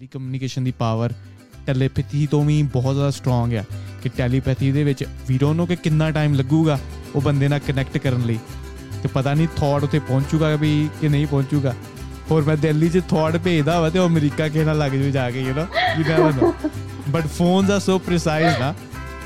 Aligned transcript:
Telecommunication 0.00 0.64
ਦੀ 0.64 0.72
power 0.78 1.12
telepathy 1.66 2.26
ਤੋਂ 2.26 2.44
ਵੀ 2.44 2.62
ਬਹੁਤ 2.62 2.94
ਜ਼ਿਆਦਾ 2.94 3.10
ਸਟਰੋਂਗ 3.10 3.54
ਆ 3.54 3.64
ਕਿ 4.02 4.08
ਟੈਲੀਪੈਥੀ 4.08 4.70
ਦੇ 4.72 4.84
ਵਿੱਚ 4.84 5.04
ਵੀ 5.28 5.36
ਡੋਨਟ 5.38 5.56
ਨੋ 5.56 5.66
ਕਿ 5.66 5.76
ਕਿੰਨਾ 5.76 6.10
ਟਾਈਮ 6.10 6.34
ਲੱਗੂਗਾ 6.34 6.78
ਉਹ 7.14 7.20
ਬੰਦੇ 7.20 7.48
ਨਾਲ 7.48 7.58
ਕਨੈਕਟ 7.58 7.98
ਕਰਨ 7.98 8.24
ਲਈ 8.26 8.38
ਤੇ 9.02 9.08
ਪਤਾ 9.14 9.34
ਨਹੀਂ 9.34 9.48
ਥੌਟ 9.56 9.84
ਉੱਤੇ 9.84 9.98
ਪਹੁੰਚੂਗਾ 9.98 10.54
ਵੀ 10.56 10.70
ਕਿ 11.00 11.08
ਨਹੀਂ 11.08 11.26
ਪਹੁੰਚੂਗਾ। 11.26 11.74
ਹੋਰ 12.30 12.44
ਮੈਂ 12.44 12.56
ਦਿੱਲੀ 12.56 12.88
'ਚ 12.88 13.02
ਥੌਟ 13.10 13.36
ਭੇਜਦਾ 13.36 13.78
ਵਾ 13.80 13.90
ਤੇ 13.90 13.98
ਉਹ 13.98 14.08
ਅਮਰੀਕਾ 14.08 14.48
ਕੇ 14.48 14.64
ਨਾਲ 14.64 14.78
ਲੱਗ 14.78 14.92
ਜੂ 14.92 15.10
ਜਾ 15.10 15.30
ਕੇ 15.30 15.40
you 15.40 15.54
know 15.54 15.66
you 15.98 16.04
never 16.08 16.32
know 16.32 16.52
but 17.08 17.26
phones 17.26 17.70
are 17.70 17.80
so 17.80 17.98
precise 17.98 18.58
ਨਾ 18.60 18.74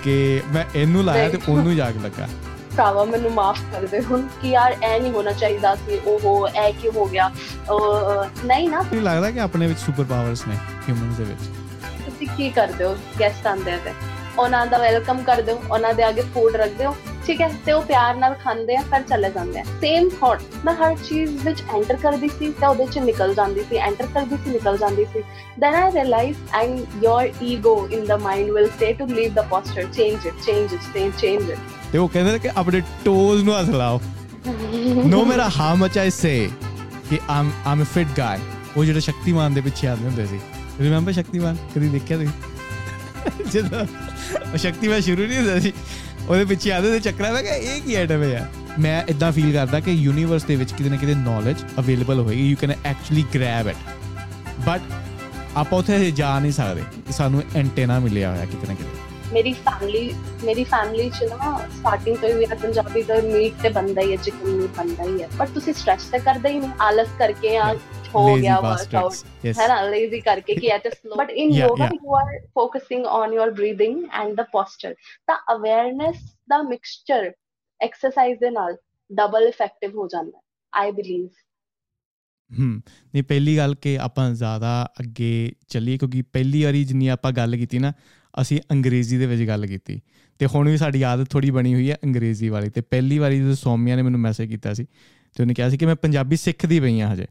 ਕਿ 0.05 0.41
ਮੈਂ 0.55 0.65
ਇਹਨੂੰ 0.75 1.05
ਲਾਇਆ 1.05 1.29
ਤੇ 1.29 1.39
ਉਹਨੂੰ 1.49 1.77
ਜਾ 1.77 1.91
ਕੇ 1.91 1.99
ਲੱਗਾ। 1.99 2.29
ਭਰਾਵਾ 2.77 3.05
ਮੈਨੂੰ 3.05 3.33
ਮਾਫ 3.33 3.61
ਕਰ 3.73 3.87
ਦੇ 3.87 4.01
ਹੁਣ 4.05 4.27
ਕਿ 4.43 4.49
ਯਾਰ 4.49 4.77
ਐ 4.83 4.99
ਨਹੀਂ 4.99 5.13
ਹੋਣਾ 5.13 5.33
ਚਾਹੀਦਾ 5.33 5.75
ਸੀ 5.77 5.99
ਉਹ 6.07 6.49
ਐ 6.55 6.71
ਕੀ 6.73 6.89
ਹੋ 6.97 7.05
ਗਿਆ। 7.07 7.31
ਨਹੀਂ 8.45 8.69
ਨਾ। 8.71 8.81
ਮੈਨੂੰ 8.83 9.05
ਲੱਗਦਾ 9.05 9.31
ਕਿ 9.31 9.41
ਆਪਣੇ 9.41 9.67
ਵਿੱਚ 9.67 9.79
ਸੁਪਰ 9.81 10.05
ਪਾਵਰਸ 10.11 10.47
ਨੇ 10.49 10.57
ਹਿਊਮਨਸ 10.89 11.17
ਦੇ 11.17 11.25
ਵਿੱਚ। 11.25 11.41
ਤੁਸੀਂ 12.05 12.29
ਕੀ 12.37 12.51
ਕਰਦੇ 12.51 12.85
ਹੋ 12.85 12.97
ਗੈਸਟ 13.21 13.47
ਆਂਦੇ 13.47 13.73
ਆ 13.73 13.79
ਤੇ। 13.85 13.93
ਉਹਨਾਂ 14.39 14.67
ਦਾ 14.67 14.79
ਵੈਲਕਮ 14.79 15.23
ਕਰਦੇ 15.23 15.53
ਹੋ 15.53 15.63
ਉਹਨਾਂ 15.71 15.93
ਦੇ 15.95 16.09
ਅੱਗੇ 16.09 16.23
ਫੂਡ 16.35 16.57
ਰੱਖਦੇ 16.57 16.87
ਹੋ 16.87 16.97
ਠੀਕ 17.27 17.41
ਹੈ? 17.41 17.49
ਤੇ 17.67 17.73
ਉਹ 17.73 17.83
ਪਿਆਰ 17.83 18.15
ਨਾਲ 18.15 18.35
ਖਾਂਦੇ 18.45 18.77
ਆ 18.77 18.81
ਫਿਰ 18.91 19.03
ਚਲੇ 19.03 19.31
ਜਾਂਦੇ 19.31 19.61
ਆ। 19.61 19.65
ਸੇਮ 19.81 20.09
ਥਾਟ 20.21 20.41
ਮੈਂ 20.65 20.75
ਹਰ 20.75 20.97
ਚੀਜ਼ 21.05 21.37
ਵਿੱਚ 21.45 21.63
ਐਂਟਰ 21.75 21.97
ਕਰਦੀ 22.03 22.29
ਸੀ 22.29 22.51
ਤੇ 22.53 22.67
ਉਹਦੇ 22.67 22.87
ਚ 22.87 22.99
ਨਿਕਲ 22.99 23.35
ਜਾਂਦੀ 23.35 23.63
ਸੀ 23.71 23.77
ਐਂਟਰ 23.77 24.07
ਕਰਦੀ 24.15 24.37
ਸੀ 24.45 24.51
ਨਿਕਲ 24.51 24.79
ਜਾਂਦੀ 24.79 25.05
ਸੀ। 25.13 25.23
I 25.63 25.87
realized 25.95 26.53
and 26.61 26.99
your 27.05 27.23
ego 27.49 27.73
in 27.97 28.03
the 28.11 28.19
mind 28.27 28.53
will 28.57 28.71
say 28.81 28.91
to 29.01 29.07
leave 29.15 29.33
the 29.39 29.47
posture 29.53 29.87
change 29.99 30.29
it 30.31 30.45
change 30.49 30.77
it 30.79 30.93
change, 30.95 31.15
change 31.25 31.47
it 31.57 31.61
ਤੇ 31.95 31.99
ਉਹ 31.99 32.09
ਕਹਿੰਦੇ 32.09 32.33
ਨੇ 32.33 32.39
ਕਿ 32.39 32.51
ਆਪਣੇ 32.57 32.81
ਟੋਜ਼ 33.05 33.43
ਨੂੰ 33.45 33.59
ਹੱਥ 33.59 33.69
ਲਾਓ। 33.71 34.01
ਨੋ 35.07 35.25
ਮੇਰਾ 35.25 35.49
ਹਾਊ 35.59 35.77
ਮਚ 35.77 35.99
ਆਈ 35.99 36.11
ਸੇ 36.11 36.51
ਕਿ 37.11 37.19
ਆਮ 37.31 37.51
ਆਮ 37.67 37.83
ਅ 37.83 37.85
ਫਿਟ 37.85 38.09
ਗਾਈ 38.19 38.39
ਉਹ 38.77 38.85
ਜਿਹੜਾ 38.85 39.01
ਸ਼ਕਤੀਮਾਨ 39.01 39.55
ਦੇ 39.55 39.61
ਪਿੱਛੇ 39.61 39.87
ਆਉਂਦੇ 39.89 40.07
ਹੁੰਦੇ 40.07 40.27
ਸੀ। 40.27 40.39
ਰਿਮੈਂਬਰ 40.81 41.13
ਸ਼ਕਤੀਮਾਨ? 41.13 41.57
ਕਦੀ 41.75 41.89
ਦੇਖਿਆ 41.89 42.17
ਤੁਸੀਂ? 42.17 43.51
ਜਦੋਂ 43.51 43.81
ਉਹ 44.53 44.57
ਸ਼ਕਤੀਮਾਨ 44.57 45.01
ਸ਼ੁਰੂ 45.01 45.27
ਨਹੀਂ 45.27 45.39
ਹੁੰਦਾ 45.39 45.59
ਸੀ, 45.61 45.73
ਉਹਦੇ 46.29 46.45
ਪਿੱਛੇ 46.45 46.73
ਆਦੇ 46.73 46.91
ਤੇ 46.91 46.99
ਚੱਕਰਾਂ 47.01 47.33
ਮੈਂ 47.33 47.43
ਕਿਹਾ 47.43 47.55
ਇਹ 47.55 47.81
ਕੀ 47.83 47.95
ਆਈਟਮ 47.95 48.23
ਹੈ 48.23 48.29
ਯਾਰ? 48.29 48.49
ਮੈਂ 48.79 49.03
ਇਦਾਂ 49.09 49.31
ਫੀਲ 49.33 49.53
ਕਰਦਾ 49.53 49.81
ਕਿ 49.81 49.91
ਯੂਨੀਵਰਸ 49.91 50.45
ਦੇ 50.45 50.57
ਵਿੱਚ 50.57 50.73
ਕਿਤੇ 50.73 50.91
ਨਾ 50.91 50.97
ਕਿਤੇ 50.97 51.15
ਨੌਲੇਜ 51.15 51.57
ਅਵੇਲੇਬਲ 51.79 52.21
ਹੋਏਗੀ 52.21 52.49
you 52.51 52.57
can 52.61 52.73
actually 52.85 53.25
grab 53.35 53.69
it 53.69 53.77
but 54.67 54.93
ਆਪਾਂ 55.57 55.79
ਉੱਥੇ 55.79 56.11
ਜਾ 56.11 56.39
ਨਹੀਂ 56.41 56.53
ਸਕਦੇ 56.53 56.83
ਸਾਨੂੰ 57.13 57.43
ਐਂਟੇਨਾ 57.57 57.99
ਮਿਲਿਆ 57.99 58.31
ਹੋਇਆ 58.31 58.45
ਕਿਤੇ 58.45 58.67
ਨਾ 58.67 58.75
ਕਿਤੇ। 58.75 59.04
ਮੇਰੀ 59.35 59.53
ਫੈਮਿਲੀ 59.53 60.15
ਮੇਰੀ 60.45 60.65
ਫੈਮਿਲੀ 60.65 61.11
ਚ 61.11 61.25
ਨਾ 61.25 61.59
ਸਟਾਰਟਿੰਗ 61.69 62.17
ਤੋਂ 62.17 62.29
ਹੀ 62.29 62.35
ਮੇਰਾ 62.35 62.55
ਪੰਜਾਬੀ 62.55 63.03
ਦਾ 63.03 63.15
ਮੀਟ 63.15 63.55
ਤੇ 63.63 63.69
ਬੰਦਾ 63.69 64.03
ਹੀ 64.03 64.13
ਹੈ 64.13 64.17
ਚਿਕਨ 64.17 64.47
ਮੀਟ 64.47 64.71
ਬੰਦਾ 64.77 65.05
ਹੀ 65.05 65.23
ਹੈ 65.23 65.29
ਪਰ 65.39 65.47
ਤੁਸੀਂ 65.47 65.75
ਸਟ੍ਰੈਸ 65.75 66.05
ਤੇ 66.05 66.19
ਕਰਦੇ 66.19 66.49
ਹੀ 66.49 66.59
ਨਹੀਂ 66.59 66.71
ਆਲਸ 66.81 67.09
ਕਰਕੇ 67.19 67.57
ਆ 67.57 67.75
ਹੋ 68.15 68.37
ਗਿਆ 68.37 68.61
ਵਰਕਆਊਟ 68.61 69.13
ਹੈ 69.47 69.69
ਨਾ 69.69 69.83
ਲੇਜ਼ੀ 69.83 70.21
ਕਰਕੇ 70.21 70.55
ਕਿ 70.55 70.67
ਇਹ 70.67 70.79
ਤੇ 70.79 70.91
slow 70.91 71.17
but 71.17 71.31
in 71.31 71.51
yoga 71.51 71.87
you 71.87 72.15
are 72.17 72.41
focusing 72.55 73.07
on 73.07 73.33
your 73.33 73.51
breathing 73.51 74.05
and 74.13 74.35
the 74.35 74.43
posture 74.43 74.95
ਤਾਂ 75.27 75.55
ਅਵੇਅਰਨੈਸ 75.55 76.17
ਦਾ 76.49 76.63
ਮਿਕਸਚਰ 76.63 77.33
ਐਕਸਰਸਾਈਜ਼ 77.81 78.41
ਦੇ 78.41 78.51
ਨਾਲ 78.51 78.77
ਡਬਲ 79.13 79.43
ਇਫੈਕਟਿਵ 79.43 79.99
ਹੋ 79.99 80.09
ਜਾਂਦਾ 80.09 80.41
ਆਈ 80.75 80.91
ਬਲੀਵ 80.91 81.29
ਹਮ 82.61 82.81
ਨਹੀਂ 83.15 83.23
ਪਹਿਲੀ 83.23 83.57
ਗੱਲ 83.57 83.75
ਕਿ 83.75 83.99
ਆਪਾਂ 83.99 84.31
ਜ਼ਿਆਦਾ 84.31 84.93
ਅੱਗੇ 85.01 85.53
ਚੱਲੀਏ 85.69 85.99
ਕਿਉਂਕਿ 85.99 86.23
ਪਹਿਲੀ 86.23 86.65
ਵਾਰੀ 86.65 86.85
ਜਿੰਨੀ 86.85 87.09
ਆਪਾਂ 87.09 87.33
ਗੱਲ 87.33 87.57
ਕੀਤੀ 87.57 87.79
ਨਾ 87.79 87.93
ਅਸੀਂ 88.41 88.61
ਅੰਗਰੇਜ਼ੀ 88.73 89.19
ਦੇ 89.19 89.27
ਵਿੱਚ 89.27 89.43
ਗੱਲ 89.43 89.67
ਕੀਤੀ। 89.67 90.01
ਤੇ 90.39 90.47
ਹੁਣ 90.47 90.69
ਵੀ 90.69 90.77
ਸਾਡੀ 90.77 91.03
ਆਦਤ 91.03 91.31
ਥੋੜੀ 91.31 91.51
ਬਣੀ 91.51 91.75
ਹੋਈ 91.75 91.91
ਹੈ 91.91 91.97
ਅੰਗਰੇਜ਼ੀ 92.05 92.49
ਵਾਲੀ। 92.49 92.71
ਤੇ 92.71 92.81
ਪਹਿਲੀ 92.81 93.19
ਵਾਰੀ 93.19 93.39
ਜਦੋਂ 93.39 93.55
ਸੌਮਿਆ 93.55 93.97
ਨੇ 93.97 94.03
ਮੈਨੂੰ 94.03 94.21
ਮੈਸੇਜ 94.21 94.51
ਕੀਤਾ 94.51 94.75
ਸੀ, 94.75 94.85
ਤੇ 95.37 95.43
ਉਹਨੇ 95.43 95.55
ਕਿਹਾ 95.55 95.69
ਸੀ 95.69 95.79
ਕਿ 95.79 95.87
ਮੈਂ 95.87 95.95
ਪੰਜਾਬੀ 95.95 96.37
ਸਿੱਖਦੀ 96.37 96.81
ਪਈ 96.81 97.01
ਆ 97.01 97.13
ਹਜੇ। 97.13 97.27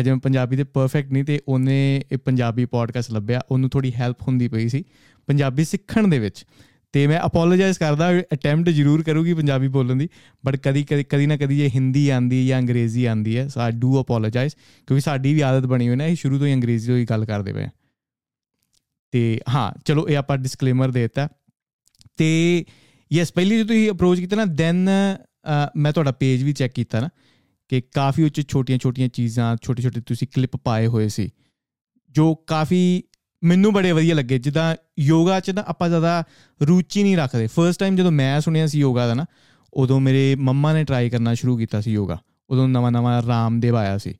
ਹਜੇ 0.00 0.10
ਮੈਂ 0.10 0.18
ਪੰਜਾਬੀ 0.18 0.56
ਦੇ 0.56 0.64
ਪਰਫੈਕਟ 0.64 1.12
ਨਹੀਂ, 1.12 1.24
ਤੇ 1.24 1.40
ਉਹਨੇ 1.48 2.04
ਇਹ 2.12 2.18
ਪੰਜਾਬੀ 2.18 2.64
ਪੋਡਕਾਸਟ 2.64 3.12
ਲੱਭਿਆ। 3.12 3.40
ਉਹਨੂੰ 3.50 3.70
ਥੋੜੀ 3.70 3.92
ਹੈਲਪ 3.94 4.22
ਹੁੰਦੀ 4.22 4.48
ਪਈ 4.48 4.68
ਸੀ 4.68 4.84
ਪੰਜਾਬੀ 5.26 5.64
ਸਿੱਖਣ 5.64 6.08
ਦੇ 6.08 6.18
ਵਿੱਚ। 6.18 6.44
ਤੇ 6.92 7.06
ਮੈਂ 7.06 7.20
ਅਪੋਲੋਜਾਈਜ਼ 7.26 7.78
ਕਰਦਾ 7.78 8.18
ਅਟੈਂਪਟ 8.20 8.68
ਜ਼ਰੂਰ 8.68 9.02
ਕਰੂਗੀ 9.02 9.34
ਪੰਜਾਬੀ 9.34 9.68
ਬੋਲਣ 9.68 9.96
ਦੀ 9.96 10.08
ਬਟ 10.46 10.56
ਕਦੀ 10.56 10.84
ਕਦੀ 10.84 11.26
ਨਾ 11.26 11.36
ਕਦੀ 11.36 11.62
ਇਹ 11.62 11.70
ਹਿੰਦੀ 11.70 12.08
ਆਂਦੀ 12.08 12.46
ਜਾਂ 12.46 12.60
ਅੰਗਰੇਜ਼ੀ 12.60 13.04
ਆਂਦੀ 13.04 13.36
ਹੈ 13.38 13.48
ਸੋ 13.48 13.60
ਆਈ 13.60 13.72
ਡੂ 13.72 14.02
ਅਪੋਲੋਜਾਈਜ਼ 14.02 14.54
ਕਿਉਂਕਿ 14.86 15.00
ਸਾਡੀ 15.00 15.34
ਵੀ 15.34 15.40
ਆਦਤ 15.40 15.66
ਬਣੀ 15.66 15.88
ਹੋਈ 15.88 15.96
ਨਾ, 15.96 16.06
ਇਹ 16.06 16.16
ਸ਼ੁਰੂ 16.16 16.38
ਤੋਂ 16.38 16.46
ਹੀ 16.46 16.54
ਅੰਗਰੇਜ਼ੀ 16.54 16.86
ਤੋਂ 16.86 16.96
ਹੀ 16.96 17.04
ਗੱਲ 17.04 17.24
ਕਰਦੇ 17.24 17.52
ਪਏ 17.52 17.66
ਤੇ 19.10 19.40
ਹਾਂ, 19.48 19.72
ਚਲੋ 19.84 20.08
ਇਹ 20.08 20.16
ਆਪਾਂ 20.16 20.38
ਡਿਸਕਲੇਮਰ 20.38 20.90
ਦੇਤਾ। 20.90 21.28
ਤੇ 22.16 22.64
ਯੈਸ 23.12 23.32
ਪਹਿਲੀ 23.32 23.56
ਜਦੋਂ 23.56 23.66
ਤੁਸੀਂ 23.66 23.90
ਅਪਰੋਚ 23.90 24.20
ਕੀਤਾ 24.20 24.36
ਨਾ 24.36 24.44
ਦੈਨ 24.44 24.88
ਮੈਂ 25.76 25.92
ਤੁਹਾਡਾ 25.92 26.12
ਪੇਜ 26.12 26.42
ਵੀ 26.42 26.52
ਚੈੱਕ 26.52 26.74
ਕੀਤਾ 26.74 27.00
ਨਾ, 27.00 27.08
ਕਿ 27.70 27.80
ਕਾਫੀ 27.80 28.22
ਉੱਚ 28.22 28.40
ਛੋਟੀਆਂ-ਛੋਟੀਆਂ 28.48 29.08
ਚੀਜ਼ਾਂ 29.08 29.56
ਛੋਟੇ-ਛੋਟੇ 29.62 30.00
ਤੁਸੀਂ 30.00 30.28
ਕਲਿੱਪ 30.34 30.56
ਪਾਏ 30.56 30.86
ਹੋਏ 30.86 31.08
ਸੀ, 31.08 31.28
ਜੋ 32.10 32.34
ਕਾਫੀ 32.34 33.02
ਮੈਨੂੰ 33.42 33.72
ਬੜੇ 33.72 33.92
ਵਧੀਆ 33.92 34.14
ਲੱਗੇ। 34.14 34.38
ਜਿੱਦਾਂ 34.38 34.76
ਯੋਗਾ 34.98 35.40
'ਚ 35.40 35.50
ਨਾ 35.50 35.64
ਆਪਾਂ 35.66 35.88
ਜ਼ਿਆਦਾ 35.88 36.22
ਰੁਚੀ 36.62 37.02
ਨਹੀਂ 37.02 37.16
ਰੱਖਦੇ। 37.16 37.46
ਫਰਸਟ 37.46 37.80
ਟਾਈਮ 37.80 37.96
ਜਦੋਂ 37.96 38.12
ਮੈਂ 38.12 38.40
ਸੁਣਿਆ 38.40 38.66
ਸੀ 38.66 38.78
ਯੋਗਾ 38.78 39.06
ਦਾ 39.06 39.14
ਨਾ, 39.14 39.26
ਉਦੋਂ 39.72 40.00
ਮੇਰੇ 40.00 40.34
ਮੰਮਾ 40.34 40.72
ਨੇ 40.72 40.84
ਟਰਾਈ 40.84 41.10
ਕਰਨਾ 41.10 41.34
ਸ਼ੁਰੂ 41.34 41.56
ਕੀਤਾ 41.56 41.80
ਸੀ 41.80 41.92
ਯੋਗਾ। 41.92 42.18
ਉਦੋਂ 42.50 42.68
ਨਵਾਂ-ਨਵਾਂ 42.68 43.22
ਰਾਮਦੇਵ 43.22 43.76
ਆਇਆ 43.76 43.98
ਸੀ। 43.98 44.14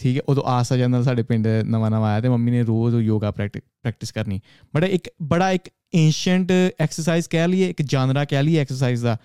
ਠੀਕ 0.00 0.16
ਹੈ, 0.16 0.22
ਉਦੋਂ 0.28 0.42
ਆਸ 0.46 0.72
ਆ 0.72 0.76
ਜਾਂਦਾ 0.76 1.02
ਸਾਡੇ 1.02 1.22
ਪਿੰਡ 1.22 1.46
ਨਵਾਂ 1.66 1.90
ਨਵਾਂ 1.90 2.10
ਆਇਆ 2.10 2.20
ਤੇ 2.20 2.28
ਮੰਮੀ 2.28 2.50
ਨੇ 2.50 2.62
ਰੋਜ਼ 2.62 2.94
ਯੋਗਾ 2.96 3.30
ਪ੍ਰੈਕਟਿਸ 3.30 4.12
ਕਰਨੀ। 4.12 4.40
ਬੜਾ 4.74 4.86
ਇੱਕ 4.88 5.08
ਬੜਾ 5.30 5.50
ਇੱਕ 5.50 5.68
ਐਂਸ਼ੀਅੰਟ 5.96 6.52
ਐਕਸਰਸਾਈਜ਼ 6.80 7.28
ਕਹਿ 7.28 7.48
ਲਈਏ, 7.48 7.68
ਇੱਕ 7.70 7.82
ਜਾਨਰਾ 7.84 8.24
ਕਹਿ 8.24 8.42
ਲਈਏ 8.42 8.60
ਐਕਸਰਸਾਈਜ਼ 8.60 9.04
ਦਾ 9.04 9.16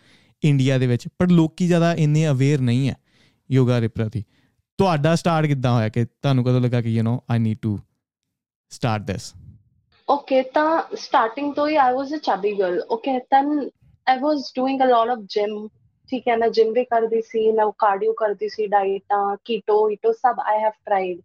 ਇੰਡੀਆ 0.44 0.78
ਦੇ 0.78 0.88
ਵਿੱਚ, 0.88 1.08
ਪਰ 1.20 1.30
ਲੋਕੀ 1.30 1.68
ਜ਼ਿਆਦਾ 1.68 1.94
ਇੰਨੇ 1.96 2.28
ਅਵੇਅਰ 2.30 2.62
ਨਹੀਂ 2.62 2.90
ਹੈ 2.90 2.96
ਯੋਗਾ 3.50 3.80
ਦੇ 3.80 3.88
ਪ੍ਰਤੀ। 3.88 4.24
ਤੁਹਾਡਾ 4.80 5.16
ਸਟਾਰਟ 5.16 5.46
ਕਿੱਦਾਂ 5.46 5.72
ਹੋਇਆ 5.72 5.90
ਕਿ 5.90 6.06
ਤੁਹਾਨੂੰ 6.06 6.44
ਕਦੋਂ 6.46 6.62
ਲੱਗਾ 6.62 6.82
ਕਿ 6.82 6.90
you 6.90 7.04
know 7.04 7.18
I 7.32 7.40
need 7.40 7.58
to 7.62 7.80
start 8.72 9.02
this 9.02 9.34
okay 10.08 10.42
ਤਾਂ 10.54 10.96
ਸਟਾਰਟਿੰਗ 10.98 11.54
ਤੋਂ 11.54 11.68
ਹੀ 11.68 11.76
I 11.76 11.94
was 11.94 12.14
a 12.14 12.18
chubby 12.24 12.54
girl 12.54 12.82
okay 12.92 13.18
then 13.32 13.70
I 14.08 14.20
was 14.20 14.52
doing 14.56 14.82
a 14.82 14.86
lot 14.86 15.10
of 15.10 15.20
gym 15.30 15.68
ਠੀਕ 16.14 16.28
ਹੈ 16.28 16.36
ਮੈਂ 16.38 16.48
ਜਿਮ 16.50 16.72
ਵੀ 16.74 16.84
ਕਰਦੀ 16.84 17.22
ਸੀ 17.22 17.52
ਮੈਂ 17.52 17.66
ਕਾਰਡੀਓ 17.78 18.14
ਕਰਦੀ 18.14 18.50
ਸੀ 18.50 18.68
ਡਾਈਟਾਂ 18.68 19.36
ਕੀਟੋ 19.46 19.78
ਈਟੋ 19.90 20.12
ਸਭ 20.12 20.40
ਆਈ 20.40 20.60
ਹੈਵ 20.60 20.72
ਟ੍ਰਾਈਡ 20.86 21.22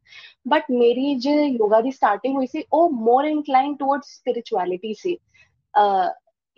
ਬਟ 0.49 0.71
ਮੇਰੀ 0.71 1.15
ਜੇ 1.15 1.35
ਯੋਗਾ 1.45 1.81
ਦੀ 1.81 1.91
ਸਟਾਰਟਿੰਗ 1.91 2.37
ਹੋਈ 2.37 2.47
ਸੀ 2.47 2.65
ਉਹ 2.73 2.91
more 2.91 3.25
inclined 3.25 3.75
towards 3.75 4.15
spirituality 4.17 4.95
C 4.95 5.17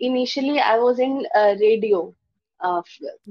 initially 0.01 0.57
I 0.59 0.79
was 0.79 0.99
in 0.99 1.23
radio 1.59 2.11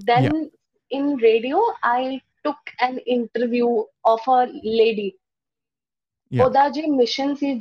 then 0.06 0.50
in 0.90 1.04
radio 1.16 1.58
i 1.82 2.20
took 2.44 2.70
an 2.80 2.98
interview 3.08 3.68
of 4.04 4.28
a 4.28 4.42
lady. 4.80 5.10
ਉਹਦਾ 6.32 6.68
ਜੇ 6.68 6.82
ਮਿਸ਼ਨ 6.86 7.34
ਸੀ 7.34 7.54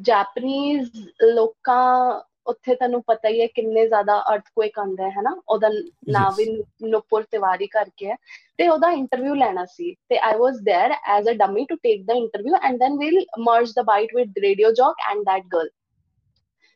ਜਾਪਨੀਜ਼ 0.00 0.90
ਲੋਕਾਂ 1.24 2.20
ਉੱਥੇ 2.45 2.75
ਤੁਹਾਨੂੰ 2.75 3.01
ਪਤਾ 3.07 3.29
ਹੀ 3.29 3.41
ਹੈ 3.41 3.45
ਕਿੰਨੇ 3.47 3.85
ਜ਼ਿਆਦਾ 3.87 4.19
ਅਰਥਕੁਏਕ 4.33 4.79
ਆਉਂਦਾ 4.79 5.03
ਹੈ 5.03 5.09
ਹਨਾ 5.09 5.35
ਉਹਦਾ 5.49 5.69
ਨਾਮ 6.09 6.33
ਵੀ 6.37 6.45
ਨੁਪੁਰ 6.83 7.23
ਤਿਵਾਰੀ 7.31 7.67
ਕਰਕੇ 7.67 8.09
ਹੈ 8.09 8.15
ਤੇ 8.57 8.67
ਉਹਦਾ 8.67 8.91
ਇੰਟਰਵਿਊ 8.91 9.35
ਲੈਣਾ 9.35 9.65
ਸੀ 9.65 9.93
ਤੇ 10.09 10.17
I 10.19 10.37
was 10.37 10.55
there 10.69 10.95
as 11.17 11.29
a 11.29 11.33
dummy 11.37 11.65
to 11.65 11.75
take 11.75 12.05
the 12.05 12.13
interview 12.13 12.55
and 12.63 12.79
then 12.79 12.97
we'll 12.97 13.25
merge 13.39 13.73
the 13.75 13.81
bite 13.83 14.15
with 14.15 14.37
radio 14.37 14.71
jock 14.71 15.01
and 15.09 15.23
that 15.23 15.45
girl 15.53 15.69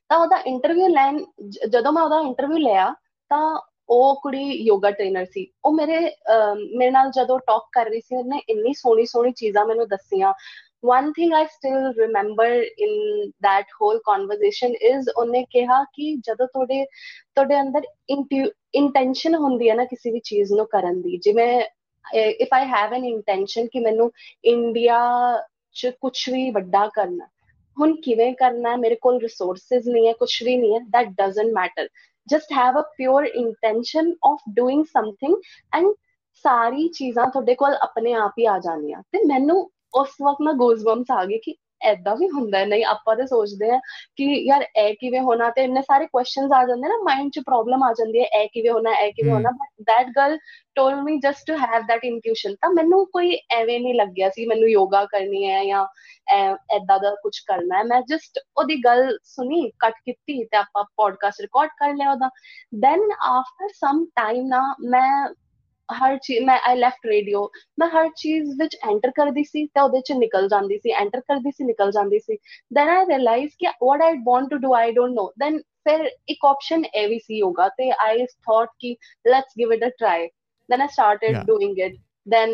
ਤਾਂ 0.10 0.18
ਉਹਦਾ 0.18 0.38
ਇੰਟਰਵਿਊ 0.46 0.88
ਲੈਣ 0.88 1.20
ਜਦੋਂ 1.70 1.92
ਮੈਂ 1.92 2.04
ਉਹਦਾ 2.04 2.20
ਇੰਟਰਵਿਊ 2.22 2.58
ਲਿਆ 2.58 2.94
ਤਾਂ 3.32 3.60
ਉਹ 3.90 4.16
ਕੁੜੀ 4.16 4.44
ਯੋਗਾ 4.66 4.92
ਟ੍ਰੇਨਰ 4.92 5.26
ਸੀ 5.26 5.48
ਉਹ 5.66 5.74
ਮੇਰੇ 5.74 6.00
ਮੇਰੇ 6.76 6.90
ਨਾਲ 6.92 7.10
ਜਦੋਂ 7.12 7.40
ਟਾਕ 7.40 7.68
ਕਰ 7.72 7.86
ਰਹੀ 7.86 8.00
ਸੀ 8.00 8.16
ਉਹਨੇ 8.16 8.42
ਇੰਨੀ 8.50 8.74
ਸੋਹਣੀ 8.74 9.06
ਸੋਹਣੀ 9.06 9.32
ਚੀਜ਼ਾਂ 9.32 9.66
ਮੈਨੂੰ 9.66 9.88
ਦੱਸੀਆਂ 9.88 10.34
One 10.83 11.13
thing 11.15 11.33
i 11.33 11.47
still 11.47 11.93
remember 11.95 12.63
in 12.79 13.33
that 13.41 13.67
whole 13.81 14.01
conversation 14.05 14.75
is 14.91 15.09
ਉਹਨੇ 15.17 15.45
ਕਿਹਾ 15.51 15.85
ਕਿ 15.85 16.15
ਜਦੋਂ 16.15 16.47
ਤੁਹਾਡੇ 16.47 16.85
ਤੁਹਾਡੇ 16.85 17.61
ਅੰਦਰ 17.61 17.83
ਇੰਟੈਂਸ਼ਨ 18.75 19.35
ਹੁੰਦੀ 19.35 19.71
ਹੈ 19.71 19.75
ਨਾ 19.75 19.85
ਕਿਸੇ 19.85 20.11
ਵੀ 20.11 20.21
ਚੀਜ਼ 20.25 20.53
ਨੂੰ 20.53 20.67
ਕਰਨ 20.67 21.01
ਦੀ 21.03 21.17
ਜਿਵੇਂ 21.17 21.63
if 22.45 22.55
i 22.59 22.63
have 22.65 22.93
an 22.99 23.05
intention 23.05 23.69
ਕਿ 23.73 23.81
ਮੈਨੂੰ 23.81 24.11
ਇੰਡੀਆ 24.45 24.99
ਚ 25.73 25.93
ਕੁਝ 26.01 26.31
ਵੀ 26.31 26.51
ਵੱਡਾ 26.51 26.87
ਕਰਨਾ 26.89 27.27
ਹੁਣ 27.77 27.95
ਕਿਵੇਂ 27.97 28.35
ਕਰਨਾ 28.35 28.71
ਹੈ 28.71 28.77
ਮੇਰੇ 28.77 28.95
ਕੋਲ 28.95 29.21
ਰਿਸੋਰਸਸ 29.21 29.87
ਨਹੀਂ 29.89 30.07
ਹੈ 30.09 30.13
ਕੁਝ 30.13 30.43
ਵੀ 30.45 30.57
ਨਹੀਂ 30.57 30.75
ਹੈ 30.75 30.79
that 30.79 31.11
doesn't 31.23 31.53
matter 31.59 31.87
just 32.35 32.55
have 32.57 32.79
a 32.79 32.85
pure 32.97 33.27
intention 33.43 34.13
of 34.31 34.39
doing 34.61 34.85
something 34.97 35.37
and 35.73 35.95
ਸਾਰੀ 36.45 36.89
ਚੀਜ਼ਾਂ 36.89 37.27
ਤੁਹਾਡੇ 37.27 37.55
ਕੋਲ 37.55 37.75
ਆਪਣੇ 37.75 38.13
ਆਪ 38.13 38.33
ਹੀ 38.39 38.45
ਆ 38.47 38.59
ਜਾਣੀਆਂ 38.59 39.03
ਤੇ 39.13 39.19
ਮੈਨੂੰ 39.27 39.71
ਉਸ 39.95 40.09
ਵਕਤ 40.23 40.43
ਨਾ 40.43 40.53
ਗੋਜ਼ਬੰਪਸ 40.53 41.11
ਆ 41.11 41.25
ਗਏ 41.25 41.39
ਕਿ 41.39 41.55
ਐਦਾਂ 41.83 42.17
ਵੀ 42.17 42.29
ਹੁੰਦਾ 42.29 42.65
ਨਹੀਂ 42.65 42.85
ਆਪਾਂ 42.85 43.17
ਤੇ 43.17 43.27
ਸੋਚਦੇ 43.27 43.71
ਆ 43.71 43.79
ਕਿ 44.17 44.25
ਯਾਰ 44.25 44.65
ਇਹ 44.77 44.95
ਕਿਵੇਂ 45.01 45.21
ਹੋਣਾ 45.21 45.51
ਤੇ 45.51 45.65
ਇੰਨੇ 45.65 45.83
ਸਾਰੇ 45.83 46.07
ਕੁਐਸਚਨਸ 46.07 46.53
ਆ 46.53 46.65
ਜਾਂਦੇ 46.67 46.89
ਨਾ 46.89 46.97
ਮਾਈਂਡ 47.03 47.31
'ਚ 47.33 47.39
ਪ੍ਰੋਬਲਮ 47.39 47.83
ਆ 47.83 47.93
ਜਾਂਦੀ 47.93 48.21
ਹੈ 48.21 48.25
ਇਹ 48.43 48.49
ਕਿਵੇਂ 48.53 48.71
ਹੋਣਾ 48.71 48.95
ਇਹ 49.01 49.13
ਕਿਵੇਂ 49.13 49.33
ਹੋਣਾ। 49.33 49.51
But 49.51 49.83
that 49.83 50.07
girl 50.17 50.39
told 50.75 50.99
me 51.05 51.17
just 51.19 51.47
to 51.47 51.57
have 51.57 51.83
that 51.83 52.05
intuition 52.05 52.55
ਤਾਂ 52.55 52.71
ਮੈਨੂੰ 52.71 53.07
ਕੋਈ 53.13 53.39
ਐਵੇਂ 53.51 53.81
ਨਹੀਂ 53.81 53.95
ਲੱਗਿਆ 53.95 54.31
ਸੀ 54.31 54.47
ਮੈਨੂੰ 54.47 54.69
ਯੋਗਾ 54.71 55.05
ਕਰਨੀ 55.05 55.47
ਹੈ 55.47 55.65
ਜਾਂ 55.65 55.87
ਐਦਾਂ 56.77 56.99
ਦਾ 56.99 57.15
ਕੁਝ 57.23 57.39
ਕਰਨਾ 57.39 57.79
ਹੈ। 57.79 57.85
ਮੈਂ 57.85 58.01
ਜਸਟ 58.09 58.39
ਉਹਦੀ 58.57 58.77
ਗੱਲ 58.85 59.19
ਸੁਣੀ 59.25 59.71
ਕੱਟ 59.79 59.95
ਕੀਤੀ 60.05 60.45
ਤੇ 60.45 60.57
ਆਪਾਂ 60.57 60.85
ਪੋਡਕਾਸਟ 60.97 61.41
ਰਿਕਾਰਡ 61.41 61.71
ਕਰ 61.79 61.95
ਲਿਆ 61.95 62.11
ਉਹਦਾ। 62.13 62.29
ਦੈਨ 62.75 63.09
ਆਫਟਰ 63.29 63.69
ਸਮ 63.69 64.05
ਟਾਈਮ 64.17 64.47
ਨਾ 64.47 64.75
ਮੈਂ 64.91 65.29
ਹਰ 65.89 66.17
ਚੀਜ਼ 66.23 66.45
ਮੈਂ 66.45 66.59
ਆਈ 66.69 66.77
ਲੈਫਟ 66.77 67.07
ਰੇਡੀਓ 67.07 67.49
ਮੈਂ 67.79 67.89
ਹਰ 67.89 68.09
ਚੀਜ਼ 68.17 68.51
ਵਿੱਚ 68.61 68.77
ਐਂਟਰ 68.89 69.11
ਕਰਦੀ 69.17 69.45
ਸੀ 69.45 69.65
ਤੇ 69.67 69.81
ਉਹਦੇ 69.81 70.01
ਚ 70.07 70.13
ਨਿਕਲ 70.19 70.49
ਜਾਂਦੀ 70.49 70.79
ਸੀ 70.79 70.91
ਐਂਟਰ 70.93 71.21
ਕਰਦੀ 71.21 71.51
ਸੀ 71.51 71.65
ਨਿਕਲ 71.65 71.91
ਜਾਂਦੀ 71.93 72.19
ਸੀ। 72.19 72.37
ਦੈਨ 72.75 72.89
ਆਈ 72.89 73.05
ਰਿਅਲਾਈਜ਼ 73.07 73.53
ਕਿ 73.59 73.67
what 73.85 74.03
I 74.03 74.17
want 74.27 74.51
to 74.51 74.57
do 74.59 74.75
I 74.75 74.93
don't 74.93 75.15
know 75.15 75.31
then 75.41 75.59
ਫਿਰ 75.85 76.05
ਇੱਕ 76.29 76.45
ਆਪਸ਼ਨ 76.47 76.85
ਇਹ 76.87 77.09
ਵੀ 77.09 77.19
ਸੀ 77.19 77.39
ਯੋਗਾ 77.39 77.69
ਤੇ 77.79 77.91
ਆਈ 78.01 78.27
ਥੌਟ 78.27 78.69
ਕਿ 78.81 78.95
let's 79.29 79.53
give 79.59 79.73
it 79.73 79.85
a 79.85 79.89
try 79.99 80.27
then 80.69 80.81
I 80.83 80.89
started 80.93 81.45
doing 81.47 81.79
it 81.79 81.97
then 82.27 82.51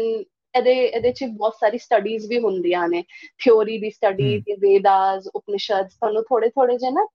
ਇਹਦੇ 0.54 0.72
ਇਹਦੇ 0.84 1.10
ਚ 1.12 1.24
ਬਹੁਤ 1.28 1.54
ਸਾਰੀ 1.60 1.78
ਸਟੱਡੀਜ਼ 1.78 2.26
ਵੀ 2.28 2.38
ਹੁੰਦੀਆਂ 2.40 2.86
ਨੇ। 2.88 3.02
ਥਿਉਰੀ 3.44 3.78
ਦੀ 3.78 3.90
ਸਟੱਡੀ 3.90 4.40
ਤੇ 4.40 4.54
ਵੇਦਾਸ 4.60 5.26
ਉਪਨਿਸ਼ਦ 5.34 5.88
ਤੁਹਾਨੂੰ 5.88 6.22
ਥੋੜੇ 6.28 6.48
ਥੋੜੇ 6.48 6.76
ਜੇ 6.78 6.90
ਨਾ 6.90 7.06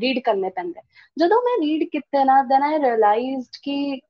ਰੀਡ 0.00 0.18
ਕਰਨੇ 0.24 0.48
ਪੈਂਦੇ। 0.56 0.80
ਜਦੋਂ 1.16 1.40
ਮੈਂ 1.42 1.56
ਰੀਡ 1.60 1.84
ਕੀਤੇ 1.92 2.24
ਨਾ 2.24 2.42
ਦੈਨ 2.42 2.62
ਆਈ 2.62 2.78
ਰਿਅਲਾਈਜ਼ਡ 2.82 3.58
ਕਿ 3.62 4.00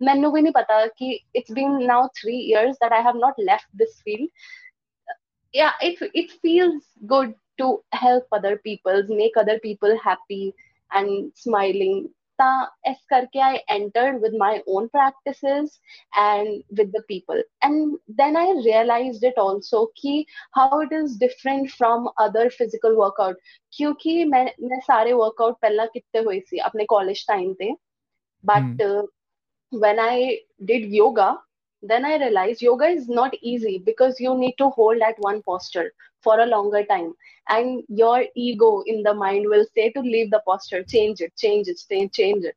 ਮੈਨੂੰ 0.00 0.32
ਵੀ 0.32 0.42
ਨਹੀਂ 0.42 0.52
ਪਤਾ 0.52 0.86
ਕਿ 0.86 1.10
it's 1.34 1.52
been 1.52 1.78
now 1.86 2.06
3 2.20 2.38
years 2.40 2.76
that 2.76 2.92
I 2.92 3.02
have 3.02 3.16
not 3.16 3.40
left 3.40 3.68
this 3.76 4.00
field 4.02 4.28
ਯਾ 5.54 5.70
it 5.82 6.02
it 6.04 6.30
feels 6.32 6.82
good 7.04 7.32
to 7.58 7.74
help 7.94 8.36
other 8.36 8.56
peoples 8.56 9.10
make 9.10 9.40
other 9.40 9.58
people 9.58 9.96
happy 10.06 10.50
and 10.90 11.08
smiling 11.36 12.06
ਤਾਂ 12.38 12.66
ਇਸ 12.90 12.96
ਕਰਕੇ 13.08 13.40
I 13.40 13.56
entered 13.68 14.20
with 14.22 14.34
my 14.34 14.60
own 14.68 14.86
practices 14.86 15.80
and 16.18 16.48
with 16.72 16.90
the 16.90 17.02
people 17.08 17.42
and 17.62 17.96
then 18.10 18.36
I 18.36 18.52
realised 18.64 19.24
it 19.24 19.38
also 19.38 19.84
ਕਿ 19.96 20.24
how 20.58 20.80
it 20.82 20.92
is 20.92 21.18
different 21.18 21.68
from 21.70 22.08
other 22.26 22.48
physical 22.48 22.94
workout 22.96 23.38
ਕਿਉਂਕਿ 23.72 24.24
ਮੈਂ 24.24 24.44
ਮੈਂ 24.60 24.80
ਸਾਰੇ 24.86 25.12
workout 25.12 25.56
ਪਹਿਲਾਂ 25.60 25.86
ਕੀਤੇ 25.86 26.24
ਹੋਏ 26.24 26.40
ਸੀ 26.40 26.58
ਆਪਣੇ 26.58 26.84
ਕਾਲਜ 26.88 27.24
ਟਾਈਮ 27.28 27.52
ਤੇ 27.54 27.72
but 28.44 28.82
when 29.71 29.99
I 29.99 30.39
did 30.63 30.85
yoga, 30.85 31.39
then 31.83 32.05
I 32.05 32.17
realized 32.17 32.61
yoga 32.61 32.85
is 32.85 33.07
not 33.07 33.33
easy 33.41 33.77
because 33.77 34.19
you 34.19 34.37
need 34.37 34.55
to 34.57 34.69
hold 34.69 35.01
at 35.01 35.15
one 35.19 35.41
posture 35.43 35.91
for 36.21 36.39
a 36.39 36.45
longer 36.45 36.83
time. 36.83 37.13
And 37.47 37.83
your 37.87 38.25
ego 38.35 38.81
in 38.87 39.03
the 39.03 39.13
mind 39.13 39.45
will 39.47 39.65
say 39.75 39.91
to 39.91 39.99
leave 39.99 40.31
the 40.31 40.41
posture, 40.45 40.83
change 40.83 41.21
it, 41.21 41.35
change 41.37 41.67
it, 41.67 41.79
stay, 41.79 42.07
change 42.07 42.43
it. 42.43 42.55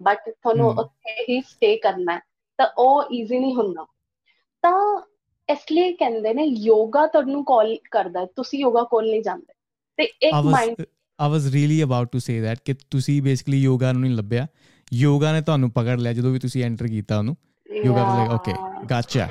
But 0.00 0.18
ਤੁਹਾਨੂੰ 0.42 0.68
ਉੱਥੇ 0.78 1.24
ਹੀ 1.28 1.40
stay 1.46 1.76
ਕਰਨਾ 1.76 2.14
ਹੈ 2.14 2.20
ਤਾਂ 2.58 2.66
ਉਹ 2.78 3.10
easy 3.12 3.38
ਨਹੀਂ 3.38 3.54
ਹੁੰਦਾ 3.54 3.84
ਤਾਂ 4.62 5.02
ਇਸ 5.52 5.72
ਲਈ 5.72 5.92
ਕਹਿੰਦੇ 5.92 6.32
ਨੇ 6.34 6.44
ਯੋਗਾ 6.44 7.06
ਤੁਹਾਨੂੰ 7.06 7.44
ਕਾਲ 7.44 7.76
ਕਰਦਾ 7.90 8.24
ਤੁਸੀਂ 8.36 8.58
ਯੋਗਾ 8.60 8.82
ਕੋਲ 8.90 9.10
ਨਹੀਂ 9.10 9.22
ਜਾਂਦੇ 9.22 9.52
ਤੇ 9.96 10.04
ਇੱਕ 10.28 10.46
mind 10.46 10.82
I 11.18 11.26
was 11.28 11.46
really 11.54 11.78
about 11.84 12.10
to 12.12 12.20
say 12.26 12.38
that 12.44 12.62
ਕਿ 12.64 12.74
ਤੁਸੀਂ 12.90 13.20
ਬੇਸਿਕਲੀ 13.22 13.60
ਯੋਗਾ 13.62 13.92
ਨੂੰ 13.92 14.02
ਨਹੀਂ 14.02 14.14
ਲੱਭਿਆ 14.16 14.46
ਯੋਗਾ 14.93 15.31
ਨੇ 15.33 15.41
ਤੁਹਾਨੂੰ 15.41 15.71
ਪਕੜ 15.71 15.99
ਲਿਆ 15.99 16.13
ਜਦੋਂ 16.13 16.31
ਵੀ 16.31 16.39
ਤੁਸੀਂ 16.39 16.63
ਐਂਟਰ 16.63 16.87
ਕੀਤਾ 16.87 17.17
ਉਹਨੂੰ 17.17 17.35
yoga 17.85 18.03
was 18.03 18.17
like 18.17 18.31
okay 18.31 18.53
gotcha 18.89 19.29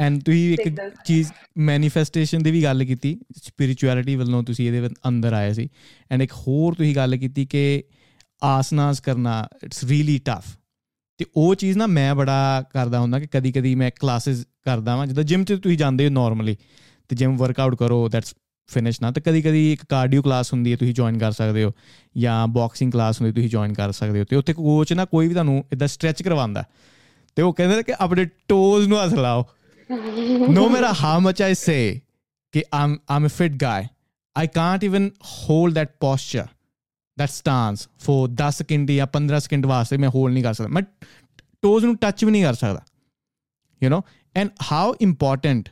and 0.00 0.22
ਤੁਸੀਂ 0.22 0.52
ਇੱਕ 0.52 0.78
ਚੀਜ਼ 1.04 1.32
ਮੈਨੀਫੈਸਟੇਸ਼ਨ 1.58 2.42
ਦੀ 2.42 2.50
ਵੀ 2.50 2.62
ਗੱਲ 2.64 2.84
ਕੀਤੀ 2.84 3.18
ਸਪਿਰਚੁਅਲਿਟੀ 3.36 4.16
ਵੱਲੋਂ 4.16 4.42
ਤੁਸੀਂ 4.42 4.70
ਇਹਦੇ 4.72 4.88
ਅੰਦਰ 5.08 5.32
ਆਏ 5.32 5.52
ਸੀ 5.52 5.68
ਐਂਡ 6.10 6.22
ਇੱਕ 6.22 6.32
ਹੋਰ 6.32 6.74
ਤੁਸੀਂ 6.74 6.94
ਗੱਲ 6.96 7.16
ਕੀਤੀ 7.16 7.46
ਕਿ 7.46 7.82
ਆਸਨਾਸ 8.42 9.00
ਕਰਨਾ 9.00 9.48
ਇਟਸ 9.64 9.84
ਰੀਲੀ 9.84 10.18
ਟਫ 10.18 10.56
ਤੇ 11.20 11.24
ਉਹ 11.36 11.54
ਚੀਜ਼ 11.54 11.78
ਨਾ 11.78 11.86
ਮੈਂ 11.86 12.14
ਬੜਾ 12.14 12.64
ਕਰਦਾ 12.72 13.00
ਹੁੰਦਾ 13.00 13.18
ਕਿ 13.18 13.26
ਕਦੀ 13.26 13.52
ਕਦੀ 13.52 13.74
ਮੈਂ 13.74 13.90
ਕਲਾਸਿਸ 14.00 14.44
ਕਰਦਾ 14.64 14.96
ਵਾਂ 14.96 15.06
ਜਦੋਂ 15.06 15.22
ਜਿਮ 15.22 15.44
'ਚ 15.44 15.52
ਤੁਸੀਂ 15.52 15.78
ਜਾਂਦੇ 15.78 16.04
ਹੋ 16.04 16.10
ਨਾਰਮਲੀ 16.10 16.56
ਤੇ 17.08 17.16
ਜਿਮ 17.16 17.36
ਵਰਕਆਊਟ 17.36 17.74
ਕਰੋ 17.74 18.08
ਦੈਟਸ 18.08 18.34
ਫਿਨਿਸ਼ 18.68 19.02
ਨਾ 19.02 19.10
ਤੇ 19.10 19.20
ਕਦੀ 19.20 19.42
ਕਦੀ 19.42 19.72
ਇੱਕ 19.72 19.84
ਕਾਰਡੀਓ 19.88 20.22
ਕਲਾਸ 20.22 20.52
ਹੁੰਦੀ 20.52 20.72
ਹੈ 20.72 20.76
ਤੁਸੀਂ 20.76 20.94
ਜੁਆਇਨ 20.94 21.18
ਕਰ 21.18 21.32
ਸਕਦੇ 21.32 21.64
ਹੋ 21.64 21.72
ਜਾਂ 22.18 22.48
ਬਾਕਸਿੰਗ 22.48 22.92
ਕਲਾਸ 22.92 23.20
ਹੁੰਦੀ 23.20 23.34
ਤੁਸੀਂ 23.34 23.50
ਜੁਆਇਨ 23.50 23.72
ਕਰ 23.72 23.92
ਸਕਦੇ 23.92 24.20
ਹੋ 24.20 24.24
ਤੇ 24.24 24.36
ਉੱਥੇ 24.36 24.52
ਕੋਚ 24.52 24.92
ਨਾ 24.92 25.04
ਕੋਈ 25.04 25.28
ਵੀ 25.28 25.34
ਤੁਹਾਨੂੰ 25.34 25.64
ਇਦਾਂ 25.72 25.88
ਸਟ੍ਰੈਚ 25.88 26.22
ਕਰਵਾਉਂਦਾ 26.22 26.64
ਤੇ 27.36 27.42
ਉਹ 27.42 27.52
ਕਹਿੰਦੇ 27.52 27.76
ਨੇ 27.76 27.82
ਕਿ 27.82 27.94
ਆਪਣੇ 28.00 28.24
ਟੋਜ਼ 28.48 28.88
ਨੂੰ 28.88 29.04
ਹੱਥ 29.04 29.14
ਲਾਓ। 29.14 29.44
No 30.48 30.64
matter 30.72 30.94
how 30.94 31.16
much 31.20 31.44
I 31.50 31.52
say 31.52 31.98
ਕਿ 32.52 32.62
I'm 32.80 32.92
I'm 32.92 33.26
a 33.26 33.30
fit 33.40 33.52
guy 33.52 33.82
I 34.36 34.46
can't 34.46 34.90
even 34.90 35.10
hold 35.34 35.74
that 35.74 35.88
posture 36.04 36.46
that 37.18 37.30
stance 37.30 37.78
for 38.06 38.30
10 38.32 38.50
second 38.50 38.90
ਜਾਂ 38.90 39.06
15 39.16 39.38
ਸਕਿੰਟ 39.38 39.66
ਵਾਸਤੇ 39.66 39.96
ਮੈਂ 39.96 40.08
ਹੋਲਡ 40.08 40.34
ਨਹੀਂ 40.34 40.44
ਕਰ 40.44 40.54
ਸਕਦਾ 40.54 40.68
ਮੈਂ 40.68 40.82
ਟੋਜ਼ 41.62 41.84
ਨੂੰ 41.84 41.96
ਟੱਚ 41.96 42.24
ਵੀ 42.24 42.30
ਨਹੀਂ 42.30 42.42
ਕਰ 42.42 42.54
ਸਕਦਾ 42.54 42.84
you 43.82 43.90
know 43.90 44.00
and 44.36 44.50
how 44.72 44.94
important 45.00 45.68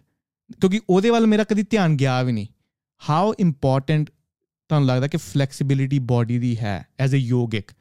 ਕਿਉਂਕਿ 0.61 0.81
ਉਹਦੇ 0.91 1.11
ਵੱਲ 1.11 1.27
ਮੇਰਾ 1.27 1.45
ਕਦੀ 1.45 1.63
ਧਿਆਨ 1.63 1.97
ਗਿਆ 1.97 2.23
ਵੀ 2.23 2.33
ਨਹੀਂ। 2.33 2.47
ਹਾਊ 3.09 3.35
ਇੰਪੋਰਟੈਂਟ 3.41 4.11
ਤੁਹਾਨੂੰ 4.69 4.89
ਲੱਗਦਾ 4.89 5.07
ਕਿ 5.07 5.17
ਫਲੈਕਸੀਬਿਲਿਟੀ 5.17 5.99
ਬਾਡੀ 5.99 6.39
ਦੀ 6.39 6.59
ਹੈ 6.59 6.87
ਐਜ਼ 6.99 7.15
ਅ 7.15 7.17
ਯੋਗਿਕ 7.17 7.73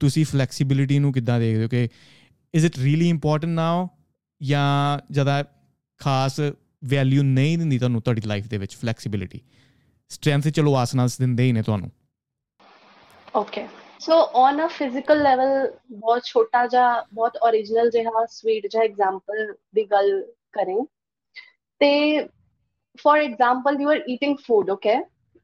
ਤੁਸੀਂ 0.00 0.24
ਫਲੈਕਸੀਬਿਲਿਟੀ 0.24 0.98
ਨੂੰ 0.98 1.12
ਕਿੱਦਾਂ 1.12 1.40
ਦੇਖਦੇ 1.40 1.64
ਹੋ 1.64 1.68
ਕਿ 1.68 1.88
is 2.54 2.66
it 2.66 2.78
really 2.78 3.08
important 3.08 3.50
now 3.50 3.88
ਜਾਂ 4.42 4.98
ਜ਼ਿਆਦਾ 5.12 5.44
ਖਾਸ 5.98 6.40
ਵੈਲਿਊ 6.84 7.22
ਨਹੀਂ 7.22 7.58
ਦਿੰਦੀ 7.58 7.78
ਤੁਹਾਨੂੰ 7.78 8.02
ਤੁਹਾਡੀ 8.02 8.20
ਲਾਈਫ 8.20 8.46
ਦੇ 8.46 8.58
ਵਿੱਚ 8.58 8.76
ਫਲੈਕਸੀਬਿਲਿਟੀ 8.76 9.40
ਸਟਰੈਂਥ 10.08 10.48
ਚਲੋ 10.48 10.76
ਆਸਨਾਸ 10.76 11.18
ਦਿੰਦੇ 11.18 11.44
ਹੀ 11.44 11.52
ਨੇ 11.52 11.62
ਤੁਹਾਨੂੰ। 11.62 11.90
Okay 13.36 13.68
so 13.98 14.12
on 14.34 14.66
a 14.66 14.68
physical 14.68 15.22
level 15.22 15.72
ਬਹੁਤ 15.90 16.24
ਛੋਟਾ 16.24 16.66
ਜਿਹਾ, 16.66 17.02
ਬਹੁਤ 17.02 17.38
origignal 17.48 17.90
ਜਿਹਾ 17.90 18.26
ਸਵੀਟ 18.26 18.66
ਜਿਹਾ 18.66 18.82
ਐਗਜ਼ਾਮਪਲ 18.82 19.54
ਦੀ 19.74 19.84
ਗੱਲ 19.84 20.24
ਕरें 20.52 20.84
ਤੇ 21.78 22.20
for 22.98 23.18
example, 23.18 23.78
you 23.78 23.88
are 23.88 24.00
eating 24.06 24.36
food, 24.38 24.70
okay? 24.70 25.02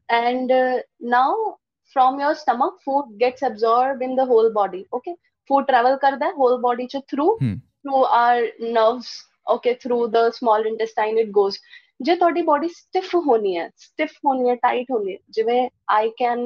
And 0.09 0.51
uh, 0.51 0.79
now 0.99 1.57
from 1.93 2.19
your 2.19 2.35
stomach, 2.35 2.75
food 2.83 3.17
gets 3.19 3.41
absorbed 3.41 4.01
in 4.01 4.15
the 4.15 4.25
whole 4.25 4.51
body, 4.51 4.87
okay? 4.93 5.15
Food 5.47 5.67
travel 5.67 5.99
karda 6.01 6.33
whole 6.35 6.59
body 6.61 6.87
ch 6.87 6.95
through 7.09 7.37
hmm. 7.39 7.55
through 7.83 8.03
our 8.05 8.43
nerves, 8.59 9.25
okay? 9.49 9.75
Through 9.75 10.09
the 10.09 10.31
small 10.31 10.65
intestine 10.65 11.17
it 11.17 11.31
goes. 11.31 11.59
ਜੇ 12.03 12.15
ਤੁਹਾਡੀ 12.15 12.41
body 12.41 12.67
stiff 12.67 13.15
ਹੋਣੀ 13.15 13.57
ਹੈ 13.57 13.69
stiff 13.77 14.11
ਹੋਣੀ 14.25 14.49
ਹੈ 14.49 14.55
tight 14.55 14.85
ਹੋਣੀ 14.91 15.13
ਹੈ 15.13 15.17
ਜਿਵੇਂ 15.29 15.69
I 15.89 16.09
can 16.17 16.39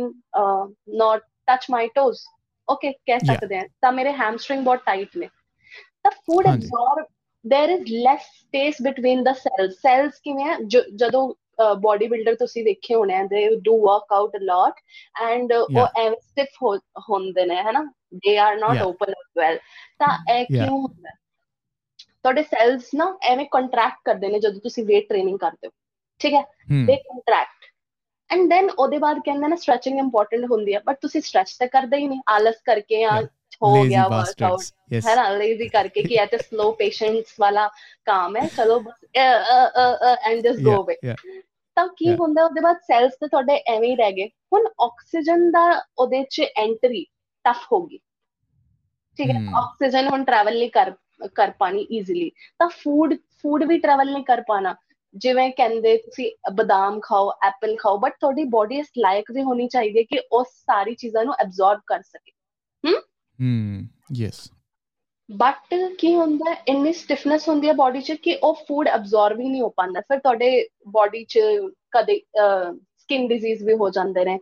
not 0.98 1.22
touch 1.48 1.66
my 1.72 1.88
toes 1.96 2.20
okay 2.70 2.92
ਕਹਿ 2.92 3.20
ਸਕਦੇ 3.20 3.58
ਹਾਂ 3.58 3.66
ਤਾਂ 3.82 3.92
ਮੇਰੇ 3.92 4.12
ਹੈਮਸਟ੍ਰਿੰਗ 4.12 4.66
ਬਹੁਤ 4.66 4.80
ਟਾਈਟ 4.86 5.16
ਨੇ 5.18 5.28
ਤਾਂ 6.04 6.12
food 6.12 6.48
absorb 6.48 7.06
there 7.46 7.72
is 7.72 7.90
less 8.06 8.24
space 8.36 8.78
between 8.86 9.24
the 9.24 9.34
cells. 9.40 9.74
Cells 9.82 10.20
ਕਿਵੇਂ 10.24 10.56
ਜਦੋਂ 10.96 11.34
ਬੋਡੀ 11.82 12.08
ਬਿਲਡਰ 12.08 12.36
ਤੁਸੀਂ 12.36 12.64
ਦੇਖੇ 12.64 12.96
ਹੋਣੇ 12.96 13.16
ਆ 13.16 13.24
they 13.24 13.50
do 13.66 13.78
work 13.82 14.14
out 14.14 14.36
a 14.36 14.40
lot 14.42 14.80
and 15.22 15.54
ਉਹ 15.54 16.00
ਐਵੇਂ 16.00 16.18
ਸਟਿਫ 16.22 16.64
ਹੁੰਦੇ 17.10 17.46
ਨੇ 17.46 17.56
ਹੈਨਾ? 17.56 17.84
They 18.16 18.38
are 18.38 18.58
not 18.58 18.82
open 18.82 19.12
as 19.12 19.38
well 19.38 19.58
ਤਾਂ 20.00 20.18
ਇਹ 20.34 20.46
ਕਿਉਂ 20.46 20.78
ਹੁੰਦਾ? 20.80 21.12
ਤੁਹਾਡੇ 22.24 22.44
ਸੈਲਸ 22.44 22.90
ਨਾ 22.96 23.06
ਐਵੇਂ 23.24 23.46
ਕੰਟਰੈਕਟ 23.52 23.98
ਕਰਦੇ 24.06 24.28
ਨੇ 24.28 24.40
ਜਦੋਂ 24.40 24.62
ਤੁਸੀਂ 24.62 24.84
weight 24.84 25.08
ਟ੍ਰੇਨਿੰਗ 25.10 25.38
ਕਰਦੇ 25.40 25.68
ਹੋ। 25.68 25.72
ਠੀਕ 26.22 26.34
ਹੈ? 26.34 26.44
ਦੇ 26.86 26.96
ਕੰਟਰੈਕਟ 26.96 27.65
ਐਂਡ 28.30 28.50
ਦੈਨ 28.50 28.70
ਉਹਦੇ 28.70 28.98
ਬਾਅਦ 28.98 29.20
ਕਹਿੰਦੇ 29.26 29.48
ਨੇ 29.48 29.56
ਸਟ੍ਰੈਚਿੰਗ 29.56 30.00
ਇੰਪੋਰਟੈਂਟ 30.00 30.46
ਹੁੰਦੀ 30.52 30.74
ਹੈ 30.74 30.80
ਬਟ 30.86 30.98
ਤੁਸੀਂ 31.02 31.22
ਸਟ੍ਰੈਚ 31.22 31.56
ਤਾਂ 31.60 31.68
ਕਰਦੇ 31.68 31.98
ਹੀ 31.98 32.08
ਨਹੀਂ 32.08 32.22
ਆਲਸ 32.30 32.62
ਕਰਕੇ 32.66 33.04
ਆ 33.04 33.22
ਹੋ 33.62 33.84
ਗਿਆ 33.84 34.08
ਵਰਕਆਊਟ 34.08 34.96
ਹੈ 35.06 35.16
ਨਾ 35.16 35.30
ਲੇਜ਼ੀ 35.30 35.68
ਕਰਕੇ 35.68 36.02
ਕਿ 36.04 36.14
ਇਹ 36.14 36.26
ਤੇ 36.28 36.38
ਸਲੋ 36.38 36.72
ਪੇਸ਼ੈਂਟਸ 36.72 37.36
ਵਾਲਾ 37.40 37.68
ਕੰਮ 38.06 38.36
ਹੈ 38.38 38.48
ਚਲੋ 38.56 38.80
ਬਸ 38.80 39.06
ਐਂਡ 39.16 40.42
ਜਸਟ 40.42 40.62
ਗੋ 40.62 40.82
ਅਵੇ 40.84 40.96
ਤਾਂ 41.78 41.88
ਕੀ 41.98 42.16
ਹੁੰਦਾ 42.16 42.44
ਉਹਦੇ 42.44 42.62
ਬਾਅਦ 42.62 42.78
ਸੈਲਸ 42.88 43.14
ਤੇ 43.22 43.28
ਤੁਹਾਡੇ 43.28 43.56
ਐਵੇਂ 43.68 43.90
ਹੀ 43.90 43.96
ਰਹਿ 43.96 44.12
ਗਏ 44.12 44.28
ਹੁਣ 44.54 44.68
ਆਕਸੀਜਨ 44.82 45.50
ਦਾ 45.52 45.64
ਉਹਦੇ 45.98 46.24
ਚ 46.32 46.46
ਐਂਟਰੀ 46.58 47.06
ਟਫ 47.46 47.66
ਹੋਗੀ 47.72 48.00
ਠੀਕ 49.20 49.30
ਹੈ 49.30 49.42
ਆਕਸੀਜਨ 49.58 50.08
ਹੁਣ 50.08 50.24
ਟਰੈਵਲ 50.24 50.58
ਨਹੀਂ 50.58 50.70
ਕਰ 50.70 50.94
ਕਰ 51.36 51.52
ਪਾਣੀ 51.60 51.86
ਈਜ਼ੀਲੀ 51.92 52.32
ਤਾਂ 52.60 52.68
ਫੂਡ 52.74 53.14
ਫੂਡ 53.42 53.64
ਵੀ 53.64 53.78
ਟਰੈਵਲ 53.80 54.12
ਨਹੀਂ 54.12 54.24
ਕਰ 54.24 54.42
ਪਾਣਾ 54.48 54.76
ਜਿਵੇਂ 55.15 55.51
ਕਹਿੰਦੇ 55.51 55.97
ਤੁਸੀਂ 55.97 56.31
ਬਦਾਮ 56.53 57.01
ਖਾਓ 57.01 57.31
ਐਪਲ 57.43 57.77
ਖਾਓ 57.77 57.99
ਬਟ 57.99 58.13
ਤੁਹਾਡੀ 58.21 58.45
ਬੋਡੀ 58.45 58.79
ਇਸ 58.79 58.87
ਲਾਇਕ 58.99 59.31
ਵੀ 59.33 59.43
ਹੋਣੀ 59.43 59.69
ਚਾਹੀਦੀ 59.69 59.99
ਹੈ 59.99 60.03
ਕਿ 60.03 60.19
ਉਸ 60.33 60.47
ਸਾਰੀ 60.49 60.95
ਚੀਜ਼ਾਂ 60.95 61.25
ਨੂੰ 61.25 61.35
ਐਬਜ਼ੌਰਬ 61.41 61.81
ਕਰ 61.87 62.03
ਸਕੇ 62.03 62.33
ਹਮ 62.85 62.97
ਹਮ 63.41 63.89
ਯੈਸ 64.17 64.51
ਬਟ 65.31 65.75
ਕੀ 65.99 66.15
ਹੁੰਦਾ 66.15 66.57
ਇੰਨੀ 66.69 66.93
ਸਟਿਫਨੈਸ 66.93 67.49
ਹੁੰਦੀ 67.49 67.69
ਹੈ 67.69 67.73
ਬਾਡੀ 67.73 68.01
'ਚ 68.01 68.13
ਕਿ 68.13 68.39
ਉਹ 68.43 68.55
ਫੂਡ 68.69 68.89
ਅਬਜ਼ੌਰਬ 68.95 69.41
ਹੀ 69.41 69.49
ਨਹੀਂ 69.49 69.63
ਹੋ 69.63 69.69
ਪਾਉਂਦਾ 69.69 70.01
ਫਿਰ 70.01 70.19
ਤੁਹਾਡੇ 70.19 70.69
ਬਾਡੀ 70.89 71.25
'ਚ 71.25 71.41
ਕਦੇ 71.91 72.23
ਸਕਿਨ 72.99 73.29
ਡਿਜ਼ੀਜ਼ 73.29 73.65
ਵੀ 73.65 73.75
ਹੋ 73.75 73.91
ਜਾਂਦੇ 73.91 74.25
ਨੇ 74.25 74.39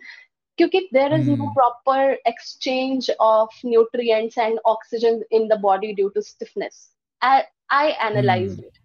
ਕਿਉਂਕਿ 0.58 0.78
there 0.94 1.12
is 1.14 1.28
no 1.30 1.48
proper 1.52 2.14
exchange 2.28 3.10
of 3.20 3.60
nutrients 3.66 4.38
and 4.38 4.58
oxygen 4.66 5.20
in 5.32 5.46
the 5.48 5.58
body 5.60 5.92
due 5.92 6.08
to 6.08 6.20
stiffness 6.20 6.80
I 7.22 7.92
analysed 8.06 8.64
it 8.64 8.78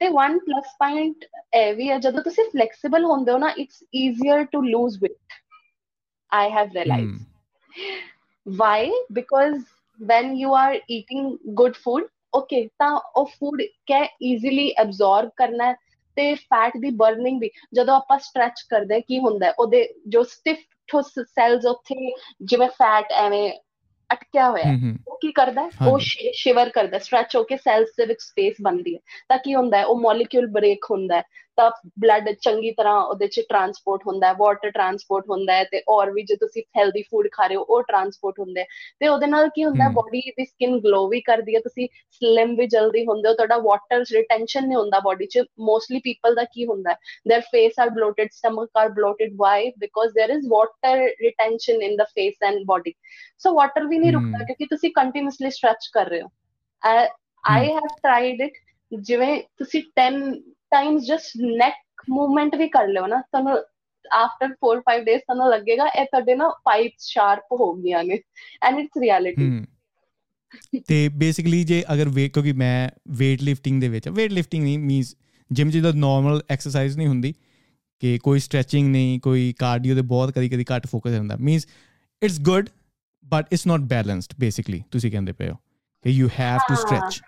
ਤੇ 0.00 0.08
1 0.18 0.38
ਪਲੱਸ 0.38 0.74
ਪੁਆਇੰਟ 0.78 1.24
ਇਹ 1.54 1.74
ਵੀ 1.74 1.88
ਹੈ 1.90 1.98
ਜਦੋਂ 1.98 2.22
ਤੁਸੀਂ 2.22 2.44
ਫਲੈਕਸੀਬਲ 2.44 3.04
ਹੁੰਦੇ 3.04 3.32
ਹੋ 3.32 3.38
ਨਾ 3.38 3.52
it's 3.58 3.82
easier 3.94 4.44
to 4.44 4.62
lose 4.62 4.98
weight 5.04 5.38
I 6.32 6.50
have 6.50 6.72
realised 6.74 7.24
why? 8.46 9.04
Because 9.12 9.56
when 10.00 10.34
you 10.36 10.52
are 10.54 10.74
eating 10.90 11.24
good 11.54 11.76
food 11.76 12.04
okay 12.36 12.66
ਤਾਂ 12.78 12.90
ਉਹ 13.16 13.26
ਫੂਡ 13.26 13.62
ਕੈ 13.86 14.02
ਈਜ਼ੀਲੀ 14.22 14.70
ਐਬਜ਼ੌਰਬ 14.78 15.30
ਕਰਨਾ 15.36 15.72
ਤੇ 16.16 16.34
ਫੈਟ 16.34 16.76
ਦੀ 16.76 16.90
ਬਰਨਿੰਗ 16.90 17.40
ਵੀ 17.40 17.50
ਜਦੋਂ 17.74 17.94
ਆਪਾਂ 17.94 18.18
ਸਟ੍ਰੈਚ 18.18 18.62
ਕਰਦੇ 18.70 19.00
ਕੀ 19.00 19.18
ਹੁੰਦਾ 19.18 19.52
ਉਹਦੇ 19.58 19.88
ਜੋ 20.08 20.22
ਸਟਿਫ 20.22 20.58
ਠੋਸ 20.88 21.12
ਸੈਲਸ 21.18 21.66
ਉੱਥੇ 21.66 22.12
ਜਿਵੇਂ 22.42 22.68
ਫੈਟ 22.68 23.12
ਐਵੇਂ 23.12 23.50
ਅਟਕਿਆ 24.12 24.50
ਹੋਇਆ 24.50 24.64
ਹੈ। 24.64 24.94
ਉਹ 25.08 25.18
ਕੀ 25.22 25.32
ਕਰਦਾ 25.32 25.62
ਹੈ? 25.62 25.70
ਉਹ। 25.88 25.98
ਸ਼ਿਵਰ 26.32 26.68
ਕਰਦਾ 26.68 26.98
ਸਟ੍ਰੈਚ 26.98 27.36
ਹੋ 27.36 27.42
ਕੇ 27.42 27.56
ਸੈਲਸ 27.56 27.88
ਦੇ 27.98 28.06
ਵਿੱਚ 28.06 28.22
ਸਪੇਸ 28.22 28.54
ਬਣਦੀ 28.62 28.94
ਹੈ। 28.94 29.00
ਤਾਂ 29.28 29.38
ਕੀ 29.38 29.54
ਹੁੰਦਾ 29.54 29.78
ਹੈ? 29.78 29.84
ਉਹ 29.84 30.00
ਮੋਲੀਕਿਊਲ 30.00 30.46
ਬ੍ਰੇਕ 30.46 30.84
ਹੁੰਦਾ 30.90 31.16
ਹੈ। 31.16 31.22
ਤਾਂ 31.56 31.70
ਬਲੱਡ 31.98 32.30
ਚੰਗੀ 32.30 32.70
ਤਰ੍ਹਾਂ 32.70 33.00
ਉਹਦੇ 33.00 33.26
ਚ 33.26 33.40
ਟਰਾਂਸਪੋਰਟ 33.48 34.00
ਹੁੰਦਾ 34.06 34.26
ਹੈ 34.26 34.34
ਵਾਟਰ 34.38 34.70
ਟਰਾਂਸਪੋਰਟ 34.70 35.24
ਹੁੰਦਾ 35.30 35.54
ਹੈ 35.54 35.64
ਤੇ 35.64 35.82
ਔਰ 35.88 36.10
ਵੀ 36.10 36.22
ਜੇ 36.22 36.36
ਤੁਸੀਂ 36.36 36.62
ਹੈਲਦੀ 36.78 37.02
ਫੂਡ 37.02 37.28
ਖਾ 37.32 37.46
ਰਹੇ 37.46 37.56
ਹੋ 37.56 37.62
ਉਹ 37.62 37.82
ਟਰਾਂਸਪੋਰਟ 37.82 38.40
ਹੁੰਦਾ 38.40 38.60
ਹੈ। 38.60 38.66
ਤੇ 39.00 39.08
ਉਹਦੇ 39.08 39.26
ਨਾਲ 39.26 39.48
ਕੀ 39.48 39.64
ਹੁੰਦਾ। 39.64 39.88
ਬੋਡੀ 39.88 40.20
ਦੀ 40.20 40.44
ਸਕਿਨ 40.44 40.78
ਗਲੋ 40.80 41.08
ਵੀ 41.08 41.20
ਕਰਦੀ 41.20 41.54
ਹੈ 41.54 41.60
ਤੁਸੀਂ 41.60 41.88
ਸਲਿਮ 42.10 42.56
ਵੀ 42.56 42.66
ਜਲਦੀ 42.66 43.06
ਹੁੰਦੇ 43.06 43.28
ਹੋ 43.28 43.34
ਤੁਹਾਡਾ 43.34 43.58
ਵਾਟਰ 43.58 44.04
ਰਿਟੈਂਸ਼ਨ 44.12 44.66
ਨਹੀਂ 44.68 44.78
ਹੁੰਦਾ 44.78 45.00
ਬੋਡੀ 45.00 45.26
ਚ 45.26 45.38
ਮੋਸਟਲੀ 45.60 45.98
ਪੀਪਲ 45.98 46.34
ਦਾ 46.34 46.44
ਕੀ 46.44 46.66
ਹੁੰਦਾ 46.66 46.90
ਹੈ 46.90 46.96
their 47.32 47.42
face 47.46 47.76
are 47.82 47.90
bloated 47.98 48.32
stomach 48.36 48.82
are 48.82 48.90
bloated 48.92 49.34
why? 49.36 49.58
Because 49.84 50.14
there 50.18 50.32
is 50.36 50.48
water 50.54 50.94
retention 51.24 51.84
in 51.88 51.96
the 52.00 52.08
face 52.10 52.48
and 52.48 52.64
body. 52.72 52.92
So 53.44 53.54
water 53.54 53.88
ਵੀ 53.88 53.98
ਨਹੀਂ 53.98 54.12
ਰੁਕਦਾ। 54.12 54.44
ਕਿਉਂਕਿ 54.44 54.66
ਤੁਸੀਂ 54.66 54.90
ਕੰਟੀਨਿਊਸਲੀ 54.94 55.50
ਸਟ੍ਰੈਚ 55.50 55.88
ਕਰ 55.92 56.06
ਰਹੇ 56.06 56.22
ਹੋ। 56.22 56.28
ਆਈ 57.44 57.72
ਹੈਵ 57.72 57.86
ਟ੍ਰਾਈਡ 57.96 58.40
ਇਟ 58.40 58.52
ਜਿਵੇਂ 59.00 59.42
ਤੁਸੀਂ 59.58 59.82
10 60.00 60.20
ਟਾਈਮਸ 60.72 61.06
ਜਸਟ 61.06 61.36
ਨੈਕ 61.56 62.02
ਮੂਵਮੈਂਟ 62.10 62.54
ਵੀ 62.56 62.68
ਕਰ 62.68 62.88
ਲਿਓ 62.88 63.06
ਨਾ 63.06 63.20
ਤੁਹਾਨੂੰ 63.32 63.56
ਆਫਟਰ 64.04 64.52
4 64.64 64.80
5 64.82 65.04
ਡੇਜ਼ 65.04 65.20
ਤੁਹਾਨੂੰ 65.20 65.48
ਲੱਗੇਗਾ 65.50 65.86
ਇਹ 65.86 66.04
ਤੁਹਾਡੇ 66.04 66.34
ਨਾ 66.34 66.48
ਪਾਈਪਸ 66.64 67.06
ਸ਼ਾਰਪ 67.06 67.52
ਹੋ 67.60 67.72
ਗਈਆਂ 67.74 68.04
ਨੇ 68.04 68.18
ਐਂਡ 68.62 68.78
ਇਟਸ 68.78 69.00
ਰਿਐਲਿਟੀ 69.00 69.50
ਤੇ 70.88 71.08
ਬੇਸਿਕਲੀ 71.08 71.62
ਜੇ 71.64 71.82
ਅਗਰ 71.92 72.08
ਵੇ 72.08 72.28
ਕਿਉਂਕਿ 72.28 72.52
ਮੈਂ 72.52 72.88
weight 73.12 73.42
lifting 73.48 73.80
ਦੇ 73.80 73.88
ਵਿੱਚ 73.88 74.08
weight 74.08 74.36
lifting 74.38 74.62
ਨਹੀਂ 74.62 74.78
ਮੀਨਸ 74.78 75.14
ਜਿਮ 75.50 75.70
ਜਿਹਦਾ 75.70 75.92
ਨਾਰਮਲ 75.92 76.42
ਐਕਸਰਸਾਈਜ਼ 76.50 76.96
ਨਹੀਂ 76.96 77.08
ਹੁੰਦੀ 77.08 77.34
ਕਿ 78.02 78.18
ਕੋਈ 78.18 78.38
ਸਟ੍ਰੈਚਿੰਗ 78.38 78.88
ਨਹੀਂ 78.88 79.20
ਕੋਈ 79.20 79.52
ਕਾਰਡੀਓ 79.58 79.94
ਦੇ 79.94 80.02
ਬਹੁਤ 80.02 80.30
ਕਦੀ 80.30 80.48
ਕਦੀ 80.48 80.64
ਘੱਟ 80.74 80.86
ਫੋਕਸ 80.86 81.18
ਹੁੰਦਾ 81.18 81.36
means 81.40 81.66
it's 82.22 82.40
good 82.40 82.68
but 83.24 83.52
it's 83.52 83.66
not 83.66 83.80
balanced 83.80 84.34
basically 84.40 84.82
ਤੁਸੀਂ 84.90 85.10
ਕਹਿੰਦੇ 85.12 85.32
ਪਏ 85.32 85.48
ਹੋ 85.50 85.54
ਕਿ 86.04 86.10
you 86.10 86.28
have 86.40 86.58
to. 86.68 86.74
Stretch 86.74 87.20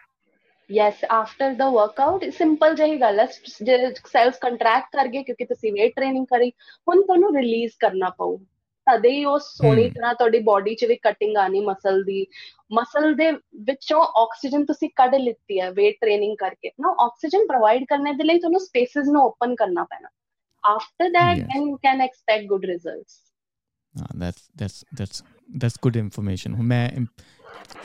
yes 0.70 1.04
after 1.10 1.54
the 1.54 1.70
workout 1.70 2.24
simple 2.30 2.74
ਜਿਹੀ 2.74 3.00
ਗੱਲ 3.00 3.20
ਹੈ 3.20 3.26
ਜੇ 3.62 3.94
ਸੈਲਸ 4.06 4.38
ਕੰਟਰੈਕਟ 4.38 4.96
ਕਰ 4.96 5.08
ਗਏ 5.08 5.22
ਕਿਉਂਕਿ 5.22 5.44
ਤੁਸੀਂ 5.44 5.72
weight 5.72 5.92
ਟ੍ਰੇਨਿੰਗ 5.96 6.26
ਕਰੀ 6.26 6.50
ਹੁਣ 6.88 7.02
ਤੁਹਾਨੂੰ 7.02 7.34
ਰਿਲੀਜ਼ 7.36 7.72
ਕਰਨਾ 7.80 8.10
ਪਊ 8.10 8.36
ਤਦੇ 8.86 9.10
ਹੀ 9.10 9.24
ਉਹ 9.24 9.38
ਸੋਹਣੀ। 9.38 9.90
ਤਰ੍ਹਾਂ 9.90 10.14
ਤੁਹਾਡੀ 10.14 10.38
ਬਾਡੀ 10.38 10.74
'ਚ 10.74 10.84
ਵੀ 10.84 10.96
ਕਟਿੰਗ 10.96 11.36
ਆਣੀ 11.36 11.60
ਮਸਲ 11.60 12.04
ਦੀ 12.04 12.26
ਮਸਲ 12.72 13.14
ਦੇ 13.14 13.30
ਵਿੱਚੋਂ 13.60 14.02
ਆਕਸੀਜਨ 14.02 14.64
ਤੁਸੀਂ 14.64 14.90
ਕੱਢ 14.96 15.14
ਲਿੱਤੀ 15.14 15.60
ਹੈ 15.60 15.68
weight 15.70 15.98
ਟ੍ਰੇਨਿੰਗ 16.00 16.36
ਕਰਕੇ 16.36 16.70
ਨਾ 16.80 16.94
ਆਕਸੀਜਨ 17.04 17.46
ਪ੍ਰੋਵਾਈਡ 17.46 17.84
ਕਰਨੇ 17.88 18.12
ਦੇ 18.12 18.24
ਲਈ 18.24 18.38
ਤੁਹਾਨੂੰ 18.38 18.60
ਸਪੇਸਿਸ 18.60 19.08
ਨੂੰ 19.08 19.22
ਓਪਨ 19.22 19.54
ਕਰਨਾ 19.54 19.84
ਪੈਣਾ 19.84 20.08
after 20.64 21.08
that 21.08 21.38
Yes. 21.38 21.48
then 21.48 21.66
you 21.68 21.78
can 21.86 22.04
expect 22.06 22.52
good 22.54 22.68
results 22.74 23.16
Uh, 23.94 24.06
that's 24.18 24.42
that's 24.60 24.84
that's 24.98 25.20
that's 25.62 25.76
good 25.84 25.96
information. 25.96 26.54
try, 26.54 27.06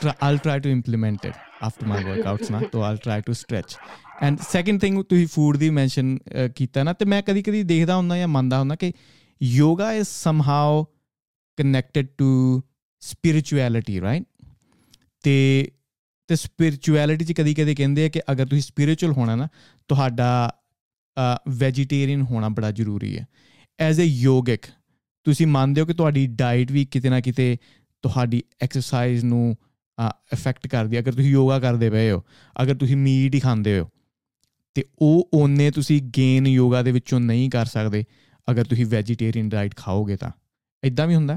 I'll 0.08 0.38
try 0.38 0.58
to 0.60 0.72
implement 0.76 1.30
it 1.30 1.34
after 1.62 1.88
my 1.88 2.00
workouts 2.04 2.50
ਨਾ 2.50 2.60
so 2.60 2.80
I'll 2.80 3.02
try 3.08 3.20
to 3.20 3.34
stretch 3.34 3.76
and 4.22 4.38
second 4.50 4.80
thing 4.80 5.02
ਤੁਸੀਂ 5.02 5.26
food 5.26 5.56
ਦੀ 5.56 5.70
mention 5.70 6.18
ਕੀਤਾ 6.56 6.82
ਨਾ 6.82 6.92
ਤੇ 6.92 7.04
ਮੈਂ 7.04 7.22
ਕਦੀ 7.22 7.42
ਕਦੀ 7.42 7.62
ਦੇਖਦਾ 7.62 7.96
ਹੁੰਦਾ 7.96 8.16
ਜਾਂ 8.16 8.28
ਮੰਨਦਾ 8.28 8.58
ਹੁੰਦਾ 8.58 8.74
ਕਿ 8.74 8.92
yoga 9.42 9.92
is 9.92 10.08
somehow 10.08 10.84
connected 11.56 12.06
to 12.18 12.62
spirituality 13.00 14.00
right 14.00 14.24
ਤੇ 15.22 15.70
ਤੇ 16.28 16.36
ਸਪਿਰਚੁਅਲਿਟੀ 16.36 17.24
ਚ 17.24 17.32
ਕਦੀ 17.32 17.54
ਕਦੇ 17.54 17.74
ਕਹਿੰਦੇ 17.74 18.06
ਆ 18.06 18.08
ਕਿ 18.08 18.20
ਅਗਰ 18.32 18.46
ਤੁਸੀਂ 18.46 18.62
ਸਪਿਰਚੁਅਲ 18.62 19.12
ਹੋਣਾ 19.12 19.36
ਨਾ 19.36 19.48
ਤੁਹਾਡਾ 19.88 20.52
ਵੈਜੀਟੇਰੀਅਨ 21.48 22.22
ਹੋਣਾ 22.22 22.48
ਬੜਾ 22.48 22.70
ਜ਼ਰੂਰੀ 22.70 23.18
ਹੈ 23.18 23.26
ਐਜ਼ 23.78 24.00
ਅ 24.00 24.02
ਯੋਗਿਕ 24.02 24.66
ਤੁਸੀਂ 25.24 25.46
ਮੰਨਦੇ 25.46 25.80
ਹੋ 25.80 25.86
ਕਿ 25.86 25.94
ਤੁਹਾਡੀ 25.94 26.26
ਡਾਈਟ 26.26 26.72
ਵੀ 26.72 26.84
ਕਿਤੇ 26.84 27.08
ਨਾ 27.08 27.20
ਕਿਤੇ 27.20 27.56
ਤੁਹਾਡੀ 28.04 28.42
ਐਕਸਰਸਾਈਜ਼ 28.62 29.24
ਨੂੰ 29.24 29.56
ਇਫੈਕਟ 30.32 30.66
ਕਰਦੀ 30.66 30.96
ਹੈ। 30.96 31.00
ਅਗਰ 31.02 31.12
ਤੁਸੀਂ 31.12 31.30
ਯੋਗਾ 31.30 31.58
ਕਰਦੇ 31.60 31.90
ਪਏ 31.90 32.10
ਹੋ 32.10 32.22
ਅਗਰ 32.62 32.74
ਤੁਸੀਂ 32.74 32.96
ਮੀਟ 32.96 33.34
ਹੀ 33.34 33.40
ਖਾਂਦੇ 33.40 33.78
ਹੋ 33.80 33.88
ਤੇ 34.76 34.84
ਉਹ 34.98 35.28
ਓਨੇ 35.34 35.70
ਤੁਸੀਂ 35.70 36.00
ਗੇਨ 36.16 36.46
ਯੋਗਾ 36.46 36.82
ਦੇ 36.82 36.92
ਵਿੱਚੋਂ 36.92 37.20
ਨਹੀਂ 37.20 37.50
ਕਰ 37.50 37.66
ਸਕਦੇ 37.66 38.04
ਅਗਰ 38.48 38.64
ਤੁਸੀਂ 38.64 38.86
ਵੈਜੀਟੇਰੀਅਨ 38.86 39.48
ਡਾਈਟ 39.48 39.76
ਖਾਓਗੇ 39.76 40.16
ਤਾਂ। 40.16 40.30
ਇਦਾਂ 40.82 41.06
ਵੀ 41.06 41.14
ਹੁੰਦਾ? 41.14 41.36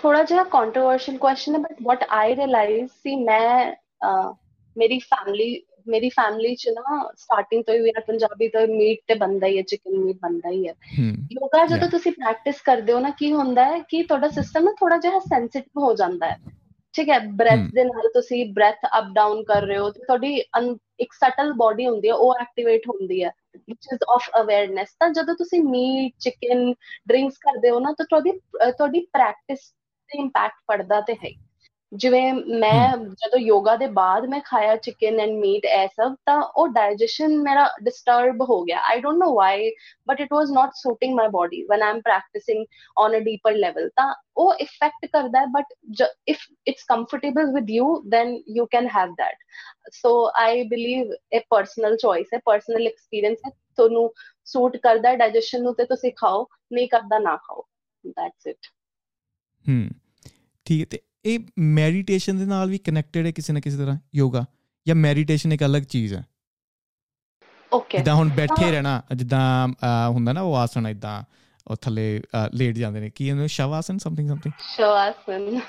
ਥੋੜਾ 0.00 0.22
ਜਿਹਾ 0.22 0.44
ਕੰਟਰੋਵਰਸ਼ੀਅਲ 0.44 1.18
ਕੁਐਸਚਨ 1.18 1.54
ਹੈ 1.54 1.58
ਬਟ 1.58 1.76
ਵਾਟ 1.82 2.04
ਆਈ 2.10 2.34
ਰਿਅਲਾਈਜ਼ 2.36 2.90
ਸੀ 3.02 3.16
ਮੈਂ 3.16 3.72
ਅਹ, 3.72 4.32
ਮੇਰੀ 4.76 4.98
ਫੈਮਿਲੀ 4.98 5.54
ਮੇਰੀ 5.86 6.08
ਫੈਮਿਲੀ 6.08 6.54
ਚ 6.54 6.68
ਨਾ 6.68 6.98
ਸਟਾਰਟਿੰਗ 7.16 7.62
ਤੋਂ 7.64 7.74
ਹੀ 7.74 7.80
ਮੇਰਾ 7.80 8.00
ਪੰਜਾਬੀ 8.06 8.48
ਤੋਂ 8.48 8.66
ਮੀਟ 8.68 9.00
ਤੇ 9.06 9.14
ਬੰਦਾ 9.14 9.46
ਹੀ 9.46 9.56
ਹੈ 9.58 9.62
ਚਿਕਨ 9.62 9.98
ਮੀਟ 9.98 10.16
ਬੰਦਾ 10.22 10.50
ਹੀ 10.50 10.66
ਹੈ 10.68 10.74
ਯੋਗਾ 11.32 11.64
ਜਦੋਂ. 11.66 11.88
ਤੁਸੀਂ 11.88 12.12
ਪ੍ਰੈਕਟਿਸ 12.12 12.60
ਕਰਦੇ 12.60 12.92
ਹੋ 12.92 13.00
ਨਾ 13.00 13.10
ਕੀ 13.10 13.32
ਹੁੰਦਾ 13.32 13.64
ਹੈ 13.64 13.78
ਕਿ 13.88 14.02
ਤੁਹਾਡਾ 14.02 14.28
ਸਿਸਟਮ 14.28 14.64
ਨਾ 14.64 14.72
ਥੋੜਾ 14.80 14.96
ਜਿਹਾ 14.98 15.18
ਸੈਂਸਿਟਿਵ 15.18 15.82
ਹੋ 15.82 15.94
ਜਾਂਦਾ 15.94 16.30
ਹੈ 16.30 16.36
ਠੀਕ 16.94 17.08
ਹੈ 17.10 17.18
ਬ੍ਰੈਥ। 17.36 17.60
ਦੇ 17.74 17.84
ਨਾਲ 17.84 18.08
ਤੁਸੀਂ 18.14 18.44
ਬ੍ਰੈਥ 18.52 18.86
ਅਪ 18.98 19.12
ਡਾਊਨ 19.14 19.42
ਕਰ 19.44 19.62
ਰਹੇ 19.62 19.78
ਹੋ 19.78 19.90
ਤੇ 19.90 20.04
ਤੁਹਾਡੀ 20.04 20.34
ਇੱਕ 21.00 21.12
ਸਟਲ 21.12 21.52
ਬਾਡੀ 21.52 21.86
ਹੁੰਦੀ 21.86 22.08
ਹੈ 22.08 22.14
ਉਹ 22.14 22.34
ਐਕਟੀਵੇਟ 22.40 22.88
ਹੁੰਦੀ 22.88 23.22
ਹੈ 23.24 23.30
which 23.70 23.88
is 23.94 24.02
of 24.14 24.24
awareness 24.40 24.94
ਤਾਂ 25.00 25.08
ਜਦੋਂ 25.08 25.34
ਤੁਸੀਂ 25.34 25.60
ਮੀਟ 25.62 26.12
ਚਿਕਨ 26.20 26.72
ਡਰਿੰਕਸ 27.08 27.38
ਕਰਦੇ 27.38 27.70
ਹੋ 27.70 27.80
ਨਾ 27.80 27.92
ਤਾਂ 27.92 28.06
ਤੁਹਾਡੀ 28.10 28.32
ਤੁਹਾਡੀ 28.70 29.00
ਪ੍ਰੈਕਟਿਸ 29.12 29.60
ਤੇ 30.10 30.18
ਇੰਪੈਕਟ 30.18 30.54
ਪੜਦਾ 30.66 31.00
ਤੇ 31.00 31.14
ਹੀ। 31.24 31.34
ਜਿਵੇਂ 31.92 32.32
ਮੈਂ 32.60 32.96
ਜਦੋਂ 32.96 33.38
ਯੋਗਾ 33.38 33.74
ਦੇ 33.76 33.86
ਬਾਅਦ 33.96 34.24
ਮੈਂ 34.28 34.40
ਖਾਇਆ 34.44 34.76
ਚਿਕਨ 34.76 35.20
ਐਂਡ 35.20 35.32
ਮੀਟ 35.40 35.64
ਇਹ 35.66 35.86
ਸਭ 35.90 36.14
ਤਾਂ 36.26 36.40
ਉਹ 36.42 36.68
ਡਾਈਜੈਸ਼ਨ 36.68 37.36
ਮੇਰਾ 37.42 37.66
ਡਿਸਟਰਬ 37.82 38.42
ਹੋ 38.48 38.62
ਗਿਆ। 38.64 38.78
I 38.90 39.00
don't 39.00 39.18
know 39.18 39.32
why 39.34 39.70
but 40.08 40.20
it 40.20 40.32
was 40.32 40.50
not 40.50 40.70
suiting 40.76 41.14
my 41.16 41.28
body 41.30 41.62
when 41.64 41.82
I 41.82 41.90
am 41.90 42.00
practising 42.00 42.64
on 42.96 43.16
a 43.16 43.20
deeper 43.24 43.52
level 43.56 43.88
ਤਾਂ 43.96 44.12
ਉਹ 44.36 44.54
ਇਫੈਕਟ 44.60 45.06
ਕਰਦਾ 45.12 45.40
ਹੈ 45.40 45.46
but 45.50 45.72
if 46.26 46.46
it's 46.66 46.84
comfortable 46.88 47.52
with 47.52 47.70
you 47.70 47.86
then 48.08 48.34
you 48.56 48.66
can 48.66 48.88
have 48.96 49.12
that 49.18 49.36
so 49.92 50.12
I 50.36 50.62
believe 50.68 51.12
ਇਹ 51.32 51.40
personal 51.50 51.96
choice 51.96 52.26
ਹੈ 52.34 52.38
personal 52.44 52.86
experience 52.86 53.38
ਹੈ 53.46 53.50
ਤੁਹਾਨੂੰ 53.76 54.10
suit 54.46 54.76
ਕਰਦਾ 54.78 55.10
ਹੈ 55.10 55.16
ਡਾਈਜੈਸ਼ਨ 55.16 55.62
ਨੂੰ 55.62 55.74
ਤੇ 55.74 55.84
ਤੁਸੀਂ 55.84 56.12
ਖਾਓ 56.16 56.46
ਨਹੀਂ 56.72 56.88
ਕਰਦਾ 56.88 57.18
ਨਾ 57.18 57.36
ਖਾਓ। 57.38 57.66
ਦੈਟਸ 58.04 58.46
ਇਟ 58.46 58.66
ਹੂੰ। 59.66 59.88
ਠੀਕ 60.66 60.80
ਹੈ 60.82 60.86
ਤੇ 60.90 61.00
ਇਹ 61.26 61.38
ਮੈਡੀਟੇਸ਼ਨ 61.58 62.38
ਦੇ 62.38 62.44
ਨਾਲ 62.44 62.70
ਵੀ 62.70 62.78
ਕਨੈਕਟਡ 62.78 63.26
ਹੈ 63.26 63.30
ਕਿਸੇ 63.30 63.52
ਨਾ 63.52 63.60
ਕਿਸੇ 63.60 63.76
ਤਰ੍ਹਾਂ? 63.76 63.96
ਯੋਗਾ 64.14 64.44
ਜਾਂ 64.86 64.96
ਮੈਡੀਟੇਸ਼ਨ 64.96 65.52
ਇੱਕ 65.52 65.64
ਅਲੱਗ 65.64 65.82
ਚੀਜ਼ 65.82 66.14
ਹੈ? 66.14 66.24
ਓਕੇ 67.72 67.98
ਜਿੱਦਾਂ 67.98 68.14
ਹੁਣ 68.14 68.28
ਬੈਠੇ। 68.28 68.70
ਰਹਿਣਾ 68.70 69.02
ਜਿੱਦਾਂ 69.16 69.68
ਹੁੰਦਾ 70.08 70.32
ਨਾ 70.32 70.40
ਉਹ 70.40 70.56
ਆਸਣ 70.56 70.88
ਇਦਾਂ 70.88 71.22
ਉਹ 71.70 71.76
ਥੱਲੇ 71.76 72.22
ਲੇਟ 72.54 72.74
ਜਾਂਦੇ 72.74 73.00
ਨੇ। 73.00 73.10
ਕੀ 73.10 73.28
ਇਹਨੂੰ 73.28 73.48
ਸ਼ਵਾਸਨ 73.48 73.98
ਸਮਥਿੰਗ 73.98 74.28
ਸਮਥਿੰਗ 74.28 74.52
ਸ਼ਵਾਸਨ। 74.76 75.60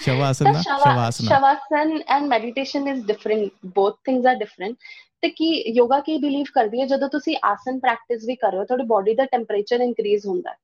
ਸ਼ਵਾਸਨ 0.00 0.52
ਨਾ? 0.52 0.62
ਸ਼ਵਾ- 0.62 0.80
shavasana. 0.80 1.24
Shavasana 1.24 2.00
and 2.08 2.24
meditation 2.26 2.88
is 2.88 3.06
different 3.06 3.50
both 3.66 3.94
things 4.06 4.26
are 4.26 4.34
different 4.34 4.76
ਤੇ 5.20 5.28
ਕੀ 5.28 5.74
ਯੋਗਾ 5.76 6.00
ਕੀ 6.00 6.18
ਬਿਲੀਵ 6.18 6.44
ਕਰਦੀ 6.54 6.80
ਹੈ? 6.80 6.86
ਜਦੋਂ 6.86 7.08
ਤੁਸੀਂ 7.08 7.36
ਆਸਨ 7.44 7.78
ਪ੍ਰੈਕਟਿਸ 7.78 8.24
ਵੀ 8.24 8.34
ਕਰ 8.34 8.50
ਰਹੇ 8.50 8.58
ਹੋ 8.58 8.64
ਤੁਹਾਡੀ 8.64 8.84
ਬਾਡੀ 8.84 9.14
ਦਾ 9.14 9.24
ਟੈਂਪਰੇਚਰ 9.24 9.80
ਇਨਕਰੀਜ਼ 9.80 10.26
ਹੁੰਦਾ 10.26 10.50
ਹੈ। 10.50 10.56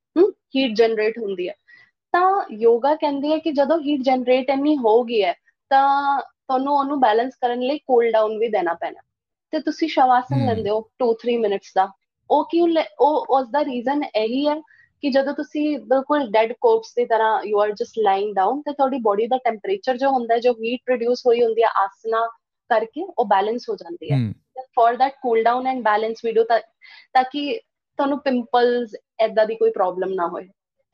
ਹੀਟ 0.56 0.76
ਜਨਰੇਟ 0.76 1.18
ਹੁੰਦੀ 1.18 1.48
ਹੈ। 1.48 1.54
ਤਾਂ 2.14 2.44
ਯੋਗਾ 2.52 2.94
ਕਹਿੰਦੀ 2.94 3.32
ਹੈ 3.32 3.38
ਕਿ 3.38 3.52
ਜਦੋਂ 3.52 3.78
ਹੀਟ 3.80 4.02
ਜਨਰੇਟ 4.02 4.50
ਇੰਨੀ 4.50 4.76
ਹੋ 4.76 5.02
ਗਈ 5.04 5.22
ਹੈ 5.22 5.32
ਤਾਂ 5.70 6.20
ਤੁਹਾਨੂੰ 6.20 6.74
ਉਹਨੂੰ 6.74 7.00
ਬੈਲੈਂਸ 7.00 7.36
ਕਰਨ 7.40 7.60
ਲਈ 7.60 7.78
ਕੂਲ 7.78 8.10
ਡਾਊਨ 8.12 8.38
ਵੀ 8.38 8.48
ਦੇਣਾ 8.48 8.74
ਪੈਣਾ। 8.74 9.00
ਤੇ 9.52 9.58
ਤੁਸੀਂ 9.60 9.88
ਸ਼ਵਾਸਨ 9.88 10.44
ਲੈਂਦੇ 10.46 10.70
ਹੋ 10.70 10.80
2-3 11.02 11.38
ਮਿੰਟਸ 11.38 11.72
ਦਾ। 11.74 11.88
ਉਹ 12.30 12.44
ਕਿਉਂ 12.50 12.68
ਉਹ 13.00 13.26
ਉਸ 13.38 13.48
ਦਾ 13.48 13.64
ਰੀਜ਼ਨ 13.64 14.02
ਇਹੀ 14.04 14.46
ਹੈ 14.48 14.54
ਕਿ 15.02 15.10
ਜਦੋਂ 15.10 15.32
ਤੁਸੀਂ 15.34 15.78
ਬਿਲਕੁਲ 15.78 16.30
ਡੈਡ 16.30 16.52
ਕੋਰਪਸ 16.60 16.92
ਦੀ 16.96 17.04
ਤਰ੍ਹਾਂ 17.06 17.42
you 17.44 17.60
are 17.60 17.70
just 17.72 17.98
lying 17.98 18.34
down 18.34 18.60
ਤੇ 18.62 18.72
ਤੁਹਾਡੀ 18.72 18.98
ਬੋਡੀ 19.02 19.26
ਦਾ 19.26 19.36
ਟੈਂਪਰੇਚਰ 19.44 19.96
ਜੋ 19.96 20.10
ਹੁੰਦਾ 20.10 20.34
ਹੈ 20.34 20.40
ਜੋ 20.40 20.52
ਹੀਟ 20.52 20.80
ਪ੍ਰੋਡਿਊਸ 20.86 21.26
ਹੋਈ 21.26 21.42
ਹੁੰਦੀ 21.44 21.62
ਹੈ 21.62 21.68
ਆਸਨਾ 21.76 22.26
ਕਰਕੇ 22.70 23.04
ਉਹ 23.18 23.24
ਬੈਲੈਂਸ 23.24 23.68
ਹੋ 23.70 23.76
ਜਾਂਦੀ 23.76 24.10
ਹੈ। 24.10 24.18
For 24.76 24.96
that 24.96 25.18
cool 25.22 25.42
down 25.42 25.66
and 25.66 25.82
balance 25.82 26.24
video 26.24 26.44
ਤਾਂ 26.44 26.60
ਤਾਂ 27.14 27.22
ਕਿ 27.32 27.58
ਤੁਹਾਨੂੰ 27.98 28.18
ਪਿੰਪਲਸ 28.18 28.96
ਐਦਾਂ 29.20 29.46
ਦੀ 29.46 29.54
ਕੋਈ 29.54 29.70
ਪ੍ਰੋਬਲਮ 29.70 30.14
ਨਾ 30.14 30.26
ਹੋਏ। 30.28 30.46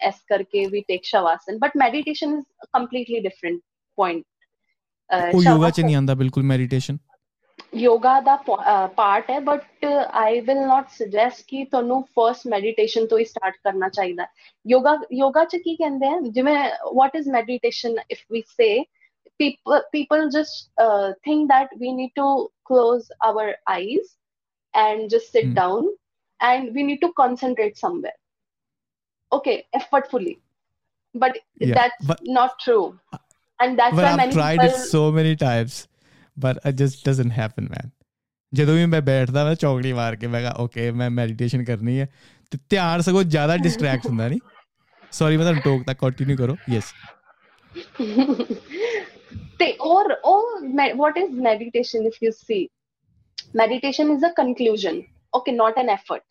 ਇਸ 0.08 0.16
ਕਰਕੇ 0.30 0.66
ਵੀ 0.66 0.82
take 0.82 1.04
shavasana 1.04 1.58
but 1.58 1.72
meditation 1.78 2.34
is 2.34 2.44
completely 2.74 3.20
different 3.20 3.60
point 3.98 4.26
ਉਹ 5.36 5.44
ਯੋਗਾ 5.44 5.70
ਚ 5.70 5.82
ਨਹੀਂ 5.82 5.96
ਆਂਦਾ 5.96 6.14
ਬਿਲਕੁਲ 6.16 6.44
ਮੈਡੀਟੇਸ਼ਨ 6.44 6.98
ਯੋਗਾ 7.76 8.20
ਦਾ 8.20 8.36
ਪਾਰਟ 8.96 9.30
ਹੈ 9.32 9.40
but 9.40 9.86
I 10.12 10.40
will 10.40 10.58
not 10.68 10.90
suggest 10.92 11.46
ਕਿ 11.48 11.64
ਤੁਹਾਨੂੰ 11.66 12.02
ਫਰਸਟ 12.16 12.48
ਮੈਡੀਟੇਸ਼ਨ 12.48 13.06
ਤੋਂ 13.08 13.20
ਹੀ 13.20 13.26
ਸਟਾਰਟ 13.26 13.56
ਕਰਨਾ 13.64 13.90
ਚਾਹੀਦਾ 13.90 14.24
ਹੈ 14.24 14.30
ਯੋਗਾ 14.66 14.98
ਯੋਗਾ 15.14 15.44
ਚ 15.46 15.56
ਕੀ 15.56 15.76
ਕਹਿੰਦੇ 15.76 16.08
ਆ 16.08 16.20
ਜਿਵੇਂ 16.30 16.58
what 16.96 17.16
is 17.16 17.30
meditation 17.30 17.96
if 18.10 18.26
we 18.32 18.44
say 18.58 18.74
people 19.40 19.82
people 19.92 20.30
just 20.30 20.70
uh, 20.78 21.14
think 21.24 21.50
that 21.50 21.70
we 21.80 21.92
need 21.92 22.12
to 22.16 22.26
close 22.66 23.06
our 23.28 23.46
eyes 23.70 24.10
and 24.74 25.10
just 25.10 25.32
sit 25.32 25.46
Hmm. 25.46 25.54
down 25.54 25.88
and 26.40 26.76
we 26.76 26.84
need 26.84 27.02
to 27.02 27.10
concentrate 27.14 27.78
somewhere 27.78 28.18
okay 29.32 29.58
effortfully 29.80 30.36
but 31.16 31.38
Yeah, 31.60 31.74
that's 31.76 32.06
but- 32.12 32.22
not 32.40 32.60
true 32.60 32.84
and 33.60 33.80
that's 33.80 33.96
but 33.96 34.04
why 34.04 34.12
I've 34.12 34.18
many 34.18 34.34
tried 34.34 34.60
people 34.60 34.78
it 34.82 34.92
so 34.92 35.02
many 35.18 35.34
times 35.36 35.80
but 36.38 36.60
it 36.72 36.78
just 36.84 37.04
doesn't 37.10 37.36
happen 37.40 37.68
man 37.74 37.92
ਜਦੋਂ 38.54 38.74
ਵੀ 38.76 38.86
ਮੈਂ 38.86 39.02
ਬੈਠਦਾ 39.02 39.44
ਮੈਂ 39.46 39.56
ਚੌਕੜੀ 39.56 39.92
ਮਾਰ 39.94 40.16
ਕੇ 40.22 40.28
ਮੈਂ 40.28 40.40
ਕਿਹਾ 40.42 40.52
okay 40.60 40.90
ਮੈਂ 41.02 41.10
meditation 41.10 41.64
ਕਰਨੀ 41.66 42.00
ਹੈ 42.00 42.08
ਤੇ 42.52 42.58
ਧਿਆਨ 42.70 43.02
ਸਗੋਂ 43.02 43.24
ਜ਼ਿਆਦਾ 43.36 43.56
ਡਿਸਟਰੈਕਟ 43.58 44.06
ਹੁੰਦਾ 44.08 44.28
ਨਹੀਂ 44.28 44.40
ਸੌਰੀ 45.14 45.38
ਮੈਂ 45.38 45.46
ਤੁਹਾਨੂੰ 45.46 45.62
ਟੋਕ 45.64 45.84
ਤੱਕ 45.88 46.00
ਕੰਟੀਨਿਊ 46.00 46.38
ਕਰੋ 46.38 46.56
ਯੈਸ 46.70 46.92
ਤੇ 49.60 49.72
ਔਰ 49.88 50.12
ਉਹ 50.26 50.60
what 51.02 51.20
is 51.24 51.32
meditation 51.48 52.08
if 52.12 52.20
you 52.26 52.32
see 52.42 52.60
meditation 53.62 54.12
is 54.16 54.26
a 54.30 54.34
conclusion 54.42 55.00
okay 55.40 55.54
not 55.62 55.80
an 55.84 55.92
effort 55.96 56.24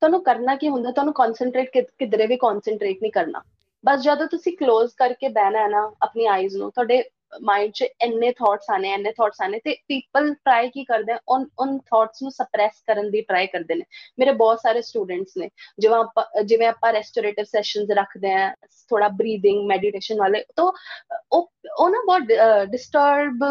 ਤੁਹਾਨੂੰ 0.00 0.22
ਕਰਨਾ 0.24 0.54
ਕੀ 0.56 0.68
ਹੁੰਦਾ? 0.68 0.90
ਤੁਹਾਨੂੰ 0.90 1.14
ਕਨਸੈਂਟਰੇਟ 1.14 1.70
ਕਿਧਰੇ 1.98 2.26
ਵੀ 2.26 2.36
ਕਨਸੈਂਟਰੇਟ 2.36 2.98
ਨਹੀਂ 3.02 3.12
ਕਰਨਾ। 3.12 3.42
ਬਸ 3.84 4.00
ਜਦੋਂ 4.02 4.26
ਤੁਸੀਂ 4.26 4.52
ক্লোਜ਼ 4.56 4.94
ਕਰਕੇ 4.98 5.28
ਬਹਿਣਾ 5.28 5.62
ਹੈ 5.62 5.68
ਨਾ, 5.68 5.90
ਆਪਣੀ 6.02 6.26
ਆਈਜ਼ 6.26 6.56
ਨੂੰ, 6.56 6.70
ਤੁਹਾਡੇ 6.72 7.02
ਮਾਈਂਡ 7.42 7.72
'ਚ 7.72 7.84
ਇੰਨੇ 8.02 8.30
ਥਾਟਸ 8.32 8.70
ਆਨੇ 8.74 8.92
ਇੰਨੇ 8.92 9.12
ਥਾਟਸ 9.12 9.40
ਆਨੇ 9.42 9.58
ਤੇ 9.64 9.74
ਪੀਪਲ 9.88 10.32
ਟਰਾਈ 10.34 10.68
ਕੀ 10.70 10.84
ਕਰਦੇ 10.84 11.12
ਆ? 11.12 11.18
ਔਨ 11.28 11.44
ਔਨ 11.60 11.76
ਥਾਟਸ 11.78 12.22
ਨੂੰ 12.22 12.30
ਸਪਰੈਸ 12.32 12.80
ਕਰਨ 12.86 13.10
ਦੀ 13.10 13.20
ਟਰਾਈ 13.22 13.46
ਕਰਦੇ 13.46 13.74
ਨੇ। 13.74 13.84
ਮੇਰੇ 14.18 14.32
ਬਹੁਤ 14.32 14.60
ਸਾਰੇ 14.62 14.82
ਸਟੂਡੈਂਟਸ 14.82 15.36
ਨੇ। 15.38 15.48
ਜਿਵੇਂ 15.78 15.96
ਆਪਾਂ 15.96 16.42
ਜਿਵੇਂ 16.44 16.66
ਆਪਾਂ 16.68 16.92
ਰੈਸਟੋਰੇਟਿਵ 16.92 17.44
ਸੈਸ਼ਨਸ 17.44 17.90
ਰੱਖਦੇ 17.98 18.32
ਆ 18.32 18.48
ਥੋੜਾ 18.90 19.08
ਬਰੀਥਿੰਗ 19.08 19.66
ਮੈਡੀਟੇਸ਼ਨ 19.68 20.18
ਵਾਲੇ, 20.18 20.44
ਤਾਂ 20.56 20.72
ਉਹ 21.32 21.50
ਉਹ 21.78 21.90
ਨਾ 21.90 22.02
ਬਹੁਤ 22.06 22.22
ਡਿਸਟਰਬ 22.70 23.44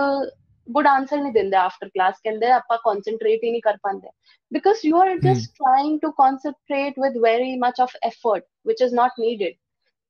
ਗੁੱਡ 0.67 0.87
ਆਨਸਰ 0.87 1.17
ਨਹੀਂ 1.17 1.31
ਦਿੰਦੇ 1.33 1.57
ਆਫਟਰ 1.57 1.89
ਕਲਾਸ 1.89 2.15
ਕਹਿੰਦੇ 2.23 2.51
ਆਪਾਂ 2.51 2.77
ਕਨਸੈਂਟਰੇਟ 2.85 3.43
ਹੀ 3.43 3.51
ਨਹੀਂ 3.51 3.61
ਕਰ 3.61 3.77
ਪਾਉਂਦੇ 3.83 4.09
because 4.51 4.79
you 4.85 4.97
are 5.01 5.15
just 5.19 5.51
trying 5.55 5.99
to 6.01 6.11
concentrate 6.13 6.99
with 6.99 7.17
very 7.21 7.55
much 7.59 7.81
of 7.81 7.95
effort 8.03 8.43
which 8.67 8.81
is 8.81 8.93
not 8.93 9.19
needed 9.19 9.53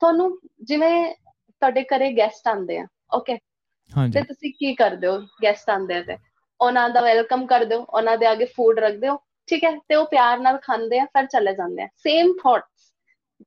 ਤੁਹਾਨੂੰ 0.02 0.38
ਜਿਵੇਂ 0.64 1.14
ਤੁਹਾਡੇ 1.14 1.84
ਘਰੇ 1.86 2.12
ਗੈਸਟ 2.18 2.48
ਆਉਂਦੇ 2.48 2.78
ਆ 2.78 2.86
ਓਕੇ 3.14 3.38
ਹਾਂਜੀ। 3.92 4.14
ਤੇ 4.14 4.22
ਤੁਸੀਂ 4.24 4.52
ਕੀ 4.60 4.74
ਕਰਦੇ 4.76 5.08
ਹੋ 5.08 5.18
ਗੈਸਟ 5.44 5.70
ਆਉਂਦੇ 5.70 6.02
ਤੇ? 6.04 6.18
ਉਹਨਾਂ 6.60 6.90
ਦਾ 6.90 7.02
ਵੈਲਕਮ 7.02 7.46
ਕਰਦੇ 7.46 7.76
ਹੋ 7.76 7.82
ਉਹਨਾਂ 7.84 8.18
ਦੇ 8.18 8.32
ਅੱਗੇ 8.32 8.46
ਫੂਡ 8.56 8.80
ਰੱਖਦੇ 8.80 9.08
ਹੋ 9.10 9.18
ਠੀਕ 9.50 9.64
ਹੈ? 9.64 9.72
ਤੇ 9.90 9.96
ਉਹ 9.96 10.06
ਪਿਆਰ 10.06 10.40
ਨਾਲ 10.40 10.58
ਖਾਂਦੇ 10.64 11.00
ਆ 11.00 11.06
ਫਿਰ 11.06 11.26
ਚਲੇ 11.26 11.54
ਜਾਂਦੇ 11.56 11.84
ਆ। 11.84 11.88
Same 11.98 12.34
thoughts 12.44 12.92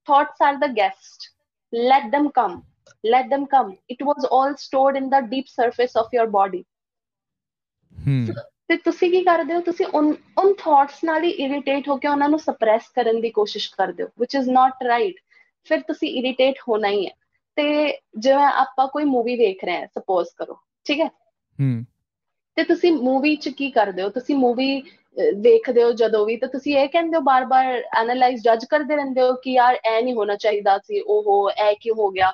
thoughts 0.08 0.42
are 0.42 0.56
the 0.56 0.76
guest 0.76 1.28
let 1.72 2.06
them 2.12 2.24
come 2.36 2.54
let 3.04 3.28
them 3.32 3.42
come 3.50 3.68
it 3.94 4.00
was 4.06 4.24
all 4.36 4.54
stored 4.60 4.96
in 5.00 5.04
the 5.10 5.18
deep 5.26 5.50
surface 5.50 5.92
of 6.00 6.16
your 6.16 6.24
body 6.32 6.60
ਤੇ 8.68 8.76
ਤੁਸੀਂ 8.76 9.10
ਕੀ 9.10 9.22
ਕਰਦੇ 9.24 9.54
ਹੋ? 9.54 9.60
ਤੁਸੀਂ 9.60 9.86
ਉਨ 9.86 10.14
ਉਨ 10.38 10.52
ਥਾਟਸ 10.58 11.04
ਨਾਲ 11.04 11.22
ਹੀ 11.24 11.30
ਇਰੀਟੇਟ 11.44 11.88
ਹੋ 11.88 11.96
ਕੇ 11.96 12.08
ਉਹਨਾਂ 12.08 12.28
ਨੂੰ 12.28 12.38
ਸਪਰੈਸ 12.38 12.88
ਕਰਨ 12.94 13.20
ਦੀ 13.20 13.30
ਕੋਸ਼ਿਸ਼ 13.30 13.70
ਕਰਦੇ 13.78 14.02
ਹੋ 14.02 14.08
which 14.22 14.40
is 14.40 14.50
not 14.58 14.86
right. 14.88 15.14
ਫਿਰ 15.66 15.80
ਤੁਸੀਂ 15.80 16.08
ਇਰੀਟੇਟ 16.08 16.58
ਹੋਣਾ 16.68 16.88
ਹੀ 16.88 17.06
ਹੈ। 17.06 17.10
ਤੇ 17.56 17.98
ਜਿਵੇਂ 18.18 18.44
ਆਪਾਂ 18.44 18.86
ਕੋਈ 18.88 19.04
ਮੂਵੀ 19.04 19.36
ਦੇਖ 19.36 19.64
ਰਹੇ 19.64 19.76
ਹਾਂ 19.76 19.86
ਸਪੋਜ਼ 19.86 20.28
ਕਰੋ 20.36 20.56
ਠੀਕ 20.86 21.00
ਹੈ? 21.00 21.06
ਹੂੰ। 21.58 21.84
ਤੇ 22.56 22.64
ਤੁਸੀਂ 22.64 22.92
ਮੂਵੀ 22.92 23.36
'ਚ 23.36 23.48
ਕੀ 23.48 23.70
ਕਰਦੇ 23.70 24.02
ਹੋ? 24.02 24.08
ਤੁਸੀਂ 24.08 24.36
ਮੂਵੀ 24.36 24.82
ਦੇਖਦੇ 25.34 25.82
ਹੋ 25.82 25.92
ਜਦੋਂ 25.92 26.24
ਵੀ 26.26 26.36
ਤਾਂ 26.36 26.48
ਤੁਸੀਂ 26.48 26.76
ਇਹ 26.78 26.88
ਕਹਿੰਦੇ 26.88 27.16
ਹੋ 27.16 27.20
ਬਾਰ-ਬਾਰ 27.20 27.66
ਐਨਾਲਾਈਜ਼ 27.98 28.42
ਜੱਜ 28.44 28.64
ਕਰਦੇ 28.64 28.96
ਰਹਿੰਦੇ 28.96 29.20
ਹੋ 29.20 29.32
ਕਿ 29.34 29.52
ਯਾਰ 29.52 29.78
ਐ 29.84 30.00
ਨਹੀਂ 30.00 30.14
ਹੋਣਾ 30.14 30.36
ਚਾਹੀਦਾ 30.36 30.78
ਸੀ 30.78 31.00
ਓਹੋ 31.00 31.50
ਐ 31.50 31.72
ਕਿਉਂ 31.80 31.96
ਹੋ 31.96 32.10
ਗਿਆ? 32.10 32.32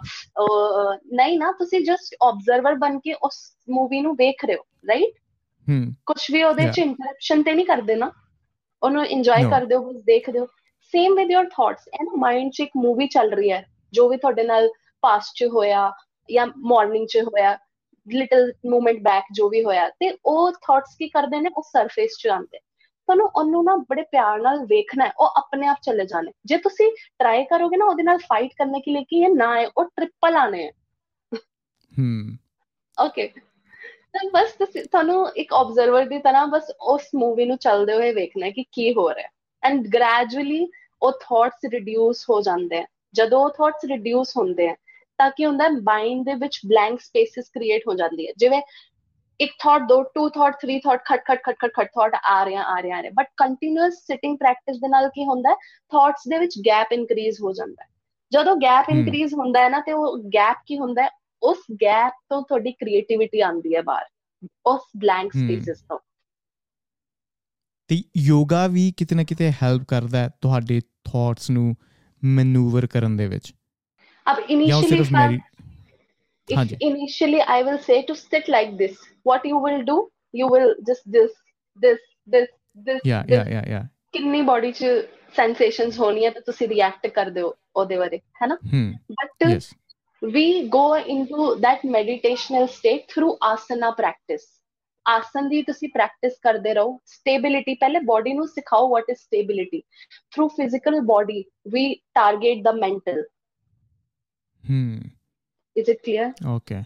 ਨਹੀਂ 1.13 1.39
ਨਾ 1.39 1.53
ਤੁਸੀਂ 1.53 1.81
ਜਸਟ 1.81 2.15
ਆਬਜ਼ਰਵਰ 2.23 2.75
ਬਣ 2.75 2.99
ਕੇ 2.99 3.13
ਉਸ 3.13 3.39
ਮੂਵੀ 3.71 4.01
ਨੂੰ 4.01 4.17
ਦੇਖ 4.17 4.45
ਰਹੇ 4.45 4.57
ਹੋ 4.57 4.63
ਰਾਈਟ 4.89 5.19
ਕੁਝ 6.07 6.31
ਵੀ 6.33 6.43
ਉਹਦੇ 6.43 6.69
ਚ 6.69 6.79
ਇੰਟਰਪਸ਼ਨ 6.79 7.43
ਤੇ 7.43 7.53
ਨਹੀਂ 7.53 7.67
ਕਰਦੇ 7.67 7.95
ਨਾ 7.95 8.13
ਉਹਨੂੰ 8.83 9.07
ਇੰਜੋਏ 9.07 9.51
ਕਰਦੇ 9.51 9.75
ਹੋ 9.75 9.93
ਬਸ 9.93 10.03
ਦੇਖਦੇ 10.03 10.39
ਹੋ। 10.39 10.47
Same 10.81 11.15
with 11.15 11.31
your 11.31 11.45
thoughts 11.45 11.89
and 12.01 12.09
mind 12.19 12.51
'ਚ 12.53 12.61
ਇੱਕ 12.61 12.71
ਮੂਵੀ 12.77 13.07
ਚੱਲ 13.07 13.33
ਰਹੀ 13.33 13.51
ਹੈ 13.51 13.67
ਜੋ 13.93 14.09
ਵੀ 14.09 14.17
ਤੁਹਾਡੇ 14.17 14.43
ਨਾਲ 14.43 14.69
ਪਾਸਟ 15.01 15.33
'ਚ 15.35 15.45
ਹੋਇਆ 15.45 15.93
ਜਾਂ 16.31 16.47
ਮਾਰਨਿੰਗ 16.57 17.07
'ਚ 17.07 17.19
ਹੋਇਆ 17.19 17.59
ਲਿਟਲ 18.09 18.53
ਮੂਮੈਂਟ 18.67 18.99
ਬੈਕ 19.03 19.25
ਜੋ 19.33 19.49
ਵੀ 19.49 19.65
ਹੋਇਆ 19.65 19.89
ਤੇ 19.89 20.19
ਉਹ 20.27 20.53
ਥਾਟਸ 20.53 20.97
ਕੀ 20.99 21.09
ਕਰਦੇ 21.09 21.41
ਨੇ? 21.41 21.51
ਉਹ 21.57 21.63
ਸਰਫੇਸ 21.63 22.17
'ਚ 22.19 22.27
ਆਉਂਦੇ। 22.27 22.59
ਤੁਹਾਨੂੰ 22.59 23.31
ਉਹਨੂੰ 23.37 23.65
ਨਾ 23.65 23.77
ਬੜੇ 23.77 24.03
ਪਿਆਰ 24.03 24.41
ਨਾਲ 24.41 24.59
ਵੇਖਣਾ 24.59 25.05
ਹੈ 25.05 25.13
ਉਹ 25.19 25.27
ਆਪਣੇ 25.27 25.67
ਆਪ 25.67 25.77
ਚੱਲੇ 25.83 26.07
ਜਾਣੇ। 26.07 26.33
ਜੇ 26.45 26.57
ਤੁਸੀਂ 26.57 26.93
ਟਰਾਈ 27.19 27.45
ਕਰੋਗੇ 27.45 27.77
ਨਾ 27.77 27.85
ਉਹਦੇ 27.85 28.03
ਨਾਲ 28.03 28.19
ਫਾਈਟ 28.19 28.51
ਕਰਨੇ 28.59 28.81
ਕੇ 28.81 28.93
ਲਈ 28.93 29.05
ਕਿ 29.05 29.17
ਇਹ 29.17 29.29
ਨਾ 29.29 29.61
ਹੈ 29.61 29.67
ਉਹ 29.77 29.85
ਟ੍ਰਿਪਲ 29.85 30.37
ਆਣੇ 30.37 30.65
ਹੈ। 30.65 30.71
ਹਮ 31.99 32.37
ਓਕੇ 33.07 33.33
ਤਾਂ 34.17 34.29
ਬਸ 34.33 34.53
ਤੁਸੀਂ 34.53 34.83
ਤੁਹਾਨੂੰ 34.83 35.29
ਇੱਕ 35.37 35.53
ਆਬਜ਼ਰਵਰ 35.53 36.05
ਦੀ 36.05 36.19
ਤਰ੍ਹਾਂ 36.19 36.47
ਬਸ 36.47 36.71
ਉਸ 36.81 37.09
ਮੂਵੀ 37.15 37.45
ਨੂੰ 37.45 37.57
ਚੱਲਦੇ 37.57 37.95
ਹੋਏ 37.95 38.13
ਵੇਖਣਾ 38.13 38.51
ਕਿ 38.51 38.65
ਕੀ 38.73 38.93
ਹੋ 38.95 39.09
ਰਿਹਾ। 39.15 39.29
ਐਂਡ 39.63 39.87
ਗ੍ਰੈਜੂਅਲੀ 39.87 40.67
ਉਹ 41.03 41.13
ਥਾਟਸ 41.13 41.71
ਰਿਡਿਊਸ 41.73 42.25
ਹੋ 42.31 42.41
ਜਾਂਦੇ 42.41 42.79
ਆ। 42.79 42.85
ਜਦੋਂ 43.15 43.41
ਉਹ 43.41 43.51
ਥਾਟਸ 43.51 43.85
ਰਿਡਿਊਸ 43.85 44.37
ਹੁੰਦੇ 44.37 44.69
ਆ 44.69 44.75
ਤਾਂ 45.19 45.31
ਕੀ 45.31 45.45
ਹੁੰਦਾ 45.47 45.69
ਮਾਈਂਡ 45.69 46.25
ਦੇ 46.25 46.35
ਵਿੱਚ 46.35 46.61
ਬਲੈਂਕ 46.67 47.01
ਸਪੇਸਿਸ 47.01 47.49
ਕ੍ਰੀਏਟ 47.49 47.83
ਹੋ 47.89 47.95
ਜਾਂਦੀ 47.95 48.27
ਹੈ 48.27 48.33
ਜਿਵੇਂ 48.37 48.63
ਇੱਕ 49.41 49.53
ਥਾਟ 49.59 49.83
ਦੋ 49.83 50.03
ਟੂ 50.03 50.29
ਥਾਟ 50.29 50.57
ਥਰੀ 50.61 50.79
ਥਾਟ 50.79 51.05
ਖਟ 51.05 51.25
ਖਟ 51.25 51.43
ਖਟ 51.43 51.57
ਖਟ 51.59 51.73
ਖਟ 51.75 51.87
ਥਾਟ 51.87 52.15
ਆ 52.25 52.45
ਰਹੇ 52.45 52.57
ਆ 52.57 52.81
ਰਹੇ 52.81 52.93
ਆ 52.93 53.01
ਰਹੇ। 53.01 53.11
ਬਟ 53.11 53.27
ਕੰਟੀਨਿਊਸ 53.37 53.95
ਸਿਟਿੰਗ 53.95 54.39
ਪ੍ਰੈਕਟਿਸ 54.39 54.77
ਦੇ 54.77 54.89
ਨਾਲ 54.89 55.09
ਕੀ 55.09 55.25
ਹੁੰਦਾ 55.25 55.55
ਥਾਟਸ 55.93 56.29
ਦੇ 56.29 56.39
ਵਿੱਚ 56.39 56.59
ਗੈਪ 56.67 56.93
ਇਨਕਰੀਜ਼ 56.93 57.41
ਹੋ 57.43 57.53
ਜਾਂਦਾ। 57.53 57.85
ਜਦੋਂ 58.33 58.57
ਗੈਪ 58.57 58.91
ਇਨਕਰੀਜ਼ 58.91 59.35
ਹੁੰਦਾ 59.35 59.61
ਹੈ 59.61 59.69
ਨਾ 59.69 59.81
ਤੇ 59.81 59.93
ਉਹ 59.93 60.19
ਗੈਪ 60.19 60.57
ਕੀ 60.67 60.79
ਹੁੰਦਾ 60.79 61.09
ਉਸ 61.43 61.59
ਗੈਪ 61.75 62.13
ਤੋਂ 62.29 62.43
ਤੁਹਾਡੀ 62.43 62.73
ਕ੍ਰੀਏਟੀਵਿਟੀ 62.73 63.41
ਆਉਂਦੀ 63.41 63.75
ਹੈ 63.77 63.83
ਬਾਹਰ 63.83 64.05
ਉਸ 64.67 64.81
ਬਲੈਂਕ 64.97 65.33
ਸਪੇਸਿਸ 65.33 65.81
ਤੋਂ। 65.81 65.99
ਤੇ 67.89 68.03
ਯੋਗਾ 68.17 68.67
ਵੀ 68.67 68.93
ਕਿਤੇ 68.97 69.17
ਨਾ 69.17 69.25
ਕਿਤੇ 69.25 69.53
ਹੈਲਪ 69.63 69.83
ਕਰਦਾ 69.89 70.19
ਹੈ 70.19 70.31
ਤੁਹਾਡੇ 70.41 70.81
ਥਾਟਸ 70.81 71.51
ਨੂੰ 71.51 71.75
ਮੈਨੂਵਰ 72.25 72.87
ਕਰਨ 72.87 73.17
ਦੇ 73.17 73.29
ਵਿੱਚ। 73.29 73.55
ਅਬ 74.33 74.43
initially 74.51 75.39
if 76.55 76.63
initially 76.63 77.39
i 77.55 77.67
will 77.67 77.79
say 77.79 77.97
to 78.01 78.15
sit 78.15 78.45
like 78.55 78.71
this 78.73 78.95
what 79.29 79.41
you 79.51 79.57
will 79.57 79.81
do 79.81 79.97
you 80.39 80.51
will 80.55 80.71
just 80.71 81.03
this 81.17 81.33
this 81.81 81.99
this 82.33 82.47
this 82.79 83.01
yeah 83.09 83.25
this. 83.25 83.39
yeah 83.39 83.57
yeah 83.57 83.69
yeah. 83.69 83.87
ਕਿੰਨੀ 84.13 84.43
ਬਾਡੀ 84.43 84.73
ਚ 84.73 84.85
ਸੈਂਸੇਸ਼ਨਸ 85.37 85.99
ਹੋਣੀਆਂ 86.01 86.31
ਤੇ 86.31 86.41
ਤੁਸੀਂ 86.41 86.69
ਰਿਐਕਟ 86.69 87.07
ਕਰਦੇ 87.07 87.41
ਹੋ 87.41 87.55
ਉਹਦੇ 87.77 87.97
ਬਾਰੇ 87.97 88.17
ਹੈ 88.19 88.47
ਨਾ? 88.47 88.59
But 88.95 89.63
we 90.25 90.63
go 90.63 90.87
into 91.15 91.41
that 91.57 91.79
meditational 91.89 92.65
state 92.65 93.01
through 93.01 93.33
asana 93.33 93.91
practice. 93.91 94.47
ਆਸਨ 95.09 95.49
ਦੀ 95.49 95.63
ਤੁਸੀਂ 95.63 95.89
ਪ੍ਰੈਕਟਿਸ 95.89 96.33
ਕਰਦੇ 96.43 96.75
ਰਹੋ 96.75 96.99
ਸਟੇਬਿਲਿਟੀ 97.05 97.75
ਪਹਿਲੇ 97.75 97.99
ਬਾਡੀ 97.99 98.33
ਨੂੰ 98.33 98.49
ਸਿਖਾਓ 98.49 98.89
what 98.89 99.05
is 99.11 99.19
stability 99.19 99.81
through 100.31 100.49
physical 100.49 101.01
body 101.01 101.45
we 101.69 101.95
target 101.95 102.63
the 102.63 102.73
mental 102.73 103.25
hmm 104.71 105.03
is 105.77 105.91
it 105.91 105.97
clear 106.07 106.33
okay 106.47 106.77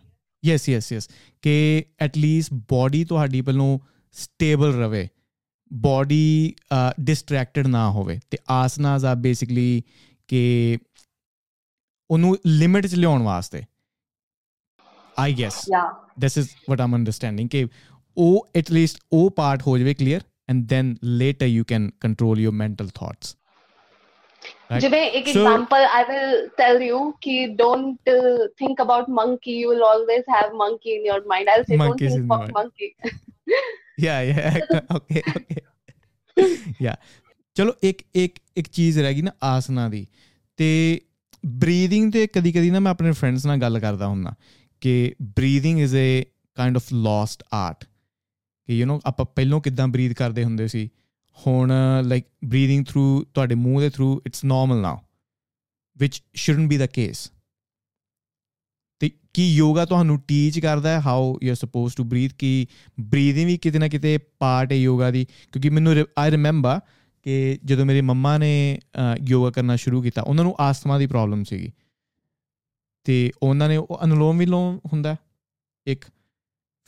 yes 0.44 0.68
yes 0.68 0.92
yes 0.92 1.08
ਕਿ 1.42 1.84
at 2.00 2.16
least 2.16 2.54
body 2.54 3.04
ਤੁਹਾਡੀ 3.04 3.40
ਵੱਲੋਂ 3.40 3.78
ਸਟੇਬਲ 4.12 4.72
ਰਵੇ। 4.74 5.08
ਬਾਡੀ 5.72 6.54
ਡਿਸਟਰੈਕਟਡ 7.00 7.66
ਨਾ 7.66 7.90
ਹੋਵੇ। 7.90 8.20
ਤੇ 8.30 8.38
ਆਸਨਾਸ 8.50 9.04
ਆ 9.04 9.14
ਬੇਸਿਕਲੀ 9.14 9.82
ਕਿ 10.28 10.78
ਉਹਨੂੰ 12.10 12.36
ਲਿਮਿਟ 12.46 12.86
ਚ 12.86 12.94
ਲਿਆਉਣ 12.94 13.22
ਵਾਸਤੇ। 13.22 13.62
I 15.18 15.34
guess 15.40 15.64
yeah 15.72 15.82
this 16.24 16.42
is 16.42 16.48
what 16.70 16.80
i'm 16.84 16.96
understanding 16.98 17.48
ਕਿ 17.48 17.66
ਉਹ 18.16 18.48
at 18.58 18.72
least 18.74 18.96
ਉਹ 19.12 19.30
ਪਾਰਟ 19.30 19.62
ਹੋ 19.66 19.78
ਜਾਵੇ 19.78 19.94
clear 19.94 20.20
and 20.52 20.56
then 20.56 20.88
later 21.18 21.48
you 21.48 21.64
can 21.72 21.84
control 22.06 22.40
your 22.44 22.52
mental 22.60 22.88
thoughts 22.88 23.28
right? 23.32 24.80
ਜਿਵੇਂ 24.80 25.02
ਇੱਕ 25.10 25.28
example 25.28 25.84
I 25.84 26.04
will 26.04 26.48
tell 26.48 26.82
you 26.82 27.12
ਕਿ 27.20 27.46
don't 27.46 28.10
think 28.56 28.82
about 28.82 29.10
monkey 29.10 29.60
you 29.60 29.70
will 29.70 29.82
always 29.82 30.24
have 30.30 30.54
monkey 30.54 30.90
in 30.90 31.06
your 31.06 31.24
mind 31.26 31.48
I 31.48 31.56
will 31.56 31.64
say 31.64 31.76
don't 31.76 31.98
think 31.98 32.24
about 32.24 32.50
monkey 32.50 32.94
yeah 34.02 34.20
yeah. 34.26 34.54
Okay 34.96 35.22
okay. 35.36 35.62
Yeah. 36.86 36.96
ਚਲੋ 37.54 37.72
ਇੱਕ 37.82 38.02
ਇੱਕ 38.14 38.38
ਇੱਕ 38.56 38.68
ਚੀਜ਼ 38.68 38.98
ਰਹਿ 38.98 39.14
ਗਈ 39.14 39.22
ਨਾ 39.22 39.30
ਆਸਨਾ 39.42 39.88
ਦੀ 39.88 40.06
ਤੇ 40.56 41.00
ਬਰੀਥਿੰਗ 41.46 42.12
ਤੇ 42.12 42.26
ਕਦੀ 42.26 42.52
ਕਦੀ 42.52 42.70
ਨਾ 42.70 42.80
ਮੈਂ 42.80 42.90
ਆਪਣੇ 42.92 43.12
ਫਰੈਂਡਸ 43.12 43.46
ਨਾਲ 43.46 43.58
ਗੱਲ 43.58 43.78
ਕਰਦਾ 43.80 44.06
ਹੁੰਦਾ 44.06 44.34
ਕਿ 44.80 45.14
breathing 45.22 45.80
is 45.80 45.96
a 45.96 46.22
kind 46.54 46.76
of 46.76 46.92
lost 46.92 47.42
art 47.52 47.84
ਕਿ 48.68 48.78
ਯੂ 48.78 48.86
نو 48.86 49.00
ਆਪਾਂ 49.06 49.24
ਪਹਿਲਾਂ 49.24 49.60
ਕਿਦਾਂ 49.60 49.88
ਬਰੀਥ 49.88 50.12
ਕਰਦੇ 50.12 50.44
ਹੁੰਦੇ 50.44 50.68
ਸੀ, 50.68 50.88
ਹੁਣ 51.38 51.72
ਲਾਈਕ 52.04 52.24
ਬਰੀਥਿੰਗ 52.44 52.84
ਥਰੂ 52.86 53.24
ਤੁਹਾਡੇ 53.34 53.54
ਮੂੰਹ 53.54 53.80
ਦੇ 53.80 53.90
through 53.90 54.22
it's 54.26 54.44
normal 54.44 54.80
now 54.80 54.98
which 55.96 56.22
shouldn't 56.34 56.68
be 56.68 56.76
the 56.76 56.86
case 56.86 57.30
ਤੇ 59.00 59.10
ਕੀ 59.34 59.54
ਯੋਗਾ 59.54 59.84
ਤੁਹਾਨੂੰ 59.84 60.18
ਟੀਚ 60.20 60.58
ਕਰਦਾ 60.58 60.88
ਹੈ? 60.88 61.00
How 61.00 61.38
you 61.42 61.50
are 61.50 61.56
supposed 61.56 61.96
to 61.96 62.04
breathe 62.04 62.34
Ki 62.34 62.66
breathing 63.00 63.46
ਵੀ 63.46 63.56
ਕਿਤੇ 63.58 63.78
ਨਾ 63.78 63.88
ਕਿਤੇ 63.88 64.18
ਪਾਰਟ 64.18 64.72
ਹੈ 64.72 64.76
ਯੋਗਾ 64.76 65.10
ਦੀ? 65.10 65.24
ਕਿਉਂਕਿ 65.24 65.70
ਮੈਨੂੰ 65.70 65.94
ਆਈ 66.18 66.30
ਰਿਮੈਂਬਰ 66.30 66.80
ਕਿ 67.26 67.58
ਜਦੋਂ 67.64 67.84
ਮੇਰੀ 67.86 68.00
ਮੰਮਾ 68.00 68.36
ਨੇ 68.38 68.78
ਯੋਗਾ 69.28 69.50
ਕਰਨਾ 69.50 69.76
ਸ਼ੁਰੂ 69.76 70.02
ਕੀਤਾ, 70.02 70.22
ਉਹਨਾਂ 70.22 70.44
ਨੂੰ 70.44 70.54
ਆਸਥਮਾ 70.60 70.98
ਦੀ 70.98 71.06
ਪ੍ਰੋਬਲਮ 71.06 71.44
ਸੀਗੀ। 71.44 71.70
ਤੇ 73.06 73.30
ਉਹਨਾਂ 73.42 73.68
ਨੇ 73.68 73.76
ਉਹ 73.76 73.98
ਅਨੁਲੋਮ 74.04 74.38
ਵਿਲੋਮ 74.38 74.78
ਹੁੰਦਾ, 74.92 75.16
ਇੱਕ 75.86 76.04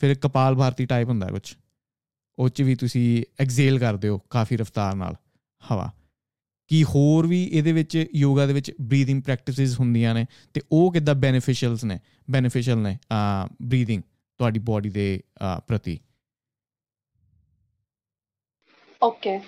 ਫਿਰ 0.01 0.13
ਕਪਾਲ 0.15 0.55
ਭਾਰਤੀ 0.55 0.85
ਟਾਈਪ 0.85 1.07
ਹੁੰਦਾ 1.07 1.27
ਕੁਝ 1.27 1.55
ਉਹ 2.37 2.49
ਚ 2.49 2.61
ਵੀ 2.61 2.75
ਤੁਸੀਂ 2.75 3.23
ਐਕਸੇਲ 3.39 3.79
ਕਰਦੇ 3.79 4.07
ਹੋ 4.07 4.17
ਕਾਫੀ 4.29 4.57
ਰਫਤਾਰ 4.57 4.95
ਨਾਲ, 4.95 5.15
ਹਵਾ। 5.61 5.91
ਕੀ 6.71 6.83
ਹੋਰ 6.83 7.27
ਵੀ 7.27 7.43
ਇਹਦੇ 7.45 7.71
ਵਿੱਚ 7.71 8.05
ਯੋਗਾ 8.15 8.45
ਦੇ 8.45 8.53
ਵਿੱਚ 8.53 8.71
ਬਰੀਥਿੰਗ 8.81 9.21
ਪ੍ਰੈਕਟਿਸਿਸ 9.23 9.79
ਹੁੰਦੀਆਂ 9.79 10.13
ਨੇ, 10.15 10.25
ਤੇ 10.53 10.61
ਉਹ 10.71 10.91
ਕਿੱਦਾਂ 10.93 11.15
ਬੈਨੀਫੀਸ਼ੀਅਲਸ 11.15 11.83
ਨੇ? 11.83 11.99
ਬੈਨੀਫੀਸ਼ੀਅਲ 12.31 12.77
ਨੇ 12.77 12.97
ਆ 13.11 13.47
ਬਰੀਥਿੰਗ 13.61 14.01
ਤੁਹਾਡੀ 14.39 14.59
ਬਾਡੀ 14.59 14.89
ਦੇ 14.89 15.21
ਪ੍ਰਤੀ। 15.67 15.99
ਓਕੇ 19.01 19.39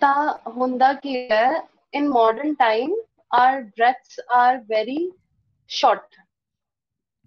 ਤਾਂ 0.00 0.50
ਹੁੰਦਾ 0.50 0.92
ਕੀ 0.92 1.16
ਹੈ 1.30 1.50
in 1.94 2.08
modern 2.08 2.54
time 2.54 2.94
our 3.32 3.60
breaths 3.62 4.20
are 4.30 4.58
very 4.58 5.10
short 5.70 6.14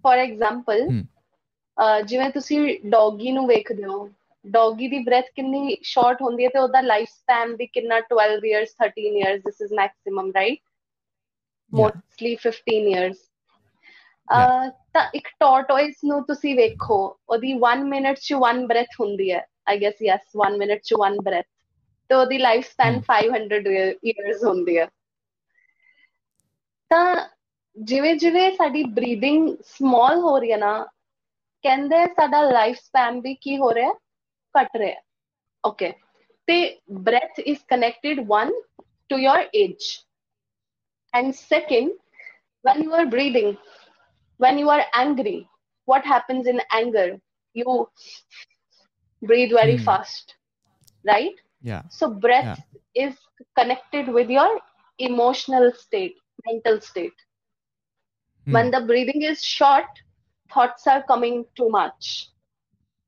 for 0.04 0.18
example 0.18 0.82
hmm. 0.82 1.02
ਜਿਵੇਂ 2.06 2.30
ਤੁਸੀਂ 2.30 2.58
ਡੌਗੀ 2.86 3.32
ਨੂੰ 3.32 3.46
ਵੇਖਦੇ 3.46 3.84
ਹੋ 3.84 4.08
ਡੌਗੀ 4.44 4.88
ਦੀ 4.88 4.98
ਬ੍ਰੈਥ 4.98 5.30
ਕਿੰਨੀ 5.36 5.76
ਸ਼ਾਰਟ 5.82 6.22
ਹੁੰਦੀ 6.22 6.44
ਹੈ 6.44 6.48
ਤੇ 6.48 6.58
ਉਹਦਾ 6.58 6.80
ਲਾਈਫ 6.80 7.08
ਸਪੈਨ 7.08 7.54
ਵੀ 7.56 7.66
ਕਿੰਨਾ 7.66 8.00
12 8.12 8.44
years 8.44 8.74
13 8.82 9.16
years 9.18 9.40
this 9.40 9.60
is 9.60 9.72
maximum 9.72 10.30
right 10.34 10.58
mostly 11.72 12.36
15 12.42 12.90
years 12.90 13.16
ਤਾਂ 14.92 15.08
ਇੱਕ 15.14 15.28
ਟੋਰਟੋਇਸ 15.40 16.04
ਨੂੰ 16.04 16.22
ਤੁਸੀਂ 16.24 16.54
ਵੇਖੋ 16.56 16.98
ਉਹਦੀ 17.28 17.54
1 17.66 17.82
ਮਿੰਟ 17.84 18.18
ਚ 18.18 18.34
1 18.42 18.64
ਬ੍ਰੈਥ 18.66 19.00
ਹੁੰਦੀ 19.00 19.30
ਹੈ। 19.32 19.44
ਆਈ 19.66 19.80
ਗੈਸ 19.82 20.02
ਯੈਸ 20.02 20.20
1 20.46 20.56
ਮਿੰਟ 20.58 20.80
ਚ 20.82 20.94
1 21.00 21.16
breath 21.24 21.46
ਤੇ 22.13 22.15
ਉਹਦੀ 22.15 22.37
ਲਾਈਫ 22.37 22.65
ਸਪੈਨ 22.65 23.01
500 23.07 23.75
ਇਅਰਸ 24.03 24.43
ਹੁੰਦੀ 24.43 24.77
ਹੈ 24.77 24.87
ਤਾਂ 26.91 27.15
ਜਿਵੇਂ 27.77 28.15
ਜਿਵੇਂ 28.15 28.51
ਸਾਡੀ 28.51 28.83
ਬਰੀਥਿੰਗ 28.93 29.55
ਸਮਾਲ 29.65 30.19
ਹੋ 30.19 30.37
ਰਹੀ 30.39 30.51
ਹੈ 30.51 30.57
ਨਾ 30.57 30.73
ਕਹਿੰਦੇ 31.63 32.05
ਸਾਡਾ 32.15 32.41
ਲਾਈਫ 32.41 32.77
ਸਪੈਨ 32.77 33.19
ਵੀ 33.21 33.33
ਕੀ 33.35 33.57
ਹੋ 33.57 33.73
ਰਿਹਾ 33.73 33.93
ਘਟ 34.55 34.77
ਰਿਹਾ 34.77 35.01
ਓਕੇ 35.63 35.91
ਤੇ 36.47 36.57
breath 37.07 37.39
is 37.39 37.59
connected 37.67 38.19
one 38.27 38.51
to 39.09 39.17
your 39.17 39.39
age 39.59 39.85
and 41.13 41.35
second 41.35 41.93
when 42.65 42.81
you 42.83 42.91
are 42.93 43.05
breathing 43.13 43.47
when 44.39 44.59
you 44.61 44.67
are 44.73 44.83
angry 44.99 45.37
what 45.87 46.09
happens 46.09 46.49
in 46.51 46.59
anger 46.79 47.05
you 47.55 47.75
breathe 49.21 49.55
very 49.59 49.77
Hmm. 49.77 49.85
fast 49.87 50.35
right 51.05 51.39
Yeah. 51.64 51.84
So 51.88 52.10
breath 52.12 52.54
is 52.94 53.18
connected 53.56 54.08
with 54.08 54.30
your 54.30 54.60
emotional 54.98 55.72
state 55.72 56.16
mental 56.46 56.80
state. 56.80 57.14
Hmm. 58.46 58.50
when 58.50 58.70
the 58.70 58.80
breathing 58.80 59.22
is 59.22 59.44
short 59.44 59.86
thoughts 60.52 60.86
are 60.86 61.02
coming 61.04 61.44
too 61.56 61.68
much. 61.70 62.30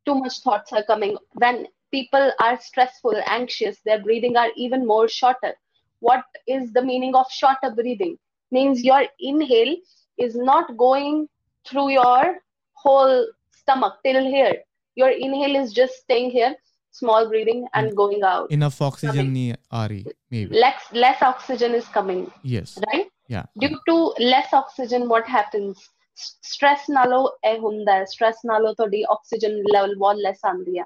Too 0.07 0.15
much 0.17 0.41
thoughts 0.41 0.73
are 0.73 0.85
coming. 0.85 1.17
When 1.35 1.69
people 1.93 2.33
are 2.41 2.61
stressful 2.61 3.21
anxious 3.27 3.81
their 3.85 4.03
breathing 4.03 4.37
are 4.37 4.51
even 4.57 4.87
more 4.87 5.09
shorter. 5.09 5.55
What 6.01 6.25
is 6.47 6.73
the 6.73 6.83
meaning 6.83 7.15
of 7.15 7.27
shorter 7.31 7.71
breathing? 7.75 8.19
Means 8.51 8.85
your 8.85 9.05
inhale 9.21 9.77
is 10.19 10.37
not 10.37 10.77
going 10.77 11.29
through 11.67 11.91
your 11.91 12.39
whole 12.75 13.27
stomach 13.51 13.99
till 14.05 14.25
here. 14.25 14.63
Your 14.97 15.11
inhale 15.11 15.57
is 15.57 15.73
just 15.73 15.95
staying 15.95 16.31
here 16.31 16.57
small 16.97 17.29
breathing 17.29 17.67
and 17.75 17.97
going 17.97 18.25
out. 18.25 18.51
Enough 18.51 18.81
oxygen 18.83 19.27
Coming. 19.27 19.53
ਆ 19.73 19.87
ਰਹੀ 19.87 20.05
maybe. 20.33 20.63
Less 20.65 20.89
less 20.97 21.23
oxygen 21.25 21.77
is 21.81 21.93
coming. 21.99 22.25
Yes. 22.55 22.79
Right? 22.87 23.13
Yeah. 23.31 23.47
Due 23.59 23.77
to 23.89 23.99
less 24.27 24.57
oxygen 24.63 25.09
what 25.13 25.31
happens? 25.37 25.87
Stress 26.19 26.85
ਨਾਲੋਂ 26.91 27.29
ਇਹ 27.45 27.59
ਹੁੰਦਾ 27.59 27.93
ਹੈ 27.93 28.05
stress 28.05 28.37
ਨਾਲੋਂ 28.47 28.73
ਤੁਹਾਡੀ 28.75 29.03
oxygen 29.11 29.57
level 29.73 29.95
ਬਹੁਤ 29.95 30.17
ਲੈਸ 30.17 30.45
ਆਉਂਦੀ 30.45 30.79
ਹੈ 30.79 30.85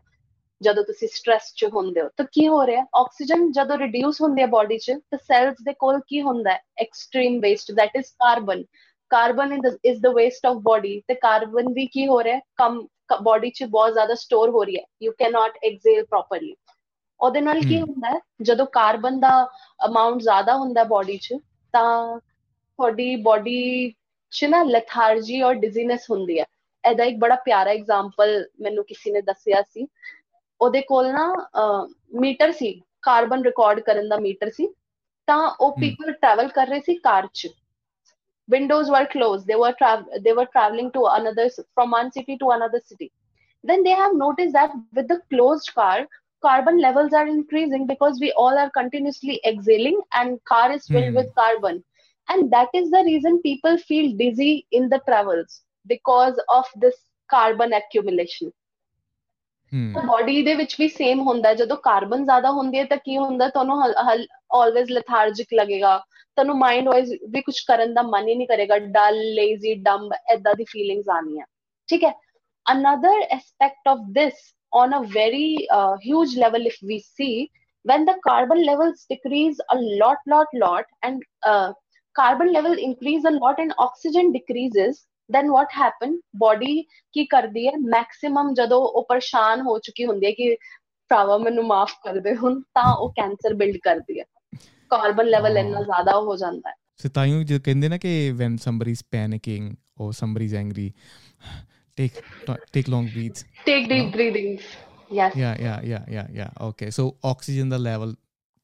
ਜਦੋਂ 0.60 0.84
ਤੁਸੀਂ 0.84 1.08
ਸਟ੍ਰੈਸ 1.08 1.52
'ਚ 1.56 1.64
ਹੁੰਦੇ 1.74 2.00
ਹੋ 2.00 2.08
ਤਾਂ 2.16 2.26
ਕੀ 2.32 2.46
ਹੋ 2.48 2.66
ਰਿਹਾ 2.66 2.84
ਆਕਸੀਜਨ 3.00 3.50
ਜਦੋਂ 3.52 3.78
ਰਿਡਿਊਸ 3.78 4.20
ਹੁੰਦੀ 4.20 4.42
ਹੈ 4.42 4.46
ਬਾਡੀ 4.54 4.78
'ਚ 4.78 4.98
ਤਾਂ 5.10 5.18
ਸੈਲਸ 5.18 5.62
ਦੇ 5.64 5.72
ਕੋਲ 5.80 6.00
ਕੀ 6.08 6.22
ਹੁੰਦਾ 6.22 6.52
ਹੈ 6.52 6.60
extreme 6.82 7.38
waste 7.40 7.72
that 7.80 8.00
is 8.00 8.10
carbon 8.20 8.64
carbon 9.10 9.58
is 9.84 10.00
the 10.00 10.14
waste 10.16 10.46
of 10.46 10.56
body 10.62 11.00
ਤੇ 11.08 11.14
ਕਾਰਬਨ 11.22 11.72
ਵੀ 11.74 11.86
ਕੀ 11.86 12.06
ਹੋ 12.08 12.22
ਰਿਹਾ 12.24 12.40
ਕਮ 12.56 12.86
ਬਾਡੀ 13.22 13.50
'ਚ 13.50 13.64
ਬਹੁਤ 13.64 13.92
ਜ਼ਿਆਦਾ 13.92 14.14
ਸਟੋਰ 14.14 14.50
ਹੋ 14.50 14.64
ਰਹੀ 14.64 14.76
ਹੈ। 14.76 14.84
You 15.02 15.12
can 15.18 15.32
not 15.32 15.58
exhale 15.64 16.04
properly 16.04 16.54
ਉਹਦੇ 17.20 17.40
ਨਾਲ 17.40 17.60
ਕੀ। 17.60 17.80
ਹੁੰਦਾ 17.80 18.10
ਹੈ? 18.10 18.18
ਜਦੋਂ 18.42 18.66
ਕਾਰਬਨ 18.66 19.20
ਦਾ 19.20 19.30
ਅਮਾਉਂਟ 19.86 20.20
ਜ਼ਿਆਦਾ 20.22 20.56
ਹੁੰਦਾ 20.56 20.84
ਬਾਡੀ 20.84 21.16
'ਚ 21.16 21.34
ਤਾਂ 21.72 22.18
ਤੁਹਾਡੀ 22.18 23.16
ਬਾਡੀ 23.16 23.90
'ਚ 24.32 24.44
ਨਾ 24.44 24.62
ਲੈਥਾਰਜੀ 24.62 25.40
ਔਰ 25.42 25.54
ਡਿਜ਼ੀਨੈਸ 25.54 26.10
ਹੁੰਦੀ 26.10 26.38
ਹੈ। 26.40 26.44
ਇਹਦਾ 26.84 27.04
ਇੱਕ 27.04 27.16
ਬੜਾ 27.18 27.34
ਪਿਆਰਾ 27.34 27.70
ਐਗਜ਼ਾਮਪਲ 27.70 28.44
ਮੈਨੂੰ 28.60 28.84
ਕਿਸੇ 28.84 29.10
ਨੇ 29.10 29.20
ਦੱਸਿਆ 29.22 29.62
ਸੀ। 29.62 29.86
ਉਹਦੇ 30.60 30.80
ਕੋਲ 30.80 31.12
ਨਾ 31.12 31.34
ਮੀਟਰ 32.20 32.52
ਸੀ। 32.52 32.72
ਕਾਰਬਨ 33.02 33.42
ਰਿਕਾਰਡ 33.44 33.80
ਕਰਨ 33.80 34.08
ਦਾ 34.08 34.16
ਮੀਟਰ 34.16 34.50
ਸੀ। 34.50 34.66
ਤਾਂ 35.26 35.38
ਉਹ। 35.60 35.72
ਪੀਪਲ 35.80 36.12
ਟਰੈਵਲ 36.12 36.48
ਕਰ 36.48 36.66
ਰਹੇ 36.66 36.80
ਸੀ 36.80 36.94
ਕਾਰ 36.94 37.26
'ਚ। 37.34 37.48
Windows 38.50 38.90
were 38.90 39.06
closed. 39.06 39.46
They 39.46 39.56
were 39.56 39.74
tra- 39.78 40.06
they 40.24 40.32
were 40.32 40.46
traveling 40.52 40.92
to 40.92 41.04
another 41.06 41.48
from 41.74 41.90
one 41.92 42.12
city 42.12 42.38
to 42.38 42.50
another 42.50 42.80
city. 42.84 43.12
Then 43.64 43.84
they 43.84 43.90
have 44.02 44.14
noticed 44.16 44.54
that 44.54 44.74
with 44.76 44.92
the 44.92 45.04
closed 45.14 45.56
car 45.74 46.06
carbon 46.26 46.66
levels 46.80 47.12
are 47.12 47.26
increasing 47.26 47.86
because 47.86 48.18
we 48.20 48.32
all 48.32 48.56
are 48.58 48.70
continuously 48.70 49.40
exhaling 49.46 50.00
and 50.12 50.42
car 50.44 50.70
is 50.72 50.88
filled 50.88 51.14
Hmm. 51.14 51.24
with 51.24 51.34
carbon. 51.34 51.84
And 52.28 52.50
that 52.52 52.68
is 52.74 52.90
the 52.90 53.02
reason 53.04 53.40
people 53.42 53.78
feel 53.78 54.16
dizzy 54.16 54.66
in 54.72 54.88
the 54.88 55.00
travels 55.06 55.62
because 55.86 56.40
of 56.48 56.66
this 56.76 57.10
carbon 57.30 57.72
accumulation 57.72 58.52
hmm. 59.72 60.06
Body 60.06 60.42
ਦੇ 60.42 60.54
ਵਿੱਚ 60.54 60.76
ਵੀ 60.80 60.88
same 60.88 61.20
ਹੁੰਦਾ 61.20 61.48
ਹੈ 61.48 61.54
ਜਦੋਂ 61.54 61.76
carbon 61.76 62.24
ਜ਼ਿਆਦਾ 62.24 62.50
ਹੁੰਦੀ 62.50 62.78
ਹੈ 62.78 62.84
ਤਾਂ 62.84 62.96
ਕੀ 63.04 63.16
ਹੁੰਦਾ 63.18 63.44
ਹੈ, 63.44 63.50
ਤੁਹਾਨੂੰ 63.50 63.82
ਆਲਵੇਜ਼ 64.60 64.90
ਲੈਥਾਰਜਿਕ 64.92 65.54
ਲੱਗੇਗਾ 65.54 65.96
ਤੁਹਾਨੂੰ 66.36 66.56
ਮਾਈਂਡ 66.58 66.88
ਵਾਈਜ਼ 66.88 67.12
ਵੀ 67.32 67.40
ਕੁਝ 67.40 67.60
ਕਰਨ 67.68 67.94
ਦਾ 67.94 68.02
ਮਨ 68.02 68.28
ਹੀ 68.28 68.34
ਨਹੀਂ 68.34 68.46
ਕਰੇਗਾ 68.48 68.78
ਡਲ 68.78 69.18
ਲੇਜ਼ੀ 69.34 69.74
ਡੰਬ 69.74 70.12
ਐਦਾਂ 70.32 70.54
ਦੀ 70.54 70.64
ਫੀਲਿੰਗਸ 70.64 71.08
ਆਣੀਆਂ 71.16 71.46
ਠੀਕ 71.88 72.04
ਹੈ 72.04 72.12
another 72.66 73.12
aspect 73.34 73.88
of 73.90 74.00
this 74.16 74.40
on 74.72 74.92
a 74.96 74.98
very 75.14 75.46
uh, 75.76 75.94
huge 76.02 76.34
level 76.36 76.66
if 76.70 76.74
we 76.90 76.98
see 77.18 77.50
when 77.84 78.04
the 78.08 78.14
carbon 78.26 78.60
levels 78.66 79.06
decrease 79.12 79.62
a 79.74 79.78
lot 80.02 80.28
lot 80.28 80.52
lot 80.54 80.84
and 81.08 81.22
uh, 81.52 81.72
carbon 82.16 82.52
level 82.52 82.76
increase 82.88 83.24
a 83.24 83.32
lot 83.38 83.62
and 83.64 83.74
oxygen 83.86 84.30
decreases 84.32 85.00
then 85.36 85.46
what 85.46 85.68
happen 85.82 86.14
body 86.16 86.82
ਕੀ 87.12 87.24
ਕਰਦੀ 87.24 87.66
ਹੈ? 87.66 87.72
Maximum 87.80 88.54
ਜਦੋਂ 88.54 88.78
ਉਹ 88.78 89.06
ਪਰੇਸ਼ਾਨ 89.08 89.60
ਹੋ 89.60 89.78
ਚੁੱਕੀ 89.78 90.04
ਹੁੰਦੀ 90.04 90.26
ਹੈ 90.26 90.30
ਕਿ 90.30 90.56
ਭਰਾਵਾ 91.08 91.38
ਮੈਨੂੰ 91.38 91.66
ਮਾਫ 91.66 91.92
ਕਰ 92.04 92.14
ਦੇ 92.14 92.36
ਹੁਣ 92.36 92.60
ਤਾਂ 92.60 92.96
ਉਹ 92.96 93.10
ਕੈਂਸਰ 93.10 93.54
ਬਿਲਡ 93.54 93.76
ਕਰਦੀ 93.82 94.20
ਹੈ। 94.20 94.24
Carbon 94.90 95.26
level. 95.26 95.58
ਇੰਨਾ 95.58 95.82
ਜ਼ਿਆਦਾ 95.82 96.12
ਹੋ 96.12 96.36
ਜਾਂਦਾ 96.36 96.70
ਹੈ। 96.70 96.74
ਸੋ 96.96 97.08
ਤਾਈਓ 97.08 97.42
ਜੇ 97.42 97.58
ਕਹਿੰਦੇ 97.58 97.88
ਨਾ 97.88 97.98
ਕਿ 97.98 98.32
when 98.32 98.52
somebody 98.52 98.90
is 98.90 99.02
panicking 99.16 99.70
or 99.72 100.10
somebody 100.10 100.48
is 100.48 100.66
angry 100.66 100.88
take 102.00 102.22
take 102.54 102.92
long 102.92 103.04
breaths. 103.04 103.46
Take 103.66 103.88
deep 103.88 104.12
breathing 104.12 104.58
yes 105.12 105.32
yeah 105.32 105.62
yeah 105.62 105.88
yeah 105.88 106.04
yeah 106.16 106.40
yeah. 106.40 106.68
Okay. 106.68 106.88
So 106.88 107.08
oxygen 107.08 107.70
ਦਾ 107.70 107.76
ਲੈਵਲ 107.76 108.14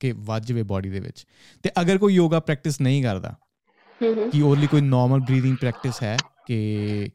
ਕਿ 0.00 0.12
ਵੱਧ 0.16 0.44
ਜਾਵੇ 0.44 0.62
ਬਾਡੀ 0.62 0.90
ਦੇ 0.90 1.00
ਵਿੱਚ। 1.00 1.26
ਤੇ 1.62 1.70
ਅਗਰ 1.80 1.98
ਕੋਈ 1.98 2.14
ਯੋਗਾ 2.14 2.40
ਪ੍ਰੈਕਟਿਸ 2.40 2.80
ਨਹੀਂ 2.80 3.02
ਕਰਦਾ 3.02 3.34
ਕਿ 4.02 4.56
ਲਈ 4.56 4.66
ਕੋਈ 4.66 4.80
ਨਾਰਮਲ 4.80 5.20
ਬਰੀਥਿੰਗ 5.20 5.56
ਪ੍ਰੈਕਟਿਸ 5.56 6.02
ਹੈ 6.02 6.16
ਕਿ 6.46 7.10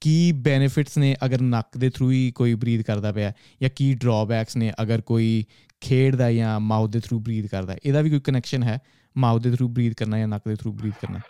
ਕੀ 0.00 0.32
ਬੈਨੀਫਿਟਸ 0.32 0.98
ਨੇ 0.98 1.14
ਅਗਰ 1.24 1.40
ਨੱਕ 1.40 1.76
ਦੇ 1.76 1.90
ਥਰੂ 1.90 2.10
ਹੀ 2.10 2.30
ਕੋਈ 2.30 2.54
ਬਰੀਦ 2.54 2.82
ਕਰਦਾ 2.82 3.12
ਪਿਆ 3.12 3.32
ਜਾਂ 3.62 3.70
ਕੀ 3.76 3.92
ਡਰਾਬੈਕਸ 3.94 4.56
ਨੇ 4.56 4.72
ਅਗਰ 4.82 5.00
ਕੋਈ 5.00 5.44
ਖੇਡਦਾ 5.80 6.30
ਜਾਂ 6.32 6.58
ਮਾਊਥ 6.60 6.90
ਦੇ 6.90 7.00
ਥਰੂ 7.00 7.18
ਬਰੀਦ 7.20 7.46
ਕਰਦਾ 7.46 7.76
ਇਹਦਾ 7.84 8.02
ਵੀ 8.02 8.10
ਕੋਈ 8.10 8.20
ਕਨੈਕਸ਼ਨ 8.20 8.62
ਹੈ 8.62 8.78
ਮਾਊਥ 9.16 9.42
ਦੇ 9.42 9.50
ਥਰੂ 9.50 9.68
ਬਰੀਦ 9.68 9.94
ਕਰਨਾ 9.94 10.18
ਜਾਂ 10.18 10.28
ਨੱਕ 10.28 10.48
ਦੇ 10.48 10.56
ਥਰੂ 10.56 10.72
ਬਰੀਦ 10.72 10.94
ਕਰਨਾ 11.00 11.20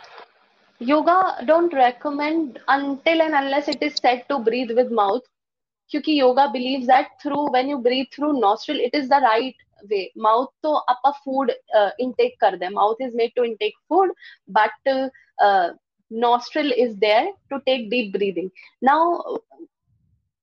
yoga 0.81 1.13
don't 1.49 1.75
recommend 1.77 2.57
until 2.73 3.23
and 3.27 3.37
unless 3.37 3.69
it 3.75 3.85
is 3.87 3.95
said 4.01 4.19
to 4.33 4.37
breathe 4.49 4.73
with 4.79 4.91
mouth 4.99 5.23
kyunki 5.91 6.17
yoga 6.17 6.45
believes 6.57 6.91
that 6.91 7.15
through 7.23 7.45
when 7.55 7.71
you 7.73 7.79
breathe 7.87 8.11
through 8.17 8.33
nostril 8.41 8.83
it 8.89 8.99
is 9.01 9.09
the 9.13 9.21
right 9.23 9.65
way 9.93 10.03
mouth 10.27 10.51
to 10.67 10.75
ਆਪਾਂ 10.95 11.13
food 11.23 11.55
uh, 11.79 11.89
intake 12.07 12.37
ਕਰਦੇ 12.41 12.69
mouth 12.75 13.03
is 13.09 13.17
made 13.23 13.35
to 13.39 13.47
intake 13.51 13.81
food 13.89 14.15
but 14.59 14.93
uh, 15.47 15.67
nostril 16.15 16.71
is 16.85 16.93
there 16.93 17.25
to 17.25 17.59
take 17.59 17.85
deep 17.85 18.11
breathing. 18.17 18.49
Now 18.89 19.37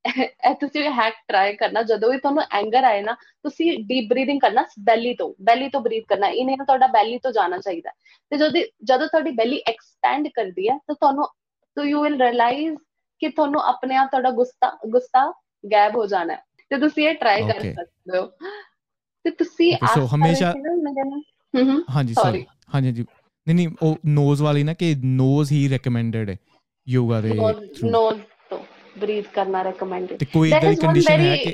ਇਹ 0.24 0.56
ਤੁਸੀਂ 0.56 0.84
hack 0.84 1.14
try 1.28 1.56
ਕਰਨਾ 1.56 1.84
ਜਦੋਂ 1.84 2.12
ਵੀ 2.12 2.18
ਤੁਹਾਨੂੰ 2.18 2.44
anger 2.52 2.84
ਆਏ 2.84 3.02
ਨਾ 3.02 3.14
ਤੁਸੀਂ 3.14 3.78
ਡੀਪ 3.84 4.10
ਬਰੀਥਿੰਗ 4.10 4.42
ਕਰਨਾ 4.42 4.66
ਬੈਲੀ 4.80 5.14
ਤੋਂ 5.14 5.34
ਬੈਲੀ 5.42 5.70
ਤੋਂ 5.70 5.82
ਬਰੀਥ 5.82 6.06
ਕਰਨਾ 6.08 6.28
ਇਨਹੇਲ 6.28 6.66
ਤੁਹਾਡਾ 6.66 6.88
ਬੈਲੀ 6.88 7.18
ਤੋਂ 7.18 7.32
ਜਾਣਾ 7.32 7.58
ਚਾਹੀਦਾ। 7.58 7.92
ਤੇ 8.30 8.38
ਜਦੋਂ 8.38 8.62
ਜਦੋਂ 8.84 9.08
ਤੁਹਾਡੀ 9.08 9.32
ਬੈਲੀ 9.32 9.62
ਐਕਸਪੈਂਡ 9.68 10.28
ਕਰਦੀ 10.28 10.70
ਹੈ 10.70 10.78
ਤਾਂ 10.78 10.96
ਤੁਹਾਨੂੰ 10.96 11.26
ਤੋ 11.76 11.84
ਯੂ 11.84 12.04
ਵਿਲ 12.04 12.22
ਰਿਅਲਾਈਜ਼ 12.22 12.76
ਕਿ 13.20 13.30
ਤੁਹਾਨੂੰ 13.30 13.62
ਆਪਣੇ 13.62 13.96
ਆਪ 13.96 14.08
ਤੁਹਾਡਾ 14.12 14.32
ਗੁੱਸਾ 14.32 14.80
ਗੁੱਸਾ 14.88 15.32
ਗਾਇਬ 15.72 15.96
ਹੋ 15.96 16.06
ਜਾਣਾ 16.06 16.34
ਹੈ। 16.34 16.44
ਤੇ 16.70 16.78
ਤੁਸੀਂ 16.78 17.08
ਇਹ 17.08 17.16
ਟਰਾਈ 17.16 17.42
ਕਰ. 17.42 17.60
ਸਕਦੇ 17.60 18.18
ਹੋ। 18.18 18.26
ਤੇ 19.24 19.30
ਤੁਸੀਂ 19.30 19.74
ਹਮੇਸ਼ਾ- 20.16 20.54
ਸੀ 20.54 20.60
ਨਾ 20.60 20.92
ਮੇਰੇ 20.92 21.10
ਨਾਲ। 21.10 21.22
ਹੂੰ 21.56 21.74
ਹੂੰ 21.74 21.84
ਹਾਂਜੀ. 21.96 22.14
ਸੌਰੀ 22.14 22.46
ਹਾਂਜੀ 22.76 22.88
ਹਾਂਜੀ। 22.88 23.06
ਨਹੀਂ 23.48 23.56
ਨਹੀਂ 23.56 23.70
ਉਹ 23.82 23.98
ਨੋਜ਼ 24.06 24.42
ਵਾਲੀ 24.42 24.64
ਨਾ 24.64 24.74
ਕਿ 24.74 24.96
ਨੋਜ਼ 25.04 25.52
ਹੀ 25.52 25.68
ਰეკਮੈਂਡਡ 25.70 26.30
ਹੈ 26.30 26.38
ਯੋਗਾ 26.88 27.22
ਦੇ 27.22 27.34
ਨੋਜ਼ 27.84 28.22
ਤੋਂ 28.50 28.60
ਬਰੀਥ 29.00 29.28
ਕਰਨਾ 29.34 29.62
ਰეკਮੈਂਡਡ 29.64 30.18
ਤੇ 30.18 30.26
ਕੋਈ 30.34 30.52
ਇਦਾਂ 30.52 30.74
ਕੰਡੀਸ਼ਨ 30.82 31.22
ਹੈ 31.22 31.36
ਕਿ 31.36 31.54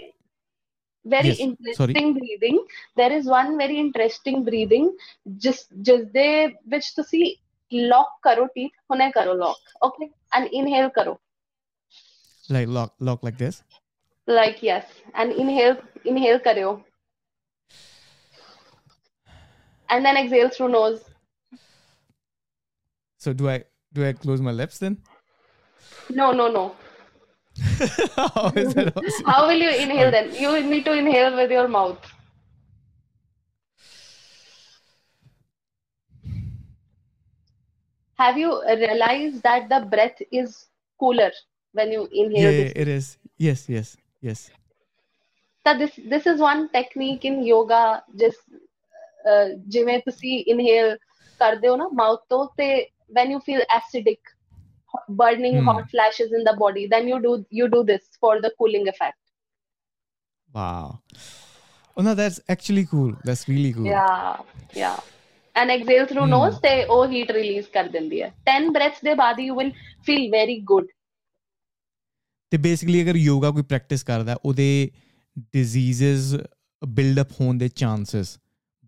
very 1.05 1.29
yes, 1.29 1.37
interesting 1.43 1.75
sorry. 1.75 2.01
breathing 2.15 2.57
there 2.99 3.13
is 3.17 3.27
one 3.33 3.51
very 3.59 3.77
interesting 3.81 4.41
breathing 4.47 4.89
ਜਿਸ 5.43 5.61
ਜਿਸ 5.81 6.01
ਦੇ 6.11 6.25
ਵਿੱਚ 6.67 6.89
ਤੁਸੀਂ 6.95 7.23
lock 7.71 8.17
ਕਰੋ 8.23 8.43
teeth 8.57 8.75
ਹੁਣੇ 8.91 9.09
ਕਰੋ 9.11 9.33
lock 9.43 9.71
okay 9.87 10.07
and 10.37 10.57
inhale 10.59 10.89
ਕਰੋ 10.95 11.17
like 12.49 12.73
lock 12.77 13.07
lock 13.09 13.25
like 13.27 13.39
this 13.43 13.61
like 14.27 14.61
yes 14.67 14.91
and 15.21 15.39
inhale 15.45 15.79
inhale 16.11 16.43
ਕਰਿਓ 16.43 16.75
and 19.89 20.09
then 20.09 20.21
exhale 20.23 20.51
through 20.57 20.71
nose 20.75 20.99
so 23.24 23.32
do 23.32 23.48
i 23.48 23.58
do 23.92 24.04
i 24.08 24.12
close 24.24 24.40
my 24.50 24.56
lips 24.62 24.78
then 24.86 24.96
No, 26.18 26.24
no, 26.38 26.44
no. 26.54 26.62
How 28.16 28.48
is 28.62 28.74
that 28.76 28.88
possible? 28.94 29.28
How 29.30 29.36
will 29.48 29.60
you 29.64 29.70
inhale 29.84 30.10
then? 30.14 30.26
You 30.42 30.50
need 30.70 30.84
to 30.88 30.94
inhale 31.02 31.36
with 31.40 31.52
your 31.54 31.68
mouth. 31.74 32.08
Have 38.18 38.38
you 38.38 38.62
realized 38.66 39.42
that 39.42 39.68
the 39.68 39.80
breath 39.90 40.20
is 40.30 40.66
cooler 41.00 41.30
when 41.72 41.90
you 41.92 42.08
inhale 42.12 42.52
Yeah, 42.52 42.64
this? 42.64 42.72
it 42.76 42.88
is. 42.88 43.18
Yes, 43.38 43.68
yes, 43.68 43.96
yes. 44.22 44.50
ਤਾਂ 45.66 45.74
this 45.80 45.94
this 46.12 46.26
is 46.30 46.40
one 46.44 46.62
technique 46.72 47.24
in 47.28 47.36
yoga 47.50 47.82
ਜਿਸ 48.22 48.34
ਅਹ, 49.26 49.48
ਜਿਵੇਂ 49.74 49.98
ਤੁਸੀਂ 50.06 50.32
inhale 50.54 50.96
ਕਰਦੇ 51.38 51.68
ਹੋ 51.68 51.76
ਨਾ 51.76 51.84
mouth 52.00 52.24
ਤੋਂ 52.28 52.46
ਤੇ 52.56 52.66
when 53.10 53.30
you 53.30 53.40
feel 53.40 53.62
acidic 53.76 54.32
burning 55.20 55.56
Hmm. 55.58 55.68
hot 55.68 55.90
flashes 55.90 56.32
in 56.38 56.44
the 56.44 56.52
body 56.58 56.82
then 56.90 57.08
you 57.12 57.16
do 57.22 57.32
you 57.60 57.68
do 57.70 57.82
this 57.86 58.02
for 58.24 58.32
the 58.40 58.50
cooling 58.58 58.88
effect 58.88 59.18
Wow. 60.50 61.00
Oh 61.96 62.02
no, 62.02 62.12
that's 62.14 62.36
actually 62.48 62.82
cool. 62.86 63.08
That's 63.24 63.48
really 63.48 63.72
cool. 63.72 63.86
yeah 63.86 64.36
yeah 64.74 65.00
and 65.56 65.74
exhale 65.74 66.06
through 66.12 66.26
Hmm. 66.26 66.34
nose 66.34 66.60
ਤੇ 66.62 66.72
ਉਹ 66.84 67.06
heat 67.06 67.32
release 67.36 67.70
ਕਰ 67.72 67.88
ਦਿੰਦੀ 67.88 68.22
ਹੈ 68.22 68.28
10 68.50 68.68
breaths 68.76 69.00
ਦੇ 69.04 69.14
ਬਾਅਦ 69.14 69.40
you 69.40 69.56
will 69.60 69.72
feel 70.08 70.28
very 70.36 70.56
good 70.72 70.86
ਤੇ 72.52 72.56
basically 72.58 73.02
ਅਗਰ 73.02 73.16
ਯੋਗਾ 73.16 73.50
ਕੋਈ 73.50 73.62
ਪ੍ਰੈਕਟਿਸ 73.62 74.02
ਕਰਦਾ 74.04 74.32
ਹੈ, 74.32 74.36
ਉਹਦੇ 74.44 74.90
ਡਿਜ਼ੀਜ਼ਸ 75.52 76.34
ਬਿਲਡ 76.82 77.20
ਅਪ 77.20 77.32
ਹੋਣ 77.40 77.58
ਦੇ 77.58 77.68
ਚਾਂਸਸ 77.68 78.38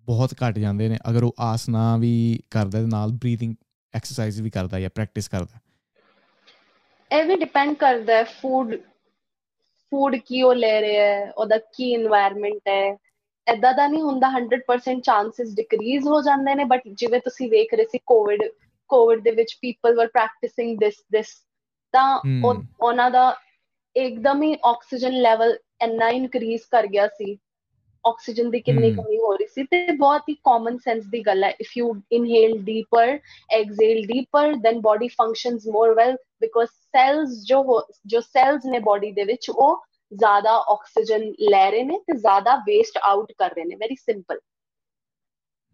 ਬਹੁਤ 0.09 0.35
ਘਟ 0.43 0.59
ਜਾਂਦੇ 0.59 0.89
ਨੇ 0.89 0.99
ਅਗਰ 1.11 1.23
ਉਹ 1.23 1.35
ਆਸਨਾ 1.41 1.97
ਵੀ 1.97 2.13
ਕਰਦਾ 2.51 2.79
ਹੈ 2.79 2.83
ਤੇ 2.83 2.89
ਨਾਲ 2.91 3.13
ਬਰੀਥਿੰਗ 3.13 3.55
ਐਕਸਰਸਾਈਜ਼ 3.94 4.42
ਵੀ 4.42 4.50
ਕਰਦਾ 4.50 4.80
ਜਾਂ 4.80 4.90
ਪ੍ਰੈਕਟਿਸ 4.96 5.28
ਕਰਦਾ? 5.28 5.60
ਇਹ 7.12 7.24
ਵੀ 7.26 7.36
ਡਿਪੈਂਡ 7.36 7.76
ਕਰਦਾ 7.76 8.16
ਹੈ 8.16 8.24
ਫੂਡ 8.24 8.76
ਫੂਡ 9.92 10.16
ਕੀ 10.16 10.42
ਉਹ 10.42 10.54
ਲੈ 10.56 10.80
ਰਿਹਾ 10.82 11.06
ਹੈ 11.06 11.32
ਉਹਦਾ 11.32 11.58
ਕੀ 11.58 11.96
এনवायरमेंट 11.98 12.60
ਹੈ। 12.70 12.98
ਐਦਾਂ 13.48 13.74
ਦਾ 13.74 13.88
ਨਹੀਂ 13.88 14.02
ਹੁੰਦਾ 14.02 14.28
100% 14.30 15.02
ਚਾਂਸਸ 15.02 15.56
ਡਿਕਰੀਜ਼ 15.56 16.08
ਹੋ 16.08 16.22
ਜਾਂਦੇ 16.22 16.56
ਨੇ 16.56 16.64
ਬਟ 16.64 16.82
ਜਿਵੇਂ 16.94 17.20
ਤੁਸੀਂ 17.20 17.50
ਵੇਖ 17.50 17.74
ਰਹੇ 17.74 17.86
ਸੀ 17.86 18.00
ਕੋਵਿਡ 18.06 18.44
ਕੋਵਿਡ 18.90 19.24
ਦੇ 19.24 19.32
ਵਿੱਚ 19.32 19.58
ਪੀਪਲ 19.62 19.96
ਵਰ 19.96 20.08
ਪ੍ਰੈਕਟਿਸਿੰਗ 20.08 20.78
ਦਿਸ 20.78 20.94
ਦਿਸ 21.12 21.34
ਤਾਂ 21.94 22.22
ਉਹਨਾਂ 22.82 23.10
ਦਾ 23.12 23.36
ਇੱਕਦਮ 23.96 24.44
ਹੀ 24.44 24.56
ਆਕਸੀਜਨ 24.66 25.22
ਲੈਵਲ 25.22 25.58
ਇੰਨਾ 25.82 26.10
ਇਨਕਰੀਜ਼ 26.10 26.62
ਕਰ 26.72 26.88
ਗਿਆ 26.88 27.08
ਸੀ। 27.08 27.38
ਆਕਸੀਜਨ 28.08 28.52
ਦੀ 28.52 28.60
ਕਿੰਨੀ। 28.60 28.94
ਕਮੀ 28.94 29.18
ਹੋ 29.18 29.36
ਰਹੀ 29.36 29.48
ਸੀ 29.48 29.64
ਤੇ 29.64 29.92
ਬਹੁਤ 29.92 30.22
ਹੀ 30.30 30.34
ਕਾਮਨ 30.34 30.78
ਸੈਂਸ 30.78 31.04
ਦੀ 31.06 31.22
ਗੱਲ 31.22 31.44
ਹੈ। 31.44 31.50
If 31.50 31.78
you 31.78 31.96
inhale 32.12 32.58
deeper 32.58 33.20
exhale 33.62 34.04
deeper 34.14 34.48
then 34.66 34.78
body 34.80 35.10
functions 35.12 35.70
more 35.76 35.92
well 35.92 36.14
because 36.14 36.74
cells 36.92 37.30
ਜੋ 37.46 37.88
ਜੋ 38.06 38.20
cells 38.20 38.60
ਨੇ 38.66 38.78
body 38.78 39.14
ਦੇ 39.14 39.24
ਵਿੱਚ 39.24 39.50
ਉਹ 39.50 39.84
ਜ਼ਿਆਦਾ 40.14 40.52
ਆਕਸੀਜਨ 40.52 41.34
ਲੈ 41.50 41.72
ਰਹੇ 41.72 41.84
ਨੇ 41.84 42.00
ਤੇ 42.00 42.18
ਜ਼ਿਆਦਾ 42.18 42.56
ਵੇਸਟ 42.56 42.98
ਆਊਟ 42.98 43.34
ਕਰ 43.38 43.50
ਰਹੇ 43.50 43.66
ਨੇ। 43.66 43.76
ਵੈਰੀ 43.76 43.96
ਸਿੰਪਲ 43.96 44.40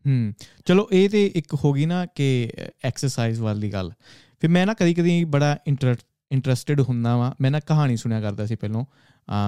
ਹੂੰ। 0.07 0.33
ਚਲੋ 0.65 0.87
ਇਹ 0.91 1.09
ਤੇ 1.09 1.31
ਇੱਕ 1.35 1.53
ਹੋ 1.53 1.73
ਗਈ 1.73 1.85
ਨਾ 1.85 2.05
ਕਿ 2.05 2.49
ਐਕਸਰਸਾਈਜ਼ 2.85 3.41
ਵਾਲੀ 3.41 3.73
ਗੱਲ। 3.73 3.91
ਫਿਰ 4.41 4.49
ਮੈਂ 4.49 4.65
ਨਾ 4.65 4.73
ਕਦੀ 4.73 4.93
ਕਦੀ 4.93 5.23
ਬੜਾ 5.25 5.57
ਇੰਟਰਸਟਿਡ 5.67 6.81
ਹੁੰਦਾ 6.81 7.17
ਵਾਂ। 7.17 7.31
ਮੈਂ 7.41 7.51
ਨਾ 7.51 7.59
ਕਹਾਣੀ 7.59 7.97
ਸੁਣਿਆ 7.97 8.21
ਕਰਦਾ 8.21 8.45
ਸੀ 8.45 8.55
ਪਹਿਲਾਂ। 8.55 8.85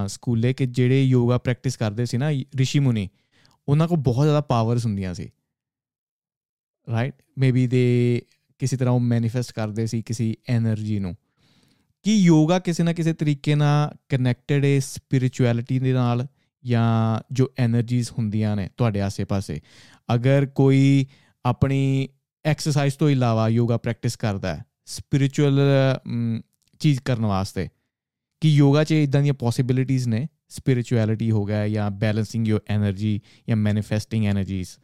ਸਕੂਲੇ 0.07 0.53
ਕਿ 0.53 0.65
ਜਿਹੜੇ 0.65 1.03
ਯੋਗਾ 1.03 1.37
ਪ੍ਰੈਕਟਿਸ 1.37 1.77
ਕਰਦੇ 1.77 2.05
ਸੀ 2.05 2.17
ਨਾ 2.17 2.31
ਰਿਸ਼ੀ 2.31 2.79
ਮੁਨੀ, 2.79 3.09
ਉਹਨਾਂ 3.69 3.87
ਕੋ 3.87 3.95
ਬਹੁਤ 3.95 4.25
ਜ਼ਿਆਦਾ 4.25 4.41
ਪਾਵਰਸ 4.41 4.85
ਹੁੰਦੀਆਂ 4.85 5.13
ਸੀ। 5.13 5.29
ਰਾਈਟ 6.91 7.13
ਮੇਬੀ 7.37 7.67
ਦੇ 7.67 8.21
ਕਿਸੇ 8.59 8.77
ਤਰ੍ਹਾਂ 8.77 8.93
ਉਹ 8.93 8.99
ਮੈਨੀਫੈਸਟ 8.99 9.51
ਕਰਦੇ 9.51 9.87
ਸੀ 9.87 10.01
ਕਿਸੇ 10.01 10.35
એનર્ਜੀ 10.57 10.99
ਨੂੰ। 10.99 11.15
ਕਿ 12.03 12.13
ਯੋਗਾ 12.15 12.59
ਕਿਸੇ 12.59 12.83
ਨਾ 12.83 12.93
ਕਿਸੇ 12.93 13.13
ਤਰੀਕੇ 13.13 13.55
ਨਾਲ 13.55 13.95
ਕਨੈਕਟਡ 14.09 14.65
ਹੈ 14.65 14.79
ਸਪਿਰਚੁਅਲਿਟੀ 14.79 15.79
ਦੇ 15.79 15.93
ਨਾਲ 15.93 16.27
ਜਾਂ 16.65 17.23
ਜੋ 17.31 17.45
એનર્ਜੀਜ਼ 17.45 18.09
ਹੁੰਦੀਆਂ 18.11 18.55
ਨੇ 18.55 18.69
ਤੁਹਾਡੇ 18.77 19.01
ਆਸੇ-ਪਾਸੇ? 19.01 19.61
ਅਗਰ 20.13 20.45
ਕੋਈ 20.45 21.07
ਆਪਣੀ 21.45 22.09
ਐਕਸਰਸਾਈਜ਼ 22.45 22.95
ਤੋਂ 22.95 23.09
ਇਲਾਵਾ 23.09 23.49
ਯੋਗਾ 23.49 23.77
ਪ੍ਰੈਕਟਿਸ 23.77 24.15
ਕਰਦਾ 24.15 24.55
ਹੈ 24.55 24.65
ਸਪਿਰਚੁਅਲ 24.85 25.59
ਚੀਜ਼ 26.79 26.99
ਕਰਨ 26.99 27.25
ਵਾਸਤੇ 27.25 27.69
कि 28.41 28.59
योगा 28.59 28.83
चे 28.83 29.01
इदां 29.03 29.21
दियाँ 29.23 29.35
पॉसिबिलिटीज 29.35 30.07
ने 30.07 30.27
स्पिरिचुअलिटी 30.49 31.29
हो 31.29 31.43
गया 31.45 31.63
या 31.67 31.89
बैलेंसिंग 31.97 32.47
योर 32.47 32.61
एनर्जी 32.71 33.21
या 33.49 33.55
मैनिफेस्टिंग 33.57 34.25
एनर्जीज 34.25 34.77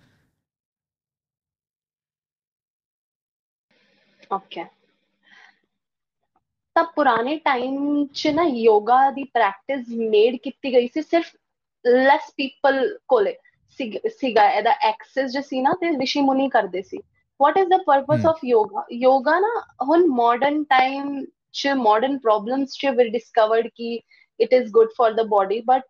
ओके 4.33 4.63
तब 6.75 6.91
पुराने 6.95 7.35
टाइम 7.45 8.05
च 8.15 8.27
ना 8.35 8.43
योगा 8.43 8.99
दी 9.11 9.23
प्रैक्टिस 9.33 9.89
मेड 10.11 10.39
कीती 10.43 10.71
गई 10.71 10.87
सी 10.87 11.01
सिर्फ़ 11.03 11.33
लेस 11.85 12.31
पीपल 12.37 12.87
कोले 13.07 13.35
ਸੀਗਾ 13.79 14.49
ਇਹਦਾ 14.49 14.71
ਐਕਸੈਸ 14.83 15.31
ਜੇ 15.31 15.41
ਸੀ 15.41 15.61
ਨਾ 15.61 15.71
ਤੇ 15.81 15.89
ਰਿਸ਼ੀ 15.97 16.21
ਮੁਨੀ 16.21 16.47
ਕਰਦੇ 16.49 16.81
ਸੀ 16.81 16.97
what 17.39 17.57
is 17.57 17.69
the 17.69 17.81
purpose 17.87 18.25
of 18.25 18.43
yoga 18.45 18.85
yoga 18.93 19.39
ਨਾ 19.39 19.49
ਹੁਣ 19.83 20.05
modern 20.09 20.63
time 20.63 21.09
Modern 21.63 22.19
problems 22.19 22.21
problems 22.21 22.77
थे 22.83 22.89
we 22.95 23.09
discovered 23.09 23.69
it 24.45 24.51
is 24.51 24.71
good 24.71 24.89
for 24.95 25.13
the 25.13 25.23
body 25.23 25.61
but 25.67 25.83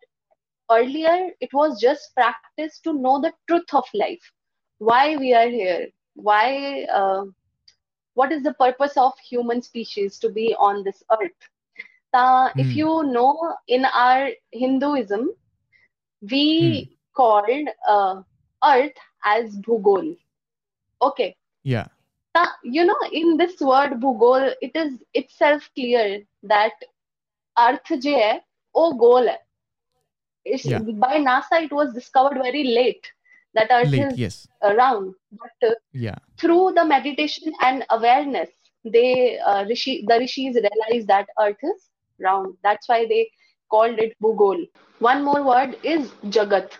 earlier 0.70 1.30
it 1.40 1.52
was 1.52 1.80
just 1.80 2.14
practice 2.14 2.78
to 2.80 2.92
know 2.92 3.20
the 3.20 3.32
truth 3.48 3.72
of 3.72 3.84
life. 3.94 4.32
Why 4.78 5.16
we 5.16 5.34
are 5.34 5.48
here? 5.48 5.88
Why 6.14 6.84
uh, 6.84 7.24
what 8.14 8.32
is 8.32 8.42
the 8.42 8.54
purpose 8.54 8.96
of 8.96 9.12
human 9.30 9.62
species 9.62 10.18
to 10.20 10.30
be 10.30 10.54
on 10.58 10.84
this 10.84 11.02
earth? 11.10 11.48
If 12.56 12.66
hmm. 12.66 12.72
you 12.72 13.02
know 13.04 13.56
in 13.68 13.84
our 13.84 14.30
hinduism 14.52 15.32
we 16.30 16.44
hmm. 16.84 16.94
called 17.14 17.68
uh, 17.88 18.22
earth 18.64 18.96
as 19.24 19.58
bhugol 19.58 20.16
okay. 21.02 21.36
Yeah 21.62 21.88
you 22.62 22.84
know, 22.84 22.96
in 23.12 23.36
this 23.36 23.60
word 23.60 24.00
"bugol," 24.00 24.52
it 24.60 24.72
is 24.74 25.02
itself 25.14 25.68
clear 25.74 26.22
that 26.42 26.72
Earth 27.58 27.90
is 27.90 28.04
है 28.06 28.40
वो 28.76 28.92
गोल 28.98 29.28
Yeah. 30.44 30.78
By 30.78 31.18
NASA, 31.18 31.62
it 31.62 31.72
was 31.72 31.92
discovered 31.92 32.38
very 32.40 32.64
late 32.64 33.10
that 33.54 33.68
Earth 33.70 33.88
late, 33.88 34.12
is 34.12 34.18
yes. 34.18 34.48
round. 34.62 35.14
But 35.32 35.68
uh, 35.68 35.74
yeah. 35.92 36.18
through 36.38 36.72
the 36.76 36.84
meditation 36.84 37.52
and 37.62 37.84
awareness, 37.90 38.50
they 38.84 39.38
uh, 39.38 39.64
rishi, 39.64 40.04
the 40.06 40.18
rishis 40.18 40.54
realized 40.54 41.08
that 41.08 41.26
Earth 41.40 41.56
is 41.62 41.88
round. 42.20 42.54
That's 42.62 42.88
why 42.88 43.06
they 43.06 43.28
called 43.70 43.98
it 43.98 44.14
Bhugol. 44.22 44.68
One 45.00 45.24
more 45.24 45.42
word 45.42 45.76
is 45.82 46.10
Jagat. 46.26 46.70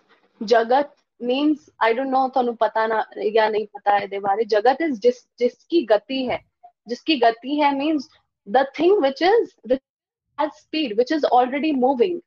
Jagat 0.42 0.90
means 1.20 1.70
I 1.84 1.94
don't 1.94 2.10
know 2.10 2.28
ਤੁਹਾਨੂੰ 2.28 2.56
ਪਤਾ 2.56 2.86
ਨਾ 2.86 3.04
ਜਾਂ 3.34 3.50
ਨਹੀਂ 3.50 3.66
ਪਤਾ 3.72 3.96
ਇਹਦੇ 3.98 4.18
ਬਾਰੇ 4.20 4.44
ਜਗਤ 4.44 4.80
is 4.82 5.00
ਜਿਸ 5.00 5.26
ਜਿਸ 5.38 5.56
ਕੀ 5.70 5.84
ਗਤੀ 5.90 6.28
ਹੈ 6.28 6.38
ਜਿਸ 6.88 7.02
ਕੀ 7.02 7.20
ਗਤੀ 7.22 7.60
ਹੈ 7.62 7.70
means 7.72 8.08
the 8.46 8.66
thing 8.74 9.00
which 9.00 9.20
is 9.20 9.52
which 9.64 9.80
has 10.38 10.50
speed 10.56 10.96
which 10.96 11.10
is 11.10 11.24
already 11.36 11.72
moving 11.72 12.22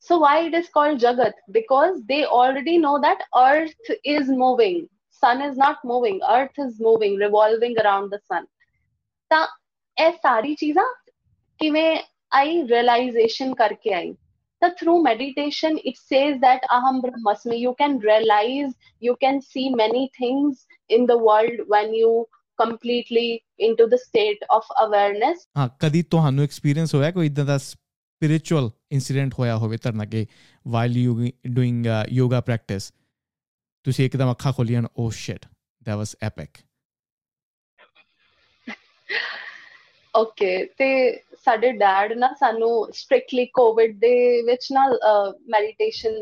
so 0.00 0.18
why 0.18 0.32
it 0.40 0.54
is 0.54 0.68
called 0.68 0.98
jagat 0.98 1.38
because 1.50 1.94
they 2.04 2.24
already 2.38 2.74
know 2.78 3.00
that 3.00 3.22
earth 3.42 3.92
is 4.04 4.28
moving 4.42 4.88
sun 5.22 5.40
is 5.40 5.56
not 5.56 5.78
moving 5.84 6.20
earth 6.30 6.58
is 6.58 6.80
moving 6.80 7.16
revolving 7.16 7.78
around 7.84 8.10
the 8.10 8.20
sun 8.24 8.50
ਤਾਂ 9.30 9.46
ਇਹ 9.96 10.12
ਸਾਰੀ 10.22 10.54
ਚੀਜ਼ਾਂ 10.54 10.84
ਕਿਵੇਂ 11.60 11.96
ਆਈ 12.32 12.62
realisation 12.68 13.54
ਕਰਕੇ 13.54 13.92
ਆਈ 13.94 14.12
ਤਾਂ 14.61 14.69
through 14.69 14.97
meditation 15.03 15.77
it 15.91 15.97
says 16.13 16.39
that 16.39 16.59
aham 16.77 17.01
brahmasmi 17.01 17.57
you 17.63 17.73
can 17.81 17.97
realize 17.97 18.71
you 19.07 19.15
can 19.25 19.41
see 19.51 19.65
many 19.75 20.03
things 20.21 20.65
in 20.97 21.05
the 21.11 21.17
world 21.17 21.63
when 21.73 21.93
you 22.01 22.11
completely 22.63 23.27
into 23.69 23.87
the 23.87 23.99
state 24.05 24.45
of 24.57 24.61
awareness 24.87 25.47
ਹਾਂ 25.57 25.69
ਕਦੀ 25.79 26.03
ਤੁਹਾਨੂੰ 26.03 26.43
ਐਕਸਪੀਰੀਅੰਸ 26.43 26.95
ਹੋਇਆ 26.95 27.11
ਕੋਈ 27.11 27.27
ਇਦਾਂ 27.27 27.45
ਦਾ 27.45 27.57
ਸਪਿਰਚੁਅਲ 27.57 28.71
ਇਨਸੀਡੈਂਟ 28.91 29.33
ਹੋਇਆ 29.39 29.57
ਹੋਵੇ 29.57 29.77
ਤੁਹਾਡੇ 29.77 30.05
ਕਿ 30.05 30.27
while 30.67 30.97
you 30.97 31.31
doing 31.47 31.85
yoga 32.11 32.41
practice 32.41 32.93
ਤੁਸੀਂ 33.83 34.05
ਇੱਕਦਮ 34.05 34.31
ਅੱਖਾਂ 34.31 34.53
ਖੋਲੀਆਂ 34.53 34.83
oh 34.97 35.09
shit 35.09 35.45
that 35.87 35.97
was 35.97 36.15
epic 36.27 36.51
Okay 40.14 40.64
ਤੇ 40.78 40.88
ਸਾਡੇ 41.44 41.72
ਡੈਡ 41.72 42.12
ਨਾ 42.12 42.32
ਸਾਨੂੰ 42.40 42.70
ਸਟ੍ਰਿਕਟਲੀ 42.92 43.46
ਕੋਵਿਡ 43.54 43.98
ਦੇ 44.00 44.42
ਵਿੱਚ 44.46 44.66
ਨਾ 44.72 44.86
ਮੈਡੀਟੇਸ਼ਨ 45.48 46.20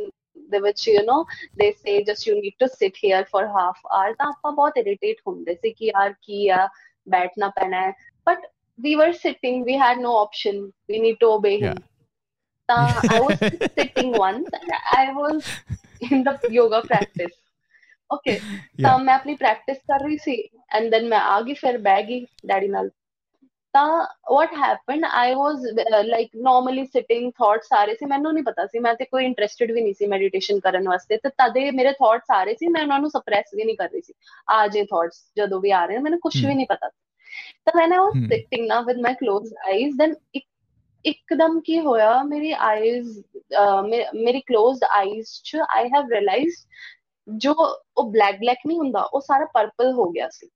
ਦੇ 0.51 0.59
ਵਿੱਚ 0.59 0.89
you 0.89 1.01
know 1.09 1.25
they 1.59 1.71
say 1.73 2.03
just 2.03 2.29
you 2.29 2.35
need 2.35 2.53
to 2.61 2.67
sit 2.75 2.97
here 3.05 3.25
for 3.33 3.47
half 3.59 3.87
hour 3.99 4.15
ਤਾਂ 4.15 4.27
ਆਪਾਂ 4.27 4.53
ਬਹੁਤ 4.53 4.79
ਇਰੀਟੇਟ 4.79 5.21
ਹੁੰਦੇ 5.27 5.55
ਸੀ 5.55 5.73
ਕਿ 5.73 5.87
ਯਾਰ 5.87 6.13
ਕੀ 6.23 6.49
ਆ 6.49 6.67
ਬੈਠਣਾ 7.09 7.49
ਪੈਣਾ 7.61 7.81
ਹੈ। 7.87 7.93
But 8.27 8.49
we 8.79 8.91
were 8.99 9.13
sitting 9.17 9.57
we 9.65 9.75
had 9.81 9.99
no 10.03 10.13
option. 10.19 10.61
We 10.91 10.99
need 11.01 11.17
to 11.23 11.29
obey 11.31 11.51
him. 11.63 11.65
Yeah. 11.65 11.81
uh, 12.69 13.01
i 13.09 13.19
was 13.21 13.43
sitting 13.79 14.13
once 14.21 14.55
and 14.59 14.71
i 14.99 15.03
was 15.17 15.51
in 16.07 16.23
the 16.29 16.33
yoga 16.55 16.81
practice. 16.87 17.35
Okay 18.11 18.37
ਤਾਂ 18.83 18.99
ਮੈਂ 18.99 19.15
ਆਪਣੀ 19.15 19.35
ਪ੍ਰੈਕਟਿਸ 19.35 19.79
ਕਰ 19.89 20.05
ਰਹੀ 20.05 20.17
ਸੀ 20.19 20.37
ਐਂਡ 20.79 20.91
ਦੈਨ 20.91 21.09
ਮੈਂ 21.09 21.21
ਆ 21.21 21.41
ਗਈ 21.41 21.55
ਫਿਰ 21.61 21.79
ਬਹਿ 21.89 22.03
ਗਈ 22.03 22.25
ਡੈਡੀ 22.47 22.69
ਨਾਲ। 22.69 22.91
ਤਾਂ 23.75 24.07
what 24.35 24.55
happened 24.61 25.07
I 25.19 25.35
was 25.35 25.67
uh, 25.83 26.03
like 26.07 26.33
normally 26.47 26.85
sitting 26.97 27.27
thoughts 27.33 27.69
ਸਾਰੇ 27.69 27.95
ਸੀ 27.95 28.07
ਮੈਨੂੰ 28.07 28.33
ਨਹੀਂ 28.35 28.45
ਪਤਾ 28.45 28.67
ਸੀ 28.67 28.79
ਮੈਂ 28.79 28.95
ਤੇ 28.95 29.05
ਕੋਈ 29.05 29.25
ਇੰਟਰਸਟਿਡ 29.25 29.73
ਵੀ 29.73 29.81
ਨਹੀਂ 29.81 29.95
ਸੀ 29.95 30.07
ਮੈਡੀਟੇਸ਼ਨ 30.07 30.61
ਕਰਨ 30.61 30.89
ਵਾਸਤੇ 30.89 31.17
ਤੇ 31.17 31.29
ਤਦੇ 31.29 31.71
ਮੇਰੇ 31.71 31.93
ਥਾਟਸ 31.93 32.31
ਆ 32.31 32.43
ਰਹੇ 32.45 32.55
ਸੀ 32.55 32.69
ਮੈਂ 32.69 32.83
ਉਹਨਾਂ 32.83 32.99
ਨੂੰ 32.99 33.11
ਸਪਰੈਸ 33.11 33.55
ਵੀ 33.55 33.65
ਨਹੀਂ 33.65 33.77
ਕਰ 33.77 33.89
ਰਹੀ 33.89 34.01
ਸੀ 34.01 34.15
ਆ 34.51 34.67
ਜੇ 34.67 34.85
ਥਾਟਸ 34.85 35.23
ਜਦੋਂ 35.37 35.61
ਵੀ 35.61 35.71
ਆ 35.71 35.85
ਰਹੇ 35.87 35.99
ਮੈਨੂੰ 35.99 36.21
ਕੁਝ 36.21 36.47
ਵੀ 36.47 36.55
ਨਹੀਂ 36.55 36.67
ਪਤਾ 36.67 36.89
ਤਾਂ 37.67 37.81
when 37.81 37.93
I 37.93 37.99
was 37.99 38.15
sitting 38.33 38.67
now 38.69 38.83
with 38.87 39.01
my 39.07 39.15
closed 39.25 39.59
eyes 39.73 39.97
then 40.03 40.15
ਇੱਕ 40.35 40.47
ਇੱਕਦਮ 41.05 41.61
ਕੀ 41.61 41.81
ਹੋਇਆ 41.81 42.23
ਮੇਰੀ 42.23 42.53
ਆਈਜ਼ 42.53 43.19
ਮੇਰੀ 44.15 44.41
ਕਲੋਜ਼ਡ 44.41 44.85
ਆਈਜ਼ 44.85 45.29
ਚ 45.45 45.57
ਆਈ 45.77 45.89
ਹੈਵ 45.89 46.11
ਰਿਅਲਾਈਜ਼ਡ 46.11 47.37
ਜੋ 47.37 47.53
ਉਹ 47.97 48.11
ਬਲੈਕ 48.11 48.37
ਬਲੈਕ 48.37 48.59
ਨਹੀਂ 48.67 48.79
ਹੁੰਦਾ 48.79 49.01
ਉਹ 49.01 49.21
ਸਾਰਾ 49.21 49.45
ਪਰਪਲ 49.55 49.93
ਹੋ 49.93 50.11
ਗਿਆ 50.11 50.29
ਸੀ। 50.29 50.49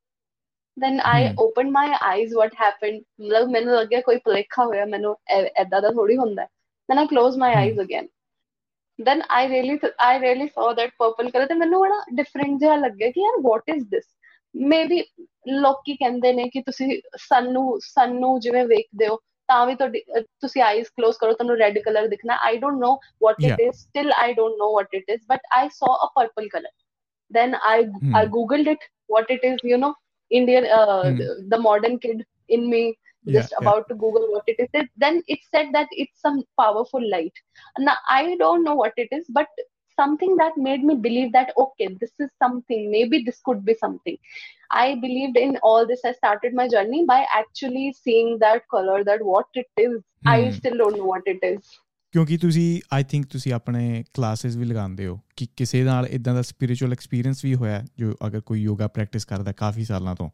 then 0.77 1.01
i 1.01 1.29
hmm. 1.29 1.35
opened 1.39 1.73
my 1.73 1.99
eyes 2.03 2.31
what 2.33 2.55
happened? 2.55 3.05
matlab 3.19 3.53
mainu 3.57 3.77
lagya 3.81 4.03
koi 4.09 4.19
palekha 4.27 4.67
hoya 4.71 4.87
mainu 4.95 5.13
edda 5.63 5.81
da 5.87 5.93
thodi 5.99 6.17
hunda 6.23 6.47
hai 6.47 6.53
then 6.89 7.03
i 7.03 7.07
closed 7.07 7.39
my 7.45 7.53
hmm. 7.53 7.63
eyes 7.63 7.79
again. 7.79 8.09
Then 8.99 9.23
i 9.37 9.47
really 9.53 9.77
i 9.99 10.17
really 10.25 10.49
saw 10.57 10.73
that 10.81 10.91
purple 11.03 11.31
color 11.37 11.47
then 11.53 11.63
mainu 11.65 11.85
bada 11.85 12.01
different 12.21 12.61
jeha 12.65 12.81
lagya 12.87 13.13
ki 13.15 13.31
what 13.49 13.73
is 13.77 13.85
this? 13.95 14.09
Maybe 14.55 14.99
loki 15.67 15.97
kende 16.03 16.29
ne 16.41 16.51
ki 16.51 16.63
tusi 16.63 17.01
sun 17.29 17.53
nu 17.53 17.65
sun 17.95 18.19
nu 18.25 18.35
jive 18.49 18.63
vekhde 18.75 19.09
ho 19.13 19.21
ਤਾਂ 19.49 19.67
ਵੀ 19.67 19.75
ਤੁਹਾਡੀ 19.75 20.01
ਤੁਸੀਂ 20.41 20.63
eyes 20.63 20.89
close 20.89 21.19
ਕਰੋ 21.21 21.33
ਤੁਹਾਨੂੰ 21.33 21.57
red 21.59 21.79
colour 21.79 22.07
ਦਿਖਣਾ 22.09 22.35
I 22.43 22.57
don't 22.57 22.81
know 22.81 22.95
what 23.23 23.43
it 23.45 23.61
is 23.61 23.87
I 23.99 24.11
I 24.17 24.33
don't 24.35 24.55
know 24.59 24.73
what 24.75 24.95
it 24.95 25.11
is 25.11 25.23
but 25.29 25.41
I 25.57 25.69
saw 25.69 25.95
a 26.05 26.09
purple 26.15 26.49
colour 26.49 26.71
then 27.33 27.55
I 27.55 27.85
ah 28.17 28.25
googled 28.25 28.69
it 28.69 28.79
what 29.11 29.31
it 29.31 29.45
is 29.45 29.57
you 29.67 29.77
know 29.77 29.95
indian 30.31 30.67
uh, 30.67 31.11
hmm. 31.11 31.17
the, 31.17 31.47
the 31.49 31.59
modern 31.59 31.99
kid 31.99 32.25
in 32.49 32.69
me 32.71 32.97
just 33.27 33.53
yeah, 33.53 33.59
about 33.61 33.85
yeah. 33.85 33.89
to 33.89 33.95
google 33.95 34.27
what 34.33 34.45
it 34.47 34.69
is. 34.75 34.89
Then 34.99 35.23
it 35.29 35.39
said 35.51 35.69
that 35.73 35.89
it's 35.93 36.21
some 36.21 36.43
powerful 36.61 37.03
light. 37.11 37.33
Now 37.79 37.97
i 38.09 38.37
don't 38.37 38.65
know 38.65 38.75
what 38.75 38.93
it 38.97 39.09
is 39.13 39.27
but 39.29 39.47
something 39.99 40.37
that 40.37 40.53
made 40.57 40.83
me 40.83 40.95
believe 40.97 41.33
that 41.33 41.53
okay 41.57 41.89
this 42.01 42.13
is 42.19 42.31
something. 42.39 42.91
Maybe 42.91 43.23
this 43.25 43.41
could 43.45 43.65
be 43.65 43.75
something. 43.75 44.19
I 44.71 44.97
believed 44.97 45.37
in 45.37 45.57
all 45.63 45.87
this. 45.87 46.01
I 46.05 46.13
started 46.13 46.53
my 46.53 46.69
journey 46.69 47.05
by 47.07 47.27
actually 47.33 47.95
seeing 47.99 48.39
that 48.41 48.69
color 48.69 49.05
that 49.05 49.25
what 49.25 49.47
it 49.55 49.67
is. 49.77 50.03
Hmm. 50.25 50.29
i 50.29 50.51
still 50.51 50.77
don't 50.79 50.97
know 50.97 51.05
what 51.05 51.23
it 51.27 51.41
is 51.43 51.79
ਕਿਉਂਕਿ 52.15 52.37
ਤੁਸੀਂ 52.37 52.81
I 52.93 53.05
think 53.05 53.27
ਤੁਸੀਂ 53.27 53.53
ਆਪਣੇ 53.53 54.05
classes 54.15 54.57
ਵੀ 54.57 54.65
ਲਗਾਉਂਦੇ 54.65 55.07
ਹੋ 55.07 55.19
ਕਿ 55.37 55.47
ਕਿਸੇ 55.57 55.83
ਨਾਲ 55.85 56.07
ਇਦਾਂ 56.07 56.35
ਦਾ 56.35 56.43
ਸਪਿਰਚੁਅਲ 56.43 56.93
ਐਕਸਪੀਰੀਅੰਸ 56.93 57.45
ਵੀ 57.45 57.55
ਹੋਇਆ 57.55 57.83
ਜੋ 57.99 58.15
ਅਗਰ 58.27 58.41
ਕੋਈ 58.41 58.61
ਯੋਗਾ 58.63 58.89
ਪ੍ਰੈਕਟਿਸ 58.89 59.25
ਕਰਦਾ 59.25 59.53
ਕਾਫੀ 59.53 59.85
ਸਾਲਾਂ 59.85 60.15
ਤੋਂ 60.15 60.31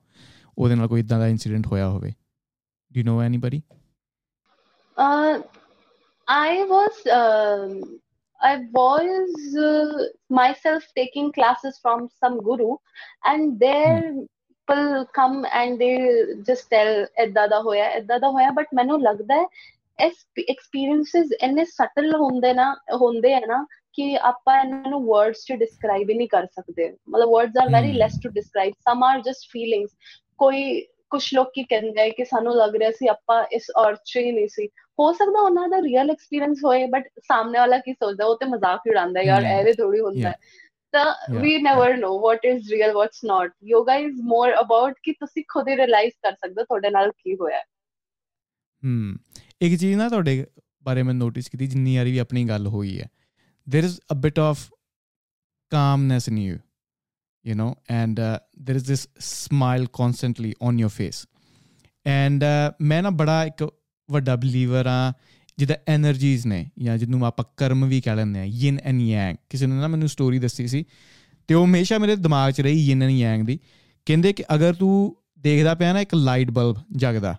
ਉਹਦੇ 0.59 0.75
ਨਾਲ 0.75 0.89
ਕੋਈ 0.89 1.01
ਇਦਾਂ 1.01 1.19
ਦਾ 1.19 1.29
ਇਨਸੀਡੈਂਟ 1.29 1.67
ਹੋਇਆ 1.67 1.89
ਹੋਵੇ 1.89 2.13
do 2.93 3.01
you 3.01 3.05
know 3.05 3.23
anybody 3.23 3.63
i 6.29 6.51
was 6.71 6.99
uh, 7.15 7.63
I 8.41 8.51
was 8.75 9.57
uh, 9.61 10.03
myself 10.31 10.85
taking 10.99 11.33
classes 11.33 11.81
from 11.85 12.05
some 12.21 12.37
guru, 12.41 12.69
and 13.25 13.59
there 13.65 13.97
hmm. 14.03 14.21
people 14.69 15.07
come 15.15 15.47
and 15.53 15.79
they 15.79 15.97
just 16.49 16.69
tell 16.71 17.07
ਏਦਾਂ 17.23 17.49
ਦਾ 17.49 17.61
ਹੋਇਆ 17.61 17.91
ਏਦਾਂ 17.91 18.21
ਦਾ 18.21 18.31
ਹੋਇਆ 18.31 18.51
ਬਟ 18.51 18.67
ਮੈਨੂੰ 18.75 19.03
ਲੱਗਦਾ 19.03 19.35
ਹੈ 19.35 19.47
ਐਕਸਪੀਰੀਐਂਸਸ 20.01 21.33
ਇੰਨੇ 21.43 21.65
ਸਟਲ 21.65 22.15
ਹੁੰਦੇ 22.15 22.53
ਨਾ 22.53 22.75
ਹੁੰਦੇ 23.01 23.35
ਆ 23.35 23.41
ਨਾ 23.47 23.65
ਕਿ 23.93 24.17
ਆਪਾਂ 24.23 24.59
ਇਹਨਾਂ 24.61 24.91
ਨੂੰ 24.91 25.05
ਵਰਡਸ 25.07 25.45
ਚ 25.47 25.53
ਡਿਸਕ੍ਰਾਈਬ 25.53 26.11
ਹੀ 26.11 26.15
ਨਹੀਂ 26.15 26.29
ਕਰ 26.29 26.47
ਸਕਦੇ। 26.47 26.89
ਮਤਲਬ 27.11 27.31
words 27.31 27.57
are 27.63 27.69
very 27.73 27.93
less 27.93 28.19
to 28.23 28.29
describe 28.29 28.75
some 28.89 29.05
are 29.05 29.21
just 29.21 29.49
feelings 29.53 29.91
ਕੋਈ 30.39 30.81
ਕੁਝ 31.11 31.23
ਲੋਕ 31.35 31.49
ਕੀ 31.55 31.63
ਕਹਿੰਦੇ 31.65 32.03
ਆ 32.03 32.09
ਕਿ 32.09 32.25
ਸਾਨੂੰ 32.25 32.55
ਲੱਗ 32.57 32.77
ਰਿਹਾ 32.77 32.91
ਸੀ 32.91 33.07
ਆਪਾਂ 33.09 33.45
ਇਸ 33.53 33.71
ਅਰਥ 33.83 33.99
'ਚ 34.05 34.17
ਹੀ 34.17 34.33
ਨਹੀਂ 34.33 34.49
ਸੀ। 34.49 34.67
ਹੋ 34.99 35.13
ਸਕਦਾ 35.13 35.41
ਉਹਨਾਂ 35.41 35.69
ਦਾ 35.69 35.81
ਰੀਅਲ 35.83 36.11
ਐਕਸਪੀਰੀਅੰਸ 36.11 36.59
ਹੋਏ 36.65 36.87
ਬਟ 36.87 37.09
ਸਾਹਮਣੇ 37.19 37.59
ਵਾਲਾ 37.59 37.79
ਕੀ 37.79 37.93
ਸੋਚਦਾ 37.93 38.27
ਉਹ 38.27 38.37
ਤੇ 38.37 38.47
ਮਜ਼ਾਕ 38.47 38.81
ਹੀ 38.87 38.91
ਉਡਾਉਂਦਾ 38.91 39.21
ਯਾਰ 39.23 39.45
ਐਵੇਂ 39.45 39.75
ਥੋੜੀ 39.75 40.01
ਹੁੰਦਾ 40.01 40.33
ਤਾਂ 40.95 41.05
ਵੀ 41.41 41.57
never 41.63 41.97
know 41.97 42.19
what 42.21 42.45
is 42.45 42.73
real 42.73 42.93
what's 42.93 43.25
not 43.25 43.53
yoga 43.65 43.95
is 43.95 44.21
more 44.25 44.55
about 44.61 44.95
ਕਿ 45.03 45.13
ਤੁਸੀਂ 45.13 45.45
ਖੁਦ 45.49 45.69
ਹੀ 45.69 45.77
ਰਿਅਲਾਈਜ਼ 45.77 46.15
ਕਰ 46.23 46.33
ਸਕਦੇ 46.33 46.63
ਤੁਹਾਡੇ 46.63 46.91
ਨਾਲ 46.91 47.11
ਕੀ 47.11 47.37
ਹੋਇਆ। 47.37 47.63
ਹੂੰ। 48.85 49.17
ਇੱਕ 49.61 49.81
ਚੀਜ਼ 49.81 49.97
ਨਾ 49.97 50.09
ਤੁਹਾਡੇ 50.09 50.47
ਬਾਰੇ 50.83 51.03
ਮੈਂ 51.03 51.15
ਨੋਟਿਸ 51.15 51.49
ਕੀਤੀ 51.49 51.67
ਜਿੰਨੀ 51.67 51.97
ਵਾਰੀ 51.97 52.13
ਵੀ 52.13 52.19
ਆਪਣੀ 52.19 52.45
ਗੱਲ 52.45 52.67
ਹੋਈ 52.67 53.01
ਹੈ। 53.01 53.09
There 53.77 53.89
is 53.89 53.93
a 53.93 54.19
bit 54.19 54.53
of 54.53 54.59
calmness 55.73 56.35
in 56.35 56.39
you 56.39 56.59
you 57.45 57.59
know 57.61 57.69
and 57.71 58.13
uh, 58.13 58.39
there 58.65 58.79
is 58.79 58.83
this 58.83 59.03
smile 59.25 59.85
constantly 59.85 60.53
on 60.69 60.79
your 60.79 60.89
face. 60.89 61.19
And 62.07 62.37
uh, 62.37 62.75
ਮੈਂ 62.81 63.03
ਨਾ 63.03 63.11
ਬੜਾ 63.11 63.45
ਇੱਕ 63.45 63.69
ਵੱਡਾ 64.11 64.37
ਬਲੀਵਰ 64.37 64.87
ਆ 64.87 65.13
ਜਿਹਦਾ 65.59 65.75
એનર્ਜੀਜ਼ 65.75 66.47
ਨੇ 66.47 66.71
ਜਾਂ 66.79 66.99
ਜਿਹਨੂੰ 66.99 67.27
ਆਪਾਂ 67.27 67.45
ਕਰਮ 67.57 67.89
ਵੀ 67.89 68.01
ਕਹਿ 68.01 68.17
ਲੈਂਦੇ 68.17 68.41
ਆ 68.41 68.45
ਯਿਨ 68.45 68.79
ਐਂਡ 68.83 69.01
ਯਾਂਗ 69.01 69.37
ਕਿਸੇ 69.51 69.67
ਨੇ 69.67 69.75
ਨਾ 69.75 69.89
ਮੈਨੂੰ 69.89 70.09
ਸਟੋਰੀ 70.09 70.39
ਦੱਸੀ 70.39 70.67
ਸੀ 70.67 70.85
ਤੇ 71.49 71.55
ਉਹ 71.55 71.67
ਹਮੇਸ਼ਾ 71.67 71.99
ਮੇਰੇ 71.99 72.17
ਦਿਮਾਗ 72.17 72.53
'ਚ 72.53 72.61
ਰਹੀ 72.61 72.87
ਯਿਨ 72.87 73.03
ਐਂਡ 73.03 73.11
ਯਾਂਗ 73.11 73.41
ਦੀ। 73.41 73.59
ਕਹਿੰਦੇ 74.07 74.33
ਕਿ 74.33 74.45
ਅਗਰ 74.55 74.75
ਤੂੰ 74.75 75.17
ਦੇਖਦਾ 75.39 75.75
ਪਿਆ 75.75 75.93
ਨਾ 75.93 76.01
ਇੱਕ 76.01 76.15
ਲਾਈਟ 76.15 76.51
ਬਲਬ 76.51 76.77
ਜਗਦਾ 76.97 77.37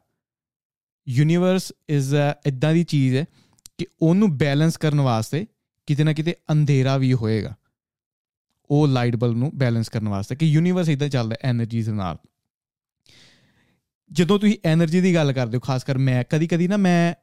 ਯੂਨੀਵਰਸ 1.09 1.73
ਇਜ਼ 1.89 2.15
ਇਦਾਂ 2.45 2.73
ਦੀ 2.73 2.83
ਚੀਜ਼ 2.83 3.15
ਹੈ 3.15 3.25
ਕਿ 3.77 3.85
ਉਹਨੂੰ 4.01 4.37
ਬੈਲੈਂਸ 4.37 4.77
ਕਰਨ 4.77 5.01
ਵਾਸਤੇ 5.01 5.45
ਕਿਤੇ 5.85 6.03
ਨਾ 6.03 6.13
ਕਿਤੇ 6.13 6.35
ਅੰਧੇਰਾ 6.51 6.97
ਵੀ 6.97 7.13
ਹੋਏਗਾ। 7.13 7.55
ਉਹ 8.69 8.87
ਲਾਈਟ 8.87 9.15
ਬਲਬ 9.15 9.37
ਨੂੰ 9.37 9.51
ਬੈਲੈਂਸ 9.55 9.89
ਕਰਨ 9.89 10.09
ਵਾਸਤੇ 10.09 10.35
ਕਿ 10.35 10.45
ਯੂਨੀਵਰਸ 10.45 10.89
ਇਦਾਂ 10.89 11.09
ਚੱਲਦਾ 11.09 11.35
ਐਨਰਜੀਜ਼ 11.43 11.89
ਨਾਲ। 11.89 12.17
ਜਦੋਂ 14.11 14.39
ਤੁਸੀਂ 14.39 14.57
એનર્ਜੀ 14.75 15.01
ਦੀ 15.01 15.15
ਗੱਲ 15.15 15.33
ਕਰਦੇ 15.33 15.57
ਹੋ 15.57 15.59
ਖਾਸ 15.59 15.83
ਕਰ 15.83 15.97
ਮੈਂ 15.97 16.23
ਕਦੀ-ਕਦੀ 16.29 16.67
ਨਾ 16.67 16.77
ਮੈਂ 16.77 17.13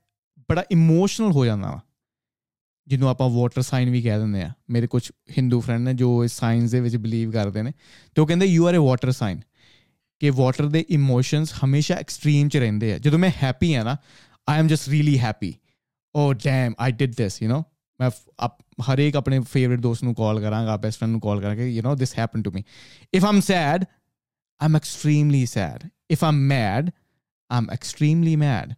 ਬੜਾ 0.50 0.64
ਇਮੋਸ਼ਨਲ 0.70 1.32
ਹੋ 1.32 1.44
ਜਾਂਦਾ 1.44 1.68
ਹਾਂ 1.68 1.80
ਜਿਹਨੂੰ 2.86 3.08
ਆਪਾਂ 3.08 3.30
ਵਾਟਰ 3.30 3.62
ਸਾਈਨ 3.62 3.90
ਵੀ 3.90 4.02
ਕਹਿ 4.02 4.18
ਦਿੰਦੇ 4.18 4.42
ਆ। 4.42 4.52
ਮੇਰੇ 4.70 4.86
ਕੁਝ 4.86 5.12
ਹਿੰਦੂ 5.38 5.60
ਫਰੈਂਡ 5.60 5.82
ਨੇ 5.82 5.94
ਜੋ 5.94 6.24
ਇਸ 6.24 6.32
ਸਾਈਨਸ 6.32 6.70
ਦੇ 6.70 6.80
ਵਿੱਚ 6.80 6.96
ਬਲੀਵ 6.96 7.30
ਕਰਦੇ 7.30 7.62
ਨੇ, 7.62 7.72
ਤੇ 8.14 8.22
ਉਹ 8.22 8.26
ਕਹਿੰਦੇ 8.26 8.46
you 8.46 8.68
are 8.68 8.76
a 8.76 8.78
water 8.78 9.12
sign 9.12 9.40
ਕਿ 10.20 10.30
ਵਾਟਰ 10.30 10.66
ਦੇ 10.66 10.84
ਇਮੋਸ਼ਨਸ 10.90 11.52
ਹਮੇਸ਼ਾ 11.64 11.94
ਐਕਸਟ੍ਰੀਮ 11.94 12.48
ਚ 12.48 12.56
ਰਹਿੰਦੇ 12.56 12.92
ਆ। 12.94 12.98
ਜਦੋਂ 12.98 13.18
ਮੈਂ 13.18 13.30
ਹੈਪੀ 13.42 13.74
ਆ 13.74 13.82
ਨਾ 13.82 13.96
I 14.48 14.58
am 14.58 14.68
just 14.68 14.88
really 14.88 15.18
happy 15.18 15.54
oh 16.14 16.32
damn 16.32 16.74
I 16.78 16.92
did 16.92 17.14
this 17.14 17.42
you 17.42 17.50
know 17.50 17.62
ਮੈਂ 18.00 18.10
ਹਰ 18.82 18.98
ਇੱਕ 18.98 19.16
ਆਪਣੇ 19.16 19.40
ਫੇਵਰਿਟ 19.40 19.80
ਦੋਸਤ 19.80 20.04
ਨੂੰ 20.04 20.14
ਕਾਲ 20.14 20.40
ਕਰਾਂਗਾ 20.40 20.76
ਬੈਸਟ 20.76 20.98
ਫਰੈਂਡ 20.98 21.12
ਨੂੰ 21.12 21.20
ਕਾਲ 21.20 21.40
ਕਰਾਂਗਾ 21.40 21.62
you 21.62 21.82
know 21.82 21.96
this 21.96 22.18
happen 22.18 22.42
to 22.42 22.50
me 22.50 22.62
if 23.14 23.24
I'm 23.24 23.40
sad 23.40 23.84
I'm 24.60 24.76
extremely 24.76 25.46
sad 25.46 25.88
if 26.10 26.24
I'm 26.24 26.34
mad 26.34 26.90
I'm 27.50 27.70
extremely 27.70 28.36
mad 28.36 28.72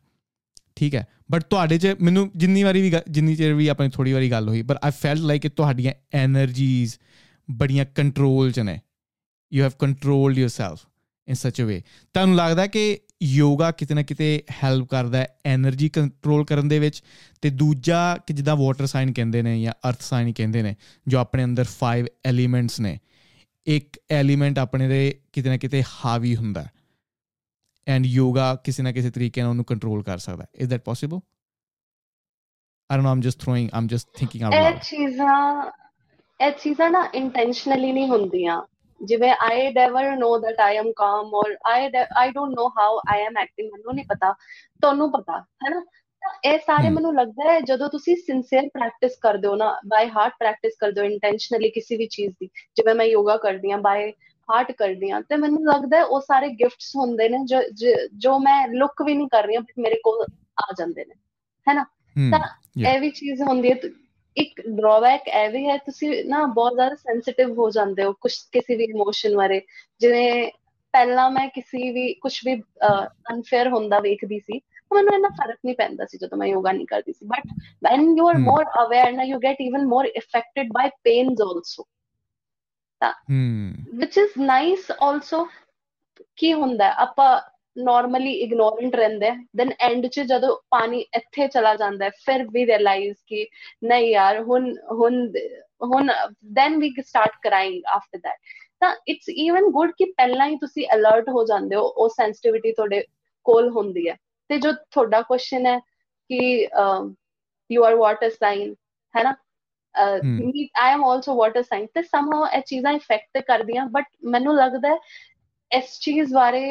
ਠੀਕ 0.76 0.94
ਹੈ? 0.94 1.06
ਬਟ 1.30 1.42
ਤੁਹਾਡੇ 1.42 1.78
ਚ 1.78 1.96
ਮੈਨੂੰ 2.00 2.30
ਜਿੰਨੀ 2.36 2.62
ਵਾਰੀ 2.62 2.82
ਵੀ 2.82 2.92
ਜਿੰਨੀ 3.10 3.34
ਚਿਰ 3.36 3.52
ਵੀ 3.54 3.66
ਆਪਣੀ 3.68 3.88
ਥੋੜੀ 3.88 4.12
ਵਾਰੀ 4.12 4.30
ਗੱਲ 4.30 4.48
ਹੋਈ 4.48 4.62
ਪਰ 4.62 4.78
ਆਈ 4.84 4.90
ਫੈਲਟ 4.90 5.20
ਲਾਈਕ 5.20 5.46
ਤੁਹਾਡੀਆਂ 5.48 5.92
એનર્ਜੀਜ਼ 6.24 6.94
ਬੜੀਆਂ 7.50 7.84
ਕੰਟਰੋਲ 7.84 8.52
ਚ 8.52 8.60
ਨੇ। 8.60 8.78
You 9.52 9.62
have 9.64 9.70
controlled 9.78 10.38
yourself 10.38 10.78
in 11.30 11.34
such 11.34 11.62
a 11.62 11.64
way 11.64 11.82
ਤੁਹਾਨੂੰ 12.14 12.36
ਲੱਗਦਾ 12.36 12.66
ਕਿ 12.66 13.00
ਯੋਗਾ 13.22 13.70
ਕਿਤੇ 13.70 13.94
ਨਾ 13.94 14.02
ਕਿਤੇ 14.02 14.42
ਹੈਲਪ 14.64 14.88
ਕਰਦਾ 14.88 15.18
ਹੈ 15.18 15.40
એનર્ਜੀ 15.54 15.88
ਕੰਟਰੋਲ 15.88 16.44
ਕਰਨ 16.44 16.68
ਦੇ 16.68 16.78
ਵਿੱਚ? 16.78 17.02
ਤੇ 17.42 17.50
ਦੂਜਾ 17.50 18.16
ਕਿ 18.16 18.34
ਜਿੱਦਾਂ 18.34 18.56
ਵਾਟਰ 18.56 18.86
ਸਾਈਨ 18.86 19.12
ਕਹਿੰਦੇ 19.12 19.42
ਨੇ 19.42 19.62
ਜਾਂ 19.62 19.72
ਅਰਥ 19.88 20.00
ਸਾਈਨ 20.00 20.32
ਕਹਿੰਦੇ 20.32 20.62
ਨੇ, 20.62 20.76
ਜੋ 21.08 21.18
ਆਪਣੇ 21.18 21.44
ਅੰਦਰ 21.44 21.64
5 21.78 22.06
ਐਲੀਮੈਂਟਸ 22.24 22.80
ਨੇ, 22.80 22.98
ਇੱਕ 23.66 24.00
ਐਲੀਮੈਂਟ 24.10 24.58
ਆਪਣੇ 24.58 24.88
ਦੇ 24.88 25.20
ਕਿਤੇ 25.32 25.48
ਨਾ 25.48 25.56
ਕਿਤੇ 25.56 25.82
ਹਾਵੀ 25.82 26.36
ਹੁੰਦਾ 26.36 26.66
ਐਂਡ 27.88 28.06
ਯੋਗਾ 28.06 28.54
ਕਿਸੇ 28.54 28.82
ਨਾ 28.82 28.92
ਕਿਸੇ 28.92 29.10
ਤਰੀਕੇ 29.10 29.40
ਨਾਲ 29.40 29.50
ਉਹਨੂੰ 29.50 29.64
ਕੰਟਰੋਲ 29.64 30.02
ਕਰ 30.02 30.18
ਸਕਦਾ 30.18 30.46
is 30.54 30.70
that 30.70 30.82
possible 30.82 31.16
I 32.90 32.96
don't 32.96 33.04
know 33.04 33.10
I'm 33.10 33.20
just 33.20 33.40
throwing 33.40 33.68
I'm 33.74 33.86
just 33.86 34.08
thinking 34.16 34.44
out 34.44 34.54
loud 34.54 34.74
ਇਹ 34.74 34.80
ਚੀਜ਼ਾਂ 34.80 35.70
ਇਹ 36.46 36.52
ਚੀਜ਼ਾਂ 36.52 36.90
ਨਾ 36.90 37.10
ਇੰਟੈਂਸ਼ਨਲੀ 37.14 37.92
ਨਹੀਂ 37.92 38.08
ਹੁੰਦੀਆਂ। 38.08 38.62
ਜਿਵੇਂ 39.00 39.34
I 39.40 39.72
never 39.72 40.16
know 40.16 40.38
that 40.38 40.60
I 40.60 40.76
am 40.76 40.92
calm 40.92 41.34
or 41.34 41.56
I 41.66 41.90
I 42.16 42.30
don't 42.30 42.54
know 42.56 42.68
how 42.68 42.98
I 43.08 43.20
am 43.20 43.36
acting 43.38 43.70
ਮੈਨੂੰ 43.72 43.94
ਨਹੀਂ 43.94 44.04
ਪਤਾ 44.04 44.32
ਤੁਹਾਨੂੰ 44.82 45.10
ਪਤਾ 45.12 45.38
ਹੈ 45.64 45.70
ਨਾ 45.70 45.82
ਇਹ 46.44 46.58
ਸਾਰੇ 46.58 46.88
ਮੈਨੂੰ 46.88 47.14
ਲੱਗਦਾ 47.14 47.52
ਹੈ 47.52 47.60
ਜਦੋਂ 47.60 47.88
ਤੁਸੀਂ 47.88 48.16
ਸਿੰਸੀਅਰ 48.16 48.68
ਪ੍ਰੈਕਟਿਸ 48.68 49.16
ਕਰਦੇ 49.16 49.48
ਹੋ 49.48 49.54
ਨਾ 49.56 49.80
ਬਾਈ 49.86 50.08
ਹਾਰਟ 50.08 50.32
ਪ੍ਰੈਕਟਿਸ 50.38 50.72
ਕਰਦੇ 50.80 51.00
ਹੋ 51.00 51.06
ਇੰਟੈਂਸ਼ਨਲੀ 51.06 51.70
ਕਿਸੇ 51.70 51.96
ਵੀ 51.96 52.06
ਚੀਜ਼ 52.06 52.34
ਦੀ 52.40 52.46
ਜਿਵੇਂ 52.76 52.94
ਮੈਂ 52.94 53.06
ਯੋਗਾ 53.06 53.36
ਕਰਦੀ 53.36 53.70
ਆ 53.70 53.76
ਬਾਈ 53.76 54.10
ਹਾਰਟ 54.48 54.72
ਕਰਦੀ 54.72 55.10
ਆ 55.10 55.20
ਤੇ 55.20 55.36
ਮੈਨੂੰ 55.36 55.64
ਲੱਗਦਾ 55.64 56.02
ਉਹ 56.04 56.20
ਸਾਰੇ 56.20 56.48
ਗਿਫਟਸ 56.48 56.96
ਹੁੰਦੇ 56.96 57.28
ਨੇ 57.28 57.38
ਜੋ 57.44 57.60
ਜੋ 58.16 58.38
ਮੈਂ 58.38 58.68
ਲੁੱਕ 58.68 59.02
ਵੀ 59.02 59.14
ਨਹੀਂ 59.14 59.28
ਕਰ 59.28 59.46
ਰਹੀ 59.46 59.56
ਬਟ 59.58 59.72
ਮੇਰੇ 59.78 60.00
ਕੋਲ 60.04 60.26
ਆ 60.56 60.72
ਜਾਂਦੇ 60.78 61.04
ਨੇ 61.04 61.14
ਹੈਨਾ? 61.66 61.84
ਤਾਂ 62.30 62.38
ਇਹ 62.90 63.00
ਵੀ 63.00 63.10
ਚੀਜ਼ 63.10 63.42
ਹੁੰਦੀ 63.42 63.70
ਹੈ 63.70 63.74
ਇੱਕ 64.36 64.60
ਡਰਾਬੈਕ 64.68 65.28
ਇਹ 65.28 65.48
ਵੀ 65.50 65.66
ਹੈ 65.68 65.76
ਤੁਸੀਂ 65.86 66.24
ਨਾ 66.24 66.44
ਬਹੁਤ 66.46 66.74
ਜ਼ਿਆਦਾ 66.74 66.94
ਸੈਂਸਿਟਿਵ 66.94 67.52
ਹੋ 67.58 67.68
ਜਾਂਦੇ 67.70 68.04
ਹੋ 68.04 68.12
ਕੁਝ 68.20 68.32
ਕਿਸੇ 68.52 68.76
ਵੀ 68.76 68.84
ਇਮੋਸ਼ਨ 68.84 69.36
ਬਾਰੇ। 69.36 69.60
ਜਿਵੇਂ 70.00 70.50
ਪਹਿਲਾਂ 70.94 71.30
ਮੈਂ 71.30 71.46
ਕਿਸੇ 71.48 71.90
ਵੀ 71.92 72.12
ਕੁਝ 72.14 72.32
ਵੀ 72.46 72.54
ਅਨਫੇਅਰ 73.32 73.68
ਹੁੰਦਾ 73.68 74.00
ਵੇਖਦੀ 74.00 74.38
ਸੀ 74.40 74.60
ਮੈਨੂੰ 74.90 75.12
ਇਹਨਾਂ 75.14 75.30
ਫ਼ਰਕ 75.30 75.58
ਨਹੀਂ 75.64 75.74
ਪੈਂਦਾ 75.76 76.04
ਸੀ 76.04 76.18
ਜਦੋਂ 76.18 76.38
ਮੈਂ 76.38 76.46
ਯੋਗਾ 76.48 76.72
ਨਹੀਂ 76.72 76.86
ਕਰਦੀ 76.86 77.12
ਸੀ। 77.12 77.26
But 77.26 77.46
when 77.84 78.16
you 78.18 78.28
are 78.28 78.38
more 78.38 78.64
aware 78.82 79.12
ਨਾ 79.12 79.22
you 79.22 79.38
get 79.38 79.60
even 79.60 79.86
more 79.86 80.06
affected 80.06 80.72
by 80.72 80.88
pains 81.04 81.40
also 81.40 81.86
ਤਾਂ 83.00 83.12
ਵਿਚ 83.94 84.18
ਇਜ਼ 84.18 84.38
ਨਾਈਸ 84.38 84.90
ਆਲਸੋ 85.02 85.46
ਕੀ 86.36 86.52
ਹੁੰਦਾ 86.52 86.92
ਆਪਾਂ 87.02 87.30
ਨਾਰਮਲੀ 87.84 88.32
ਇਗਨੋਰੈਂਟ 88.32 88.94
ਰਹਿੰਦੇ 88.94 89.30
ਦੈਨ 89.56 89.72
ਐਂਡ 89.80 90.06
'ਚ 90.06 90.20
ਜਦੋਂ 90.20 90.56
ਪਾਣੀ 90.70 91.00
ਇੱਥੇ 91.00 91.48
ਚਲਾ 91.48 91.74
ਜਾਂਦਾ 91.74 92.04
ਹੈ 92.04 92.10
ਫਿਰ 92.24 92.46
ਵੀ 92.52 92.66
ਰਿਅਲਾਈਜ਼ 92.66 93.16
ਕਿ 93.26 93.46
ਨਹੀਂ 93.84 94.10
ਯਾਰ 94.10 94.42
ਹੁਣ 94.42 94.72
ਹੁਣ 94.92 95.26
ਹੁਣ 95.84 96.10
then 96.52 96.78
we 96.78 96.92
start 97.02 97.36
crying 97.42 97.82
after 97.86 98.18
that 98.18 98.38
ਤਾਂ 98.80 98.94
ਇਟਸ 99.08 99.28
ਇਵਨ 99.28 99.70
ਗੁੱਡ 99.70 99.90
ਕਿ 99.90 100.04
ਪਹਿਲਾਂ 100.04 100.48
ਹੀ 100.48 100.56
ਤੁਸੀਂ 100.56 100.86
ਅਲਰਟ 100.94 101.28
ਹੋ 101.28 101.44
ਜਾਂਦੇ 101.44 101.76
ਹੋ 101.76 101.82
ਉਹ 101.82 102.08
ਸੈਂਸਿਟੀਵਿਟੀ 102.08 102.72
ਤੁਹਾਡੇ 102.72 103.04
ਕੋਲ 103.46 103.70
ਹੁੰਦੀ 103.70 104.08
ਹੈ। 104.08 104.16
ਤੇ 104.50 104.58
ਜੋ 104.58 104.72
ਤੁਹਾਡਾ 104.72 105.20
ਕੁਐਸਚਨ 105.22 105.66
ਹੈ 105.66 105.78
ਕਿ 106.30 106.68
ਯੂ 107.70 107.84
ਆਰ 107.84 107.94
ਵਾਟਰ 107.94 108.30
ਸਾਈਨ 108.30 108.74
ਹੈ। 109.14 109.22
ਨਾ 109.22 109.34
I 109.94 110.92
am 110.92 111.04
also 111.04 111.34
water 111.36 111.62
sign 111.62 111.86
ਤੇ 111.94 112.02
ਸਮਹਾਉ 112.02 112.46
ਇਹ 112.56 112.62
ਚੀਜ਼ਾਂ 112.66 112.92
ਇਫੈਕਟ 112.92 113.42
ਕਰਦੀਆਂ 113.46 113.86
ਬਟ 113.86 114.04
ਮੈਨੂੰ 114.24 114.54
ਲੱਗਦਾ 114.56 114.88
ਹੈ 114.88 114.96
ਇਸ 115.70 115.98
ਚੀਜ਼ 116.00 116.34
ਬਾਰੇ 116.34 116.62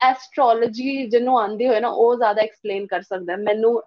ਐਸਟ੍ਰੋਲੋਜੀ 0.00 1.06
ਜਿਹਨੂੰ 1.06 1.40
ਆਂਦੀ 1.40 1.66
ਹੋਏ 1.68 1.80
ਨਾ 1.80 1.88
ਉਹ 1.88 2.16
ਜ਼ਿਆਦਾ 2.16 2.42
ਐਕਸਪਲੇਨ 2.42 2.86
ਕਰ 2.86 3.02
ਸਕਦਾ 3.02 3.36
ਮੈਨੂੰ 3.36 3.82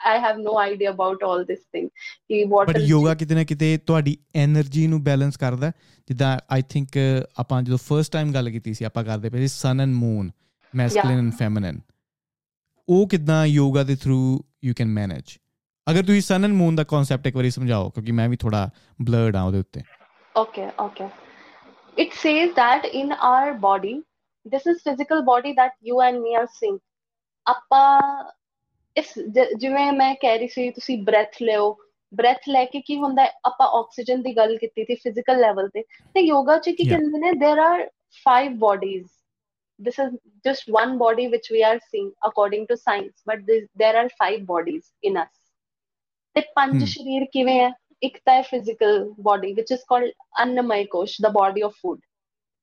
I 0.00 0.18
have 0.18 0.36
no 0.36 0.58
idea 0.58 0.90
about 0.90 1.18
올 1.24 1.44
this 1.44 1.58
thing 1.58 1.88
ਕਿ 2.28 2.44
ਵਾਟ 2.44 2.68
ਬਟ 2.68 2.76
ਯੋਗਾ 2.76 3.14
ਕਿਤੇ 3.14 3.34
ਨਾ 3.34 3.44
ਕਿਤੇ 3.44 3.78
ਤੁਹਾਡੀ 3.86 4.16
એનર્ਜੀ 4.44 4.86
ਨੂੰ 4.86 5.04
ਬੈਲੈਂਸ 5.04 5.36
ਕਰਦਾ 5.36 5.72
ਜਿੱਦਾਂ 6.08 6.38
ਆਈ 6.50 6.62
ਥਿੰਕ 6.68 6.88
ਆਪਾਂ 7.38 7.62
ਜਦੋਂ 7.62 7.78
ਫਰਸਟ 7.78 8.12
ਟਾਈਮ 8.12 8.34
ਗੱਲ 8.34 8.50
ਕੀਤੀ 8.50 8.74
ਸੀ 8.74 8.84
ਆਪਾਂ 8.84 9.04
ਕਰਦੇ 9.04 9.30
ਪਏ 9.30 9.38
ਸੀ 9.38 9.48
sun 9.48 9.80
and 9.80 9.94
moon 9.94 10.30
masculine 10.74 11.18
and 11.18 11.32
feminine 11.32 11.80
ਉਹ 12.88 13.08
ਕਿਦਾਂ 13.08 13.46
ਯੋਗਾ 13.46 13.82
ਦੇ 13.82 13.96
ਥਰੂ 13.96 14.44
ਯੂ 14.64 14.74
ਕੈਨ 14.76 14.88
ਮੈਨੇਜ 14.88 15.38
ਅਗਰ 15.90 16.02
ਤੁਸੀਂ 16.02 16.20
ਸਨ 16.20 16.44
ਐਂਡ 16.44 16.52
ਮੂਨ 16.52 16.76
ਦਾ 16.76 16.84
ਕਨਸੈਪਟ 16.84 17.26
ਇੱਕ 17.26 17.36
ਵਾਰੀ 17.36 17.50
ਸਮਝਾਓ 17.50 17.90
ਕਿਉਂਕਿ 17.90 18.12
ਮੈਂ 18.12 18.28
ਵੀ 18.28 18.36
ਥੋੜਾ 18.36 18.70
ਬਲਰਡ 19.02 19.36
ਆ 19.36 19.42
ਉਹਦੇ 19.42 19.58
ਉੱਤੇ। 19.58 19.80
Okay 20.36 20.66
okay 20.80 21.08
it 21.98 22.12
says 22.12 22.52
that 22.52 22.84
in 22.84 23.12
our 23.12 23.52
body 23.52 24.02
this 24.45 24.65
is 24.65 24.81
physical 24.81 25.23
body 25.23 25.53
that 25.53 25.73
you 25.81 26.01
and 26.01 26.21
me 26.21 26.35
are 26.35 26.49
seeing 26.59 26.79
ਆਪਾਂ 27.45 27.83
ਇਸ 28.95 29.13
ਜਿਵੇਂ 29.59 29.91
ਮੈਂ 29.91 30.13
ਕਹਿ 30.21 30.37
ਰਹੀ 30.37 30.47
ਸੀ 30.47 30.69
ਤੁਸੀਂ 30.71 30.97
ਬ੍ਰੈਥ 31.03 31.41
ਲਿਓ 31.41 31.75
ਬ੍ਰੈਥ 32.13 32.47
ਲੈ 32.49 32.63
ਕੇ 32.65 32.81
ਕੀ 32.81 32.97
ਹੁੰਦਾ 32.97 33.25
ਆਪਾਂ 33.45 33.67
ਆਕਸੀਜਨ 33.79 34.21
ਦੀ 34.21 34.35
ਗੱਲ 34.37 34.57
ਕੀਤੀ 34.57 34.83
ਸੀ 34.85 34.95
ਫਿਜ਼ੀਕਲ 34.95 35.39
ਲੈਵਲ 35.41 35.69
ਤੇ 35.73 35.83
ਤੇ 36.15 36.21
ਯੋਗਾ 36.21 36.57
ਚ 36.57 36.69
ਕੀ 36.77 36.89
ਕਹਿੰਦੇ 36.89 37.19
ਨੇ 37.19 37.31
there 37.43 37.61
are 37.67 37.85
5 38.25 38.57
bodies 38.65 39.05
this 39.79 39.97
is 39.99 40.13
just 40.47 40.69
one 40.75 40.93
body 40.97 41.25
which 41.31 41.49
we 41.55 41.59
are 41.63 41.79
seeing 41.89 42.07
according 42.27 42.63
to 42.69 42.77
science 42.77 43.15
but 43.25 43.43
this, 43.49 43.65
there 43.81 43.95
are 43.95 44.09
five 44.21 44.45
bodies 44.53 44.87
in 45.09 45.19
us 45.23 45.33
ਤੇ 46.35 46.41
ਪੰਜ 46.55 46.83
ਸ਼ਰੀਰ 46.89 47.25
ਕਿਵੇਂ 47.33 47.59
ਹੈ 47.59 47.69
ਇੱਕ 48.03 48.17
ਤਾਂ 48.25 48.33
ਹੈ 48.33 48.41
physical 48.49 48.99
body 49.27 49.53
which 49.53 49.75
is 49.75 49.85
called 49.91 50.11
annamaya 50.41 50.85
kosha 50.95 51.15
the 51.25 51.33
body 51.37 51.65
of 51.67 51.77
food 51.83 51.99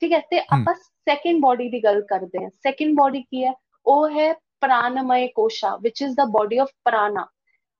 ਠੀਕ 0.01 0.13
ਹੈ 0.13 0.19
ਤੇ 0.29 0.39
ਆਪਾਂ 0.53 0.73
ਸੈਕੰਡ 0.73 1.41
ਬਾਡੀ 1.41 1.69
ਦੀ 1.69 1.83
ਗੱਲ 1.83 2.01
ਕਰਦੇ 2.09 2.43
ਹਾਂ। 2.43 2.49
ਸੈਕੰਡ 2.63 2.95
ਬਾਡੀ 2.97 3.21
ਕੀ 3.21 3.43
ਹੈ? 3.45 3.53
ਉਹ 3.85 4.09
ਹੈ 4.09 4.33
ਪ੍ਰਾਨਮय 4.61 5.27
ਕੋਸ਼ਾ 5.35 5.69
which 5.83 6.01
is 6.05 6.15
the 6.15 6.27
body 6.31 6.57
of 6.63 6.71
prana. 6.87 7.25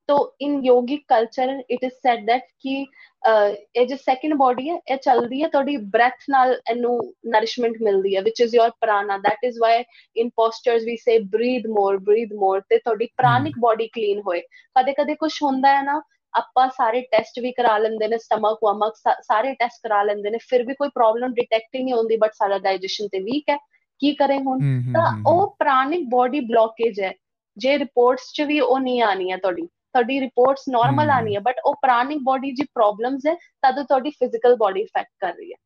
तो 0.08 0.14
in 0.40 0.54
yogic 0.64 1.02
culture 1.08 1.50
it 1.68 1.84
is 1.84 1.92
said 1.98 2.26
that 2.26 2.46
कि 2.62 2.72
ਇਹ 3.22 3.86
ਜੋ 3.86 3.96
ਸੈਕੰਡ 3.96 4.34
ਬਾਡੀ 4.34 4.68
ਹੈ 4.70 4.76
ਇਹ 4.88 4.96
ਚੱਲਦੀ 4.96 5.42
ਹੈ 5.42 5.48
ਤੁਹਾਡੀ 5.48 5.76
ਬ੍ਰੈਥ 5.94 6.22
ਨਾਲ 6.30 6.52
ਇਹਨੂੰ 6.70 6.92
ਨਰਿਸ਼ਮੈਂਟ 7.26 7.74
ਮਿਲਦੀ 7.82 8.14
ਹੈ 8.16 8.20
which 8.22 8.40
is 8.40 8.54
your 8.56 8.70
prana 8.80 9.18
that 9.18 9.44
is 9.44 9.58
why 9.60 9.82
in 10.16 10.30
postures 10.36 10.84
we 10.84 10.96
say 10.96 11.18
breathe 11.32 11.66
more 11.70 11.98
breathe 12.06 12.32
more 12.40 12.60
ਤੇ 12.70 12.78
ਤੁਹਾਡੀ 12.78 13.06
ਪ੍ਰਾਨਿਕ 13.16 13.58
ਬਾਡੀ 13.60 13.86
ਕਲੀਨ 13.94 14.20
ਹੋਏ। 14.26 14.40
ਕਦੇ 14.76 14.92
ਕਦੇ 14.92 15.14
ਕੁਝ 15.14 15.32
ਹੁੰਦਾ 15.42 15.76
ਹੈ 15.76 15.82
ਨਾ 15.82 16.00
ਆਪਾਂ 16.34 16.68
ਸਾਰੇ 16.68 17.00
ਟੈਸਟ 17.02 17.38
ਵੀ 17.40 17.52
ਕਰਾ 17.52 17.76
ਲੈਂਦੇ 17.78 18.08
ਨੇ 18.08 18.18
ਸਟਮਕ 18.18 18.58
ਵਮਕ 18.64 18.94
ਸਾਰੇ 19.22 19.54
ਟੈਸਟ 19.54 19.80
ਕਰਾ 19.82 20.02
ਲੈਂਦੇ 20.02 20.30
ਨੇ 20.30 20.38
ਫਿਰ 20.38 20.62
ਵੀ 20.62 20.74
ਕੋਈ 20.74 20.88
ਪ੍ਰੋਬਲਮ 20.88 21.32
ਡਿਟੈਕਟ 21.34 21.74
ਹੀ 21.74 21.82
ਨਹੀਂ 21.82 21.94
ਹੁੰਦੀ 21.94 22.16
ਬਟ 22.16 22.32
ਸਾਡਾ 22.34 22.58
ਡਾਈਜੈਸ਼ਨ 22.58 23.08
ਤੇ 23.08 23.18
ਵੀਕ 23.18 23.48
ਹੈ। 23.50 23.56
ਕੀ 24.00 24.14
ਕਰੇ 24.14 24.38
ਹੁਣ? 24.38 24.58
ਤਾਂ 24.94 25.22
ਉਹ 25.26 25.56
ਪ੍ਰਾਣਿਕ 25.58 26.04
ਬਾਡੀ 26.08 26.40
ਬਲੌਕੇਜ 26.40 27.00
ਹੈ। 27.00 27.12
ਜੇ 27.56 27.78
ਰਿਪੋਰਟਸ 27.78 28.32
'ਚ 28.32 28.42
ਵੀ 28.42 28.60
ਉਹ 28.60 28.78
ਨਹੀਂ 28.80 29.02
ਆਣੀ 29.02 29.30
ਹੈ 29.32 29.36
ਤੁਹਾਡੀ 29.36 29.66
ਤੁਹਾਡੀ 29.66 30.20
ਰਿਪੋਰਟਸ 30.20 30.64
ਨਾਰਮਲ 30.68 31.10
ਆਣੀ 31.10 31.34
ਹੈ। 31.34 31.40
ਬਟ 31.40 31.56
ਉਹ 31.64 31.74
ਪ੍ਰਾਣਿਕ 31.74 32.18
ਬਾਡੀ 32.22 32.52
ਦੀ 32.52 32.64
ਪ੍ਰੋਬਲਮਸ 32.64 33.26
ਹੈ 33.26 33.34
ਤਦ 33.34 33.82
ਤੁਹਾਡੀ 33.82 34.10
ਫਿਜ਼ੀਕਲ 34.10 34.56
ਬਾਡੀ 34.56 34.80
ਇਫੈਕਟ 34.80 35.10
ਕਰ 35.20 35.32
ਰਹੀ 35.34 35.52
ਹੈ। 35.52 35.56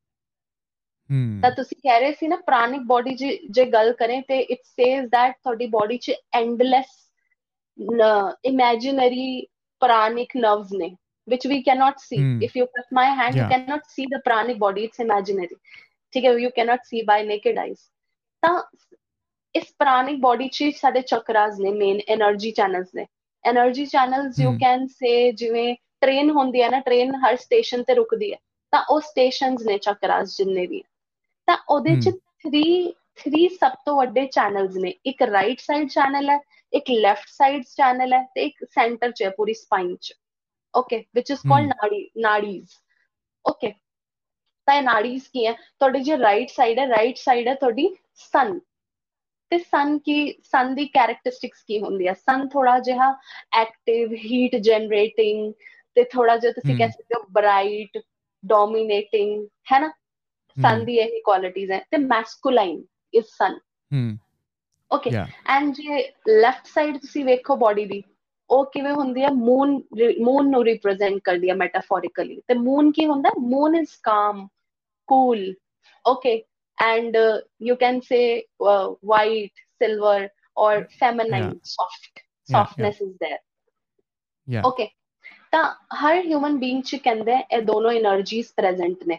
ਤਾਂ 1.42 1.50
ਤੁਸੀਂ 1.50 1.76
ਕਹਿ 1.76 2.00
ਰਹੇ 2.00 2.12
ਸੀ 2.12 2.28
ਨਾ 2.28 2.36
ਪ੍ਰਾਣਿਕ 2.36 2.80
ਬਾਡੀ 2.86 3.14
ਜੇ 3.14 3.38
ਜੇ 3.50 3.64
ਗੱਲ 3.64 3.92
ਕਰੇ 3.92 4.20
ਤੇ 4.20 4.38
ਇਟ 4.40 4.60
ਸੇਜ਼ 4.64 5.06
ਥੈਟ 5.06 5.34
ਤੁਹਾਡੀ 5.42 5.66
ਬਾਡੀ 5.66 5.96
'ਚ 5.98 6.12
endless 6.32 6.86
imaginary 8.44 9.46
pranic 9.84 10.34
nerves 10.36 10.72
ne, 10.72 10.90
which 11.28 11.44
we 11.44 11.62
cannot 11.62 12.00
see. 12.00 12.18
Mm. 12.18 12.42
If 12.42 12.54
you 12.54 12.66
put 12.66 12.92
my 12.92 13.06
hand, 13.06 13.34
yeah. 13.34 13.42
you 13.42 13.48
cannot 13.54 13.86
see 13.88 14.06
the 14.10 14.20
pranic 14.28 14.58
body, 14.58 14.84
it's 14.84 15.00
imaginary. 15.00 15.56
You 16.12 16.52
cannot 16.54 16.86
see 16.86 17.02
by 17.04 17.22
naked 17.24 17.58
eyes. 17.58 17.90
ਤਾਂ 18.42 18.62
ਇਸ 19.54 19.64
ਪ੍ਰਾਣਿਕ 19.78 20.18
body 20.20 20.48
'ਚ 20.48 20.64
ਸਾਡੇ 20.76 21.00
ਚੱਕਰਾਸ 21.00 21.58
ਨੇ 21.60 21.70
main 21.72 22.00
energy 22.14 22.50
channels 22.50 22.94
ਨੇ 22.94 23.06
energy 23.44 23.84
channels 23.86 24.40
you 24.40 24.50
can 24.60 24.86
say 24.86 25.30
ਜਿਵੇਂ 25.32 25.74
train 26.00 26.30
ਹੁੰਦੀ 26.30 26.62
ਹੈ 26.62 26.68
ਨਾ 26.70 26.80
ਟ੍ਰੇਨ 26.80 27.14
ਹਰ 27.24 27.36
ਸਟੇਸ਼ਨ 27.36 27.82
ਤੇ 27.82 27.94
ਰੁਕਦੀ 27.94 28.32
ਹੈ 28.32 28.36
ਤਾਂ 28.72 28.82
ਉਹ 28.90 29.00
ਸਟੇਸ਼ਨਸ 29.00 29.62
ਨੇ 29.66 29.78
ਚੱਕਰਾਸ 29.78 30.36
ਜਿੰਨੇ 30.36 30.66
ਵੀ 30.66 30.82
ਤਾਂ 31.48 31.56
ਉਹਦੇ 31.68 31.96
'ਚ 32.00 32.12
3 32.48 32.64
3 33.24 33.46
ਸਭ 33.60 33.72
ਤੋਂ 33.86 33.96
ਵੱਡੇ 33.96 34.26
ਚੈਨਲਸ 34.32 34.76
ਨੇ 34.84 34.94
ਇੱਕ 35.06 35.22
ਰਾਈਟ 35.32 35.60
ਸਾਈਡ 35.60 35.88
ਚੈਨਲ 35.90 36.30
ਹੈ 36.30 36.38
ਇੱਕ 36.74 36.90
ਲੈਫਟ 36.90 37.28
ਸਾਈਡ 37.28 37.62
ਚੈਨਲ 37.76 38.12
ਹੈ 38.12 38.22
ਤੇ 38.34 38.44
ਇੱਕ 38.44 38.64
ਸੈਂਟਰ 38.64 39.10
'ਚ 39.10 39.22
ਹੈ 39.22 39.30
ਪੂਰੀ 39.30 39.54
ਸਪਾਈਨ 39.54 39.94
'ਚ 39.96 40.12
okay 40.74 41.04
which 41.14 41.30
is 41.30 41.40
called 41.48 41.66
nadi 41.66 42.08
nadis 42.16 42.70
okay 43.44 43.72
ਤਾਂ 44.68 44.74
ਇਹ 44.74 44.82
ਨਾੜੀਜ਼ 44.82 45.28
ਕੀ 45.32 45.46
ਹੈ 45.46 45.52
ਤੁਹਾਡੀ 45.52 46.00
ਜੇ 46.00 46.18
ਰਾਈਟ 46.18 46.50
ਸਾਈਡ 46.50 46.78
ਹੈ 46.78 46.86
ਰਾਈਟ 46.88 47.16
ਸਾਈਡ 47.16 47.48
ਹੈ 47.48 47.54
ਤੁਹਾਡੀ 47.54 47.88
ਸਨ 48.14 48.58
ਤੇ 49.50 49.58
ਸਨ 49.58 49.98
ਕੀ 49.98 50.16
ਸਨ 50.44 50.74
ਦੀ 50.74 50.86
ਕੈਰੈਕਟਰਿਸਟਿਕਸ 50.86 51.62
ਕੀ 51.64 51.80
ਹੁੰਦੀ 51.80 52.08
ਹੈ 52.08 52.12
ਸਨ 52.12 52.48
ਥੋੜਾ 52.48 52.78
ਜਿਹਾ 52.78 53.10
ਐਕਟਿਵ 53.52 54.12
ਹੀਟ 54.24 54.56
ਜਨਰੇਟਿੰਗ 54.56 55.52
ਤੇ 55.96 56.04
ਥੋੜਾ 56.04 56.36
ਜਿਹਾ 56.36 56.52
ਤੁਸੀਂ 56.52 56.76
ਕਹਿ 56.78 56.88
ਸਕਦੇ 56.88 57.14
ਹੋ 57.14 57.24
ਬ੍ਰਾਈਟ 57.30 57.98
ਡੋਮਿਨੇਟਿੰਗ 58.44 59.46
ਹੈ 59.72 59.78
ਨਾ 59.80 59.92
ਸਨ 60.56 60.84
ਦੀ 60.84 60.96
ਇਹ 60.96 61.20
ਕੁਆਲਿਟੀਆਂ 61.24 61.76
ਹੈ 61.76 61.84
ਤੇ 61.90 61.96
masculine 61.96 62.82
is 63.14 63.26
sun 63.28 63.58
okay 64.94 65.10
and 65.54 65.78
left 66.42 66.66
side 66.74 66.98
ਤੁਸੀਂ 66.98 67.24
ਵੇਖੋ 67.24 67.56
ਬਾਡੀ 67.56 67.84
ਦੀ 67.84 68.02
ਉਹ 68.50 68.64
ਕਿਵੇਂ 68.64 68.92
ਹੁੰਦੀ 68.92 69.22
ਹੈ 69.22 69.28
ਮੂਨ 69.30 69.80
ਮੂਨ 70.20 70.50
ਨੂੰ 70.50 70.64
ਰਿਪਰੈਜ਼ੈਂਟ 70.64 71.20
ਕਰਦੀ 71.24 71.50
ਹੈ 71.50 71.54
ਮੈਟਾਫੋਰਿਕਲੀ 71.54 72.40
ਤੇ 72.48 72.54
ਮੂਨ 72.54 72.90
ਕੀ 72.92 73.06
ਹੁੰਦਾ 73.06 73.30
moon 73.40 73.76
is 73.76 73.90
calm 74.02 74.46
cool 75.08 75.54
okay 76.04 76.42
and 76.78 77.16
you 77.62 77.76
can 77.76 78.00
say 78.00 78.20
white 79.04 79.64
silver 79.80 80.28
or 80.56 80.84
feminine 81.00 81.58
soft 81.64 82.20
softness 82.48 83.02
is 83.02 83.16
there 83.24 84.66
okay 84.66 84.88
ਤਾਂ 85.52 85.64
ਹਰ 85.96 86.24
ਹਿਊਮਨ 86.26 86.58
ਬੀਇੰਗ 86.58 86.82
ਚ 86.82 86.96
ਕਹਿੰਦੇ 86.96 87.38
ਇਹ 87.52 87.62
ਦੋਨੋਂ 87.62 87.92
એનર્ਜੀਜ਼ 87.92 88.52
ਪ੍ਰੈਜ਼ੈਂਟ 88.56 89.06
ਨੇ 89.06 89.18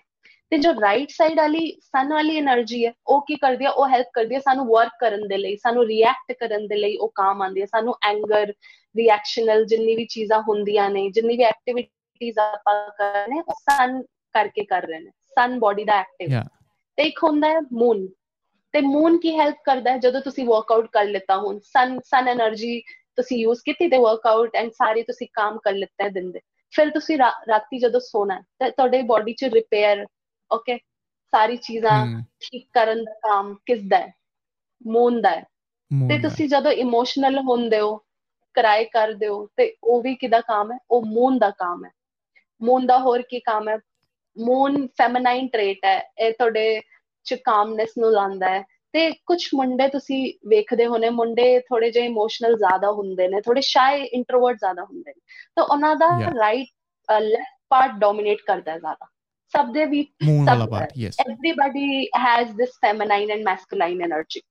ਤੇ 0.55 0.59
ਜੋ 0.61 0.71
ਰਾਈਟ 0.81 1.09
ਸਾਈਡ 1.09 1.39
ਵਾਲੀ 1.39 1.71
ਸਨ 1.81 2.13
ਵਾਲੀ 2.13 2.37
એનર્ਜੀ 2.39 2.85
ਹੈ 2.85 2.91
ਉਹ 3.07 3.21
ਕੀ 3.27 3.35
ਕਰਦੀ 3.35 3.65
ਹੈ? 3.65 3.69
ਉਹ 3.69 3.87
ਹੈਲਪ 3.89 4.07
ਕਰਦੀ 4.13 4.35
ਹੈ 4.35 4.39
ਸਾਨੂੰ 4.39 4.65
ਵਰਕ 4.67 4.91
ਕਰਨ 4.99 5.27
ਦੇ 5.27 5.37
ਲਈ 5.37 5.55
ਸਾਨੂੰ 5.55 5.85
ਰਿਐਕਟ 5.87 6.31
ਕਰਨ 6.39 6.67
ਦੇ 6.67 6.75
ਲਈ 6.75 6.95
ਉਹ 6.97 7.11
ਕੰਮ 7.15 7.41
ਆਉਂਦੀ 7.41 7.61
ਹੈ। 7.61 7.65
ਸਾਨੂੰ 7.65 7.95
ਐਂਗਰ 8.09 8.53
ਰਿਐਕਸ਼ਨਲ 8.95 9.65
ਜਿੰਨੀ 9.65 9.95
ਵੀ 9.95 10.05
ਚੀਜ਼ਾਂ 10.05 10.41
ਹੁੰਦੀਆਂ 10.41 10.89
ਨੇ 10.89 11.09
ਜਿੰਨੀ 11.11 11.37
ਵੀ 11.37 11.43
ਐਕਟੀਵਿਟੀਜ਼ 11.43 12.39
ਆਪਾਂ 12.39 12.75
ਕਰਨੇ 12.97 13.39
ਉਹ 13.39 13.53
ਸਨ 13.61 14.01
ਕਰਕੇ 14.35 14.63
ਕਰ 14.65 14.87
ਰਹੇ 14.87 14.99
ਨੇ। 14.99 15.11
ਸਨ 15.35 15.59
ਬਾਡੀ 15.59 15.83
ਦਾ 15.83 15.99
ਐਕਟਿਵ 15.99 16.39
ਤੇ 16.97 17.03
ਇੱਕ 17.03 17.19
ਹੁੰਦਾ 17.23 17.49
ਹੈ 17.49 17.59
ਮੂਨ 17.73 18.07
ਤੇ 18.73 18.81
ਮੂਨ 18.81 19.17
ਕੀ 19.17 19.37
ਹੈਲਪ 19.39 19.57
ਕਰਦਾ 19.65 19.91
ਹੈ? 19.91 19.97
ਜਦੋਂ 19.97 20.21
ਤੁਸੀਂ 20.21 20.45
ਵਰਕਆਊਟ 20.45 20.89
ਕਰ 20.91 21.05
ਲੈਤਾ 21.05 21.37
ਹੋ 21.37 21.57
ਸਨ 21.63 21.99
ਸਨ 22.05 22.29
એનર્ਜੀ 22.29 22.79
ਤੁਸੀਂ 23.15 23.37
ਯੂਜ਼ 23.37 23.59
ਕੀਤੀ 23.65 23.87
ਤੇ 23.89 23.97
ਵਰਕਆਊਟ 23.97 24.55
ਐਂਡ 24.55 24.71
ਸਾਰੇ 24.71 25.03
ਤੁਸੀਂ 25.03 25.27
ਕੰਮ 25.33 25.57
ਕਰ 25.63 25.73
ਲੈਤਾ 25.73 26.03
ਹੈ 26.03 26.09
ਦਿਨ 26.09 26.31
ਦੇ। 26.31 26.39
ਫਿਰ 26.73 26.89
ਤੁਸੀਂ 26.89 27.17
ਰਾਤੀ 27.17 27.77
ਜਦੋਂ 27.79 27.99
ਸੋਣਾ 27.99 28.39
ਤੇ 28.59 28.69
ਤੁਹਾਡੇ 28.71 29.01
ਬਾਡੀ 29.01 29.33
'ਚ 29.33 29.43
ਰਿਪੇਅਰ 29.53 30.05
ਓਕੇ 30.51 30.77
ਸਾਰੀ 31.33 31.57
ਚੀਜ਼ਾਂ 31.57 32.05
ਠੀਕ 32.41 32.67
ਕਰਨ 32.73 33.03
ਦਾ 33.03 33.13
ਕੰਮ 33.21 33.53
ਕਿਸ 33.65 33.81
ਦਾ 33.89 33.97
ਹੈ? 33.97 34.11
ਮੂਨ 34.85 35.21
ਦਾ 35.21 35.29
ਹੈ। 35.29 35.43
ਤੇ 36.09 36.17
ਤੁਸੀਂ 36.19 36.47
ਜਦੋਂ 36.49 36.71
ਇਮੋਸ਼ਨਲ 36.73 37.39
ਹੁੰਦੇ 37.39 37.79
ਹੋ 37.79 37.95
ਕਰਾਈ 38.55 38.85
ਕਰਦੇ 38.85 39.27
ਹੋ 39.27 39.45
ਤੇ 39.57 39.73
ਉਹ 39.83 40.01
ਵੀ 40.01 40.15
ਕਿਦਾ 40.15 40.39
ਕੰਮ 40.41 40.71
ਹੈ? 40.71 40.77
ਉਹ 40.91 41.05
ਮੂਨ 41.05 41.37
ਦਾ 41.39 41.49
ਕੰਮ 41.49 41.85
ਹੈ। 41.85 41.91
ਮੂਨ 42.61 42.85
ਦਾ 42.87 42.97
ਹੋਰ 42.99 43.21
ਕੀ 43.21 43.39
ਕੰਮ 43.39 43.69
ਹੈ? 43.69 43.77
ਮੂਨ 44.37 44.85
ਫੈਮਿਨਾਈਨ 44.97 45.47
ਟ੍ਰੇਟ 45.47 45.85
ਹੈ। 45.85 45.99
ਇਹ 46.19 46.31
ਤੁਹਾਡੇ 46.33 46.81
ਚ 47.25 47.33
ਕਾਮਨੈਸ 47.43 47.97
ਨੂੰ 47.97 48.11
ਲਾਉਂਦਾ 48.11 48.49
ਹੈ। 48.49 48.63
ਤੇ 48.93 49.09
ਕੁਝ 49.25 49.37
ਮੁੰਡੇ 49.55 49.87
ਤੁਸੀਂ 49.87 50.19
ਵੇਖਦੇ 50.47 50.85
ਹੋਣੇ 50.87 51.09
ਮੁੰਡੇ 51.09 51.59
ਥੋੜੇ 51.59 51.89
ਜਿਹਾ 51.91 52.05
ਇਮੋਸ਼ਨਲ 52.05 52.55
ਜ਼ਿਆਦਾ 52.57 52.91
ਹੁੰਦੇ 52.91 53.27
ਨੇ 53.27 53.41
ਥੋੜੇ 53.41 53.61
ਸ਼ਾਈ 53.61 54.03
ਇੰਟਰੋਵਰਟ 54.03 54.57
ਜ਼ਿਆਦਾ 54.57 54.83
ਹੁੰਦੇ 54.83 55.11
ਨੇ। 55.11 55.21
ਤਾਂ 55.55 55.63
ਉਹਨਾਂ 55.63 55.95
ਦਾ 55.95 56.07
ਰਾਈਟ 56.33 56.67
ਲੈਫਟ 57.09 57.53
ਪਾਰਟ 57.69 57.91
ਡੋਮਿਨੇਟ 57.91 58.41
ਕਰਦਾ 58.41 58.71
ਹੈ 58.71 58.77
ਜ਼ਿਆਦਾ। 58.79 59.05
ਸਭ 59.55 59.71
ਵੀ 59.89 60.07
ਮੂਨ 60.25 60.45
ਵਾਲਾ 60.45 60.65
part 60.65 60.97
yes 60.97 61.19
everybody 61.19 62.05
has 62.19 62.51
this 62.51 62.69
feminine 62.81 63.31
and 63.31 63.43
masculine 63.43 64.01
energy 64.01 64.41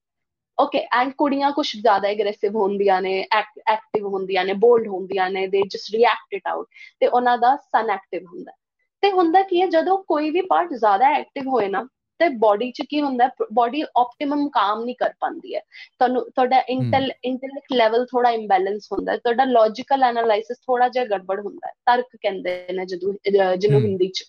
okay 0.57 0.79
and 0.93 1.11
ਕੁੜੀਆਂ 1.17 1.51
ਕੁਝ 1.51 1.67
ਜ਼ਿਆਦਾ 1.77 2.07
ਐਗਰੈਸਿਵ 2.07 2.55
ਹੁੰਦੀਆਂ 2.55 3.01
ਨੇ 3.01 3.25
ਐਕਟਿਵ 3.31 4.07
ਹੁੰਦੀਆਂ 4.07 4.45
ਨੇ 4.45 4.53
ਬੋਲਡ 4.53 4.87
ਹੁੰਦੀਆਂ 4.87 5.29
ਨੇ 5.29 5.47
ਦੇ 5.47 5.61
ਜਸਟ 5.61 5.95
ਰਿਐਕਟ 5.95 6.33
ਇਟ 6.33 6.47
ਆਊਟ 6.47 6.67
ਤੇ 6.99 7.07
ਉਹਨਾਂ 7.07 7.37
ਦਾ 7.37 7.55
ਸਨ 7.55 7.89
ਐਕਟਿਵ 7.89 8.25
ਹੁੰਦਾ 8.25 8.51
ਤੇ 9.01 9.11
ਹੁੰਦਾ 9.11 9.41
ਕੀ 9.41 9.61
ਹੈ 9.61 9.67
ਜਦੋਂ 9.67 9.97
ਕੋਈ 10.07 10.29
ਵੀ 10.29 10.41
ਪਾਰਟ 10.41 10.73
ਜ਼ਿਆਦਾ 10.73 11.09
ਐਕਟਿਵ 11.09 11.47
ਹੋਏ 11.47 11.67
ਨਾ 11.67 11.87
ਤੇ 12.19 12.27
ਬਾਡੀ 12.29 12.71
ਚ 12.71 12.81
ਕੀ 12.89 13.01
ਹੁੰਦਾ 13.01 13.29
ਬਾਡੀ 13.53 13.81
ਆਪਟੀਮਮ 13.97 14.47
ਕੰਮ 14.49 14.83
ਨਹੀਂ 14.83 14.95
ਕਰ 14.95 15.13
ਪਾਉਂਦੀ 15.19 15.55
ਹੈ 15.55 15.59
ਤੁਹਾਨੂੰ 15.99 16.23
ਤੁਹਾਡਾ 16.35 16.59
ਇੰਟੈਲ 16.69 17.11
ਇੰਟੈਲੈਕਟ 17.25 17.73
ਲੈਵਲ 17.73 18.05
ਥੋੜਾ 18.05 18.29
ਇੰਬੈਲੈਂਸ 18.29 18.87
ਹੁੰਦਾ 18.91 19.11
ਹੈ 19.11 19.17
ਤੁਹਾਡਾ 19.17 19.43
ਲੌਜੀਕਲ 19.43 20.03
ਐਨਾਲਾਈਸਿਸ 20.03 20.57
ਥੋੜਾ 20.57 20.87
ਜਿਹਾ 20.89 21.05
ਗੜਬੜ 21.05 21.39
ਹੁੰਦਾ 21.39 21.67
ਹੈ 21.67 21.73
ਤਰਕ 21.85 22.15
ਕਹਿੰਦੇ 22.21 22.67
ਨੇ 22.73 22.85
ਜਦੋਂ 22.85 23.13
ਜਿਹਨੂੰ 23.57 23.81
ਹਿੰਦੀ 23.81 24.07
ਚ 24.07 24.23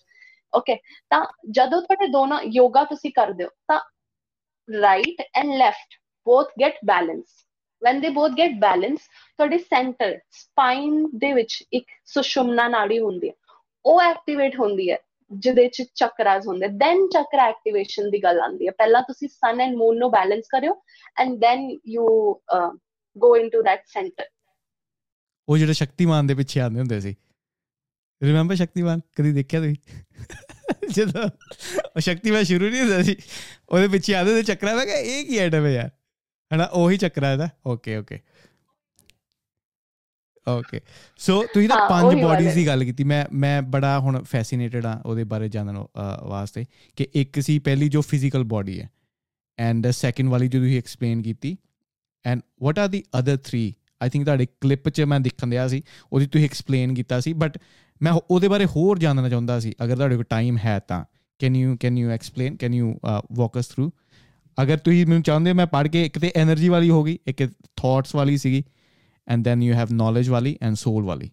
ਓਕੇ 0.57 0.75
ਤਾਂ 1.11 1.25
ਜਦੋਂ 1.51 1.81
ਤੁਹਾਡੇ 1.81 2.07
ਦੋਨੋਂ 2.07 2.41
ਯੋਗਾ 2.53 2.83
ਤੁਸੀਂ 2.83 3.11
ਕਰਦੇ 3.11 3.43
ਹੋ, 3.43 3.49
ਤਾਂ 3.67 3.79
right 4.69 5.21
and 5.33 5.53
left 5.55 5.95
both 6.27 6.49
get 6.61 6.79
balance. 6.87 7.35
When 7.81 7.99
they 8.03 8.09
both 8.15 8.33
get 8.37 8.55
balance, 8.61 9.03
ਤੁਹਾਡੇ 9.39 9.57
ਸੈਂਟਰ 9.57 10.17
ਸਪਾਈਨ 10.31 11.03
ਦੇ 11.19 11.31
ਵਿੱਚ 11.33 11.53
ਇੱਕ 11.73 11.85
ਸੁਸ਼ੁਮਨਾ 12.05 12.67
ਨਾੜੀ 12.67 12.99
ਹੁੰਦੀ 12.99 13.29
ਹੈ। 13.29 13.33
ਉਹ 13.85 14.01
ਐਕਟੀਵੇਟ 14.01 14.59
ਹੁੰਦੀ 14.59 14.89
ਹੈ, 14.91 14.97
ਜਿਹਦੇ 15.31 15.67
ਚ 15.67 15.83
ਚੱਕਰਾਸ 15.95 16.47
ਹੁੰਦੇ 16.47 16.67
ਦੈਨ 16.81 17.07
ਚੱਕਰਾ 17.13 17.47
ਐਕਟੀਵੇਸ਼ਨ 17.49 18.09
ਦੀ 18.09 18.23
ਗੱਲ 18.23 18.39
ਆਉਂਦੀ 18.41 18.67
ਹੈ। 18.67 18.71
ਪਹਿਲਾਂ 18.77 19.01
ਤੁਸੀਂ 19.01 19.27
ਸਨ 19.27 19.61
ਐਂਡ 19.61 19.75
ਮੂਨ 19.75 19.97
ਨੂੰ 19.97 20.11
ਬੈਲੈਂਸ 20.11 20.47
ਕਰਿਓ 20.49 20.73
and 21.17 21.37
then 21.39 21.69
you 21.87 22.07
go 23.15 23.35
into 23.37 23.61
that 23.61 23.83
centre 23.87 24.27
ਉਹ 25.47 25.57
ਜਿਹੜੇ 25.57 25.73
ਸ਼ਕਤੀਮਾਨ 25.73 26.27
ਦੇ 26.27 26.35
ਪਿੱਛੇ 26.35 26.59
ਆਉਂਦੇ 26.59 26.79
ਹੁੰਦੇ 26.79 26.99
ਸੀ। 26.99 27.15
ਰਿਮੈਂਬਰ 28.21 28.55
ਸ਼ਕਤੀਮਾਨ 28.55 29.01
ਕਦੀ 29.17 29.31
ਦੇਖਿਆ 29.31 29.59
ਤੁਸੀਂ 29.59 29.75
ਜਦੋਂ 30.93 31.29
ਉਹ 31.95 31.99
ਸ਼ਕਤੀਮਾਨ 31.99 32.43
ਸ਼ੁਰੂ 32.43 32.69
ਨਹੀਂ 32.69 32.81
ਹੁੰਦਾ 32.81 33.01
ਸੀ 33.03 33.15
ਉਹਦੇ 33.69 33.87
ਪਿੱਛੇ 33.87 34.13
ਆਉਂਦੇ 34.13 34.33
ਤੇ 34.33 34.43
ਚੱਕਰਾ 34.43 34.75
ਮੈਂ 34.75 34.85
ਕਿਹਾ 34.85 34.97
ਇਹ 34.97 35.25
ਕੀ 35.25 35.37
ਆਈਟਮ 35.37 35.65
ਹੈ 35.65 35.71
ਯਾਰ 35.71 35.89
ਹਨਾ 36.51 36.65
ਉਹੀ 36.73 36.97
ਚੱਕਰਾ 36.97 37.31
ਇਹਦਾ 37.31 37.49
ਓਕੇ 37.65 37.97
ਓਕੇ 37.97 38.19
ਓਕੇ 40.47 40.81
ਸੋ 41.17 41.41
ਤੁਸੀਂ 41.53 41.69
ਤਾਂ 41.69 41.89
ਪੰਜ 41.89 42.21
ਬਾਡੀਜ਼ 42.23 42.53
ਦੀ 42.55 42.67
ਗੱਲ 42.67 42.83
ਕੀਤੀ 42.83 43.03
ਮੈਂ 43.03 43.25
ਮੈਂ 43.33 43.61
ਬੜਾ 43.61 43.99
ਹੁਣ 43.99 44.23
ਫੈਸੀਨੇਟਡ 44.23 44.85
ਆ 44.85 45.01
ਉਹਦੇ 45.05 45.23
ਬਾਰੇ 45.23 45.49
ਜਾਣਨ 45.49 45.85
ਵਾਸਤੇ 46.23 46.65
ਕਿ 46.95 47.07
ਇੱਕ 47.13 47.39
ਸੀ 47.39 47.59
ਪਹਿਲੀ 47.59 47.89
ਜੋ 47.89 48.01
ਫਿਜ਼ੀਕਲ 48.01 48.43
ਬਾਡੀ 48.43 48.79
ਹੈ 48.81 48.89
ਐਂਡ 49.57 49.87
ਸੈਕੰਡ 49.87 50.29
ਵਾਲੀ 50.29 50.47
ਜੋ 50.47 50.59
ਤੁਸੀਂ 50.59 50.77
ਐਕਸਪਲੇਨ 50.77 51.21
ਕੀਤੀ 51.21 51.57
and 52.25 52.41
what 52.61 52.79
are 52.79 52.87
the 52.87 53.03
other 53.19 53.37
3 53.49 53.71
I 54.01 54.09
think 54.09 54.25
ਤੁਹਾਡੇ 54.25 54.45
ਕਲਿੱਪ 54.61 54.89
'ਚ 54.89 55.01
ਮੈਂ 55.01 55.19
ਦੇਖਣ 55.19 55.47
ਦਿਆ 55.47 55.67
ਸੀ 55.67 55.81
ਉਹਦੀ 56.13 56.25
ਤੁਸੀਂ 56.25 56.45
ਐਕਸਪਲੇਨ 56.45 56.93
ਕੀਤਾ 56.93 57.19
ਸੀ 57.19 57.33
ਬਟ 57.33 57.57
ਮੈਂ 58.01 58.13
ਉਹਦੇ 58.31 58.47
ਬਾਰੇ 58.47 58.65
ਹੋਰ 58.65 58.99
ਜਾਣਨਾ 58.99 59.29
ਚਾਹੁੰਦਾ 59.29 59.59
ਸੀ 59.59 59.73
ਅਗਰ 59.83 59.95
ਤੁਹਾਡੇ 59.95 60.15
ਕੋਲ 60.15 60.25
ਟਾਈਮ 60.29 60.57
ਹੈ 60.65 60.79
ਤਾਂ। 60.79 61.03
Can 61.41 61.55
you 61.55 61.77
can 61.79 61.97
you 61.97 62.09
explain 62.09 62.55
can 62.55 62.73
you 62.73 62.99
walk 63.33 63.59
us 63.59 63.67
through 63.67 63.91
ਅਗਰ 64.57 64.77
ਤੁਸੀਂ 64.77 65.05
ਮੈਨੂੰ 65.07 65.23
ਚਾਹੁੰਦੇ 65.23 65.53
ਮੈਂ 65.53 65.65
ਪੜ 65.67 65.87
ਕੇ 65.87 66.03
ਇੱਕ 66.05 66.17
ਤੇ 66.19 66.31
એનર્ਜੀ 66.41 66.69
ਵਾਲੀ 66.69 66.89
ਹੋ 66.89 67.03
ਗਈ 67.03 67.17
ਇੱਕ 67.27 67.43
ਥਾਟਸ 67.75 68.15
ਵਾਲੀ 68.15 68.37
ਸੀਗੀ 68.37 68.63
and 69.27 69.43
then 69.43 69.63
you 69.63 69.73
have 69.73 69.87
knowledge 69.93 70.29
ਵਾਲੀ 70.29 70.57
ਐਂਡ 70.61 70.75
ਸੋਲ 70.75 71.03
ਵਾਲੀ। 71.03 71.29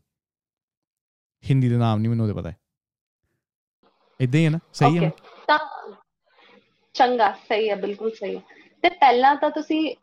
ਹਿੰਦੀ 1.45 1.69
ਦਾ 1.69 1.79
ਨਾਮ 1.79 1.99
ਨਹੀਂ 1.99 2.11
ਮੈਨੂੰ 2.11 2.27
ਉਹਦੇ 2.27 2.35
ਪਤਾ 2.35 2.51
ਹੈ। 2.51 2.57
ਇਦਾਂ 4.21 4.41
ਹੀ 4.41 4.45
ਹੈ 4.45 4.51
ਨਾ? 4.51 4.59
ਸਹੀ 4.73 5.05
ਹੈ 5.05 5.11
ਤਾਂ 5.47 5.59
ਚੰਗਾ 6.95 7.31
ਸਹੀ 7.49 7.69
ਹੈ 7.71 7.77
ਬਿਲਕੁਲ 7.77 8.11
ਸਹੀ 8.11 8.37
ਹੈ। 8.37 8.41
ਤੇ 8.83 8.89
ਪਹਿਲਾਂ 8.91 9.35
ਤਾਂ 9.37 9.51
ਤੁਸੀਂ 9.51 9.95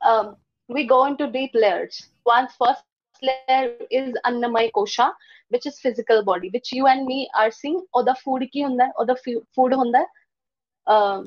we 0.72 0.86
go 0.88 1.06
into 1.06 1.28
deep 1.28 1.52
layers. 1.54 2.10
One's 2.26 2.54
first 2.58 2.84
layer 3.22 3.76
is 3.90 4.16
Annamay 4.26 4.72
Kosha, 4.72 5.12
which 5.50 5.66
is 5.66 5.80
physical 5.80 6.24
body, 6.24 6.50
which 6.54 6.72
you 6.72 6.88
and 6.88 7.06
me 7.06 7.30
are 7.36 7.52
seeing. 7.52 7.84
Or 7.94 8.04
the 8.04 8.16
food 8.16 8.48
ki 8.52 8.64
hunda, 8.64 8.92
or 8.98 9.06
the 9.06 9.18
food 9.56 9.74
hunda, 9.74 10.04
uh, 10.88 11.24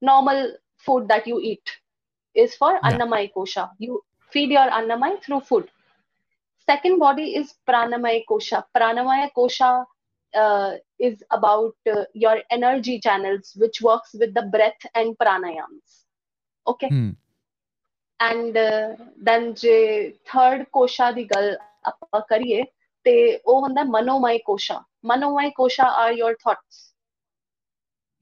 normal 0.00 0.52
food 0.78 1.08
that 1.08 1.26
you 1.26 1.40
eat 1.40 1.68
is 2.34 2.54
for 2.54 2.72
yeah. 2.72 2.92
Annamay 2.92 3.32
Kosha. 3.36 3.70
You 3.78 4.02
feed 4.30 4.50
your 4.50 4.68
Annamay 4.70 5.22
through 5.22 5.40
food. 5.40 5.68
Second 6.64 6.98
body 6.98 7.36
is 7.36 7.54
Pranamay 7.68 8.24
Kosha. 8.28 8.64
Pranamaya 8.76 9.30
Kosha 9.36 9.84
uh, 10.34 10.72
is 10.98 11.22
about 11.30 11.74
uh, 11.90 12.04
your 12.12 12.38
energy 12.50 12.98
channels, 13.00 13.52
which 13.56 13.80
works 13.80 14.14
with 14.18 14.34
the 14.34 14.42
breath 14.42 14.82
and 14.94 15.16
pranayams. 15.18 16.02
Okay. 16.66 16.88
Hmm. 16.88 17.10
And 18.20 18.58
then 19.22 19.48
uh, 19.48 19.52
ਜੇ 19.52 20.10
third 20.24 20.64
ਕੋਸ਼ਾ 20.72 21.10
ਦੀ 21.10 21.24
ਗੱਲ 21.24 21.56
ਆਪਾਂ 21.84 22.20
ਕਰੀਏ 22.20 22.62
ਤੇ 23.04 23.36
ਉਹ 23.36 23.60
ਹੁੰਦਾ 23.60 23.82
manomaya 23.82 24.38
kosha. 24.44 24.84
Manomaya 25.06 25.50
kosha 25.54 25.84
are 25.84 26.12
your 26.12 26.34
thoughts 26.34 26.96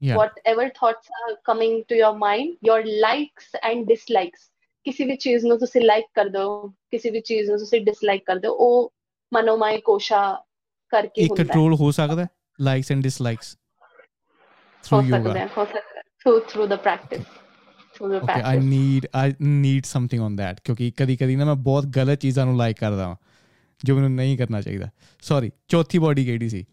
yeah. 0.01 0.17
whatever 0.17 0.63
thoughts 0.63 1.07
are 1.19 1.35
coming 1.51 1.83
to 1.89 1.95
your 1.95 2.13
mind 2.13 2.57
your 2.71 2.81
likes 2.85 3.71
and 3.71 3.87
dislikes 3.93 4.51
ਕਿਸੇ 4.83 5.05
ਵੀ 5.05 5.15
ਚੀਜ਼ 5.15 5.45
ਨੂੰ 5.45 5.59
ਤੁਸੀਂ 5.59 5.81
ਲਾਈਕ 5.81 6.05
ਕਰਦੇ 6.13 6.39
ਹੋ 6.39 6.67
ਕਿਸੇ 6.67 7.09
ਵੀ 7.09 7.21
ਚੀਜ਼ 7.21 7.49
ਨੂੰ 7.49 7.59
ਤੁਸੀਂ 7.59 7.81
ਡਿਸਲਾਈਕ 7.81 8.23
ਕਰਦੇ 8.25 8.47
ਹੋ 8.47 8.53
ਉਹ 8.53 8.93
ਮਨੋਮੈ 9.33 9.77
ਕੋਸ਼ਾ 9.77 10.43
ਕਰਕੇ 10.89 11.21
ਹੁੰਦਾ 11.21 11.43
ਹੈ। 11.43 11.47
ਕੰਟਰੋਲ 11.47 11.75
ਹੋ 11.75 11.91
ਸਕਦਾ 11.91 12.23
ਹੈ? 12.23 12.27
Likes 12.61 12.91
and 12.91 13.03
dislikes 13.03 13.57
through 14.83 15.01
yoga 15.01 15.47
ਹੋ 15.57 15.65
ਸਕਦਾ 15.65 16.01
through 16.01 16.39
through 16.39 16.67
the 16.67 16.75
practice 16.75 17.21
okay 18.01 18.41
i 18.41 18.57
need 18.59 19.07
i 19.13 19.35
need 19.41 19.85
something 19.85 20.23
on 20.27 20.37
that 20.37 20.61
ਕਿਉਂਕਿ 20.63 20.91
ਕਦੀ 20.97 21.15
ਕਦੀ 21.17 21.35
ਨਾ 21.35 21.45
ਮੈਂ 21.45 21.55
ਬਹੁਤ 21.55 21.85
ਗਲਤ 21.85 22.19
ਚੀਜ਼ਾਂ 22.19 22.45
ਨੂੰ 22.45 22.57
ਲਾਈਕ 22.57 22.77
ਕਰਦਾ 22.79 23.07
ਹਾਂ 23.07 23.15
ਜੋ 23.85 23.95
ਮੈਨੂੰ 23.95 24.11
ਨਹੀਂ 24.11 24.37
ਕਰਨਾ 24.37 24.61
ਚਾਹੀਦਾ 24.61 24.89
ਸੌਰੀ 25.21 25.51
ਚੌਥੀ 25.67 25.99
ਬਾਡੀ 25.99 26.25
ਕਿਹੜੀ 26.25 26.49
ਸੀ 26.49 26.65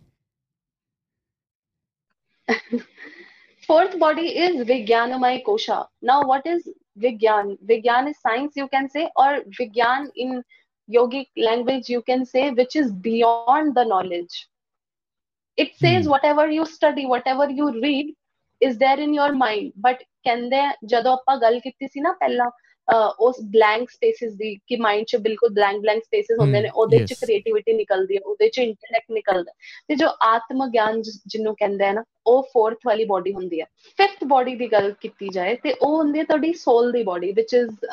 fourth 3.67 3.93
body 3.99 4.29
is 4.45 4.57
Vijnanamay 4.69 5.43
Kosha. 5.45 5.87
Now, 6.03 6.23
what 6.31 6.47
is 6.47 6.69
Vigyan? 6.99 7.57
Vigyan 7.65 8.09
is 8.11 8.17
science, 8.21 8.57
you 8.57 8.69
can 8.69 8.89
say, 8.89 9.09
or 9.17 9.29
Vigyan 9.59 10.09
in 10.17 10.43
yogic 10.89 11.29
language, 11.37 11.89
you 11.89 12.03
can 12.03 12.25
say, 12.27 12.51
which 12.51 12.77
is 12.77 12.91
beyond 12.93 13.75
the 13.75 13.85
knowledge. 13.85 14.49
It 15.57 15.77
says 15.77 16.05
hmm. 16.05 16.11
whatever 16.11 16.51
you 16.51 16.67
study, 16.67 17.07
whatever 17.07 17.49
you 17.51 17.81
read 17.81 18.15
is 18.63 18.77
there 18.81 18.99
in 19.05 19.15
your 19.19 19.31
mind. 19.37 19.71
But 19.87 20.05
ਕਹਿੰਦੇ 20.25 20.59
ਜਦੋਂ 20.87 21.13
ਆਪਾਂ 21.13 21.37
ਗੱਲ 21.37 21.59
ਕੀਤੀ 21.61 21.87
ਸੀ 21.87 22.01
ਨਾ 22.01 22.13
ਪਹਿਲਾਂ 22.21 22.51
ਉਸ 23.21 23.37
blank 23.53 23.91
spaces 23.91 24.33
ਦੀ 24.35 24.55
ਕਿ 24.67 24.77
mind 24.77 25.05
'ਚ 25.07 25.17
ਬਿਲਕੁਲ 25.17 25.51
ਬਲੈਂਕ 25.55 25.81
ਬਲੈਂਕ 25.81 26.03
ਸਪੇਸਿਸ 26.05 26.39
ਹੁੰਦੇ 26.39 26.61
ਨੇ 26.61 26.69
ਉਹਦੇ 26.75 26.99
'ਚ 27.05 27.13
ਕ੍ਰੀਏਟੀਵਿਟੀ 27.21 27.73
ਨਿਕਲਦੀ 27.73 28.17
ਹੈ 28.17 28.21
ਉਹਦੇ 28.25 28.49
'ਚ 28.49 28.59
ਇੰਟੈਲੈਕਟ 28.59 29.13
ਨਿਕਲਦਾ। 29.13 29.53
ਤੇ 29.89 29.95
ਜੋ 29.95 30.09
ਆਤਮ 30.27 30.67
ਗਿਆਨ 30.71 31.01
ਜਿਹਨੂੰ 31.03 31.55
ਕਹਿੰਦੇ 31.57 31.85
ਆ 31.85 31.93
ਨਾ 31.93 32.05
ਉਹ 32.27 32.43
ਫੋਰਥ 32.53 32.87
ਵਾਲੀ 32.87 33.05
ਬਾਡੀ 33.05 33.33
ਹੁੰਦੀ 33.35 33.61
ਹੈ 33.61 33.67
ਫਿਫਥ 33.99 34.25
ਬਾਡੀ 34.29 34.55
ਦੀ 34.57 34.71
ਗੱਲ 34.73 34.91
ਕੀਤੀ 35.01 35.29
ਜਾਏ 35.35 35.55
ਤੇ 35.63 35.73
ਉਹ 35.73 35.97
ਹੁੰਦੀ 35.97 36.19
ਹੈ 36.19 36.25
ਤੁਹਾਡੀ 36.25 36.53
ਸੋਲ 36.55 36.93
ਦੀ 36.93 37.03
body 37.03 37.33
which 37.33 37.55
is 37.55 37.85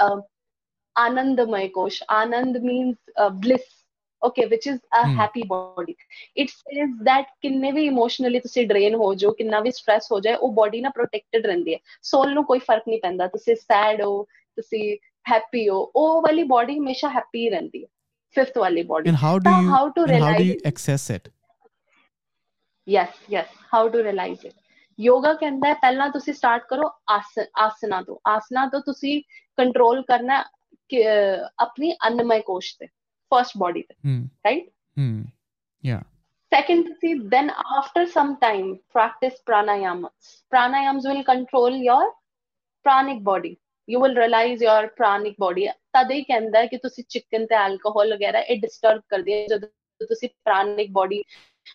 anandamaya 0.96 1.68
kosh. 1.74 2.04
Anand 2.12 2.58
means 2.58 2.96
bliss 3.34 3.68
okay 4.22 4.46
which 4.46 4.68
is 4.68 4.80
a 5.02 5.06
happy 5.20 5.44
body 5.48 5.96
it 6.38 6.50
says 6.50 6.92
that 7.06 7.26
ਕਿੰਨੇ 7.42 7.72
ਵੀ 7.72 7.86
ਇਮੋਸ਼ਨਲੀ 7.86 8.40
ਤੁਸੀਂ 8.40 8.68
ਡਰੇਨ 8.68 8.96
ਹੋ 8.96 9.14
ਜਾਓ 9.14 9.32
ਕਿੰਨਾ 9.32 9.60
ਵੀ 9.60 9.70
ਸਟ्रेस 9.70 10.08
ਹੋ 10.12 10.20
ਜਾਏ 10.20 10.36
ਉਹ 10.36 10.54
ਬਾਡੀ 10.54 10.82
ਨਾ 10.82 10.90
ਪ੍ਰੋਟੈਕਟਡ 10.90 11.46
ਰਹਿੰਦੀ 11.46 11.74
ਹੈ 11.74 11.80
ਸੋਲ 12.04 12.34
ਨੂੰ 12.34 12.46
ਕੋਈ 12.46 12.60
ਫ਼ਰਕ 12.60 12.84
ਨਹੀਂ 12.88 13.00
ਪੈਂਦਾ 13.02 13.28
ਤੁਸੀਂ 13.28 13.56
ਸੈਡ 13.56 14.02
ਹੋ 14.02 14.24
ਤੁਸੀਂ 14.24 14.98
ਹੈਪੀ 15.26 15.70
ਹੋ 15.70 15.92
ਉਹ 15.96 16.22
ਵਾਲੀ 16.22 16.44
ਬਾਡੀ 16.44 16.78
ਹਮੇਸ਼ਾ 16.80 17.10
ਹੈਪੀ 17.10 17.50
ਰਹਿੰਦੀ 17.50 17.84
ਹੈ 17.84 17.88
ਫਿਫਥ 18.36 18.58
ਵਾਲੀ 18.58 18.84
body 18.84 19.10
and 19.10 19.18
how 19.24 19.40
do 19.40 19.62
you 19.62 19.70
how 19.72 19.90
to 19.90 20.08
realise 20.08 20.66
access 20.66 21.12
it 21.12 21.30
yes 22.88 23.32
yes 23.32 23.46
how 23.74 23.90
to 23.90 24.04
realise 24.04 24.46
it 24.46 24.54
yoga 25.00 25.34
ਕਹਿੰਦਾ 25.34 25.68
ਹੈ 25.68 25.74
ਪਹਿਲਾਂ 25.74 26.10
ਤੁਸੀਂ 26.10 26.34
ਸਟਾਰਟ 26.34 26.64
ਕਰੋ 26.70 26.90
ਆਸਨਾ 27.12 28.02
ਤੋਂ 28.02 28.18
ਆਸਨਾ 28.28 28.66
ਤੋਂ 28.68 28.80
ਤੁਸੀਂ 28.82 29.22
ਕੰਟਰੋਲ 29.58 30.02
ਕਰਨਾ 30.02 30.44
ਆਪਣੀ 31.60 31.94
ਅੰਨਮਈ 32.08 32.42
ਕੋਸ਼ 32.42 32.76
ਤੇ 32.80 32.88
ਫਰਸਟ 33.30 33.52
ਬਾਡੀ 33.58 33.82
ਤੇ 33.82 33.96
right 34.46 34.70
hmm 35.00 35.26
yeah 35.86 36.02
second 36.56 36.88
see 37.02 37.10
then 37.32 37.50
after 37.80 38.02
some 38.14 38.30
time 38.44 38.70
practice 38.96 39.36
pranayamas 39.50 40.30
pranayams 40.54 41.04
will 41.10 41.24
control 41.24 41.76
your 41.88 42.06
pranic 42.86 43.20
body 43.28 43.52
you 43.88 44.00
will 44.04 44.16
realize 44.16 44.64
your 44.68 44.82
pranic 45.02 45.36
body 45.44 45.68
ਤਦ 45.94 46.12
ਹੀ 46.12 46.24
ਕਹਿੰਦਾ 46.24 46.66
ਕਿ 46.66 46.78
ਤੁਸੀਂ 46.78 47.04
ਚਿਕਨ 47.10 47.46
ਤੇ 47.46 47.56
ਐਲਕੋਹਲ 47.56 48.14
ਵਗੈਰਾ 48.14 48.40
ਇਹ 48.40 48.62
ਡਿਸਟਰਬ 48.62 49.02
ਕਰਦੀ 49.10 49.48
ਜਦੋਂ 49.48 50.06
ਤੁਸੀਂ 50.06 50.30
ਪ੍ਰਾਣਿਕ 50.30 50.92
ਬੋਡੀ 50.92 51.24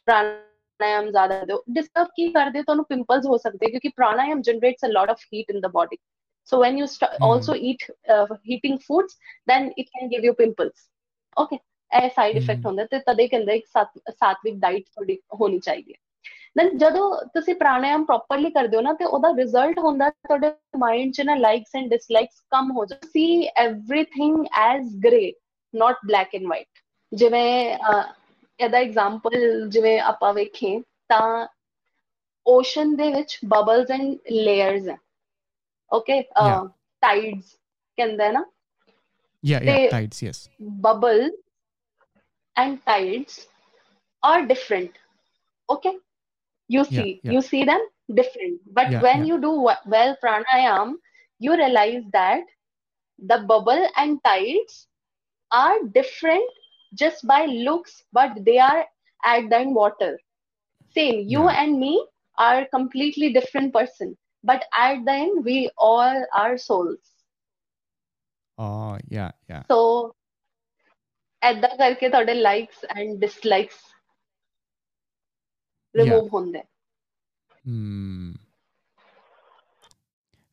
ਪ੍ਰਾਣਾਯਾਮ 0.07 1.11
ਜ਼ਿਆਦਾ 1.11 1.45
ਦਿਓ 1.45 1.63
ਡਿਸਟਰਬ 1.71 2.07
ਕੀ 2.07 2.33
ਕਰਦੇ 2.33 2.63
ਤੁਹਾਨੂੰ 2.63 2.85
ਪਿੰਪਲਸ 2.85 3.27
ਹੋ 3.27 3.37
ਸਕਦੇ 3.37 3.67
ਕਿਉਂਕਿ 3.67 3.89
pranayam 3.89 4.43
generates 4.43 4.85
a 4.85 4.89
lot 4.89 5.11
of 5.11 5.19
heat 5.35 5.51
in 5.51 5.61
the 5.67 5.73
body 5.79 5.99
so 6.49 6.59
when 6.61 6.79
you 6.79 6.87
st- 6.87 7.13
mm. 7.13 7.27
also 7.27 7.55
eat 7.55 7.85
uh, 8.09 8.27
heating 8.45 8.79
foods 8.79 9.17
then 9.51 9.71
it 9.77 9.87
can 9.93 10.09
give 10.09 10.25
you 10.25 10.35
pimples 10.41 10.89
okay 11.38 11.58
ਇਹ 11.92 12.10
ਸਾਈਡ 12.10 12.38
ਇਫੈਕਟ 12.38 12.66
ਹੁੰਦਾ 12.66 12.86
ਤੇ 12.86 13.00
ਤਦੇ 13.00 13.28
ਕਹਿੰਦੇ 13.28 13.54
ਇੱਕ 13.54 13.66
ਸਾਤਵਿਕ 14.10 14.56
ਡਾਈਟ 14.56 14.84
ਤੁਹਾਡੀ 14.86 15.18
ਹੋਣੀ 15.42 15.60
ਚਾਹੀਦੀ 15.60 15.94
ਹੈ 15.94 15.98
ਦੈਨ 16.58 16.78
ਜਦੋਂ 16.78 17.10
ਤੁਸੀਂ 17.34 17.56
ਪ੍ਰਾਣਾਯਾਮ 17.56 18.04
ਪ੍ਰੋਪਰਲੀ 18.06 18.50
ਕਰਦੇ 18.52 18.78
ਹੋ 18.78 18.82
ਨਾ 18.82 18.94
ਤੇ 18.94 19.06
ਉਹਦਾ 19.06 19.30
ਰਿਜ਼ਲਟ 19.38 19.80
ਹੁੰਦਾ 19.80 20.10
ਤੁਹਾਡੇ 20.10 20.52
ਮਾਈਂਡ 20.78 21.14
'ਚ 21.14 21.22
ਨਾ 21.22 21.36
ਲਾਈਕਸ 21.36 21.76
ਐਂਡ 21.76 21.90
ਡਿਸਲਾਈਕਸ 21.90 22.42
ਕਮ 22.52 22.72
ਹੋ 22.72 22.86
ਜਾਂਦੇ 22.86 23.08
ਸੀ 23.08 23.26
everything 23.62 24.46
is 24.60 24.96
grey 25.04 25.32
not 25.74 26.06
black 26.06 26.36
and 26.36 26.48
white 26.48 26.80
ਜਿਵੇਂ 27.12 27.78
ਇਹਦਾ 28.60 28.78
ਐਗਜ਼ਾਮਪਲ 28.78 29.70
ਜਿਵੇਂ 29.70 30.00
ਆਪਾਂ 30.02 30.34
ਵੇਖੇ 30.34 30.80
ਤਾਂ 31.10 31.48
ਓਸ਼ਨ 32.46 32.96
ਦੇ 32.96 33.12
ਵਿੱਚ 33.12 33.38
ਬਬਲਸ 33.46 33.92
ਐਂਡ 33.92 34.16
ਲੇਅਰਸ 34.32 34.88
ਹੈ 34.88 34.98
ਓਕੇ 35.92 36.22
ਟਾਈਡਸ 36.22 37.56
ਕਹਿੰਦਾ 37.98 38.26
ਹੈ 38.26 38.32
ਨਾ 38.32 38.46
Yeah 39.45 39.65
yeah 39.65 39.81
tides 39.91 40.23
yes 40.23 40.51
bubble 40.61 41.31
and 42.57 42.81
tides 42.87 43.49
are 44.23 44.47
different 44.47 44.91
okay 45.71 45.95
you 46.69 46.85
see 46.85 47.21
yeah, 47.25 47.33
yeah. 47.33 47.35
you 47.35 47.43
see 47.43 47.65
them 47.65 47.81
different. 48.15 48.61
But 48.73 48.93
Yeah, 48.93 49.01
when 49.01 49.25
you 49.25 49.41
do 49.41 49.53
well 49.87 50.17
pranayam, 50.25 50.95
you 51.39 51.57
realize 51.57 52.03
that 52.13 52.43
the 53.19 53.39
bubble 53.49 53.89
and 53.97 54.21
tides 54.25 54.89
are 55.53 55.79
different 55.95 56.49
just 56.95 57.27
by 57.27 57.47
looks, 57.47 58.03
but 58.13 58.33
they 58.45 58.59
are 58.59 58.87
at 59.25 59.51
the 59.51 59.59
end 59.59 59.75
water. 59.75 60.19
Same, 60.95 61.29
you 61.29 61.49
and 61.49 61.79
me 61.81 62.07
are 62.39 62.67
completely 62.75 63.33
different 63.33 63.73
person, 63.75 64.17
but 64.45 64.65
at 64.77 65.05
the 65.05 65.13
end 65.13 65.45
we 65.45 65.71
all 65.79 66.25
are 66.35 66.59
souls. 66.59 67.14
Oh, 68.59 68.97
yeah, 69.13 69.31
yeah. 69.51 69.63
So 69.73 70.13
ਏਦਾਂ 71.43 71.77
ਕਰਕੇ 71.77 72.09
ਤੁਹਾਡੇ 72.09 72.35
likes 72.35 72.85
and 72.85 73.21
dislikes 73.21 73.75
remove 75.97 76.29
ਹੁੰਦੇ। 76.35 76.63
ਹਮ 77.69 78.35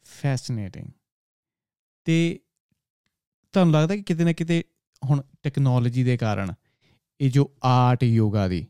fascinating 0.04 0.88
ਤੇ 2.06 2.40
ਤੁਹਾਨੂੰ 3.52 3.74
ਲੱਗਦਾ 3.74 3.96
ਕਿ 3.96 4.04
ਕਿਤੇ 4.04 4.24
ਨਾ 4.24 4.34
ਕਿਤੇ 4.34 4.64
ਹੁਣ 5.04 5.22
ਟੈਕਨੋਲੋਜੀ 5.44 6.04
ਦੇ 6.04 6.18
ਕਾਰਨ 6.18 6.54
ਇਹ 7.22 7.32
ਜੋ 7.32 7.52
ਆਰਟ 7.64 8.04
ਯੋਗਾ 8.04 8.48
ਦੀ 8.48 8.68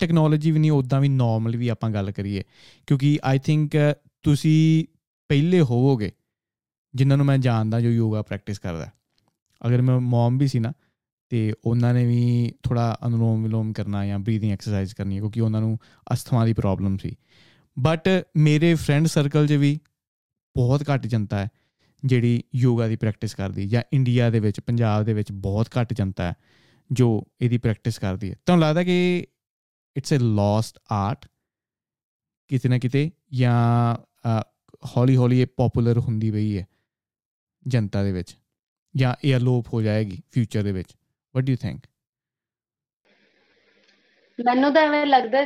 ਟੈਕਨੋਲੋਜੀ 0.00 0.50
ਵੀ 0.50 0.58
ਨਹੀਂ 0.58 0.70
ਉਦਾਂ 0.70 1.00
ਵੀ 1.00 1.08
ਨਾਰਮਲ 1.08 1.56
ਵੀ 1.56 1.68
ਆਪਾਂ 1.68 1.90
ਗੱਲ 1.90 2.12
ਕਰੀਏ। 2.12 2.44
ਕਿਉਂਕਿ 2.86 3.18
ਆਈ 3.24 3.38
ਥਿੰਕ 3.38 3.72
ਤੁਸੀਂ 4.22 4.84
ਪਹਿਲੇ 5.28 5.60
ਹੋਵੋਗੇ 5.60 6.12
ਜਿਨ੍ਹਾਂ 6.96 7.16
ਨੂੰ 7.16 7.26
ਮੈਂ 7.26 7.38
ਜਾਣਦਾ 7.38 7.80
ਜੋ 7.80 7.90
ਯੋਗਾ 7.90 8.22
ਪ੍ਰੈਕਟਿਸ 8.22 8.58
ਕਰਦਾ। 8.58 8.90
ਅਗਰ 9.60 9.82
ਮੈਂ 9.82 10.00
ਮਮ 10.00 10.38
ਵੀ 10.38 10.48
ਸੀ 10.48 10.58
ਨਾ, 10.58 10.72
ਤੇ 11.28 11.52
ਉਹਨਾਂ 11.64 11.92
ਨੇ 11.94 12.06
ਵੀ 12.06 12.52
ਥੋੜਾ 12.62 12.98
ਅਨੁਲੋਮ 13.06 13.42
ਵਿਲੋਮ 13.42 13.72
ਕਰਨਾ 13.72 14.06
ਜਾਂ 14.06 14.18
ਬਰੀਥਿੰਗ 14.18 14.52
ਐਕਸਰਸਾਈਜ਼ 14.52 14.94
ਕਰਨੀ 14.94 15.16
ਕਿਉਂਕਿ 15.16 15.40
ਉਹਨਾਂ 15.40 15.60
ਨੂੰ 15.60 15.78
ਅਸਥਮਾ 16.12 16.44
ਦੀ 16.46 16.52
ਪ੍ਰੋਬਲਮ 16.52 16.96
ਸੀ। 16.96 17.16
ਬਟ 17.78 18.08
ਮੇਰੇ 18.36 18.74
ਫਰੈਂਡ 18.74 19.06
ਸਰਕਲ 19.06 19.46
'ਚ 19.46 19.52
ਵੀ 19.52 19.78
ਬਹੁਤ 20.56 20.84
ਘੱਟ 20.90 21.06
ਜਨਤਾ 21.06 21.38
ਹੈ, 21.38 21.48
ਜਿਹੜੀ 22.04 22.42
ਯੋਗਾ 22.54 22.88
ਦੀ 22.88 22.96
ਪ੍ਰੈਕਟਿਸ 22.96 23.34
ਕਰਦੀ 23.34 23.66
ਜਾਂ 23.68 23.82
ਇੰਡੀਆ 23.92 24.30
ਦੇ 24.30 24.40
ਵਿੱਚ, 24.40 24.60
ਪੰਜਾਬ 24.60 25.04
ਦੇ 25.04 25.12
ਵਿੱਚ 25.12 25.32
ਬਹੁਤ 25.32 25.68
ਘੱਟ 25.80 25.92
ਜਨਤਾ 25.92 26.24
ਹੈ, 26.24 26.34
ਜੋ 26.92 27.24
ਇਹਦੀ 27.40 27.58
ਪ੍ਰੈਕਟਿਸ 27.58 27.98
ਕਰਦੀ 27.98 28.30
ਹੈ। 28.30 28.36
ਤੁਹਾਨੂੰ 28.46 28.66
ਲੱਗਦਾ 28.66 28.82
ਕਿ 28.82 29.26
ਇਟਸ 29.96 30.12
ਅ 30.12 30.16
ਲੌਸਟ 30.16 30.78
ਆਰਟ 30.92 31.26
ਕਿਤੇ 32.48 32.68
ਨਾ 32.68 32.78
ਕਿਤੇ 32.78 33.10
ਜਾਂ 33.32 33.96
ਹੌਲੀ 34.96 35.16
ਹੌਲੀ 35.16 35.40
ਇਹ 35.40 35.46
ਪਪੂਲਰ 35.46 35.98
ਹੁੰਦੀ 35.98 36.30
ਪਈ 36.30 36.58
ਹੈ। 36.58 36.66
ਜਨਤਾ 37.68 38.02
ਦੇ 38.02 38.12
ਵਿੱਚ 38.12 38.36
ਜਾਂ 38.94 39.14
ਇਹ 39.24 39.36
ਅਲੋਪ 39.36 39.74
ਹੋ 39.74 39.82
ਜਾਏਗੀ 39.82 40.20
ਫਿਊਚਰ 40.32 40.62
ਦੇ 40.62 40.72
ਵਿੱਚ 40.72 40.94
ਵਾਟ 41.34 41.44
ਡੂ 41.44 41.52
ਯੂ 41.52 41.56
ਥਿੰਕ 41.60 41.86
ਮੈਨੂੰ 44.38 44.72
ਤਾਂ 44.74 44.82
ਐਵੇਂ 44.82 45.06
ਲੱਗਦਾ 45.06 45.44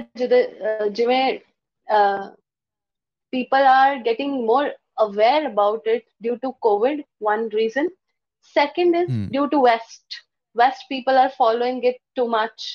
ਜਿਵੇਂ 0.93 1.39
people 3.33 3.67
are 3.71 3.97
getting 4.07 4.33
more 4.47 4.69
aware 5.05 5.43
about 5.49 5.89
it 5.93 6.05
due 6.27 6.37
to 6.45 6.51
covid 6.67 7.03
one 7.27 7.43
reason 7.59 7.89
second 8.57 8.99
is 9.01 9.11
Hmm. 9.11 9.27
due 9.35 9.47
to 9.53 9.61
west 9.65 10.17
west 10.57 10.87
people 10.93 11.21
are 11.23 11.31
following 11.37 11.79
it 11.91 11.99
too 12.19 12.27
much 12.35 12.67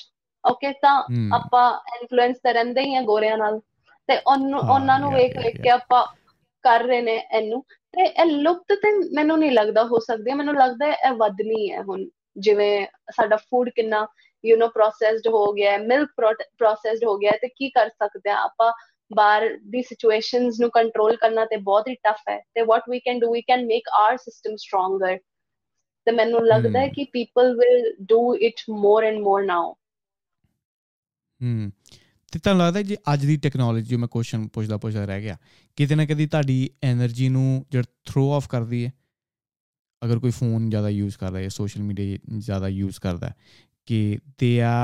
okay 0.44 0.72
ਤਾਂ 0.82 0.94
Hmm. 1.02 1.32
ਆਪਾਂ 1.34 1.64
influence 1.96 2.36
ਤਾਂ 2.42 2.52
ਰਹਿੰਦੇ 2.54 2.82
ਹੀ 2.82 2.94
ਆ 2.94 3.02
ਗੋਰਿਆਂ 3.02 3.36
ਨਾਲ 3.38 3.60
ਤੇ 4.08 4.18
ਉਹਨੂੰ 4.26 5.00
ਨੂੰ 5.00 5.12
ਵੇਖ 5.12 5.36
ਵੇਖ 5.36 5.60
ਕੇ 5.62 5.70
ਆਪਾਂ 5.70 6.04
ਕਰ 6.64 6.84
ਰਹੇ 6.84 7.00
ਨੇ 7.02 7.16
ਇਹਨੂੰ 7.16 7.64
ਤੇ 7.96 8.02
ਇਹ 8.02 8.24
ਲੁਪਤ 8.24 8.74
ਤੇ 8.74 8.90
ਮੈਨੂੰ 9.14 9.38
ਨਹੀਂ 9.38 9.50
ਲੱਗਦਾ 9.52 9.84
ਹੋ 9.84 9.98
ਸਕਦੀ 9.98 10.32
ਮੈਨੂੰ 10.32 10.54
ਲੱਗਦਾ 10.54 10.86
ਹੈ 10.86 10.92
ਇਹ 10.92 11.12
ਵਧਣੀ 11.12 11.70
ਹੈ 11.72 11.82
ਹੁਣ। 11.82 12.04
ਜਿਵੇਂ 12.38 12.86
ਸਾਡਾ 13.12 13.36
ਫੂਡ 13.36 13.68
ਕਿੰਨਾ 13.70 14.06
ਯੂ 14.44 14.56
نو 14.56 14.68
ਪ੍ਰੋਸੈਸਡ 14.68 15.28
ਹੋ 15.28 15.52
ਗਿਆ 15.52 15.70
ਹੈ 15.72 15.78
ਮਿਲਕ 15.78 16.08
ਪ੍ਰੋਸੈਸਡ 16.58 17.04
ਹੋ 17.04 17.16
ਗਿਆ 17.18 17.30
ਹੈ 17.30 17.38
ਤੇ 17.40 17.48
ਕੀ 17.48 17.68
ਕਰ 17.70 17.88
ਸਕਦੇ 17.88 18.30
ਆ 18.30 18.36
ਆਪਾਂ 18.36 18.72
ਬਾਹਰ 19.10 19.48
ਦੀ 19.70 19.82
ਸਿਚੁਏਸ਼ਨਸ 19.82 20.60
ਨੂੰ 20.60 20.70
ਕੰਟਰੋਲ 20.70 21.16
ਕਰਨਾ 21.16 21.44
ਤੇ 21.44 21.56
ਬਹੁਤ 21.56 21.88
ਹੀ 21.88 21.94
ਟਫ 21.94 22.20
ਹੈ। 22.28 22.38
ਤੇ 22.54 22.62
what 22.62 22.82
we 22.90 23.00
can 23.00 23.18
do 23.20 23.32
we 23.32 23.40
can 23.40 23.66
make 23.66 23.88
our 23.94 24.16
system 24.16 24.56
stronger 24.56 25.18
ਤੇ 26.06 26.12
ਮੈਨੂੰ 26.12 26.46
ਲੱਗਦਾ 26.46 26.80
ਹੈ. 26.80 26.88
ਕਿ 26.88 27.04
people 27.04 27.54
will 27.56 27.94
do 28.02 28.34
it 28.36 28.60
more 28.70 29.04
and 29.04 29.18
more 29.18 29.44
now 29.44 29.72
ਹੂੰ। 31.40 31.70
ਤੇ 32.36 32.40
ਤੁਹਾਨੂੰ 32.40 32.64
ਲੱਗਦਾ 32.66 32.80
ਜੇ 32.82 32.96
ਅੱਜ 33.12 33.24
ਦੀ 33.26 33.36
ਟੈਕਨੋਲੋਜੀ 33.36 33.86
ਜੋ 33.86 33.98
ਮੈਂ 33.98 34.08
ਕੁਐਸਚਨ 34.08 34.46
ਪੁੱਛਦਾ 34.48 34.76
ਪੁੱਛਦਾ 34.76 35.04
ਰਹਿ 35.04 35.22
ਗਿਆ 35.22 35.36
ਕਿਤੇ 35.78 35.94
ਨਾ 35.94 36.04
ਕਦੀ 36.06 36.26
ਤੁਹਾਡੀ 36.26 36.58
એનર્ਜੀ 36.84 37.28
ਨੂੰ 37.28 37.64
ਜਿਹੜਾ 37.70 37.84
ਥਰੋ 38.04 38.32
ਆਫ 38.32 38.48
ਕਰਦੀ 38.48 38.84
ਹੈ 38.86 38.92
ਅਗਰ 40.02 40.18
ਕੋਈ 40.18 40.30
ਫੋਨ 40.30 40.68
ਜ਼ਿਆਦਾ 40.70 40.88
ਯੂਜ਼ 40.88 41.16
ਕਰਦਾ 41.18 41.38
ਹੈ 41.38 41.48
ਸੋਸ਼ਲ 41.48 41.82
ਮੀਡੀਆ 41.82 42.18
ਜ਼ਿਆਦਾ 42.38 42.68
ਯੂਜ਼ 42.68 42.98
ਕਰਦਾ 43.00 43.32
ਕਿ 43.86 44.18
they 44.38 44.50
are 44.62 44.74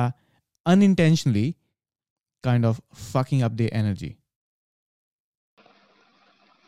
unintentionally 0.66 1.52
kind 2.44 2.66
of 2.66 2.80
fucking 3.12 3.42
up 3.42 3.52
the 3.52 3.70
energy 3.74 4.14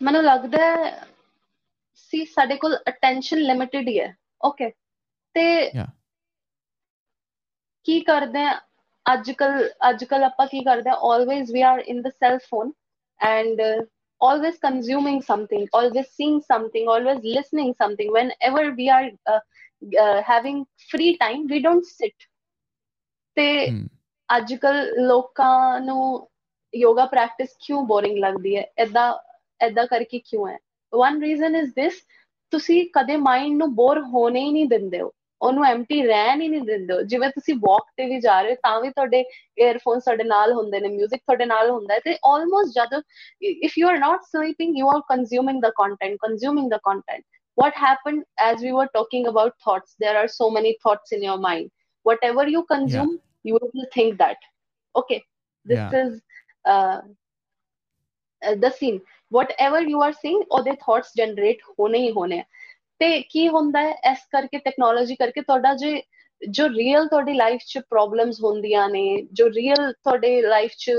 ਮੈਨੂੰ 0.00 0.22
ਲੱਗਦਾ 0.24 0.62
ਹੈ 0.62 0.92
ਸੀ 2.12 2.24
ਸਾਡੇ 2.24 2.56
ਕੋਲ 2.56 2.76
ਅਟੈਂਸ਼ਨ 2.88 3.38
ਲਿਮਿਟਿਡ 3.38 3.88
ਹੀ 3.88 3.98
ਹੈ 4.00 4.14
ਓਕੇ 4.44 4.70
ਤੇ 5.34 5.70
ਕੀ 7.86 8.00
ਕਰਦੇ 8.00 8.44
ਆ? 8.44 8.60
ਅੱਜ 9.06 9.30
ਕੱਲ 9.30 9.68
ਅੱਜ 9.88 10.04
ਕੱਲ 10.04 10.22
ਆਪਾਂ 10.24 10.46
ਕੀ 10.46 10.60
ਕਰਦੇ 10.64 10.90
ਆ 10.90 10.94
always 11.12 11.52
we 11.52 11.62
are 11.62 11.78
in 11.78 12.02
the 12.02 12.08
cell 12.08 12.38
phone 12.50 12.72
and 13.20 13.60
always 14.20 14.54
consuming 14.58 15.16
something 15.22 15.64
always 15.72 16.06
seeing 16.18 16.36
something 16.42 16.86
always 16.88 17.24
listening 17.24 17.72
something 17.82 18.12
whenever 18.12 18.62
we 18.72 18.86
are 18.88 19.10
uh, 19.26 19.40
uh, 19.98 20.22
having 20.22 20.62
free 20.90 21.10
time 21.16 21.42
we 21.50 21.60
don't 21.66 21.90
sit 21.90 22.28
ਤੇ 23.36 23.46
ਅੱਜ 24.28 24.54
ਕੱਲ 24.54 24.76
ਲੋਕਾਂ 25.06 25.80
ਨੂੰ 25.80 26.28
ਯੋਗਾ 26.74 27.06
ਪ੍ਰੈਕਟਿਸ 27.06 27.56
ਕਿਉਂ 27.60 27.82
ਬੋਰਿੰਗ 27.86 28.18
ਲੱਗਦੀ 28.18 28.56
ਹੈ 28.56 28.64
ਐਦਾਂ 28.78 29.12
ਐਦਾਂ 29.60 29.86
ਕਰਕੇ 29.86 30.18
ਕਿਉਂ 30.18 30.48
ਹੈ 30.48 30.58
ਵਨ 30.92 31.20
ਰੀਜ਼ਨ 31.22 31.56
ਇਜ਼ 31.56 31.70
ਥਿਸ 31.70 32.00
ਤੁਸੀਂ 32.52 32.84
ਕਦੇ 32.92 33.16
ਮਾਈਂਡ 33.16 33.56
ਨੂੰ 33.56 33.74
ਬੋਰ 33.74 34.00
ਹੋਣੇ 34.04 34.40
ਹੀ 34.40 34.52
ਨਹੀਂ 34.52 34.66
ਦਿੰਦੇ 34.68 35.00
ਹੋ 35.00 35.12
ਉਹਨੂੰ 35.41 35.65
ਐਮਟੀ 35.65 36.01
ਰਹਿਣ 36.05 36.41
ਹੀ 36.41 36.47
ਨਹੀਂ 36.47 36.61
ਦਿੰਦੇ 36.61 36.93
ਹੋ 36.93 37.01
ਜਿਵੇਂ 37.11 37.29
ਤੁਸੀਂ 37.29 37.55
ਵਾਕ 37.61 37.83
ਤੇ 37.97 38.05
ਵੀ 38.05 38.19
ਜਾ 38.21 38.41
ਰਹੇ 38.41 38.51
ਹੋ 38.51 38.55
ਤਾਂ 38.63 38.79
ਵੀ 38.81 38.89
ਤੁਹਾਡੇ 38.89 39.23
ਏਅਰਫੋਨਸ 39.57 40.03
ਤੁਹਾਡੇ 40.03 40.23
ਨਾਲ 40.23 40.53
ਹੁੰਦੇ 40.53 40.79
ਨੇ 40.79 40.89
뮤직 40.95 41.17
ਤੁਹਾਡੇ 41.17 41.45
ਨਾਲ 41.45 41.69
ਹੁੰਦਾ 41.71 41.93
ਹੈ 41.93 41.99
ਤੇ 42.05 42.17
ਆਲਮੋਸਟ 42.31 42.73
ਜਦ 42.75 43.01
if 43.65 43.77
you 43.77 43.87
are 43.89 43.97
not 43.99 44.23
sleeping 44.31 44.77
you 44.77 44.89
are 44.89 45.01
consuming 45.09 45.61
the 45.61 45.69
content 45.77 46.17
consuming 46.21 46.71
the 46.71 46.79
content 46.83 47.23
what 47.57 47.77
happened 47.79 48.23
as 48.43 48.61
we 48.65 48.69
were 48.75 48.87
talking 48.91 49.25
about 49.29 49.55
thoughts 49.63 49.95
there 50.03 50.17
are 50.17 50.27
so 50.33 50.45
many 50.57 50.69
thoughts 50.83 51.15
in 51.15 51.23
your 51.27 51.33
mind 51.45 51.65
whatever 52.05 52.45
you 52.47 52.61
consume 52.69 53.09
you 53.45 53.57
will 53.57 53.87
think 53.95 54.13
that 54.21 54.45
okay 54.95 55.17
this 55.65 55.79
Yeah. 55.79 55.97
is 56.01 56.13
uh, 56.65 57.01
uh, 58.41 58.55
the 58.55 58.71
scene 58.77 59.01
whatever 59.31 59.81
you 59.81 60.05
are 60.07 60.13
seeing 60.21 60.39
ਉਹਦੇ 60.51 60.75
thoughts 60.85 61.11
generate 61.21 61.65
ਹੋਣੇ 61.79 61.99
ਹੀ 61.99 62.11
ਹੋਣੇ 62.11 62.39
ਆ 62.39 62.43
ਤੇ 63.04 63.20
ਕੀ 63.20 63.48
ਹੁੰਦਾ 63.48 63.80
ਹੈ 63.80 63.90
ਇਸ 64.10 64.18
ਕਰਕੇ 64.32 64.58
technology 64.58 65.14
ਕਰਕੇ 65.14 65.40
ਤੁਹਾਡਾ 65.40 65.74
ਜੇ 65.74 66.02
ਜੋ 66.42 66.68
ਰੀਅਲ 66.68 67.08
ਤੁਹਾਡੀ 67.08 67.32
ਲਾਈਫ 67.32 67.60
'ਚ 67.66 67.78
ਪ੍ਰੋਬਲਮਸ 67.90 68.42
ਹੁੰਦੀਆਂ 68.44 68.88
ਨੇ 68.88 69.02
ਜੋ 69.32 69.48
ਰੀਅਲ 69.48 69.92
ਤੁਹਾਡੇ 69.92 70.40
ਲਾਈਫ 70.42 70.70
'ਚ 70.78 70.92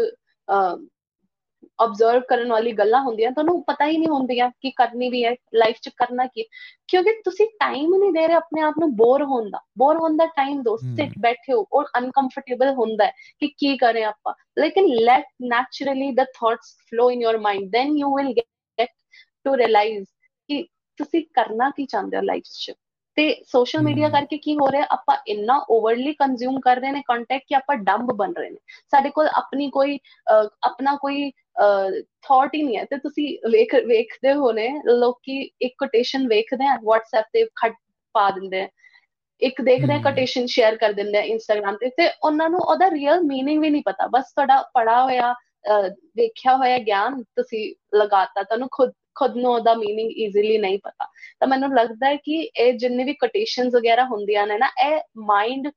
ਆਬਜ਼ਰਵ 1.80 2.22
ਕਰਨ 2.22 2.52
ਵਾਲੀ 2.52 2.72
ਗੱਲਾਂ 2.72 3.02
ਹੁੰਦੀਆਂ 3.02 3.32
ਤੁਹਾਨੂੰ 3.32 3.64
ਪਤਾ 3.64 3.86
ਹੀ 3.86 3.98
ਨਹੀਂ 3.98 4.10
ਹੁੰਦੀਆਂ 4.10 4.50
ਕਿ 4.62 4.72
ਕਰਨੀ 4.72 5.10
ਵੀ 5.10 5.24
ਹੈ 5.26 5.34
ਲਾਈਫ 5.56 5.76
'ਚ 5.82 5.90
ਕਰਨਾ 5.90 6.26
ਕੀ। 6.26 6.44
ਕਿਉਂਕਿ 6.88 7.12
ਤੁਸੀਂ 7.26 7.48
ਟਾਈਮ 7.60 7.96
ਨਹੀਂ 7.96 8.12
ਦੇ 8.14 8.28
ਰਹੇ 8.28 8.36
ਆਪਣੇ 8.36 8.62
ਆਪ 8.62 8.74
ਨੂੰ 8.80 8.96
ਬੋਰ 8.96 9.24
ਹੋਣ 9.24 9.50
ਦਾ 9.50 9.60
ਬੋਰ 9.78 9.98
ਹੋਣ 9.98 10.18
ਦਾ 10.18 10.26
ਟਾਈਮ 10.26 10.62
ਦੋ. 10.64 10.76
ਸਿਟ 10.78 11.18
ਬੈਠੇ 11.20 11.54
ਹੋ 11.54 11.66
ਔਰ 11.74 11.86
ਅਨਕੰਫਰਟੇਬਲ 11.98 12.74
ਹੁੰਦਾ 12.74 13.06
ਹੈ 13.06 13.12
ਕਿ 13.40 13.48
ਕੀ 13.58 13.78
ਕਰੇ 13.78 14.04
ਆਪਾਂ 14.04 14.34
ਲੇਕਿਨ 14.60 14.88
let 15.04 15.26
naturally 15.48 16.12
the 16.12 16.24
thoughts 16.36 16.76
flow 16.90 17.10
in 17.12 17.22
your 17.22 17.38
mind 17.40 17.70
then 17.72 17.98
you 17.98 18.16
will 18.16 18.34
get 18.34 18.90
to 19.46 19.58
realise 19.58 20.06
ਤੁਸੀਂ 20.99 21.23
ਕਰਨਾ 21.35 21.71
ਕੀ 21.71 21.85
ਚਾਹੁੰਦੇ 21.87 22.17
ਹੋ 22.17 22.23
ਲਾਈਫ 22.23 22.45
'ਚ 22.45 22.73
ਤੇ 23.17 23.25
ਸੋਸ਼ਲ 23.49 23.81
ਮੀਡੀਆ 23.83 24.07
Hmm. 24.07 24.13
ਕਰਕੇ 24.15 24.37
ਕੀ 24.39 24.55
ਹੋ 24.57 24.71
ਰਿਹਾ 24.73 24.87
ਆਪਾਂ 24.91 25.17
ਇੰਨਾ 25.27 25.57
ਓਵਰਲੀ 25.71 26.13
ਕੰਜ਼ਿਊਮ 26.15 26.59
ਕਰ 26.61 26.77
ਰਹੇ 26.77 26.91
ਨੇ 26.93 27.01
ਕੰਟੈਂਟ 27.03 27.43
ਕਿ 27.49 27.55
ਆਪਾਂ 27.55 27.77
ਡੰਬ 27.79 28.13
ਬਣ 28.13 28.33
ਰਹੇ 28.35 28.51
ਨੇ 28.51 28.59
ਸਾਡੇ 28.93 29.11
ਕੋਲ 29.11 29.29
ਆਪਣੀ 29.35 29.69
ਕੋਈ 29.71 29.97
ਅਹ, 29.97 30.49
ਆਪਣਾ 30.63 30.95
ਕੋਈ 30.97 31.31
ਥਾਟ 32.23 32.55
ਹੀ 32.55 32.63
ਨਹੀਂ 32.63 32.77
ਹੈ 32.77 32.85
ਤੇ 32.85 32.97
ਤੁਸੀਂ 32.99 33.27
ਵੇਖ 33.51 33.75
ਵੇਖਦੇ 33.87 34.33
ਹੋਣੇ 34.35 34.69
ਲੋਕੀ 34.89 35.41
ਇੱਕ 35.61 35.75
ਕੋਟੇਸ਼ਨ 35.79 36.27
ਵੇਖਦੇ 36.29 36.67
ਆ 36.67 36.77
WhatsApp 36.85 37.29
ਤੇ 37.33 37.45
ਖੱਟ 37.57 37.75
ਪਾ 38.15 38.31
ਦਿੰਦੇ 38.31 38.63
ਆ 38.63 38.69
ਇੱਕ 39.43 39.61
ਦੇਖਦੇ 39.63 39.93
ਆ 39.93 39.97
Hmm. 39.97 40.03
ਕੋਟੇਸ਼ਨ 40.05 40.47
ਸ਼ੇਅਰ 40.47 40.77
ਕਰ 40.77 40.93
ਦਿੰਦੇ 40.93 41.19
ਆ 41.19 41.23
Instagram 41.35 41.77
ਤੇ 41.81 41.89
ਤੇ 41.99 42.09
ਉਹਨਾਂ 42.23 42.49
ਨੂੰ 42.49 42.61
ਉਹਦਾ 42.61 42.91
ਰੀਅਲ 42.91 43.21
मीनिंग 43.25 43.61
ਵੀ 43.61 43.71
ਨਹੀਂ 43.71 43.83
ਪਤਾ 43.87 44.07
ਬਸ 44.13 44.33
ਤੁਹਾਡਾ 44.33 44.63
ਪੜਾ 44.75 45.03
ਹੋਇਆ 45.03 45.33
ਅਹ, 45.33 45.89
ਦੇਖਿਆ 46.17 46.57
ਹੋਇਆ 46.57 46.79
ਗਿਆਨ 46.79 47.23
ਤੁਸੀਂ 47.37 47.63
ਲਗਾਤਾ 47.97 48.43
ਤੁਹਾਨੂੰ 48.43 48.69
ਖੁਦ 48.73 48.93
ਖੁਦ 49.15 49.37
ਨੂੰ 49.37 49.53
ਉਹਦਾ 49.53 49.73
मीनिंग 49.73 50.11
ਈਜ਼ੀਲੀ 50.17 50.59
ਨਹੀਂ 50.59 50.79
ਪਤਾ 50.79 51.07
ਤਾਂ 51.41 51.49
ਮੈਨੂੰ 51.49 51.75
ਲੱਗਦਾ 51.75 52.07
ਹੈ 52.07 52.17
ਕਿ 52.17 52.41
ਇਹ 52.57 52.73
ਜਿੰਨੇ 52.73 53.05
ਵੀ 53.05 53.13
ਕੋਟੇਸ਼ਨਸ 53.15 53.75
ਵਗੈਰਾ 53.75 54.05
ਹੁੰਦੀਆਂ 54.05 54.47
ਨੇ 54.47 54.59
ਨਾ 54.59 54.71
ਇਹ 54.87 55.01
ਮਾਈਂਡ 55.25 55.69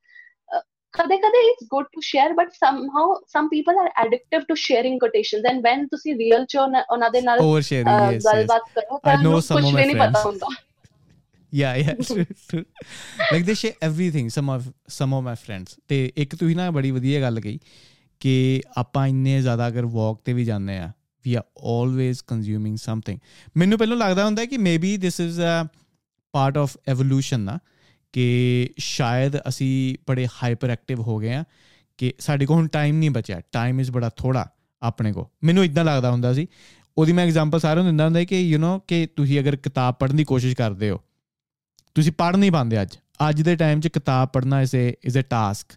ਕਦੇ 0.94 1.18
ਕਦੇ 1.18 1.40
it's 1.48 1.68
good 1.70 1.86
to 1.86 2.02
share 2.02 2.34
but 2.34 2.52
somehow 2.52 3.14
some 3.28 3.48
people 3.48 3.78
are 3.78 3.90
addictive 4.06 4.42
to 4.42 4.56
sharing 4.56 5.00
quotations 5.00 5.46
and 5.46 5.62
when 5.64 5.88
ਤੁਸੀਂ 5.88 6.16
ਰੀਅਲ 6.16 6.46
ਚ 6.46 6.58
ਉਹਨਾਂ 6.58 6.84
ਉਹਨਾਂ 6.92 7.10
ਦੇ 7.10 7.22
ਨਾਲ 7.22 7.40
over 7.40 7.60
ah, 7.60 7.62
sharing 7.62 8.02
yes 8.02 8.14
yes 8.14 8.26
ਗੱਲਬਾਤ 8.26 8.62
ਕਰੋ 8.76 8.96
I 8.96 9.00
ਤਾਂ 9.04 9.14
know 9.14 9.26
ਉਹਨੂੰ 9.26 9.40
some 9.40 9.62
ਕੁਝ 9.62 9.66
of 9.66 9.76
ਵੀ 9.76 9.82
my 9.82 9.86
ਨਹੀਂ 9.86 9.96
ਪਤਾ 9.96 10.22
friends. 10.22 10.26
ਹੁੰਦਾ 10.26 10.48
yeah 11.54 11.74
yeah 11.80 11.98
true, 12.04 12.24
true. 12.44 12.62
like 13.34 13.44
they 13.48 13.56
share 13.56 13.76
everything 13.88 14.30
some 14.38 14.48
of 14.54 14.64
some 14.94 15.12
of 15.18 15.26
my 15.26 15.36
friends 15.42 15.76
ਤੇ 15.88 16.12
ਇੱਕ 16.18 16.36
ਤੁਸੀਂ 16.36 16.56
ਨਾ 16.56 16.70
ਬੜੀ 16.72 16.92
ਵਧੀਆ 16.92 17.22
ਗੱਲ 17.22 17.40
ਕਹੀ 17.40 17.60
ਕਿ 18.22 18.62
ਆਪਾਂ 18.78 19.08
ਇੰਨੇ 19.08 19.40
ਜ਼ਿਆਦਾ 19.42 19.68
ਅਗਰ 19.68 19.86
ਵਾਕ 19.86 20.22
ਤੇ 20.26 20.34
ਵੀ 20.34 20.46
ਜਾਂਦੇ 20.46 20.78
ਆ 20.78 20.92
we 21.25 21.35
are 21.35 21.43
always 21.65 22.23
consuming 22.27 22.77
something 22.77 23.19
ਮੈਨੂੰ 23.57 23.79
ਪਹਿਲਾਂ 23.79 23.97
ਲੱਗਦਾ 23.97 24.25
ਹੁੰਦਾ 24.25 24.45
ਕਿ 24.45 24.57
maybe 24.59 24.97
this 24.99 25.21
is 25.21 25.41
a 25.41 25.67
part 26.35 26.59
of 26.59 26.77
evolution 26.89 27.41
ਨਾ, 27.41 27.59
ਕਿ 28.15 28.71
ਸ਼ਾਇਦ 28.79 29.37
ਅਸੀਂ 29.49 29.97
ਬੜੇ 30.09 30.27
ਹਾਈਪਰ 30.43 30.71
ਐਕਟਿਵ 30.71 31.01
ਹੋ 31.01 31.19
ਗਏ 31.19 31.35
ਆ 31.35 31.45
ਕਿ 31.99 32.13
ਸਾਡੇ 32.19 32.47
ਕੋਲ 32.47 32.57
ਹੁਣ 32.57 32.69
ਟਾਈਮ 32.69 32.99
ਨਹੀਂ 32.99 33.11
ਬਚਿਆ। 33.11 33.41
ਟਾਈਮ 33.53 33.81
ਇਜ਼ 33.81 33.91
ਬੜਾ 33.91 34.11
ਥੋੜਾ 34.17 34.47
ਆਪਣੇ 34.83 35.13
ਕੋ 35.13 35.29
ਮੈਨੂੰ 35.45 35.65
ਇਦਾਂ 35.65 35.85
ਲੱਗਦਾ 35.85 36.11
ਹੁੰਦਾ 36.11 36.33
ਸੀ। 36.33 36.47
ਉਹਦੀ 36.97 37.13
ਮੈਂ 37.13 37.25
ਐਗਜ਼ਾਮਪਲ 37.25 37.61
ਸਾਰਿਆਂ 37.61 37.85
ਨੂੰ 37.85 37.93
ਦਿੰਦਾ 37.93 38.05
ਹੁੰਦਾ 38.05 38.25
ਕਿ 38.25 38.41
ਯੂ 38.41 38.59
نو 38.59 38.81
ਕਿ 38.89 39.07
ਤੁਸੀਂ 39.17 39.41
ਅਗਰ 39.41 39.57
ਕਿਤਾਬ 39.57 39.95
ਪੜ੍ਹਨ 39.95 40.17
ਦੀ 40.17 40.25
ਕੋਸ਼ਿਸ਼ 40.25 40.57
ਕਰਦੇ 40.57 40.91
ਹੋ, 40.91 41.01
ਤੁਸੀਂ 41.97 42.13
ਪੜ੍ਹ 42.13 42.37
ਨਹੀਂ 42.37 42.53
ਪਾਉਂਦੇ 42.53 42.81
ਅੱਜ। 42.83 42.97
ਅੱਜ 43.29 43.43
ਦੇ 43.43 43.57
ਟਾਈਮ 43.57 43.81
'ਚ 43.81 43.89
ਕਿਤਾਬ 43.89 44.29
ਪੜ੍ਹਨਾ 44.29 44.61
is 44.63 44.75
a 44.77 44.93
is 45.05 45.19
a 45.19 45.23
task 45.23 45.77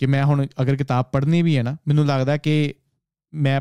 ਕਿ 0.00 0.06
ਮੈਂ 0.06 0.24
ਹੁਣ 0.24 0.46
ਅਗਰ 0.62 0.76
ਕਿਤਾਬ 0.76 1.04
ਪੜ੍ਹਨੀ 1.04 1.42
ਵੀ 1.42 1.56
ਹੈ 1.56 1.62
ਨਾ, 1.62 1.76
ਮੈਨੂੰ 1.88 2.06
ਲੱਗਦਾ 2.06 2.36
ਕਿ 2.36 2.74
ਮੈਂ 3.32 3.60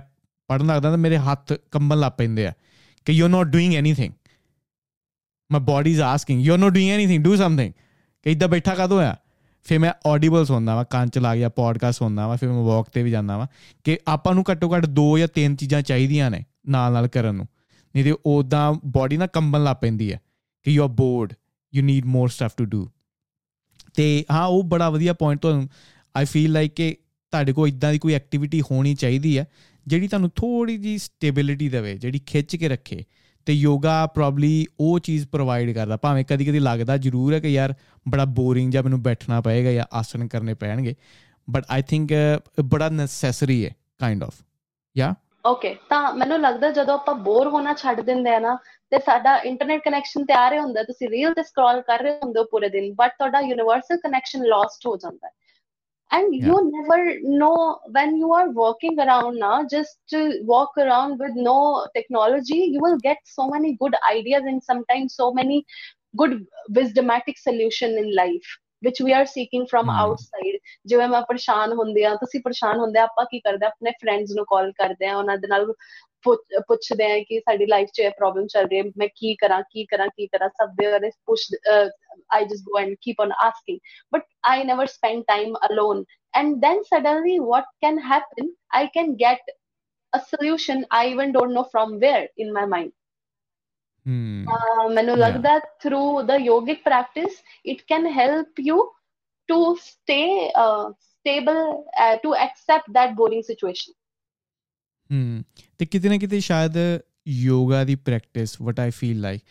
ਪੜ੍ਹਨ 0.49 0.67
ਲੱਗਦਾ 0.67 0.89
ਤਾਂ 0.89 0.97
ਮੇਰੇ 0.97 1.17
ਹੱਥ 1.17 1.53
ਕੰਬਣ 1.71 1.99
ਲੱਗ 1.99 2.11
ਪੈਂਦੇ 2.17 2.47
ਆ 2.47 2.53
ਕਿ 3.05 3.13
you 3.13 3.25
are 3.25 3.29
not 3.29 3.47
doing 3.47 3.75
anything 3.75 4.13
my 5.49 5.61
body 5.61 5.91
is 5.91 6.01
asking 6.01 6.41
you 6.41 6.53
are 6.53 6.59
not 6.59 6.71
doing 6.71 6.91
anything 6.91 7.23
do 7.23 7.35
something 7.35 7.73
ਕਿ 8.25 8.31
ਇਦਾਂ 8.31 8.47
ਬੈਠਾ 8.47 8.75
ਕਦੋਂ 8.75 9.01
ਆ? 9.01 9.15
ਫਿਰ 9.65 9.79
ਮੈਂ 9.79 9.91
ਆਡੀਬਲ 10.07 10.45
ਸੁਣਦਾ 10.45 10.75
ਵਾ, 10.75 10.83
ਕੰਨ 10.83 11.09
ਚ 11.09 11.17
ਲਾ 11.17 11.35
ਗਿਆ 11.35 11.49
ਪੋਡਕਾਸਟ 11.49 11.97
ਸੁਣਦਾ 11.97 12.27
ਵਾ, 12.27 12.35
ਫਿਰ 12.35 12.49
ਮੈਂ 12.49 12.63
ਵਾਕ 12.63 12.89
ਤੇ 12.89 13.03
ਵੀ 13.03 13.11
ਜਾਂਦਾ 13.11 13.37
ਵਾ 13.37 13.47
ਕਿ 13.83 13.97
ਆਪਾਂ 14.07 14.33
ਨੂੰ 14.35 14.43
ਘੱਟੋ 14.51 14.69
ਘੱਟ 14.75 14.85
ਦੋ 14.85 15.17
ਜਾਂ 15.17 15.27
ਤਿੰਨ 15.27 15.55
ਚੀਜ਼ਾਂ 15.55 15.81
ਚਾਹੀਦੀਆਂ 15.81 16.29
ਨੇ 16.31 16.43
ਨਾਲ 16.69 16.93
ਨਾਲ 16.93 17.07
ਕਰਨ 17.07 17.35
ਨੂੰ। 17.35 17.47
ਨਹੀਂ 17.95 18.03
ਤੇ 18.03 18.13
ਉਦਾਂ 18.25 18.73
ਬਾਡੀ 18.85 19.17
ਨਾ 19.17 19.27
ਕੰਬਣ 19.27 19.63
ਲੱਗ 19.63 19.75
ਪੈਂਦੀ 19.81 20.11
ਹੈ 20.13 20.19
ਕਿ 20.65 20.71
you 20.71 20.83
are 20.83 20.89
bored 20.89 21.33
you 21.73 21.83
need 21.83 22.05
more 22.05 22.29
stuff 22.29 22.55
to 22.57 22.65
do 22.65 22.89
ਤੇ 23.95 24.25
ਹਾਂ, 24.31 24.45
ਉਹ 24.45 24.63
ਬੜਾ 24.63 24.89
ਵਧੀਆ 24.89 25.13
ਪੁਆਇੰਟ 25.13 25.41
ਤੁਹਾਨੂੰ 25.41 25.69
ਆਈ 26.15 26.25
ਫੀਲ 26.25 26.51
ਲਾਈਕ 26.51 26.73
ਕਿ 26.73 26.95
ਤੁਹਾਡੇ 27.31 27.53
ਕੋਲ 27.53 27.67
ਇਦਾਂ 27.67 27.91
ਦੀ 27.91 27.99
ਕੋਈ 27.99 28.13
ਐਕਟੀਵਿਟੀ 28.13 28.61
ਹੋਣੀ 28.61 28.95
ਚਾਹੀਦੀ 28.95 29.37
ਹੈ, 29.37 29.45
ਜਿਹੜੀ 29.87 30.07
ਤੁਹਾਨੂੰ 30.07 30.29
ਥੋੜੀ 30.35 30.77
ਜੀ 30.77 30.97
ਸਟੇਬਿਲਿਟੀ 30.97 31.69
ਦੇਵੇ, 31.69 31.97
ਜਿਹੜੀ 31.97 32.19
ਖਿੱਚ 32.19 32.55
ਕੇ 32.55 32.69
ਰੱਖੇ, 32.69 33.03
ਤੇ 33.47 33.53
ਯੋਗਾ 33.53 34.05
ਪ੍ਰੋਬਬਲੀ 34.05 34.65
ਉਹ 34.79 34.99
ਚੀਜ਼ 34.99 35.27
ਪ੍ਰੋਵਾਈਡ 35.27 35.73
ਕਰਦਾ। 35.73 35.97
ਭਾਵੇਂ 35.97 36.25
ਕਦੀ 36.25 36.45
ਕਦੀ 36.45 36.59
ਲੱਗਦਾ 36.59 36.97
ਜ਼ਰੂਰ 36.97 37.33
ਹੈ 37.33 37.39
ਕਿ 37.39 37.47
ਯਾਰ 37.47 37.73
ਬੜਾ 38.05 38.25
ਬੋਰਿੰਗ 38.25 38.71
ਜਾਂ 38.71 38.83
ਮੈਨੂੰ 38.83 39.01
ਬੈਠਣਾ 39.03 39.39
ਪਏਗਾ 39.41 39.71
ਜਾਂ 39.71 39.85
ਆਸਨ 39.93 40.27
ਕਰਨੇ 40.27 40.53
ਪੈਣਗੇ 40.53 40.95
ਬਟ 41.47 41.65
ਆਈ 41.69 41.81
ਥਿੰਕ 41.81 42.09
ਬੜਾ 42.65 42.89
ਨੈਸੈਸਰੀ 42.89 43.65
ਹੈ 43.65 43.71
ਕਾਈਂਡ 43.99 44.23
ਆਫ 44.23 44.33
ਯਾ 44.97 45.13
ਓਕੇ 45.45 45.75
ਤਾਂ 45.89 46.13
ਮੈਨੂੰ 46.13 46.39
ਲੱਗਦਾ 46.41 46.69
ਜਦੋਂ 46.71 46.93
ਆਪਾਂ 46.93 47.15
ਬੋਰ 47.15 47.47
ਹੋਣਾ 47.47 47.73
ਛੱਡ 47.73 48.01
ਦਿੰਦੇ 48.01 48.29
ਆ 48.29 48.39
ਨਾ, 48.39 48.55
ਤੇ 48.91 48.97
ਸਾਡਾ 48.99 49.37
ਇੰਟਰਨੈਟ 49.37 49.81
ਕਨੈਕਸ਼ਨ 49.85 50.25
ਤੇ 50.25 50.33
ਆ 50.33 50.49
ਰਿਹਾ 50.49 50.61
ਹੁੰਦਾ, 50.61 50.83
ਤੁਸੀਂ 50.83 51.09
ਰੀਲ 51.09 51.33
ਤੇ 51.33 51.43
ਸਕਰੋਲ 51.43 51.81
ਕਰ 51.81 51.99
ਰਹੇ 51.99 52.11
ਹੁੰਦੇ 52.11 52.39
ਹੋ 52.39 52.45
ਪੂਰੇ 52.45 52.69
ਦਿਨ 52.69 52.93
ਬਟ 52.93 53.11
ਤੁਹਾਡਾ 53.11 53.39
ਯੂਨੀਵਰਸਲ 53.39 53.97
ਕਨੈਕਸ਼ਨ 53.97 54.43
ਲੌਸਟ 54.43 54.87
ਹੋ 54.87 54.97
ਜਾਂਦਾ 54.97 55.27
ਹੈ। 55.27 55.31
and 56.10 56.34
yeah. 56.34 56.46
you 56.46 56.56
never 56.72 57.18
know 57.22 57.78
when 57.90 58.16
you 58.16 58.32
are 58.32 58.50
walking 58.50 58.98
around 58.98 59.38
now 59.38 59.66
just 59.66 59.98
to 60.08 60.40
walk 60.44 60.70
around 60.78 61.18
with 61.18 61.32
no 61.34 61.86
technology 61.96 62.60
you 62.74 62.80
will 62.80 62.98
get 62.98 63.18
so 63.24 63.48
many 63.48 63.76
good 63.80 63.94
ideas 64.10 64.42
and 64.46 64.62
sometimes 64.62 65.14
so 65.14 65.32
many 65.32 65.64
good 66.16 66.46
wisdomatic 66.70 67.38
solution 67.38 67.98
in 68.02 68.14
life 68.14 68.52
which 68.82 69.00
we 69.00 69.12
are 69.14 69.26
seeking 69.26 69.66
from 69.66 69.86
mm. 69.86 69.98
outside 70.04 70.56
ਜਿਵੇਂ 70.86 71.08
ਮੈਂ 71.08 71.20
ਪਰੇਸ਼ਾਨ 71.28 71.72
ਹੁੰਦੀ 71.72 72.02
ਆ 72.02 72.14
ਤੁਸੀਂ 72.22 72.40
ਪਰੇਸ਼ਾਨ 72.40 72.78
ਹੁੰਦੇ 72.80 72.98
ਆ 73.00 73.02
ਆਪਾਂ 73.04 73.24
ਕੀ 73.30 73.40
ਕਰਦੇ 73.40 73.66
ਆ 73.66 73.68
ਆਪਣੇ 73.68 73.90
ਫਰੈਂਡਸ 74.00 74.34
ਨੂੰ 74.36 74.44
ਕਾਲ 74.50 74.72
ਕਰਦੇ 74.72 75.06
ਆ 75.06 75.16
ਉਹਨਾਂ 75.18 75.36
ਦੇ 75.38 75.48
ਨਾਲ 75.48 75.72
ਪੁੱਛਦੇ 76.23 77.11
ਆ 77.11 77.19
ਕਿ 77.27 77.39
ਸਾਡੀ 77.39 77.65
ਲਾਈਫ 77.65 77.89
'ਚ 77.93 77.99
ਇਹ 77.99 78.11
ਪ੍ਰੋਬਲਮ 78.17 78.47
ਚੱਲ 78.47 78.67
ਰਹੀ 78.67 78.77
ਹੈ 78.79 78.83
ਮੈਂ 78.97 79.07
ਕੀ 79.15 79.33
ਕਰਾਂ 79.35 79.61
ਕੀ 79.71 79.85
ਕਰਾਂ 79.85 80.07
ਕੀ 80.07 80.27
ਕਰਾਂ 80.27 80.49
ਸਭ 80.49 80.75
ਦੇ 80.81 80.91
ਬਾਰੇ 80.91 81.09
ਪੁੱਛ 81.25 81.47
I 82.29 82.45
just 82.45 82.65
go 82.65 82.77
and 82.77 82.97
keep 83.01 83.21
on 83.23 83.31
asking. 83.43 83.77
But 84.13 84.25
I 84.47 84.63
never 84.63 84.85
spend 84.87 85.23
time 85.27 85.55
alone. 85.69 86.03
And 86.33 86.61
then 86.61 86.83
suddenly, 86.85 87.39
what 87.41 87.69
can 87.83 87.97
happen? 87.97 88.49
I 88.71 88.87
can 88.87 89.15
get 89.15 89.39
a 90.13 90.19
solution 90.21 90.85
I 90.91 91.07
even 91.07 91.31
don't 91.31 91.53
know 91.53 91.65
from 91.71 91.99
where 91.99 92.27
in 92.37 92.53
my 92.53 92.65
mind. 92.67 92.91
ਮੈਨੂੰ 94.93 95.17
ਲੱਗਦਾ 95.17 95.57
through 95.81 96.21
the 96.21 96.37
yogic 96.41 96.81
practice 96.83 97.41
it 97.65 97.81
can 97.87 98.07
help 98.11 98.59
you 98.59 98.77
to 99.49 99.75
stay 99.81 100.21
stable 100.99 101.59
to 102.23 102.33
accept 102.35 102.91
that 102.97 103.15
boring 103.19 103.43
situation 103.49 103.98
ਹਮ 105.11 105.43
ਤੇ 105.77 105.85
ਕਿਤੇ 105.85 106.09
ਨਾ 106.09 106.17
ਕਿਤੇ 106.17 106.39
ਸ਼ਾਇਦ 106.39 106.71
ਯੋਗਾ 107.27 107.83
ਦੀ 107.83 107.95
practice 107.95 108.61
what 108.61 108.79
I 108.79 108.89
feel 108.89 109.21
like 109.21 109.41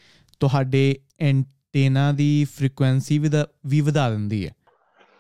ਤੁਹਾਡੇ 0.41 1.01
antenna 1.21 2.13
ਦੀ 2.13 2.45
frequency 2.45 3.19
ਵੀ 3.19 3.31
ਵੀ 3.67 3.81
ਵਧਾ 3.81 4.11
ਦਿੰਦੀ 4.11 4.47
ਹੈ। 4.47 4.55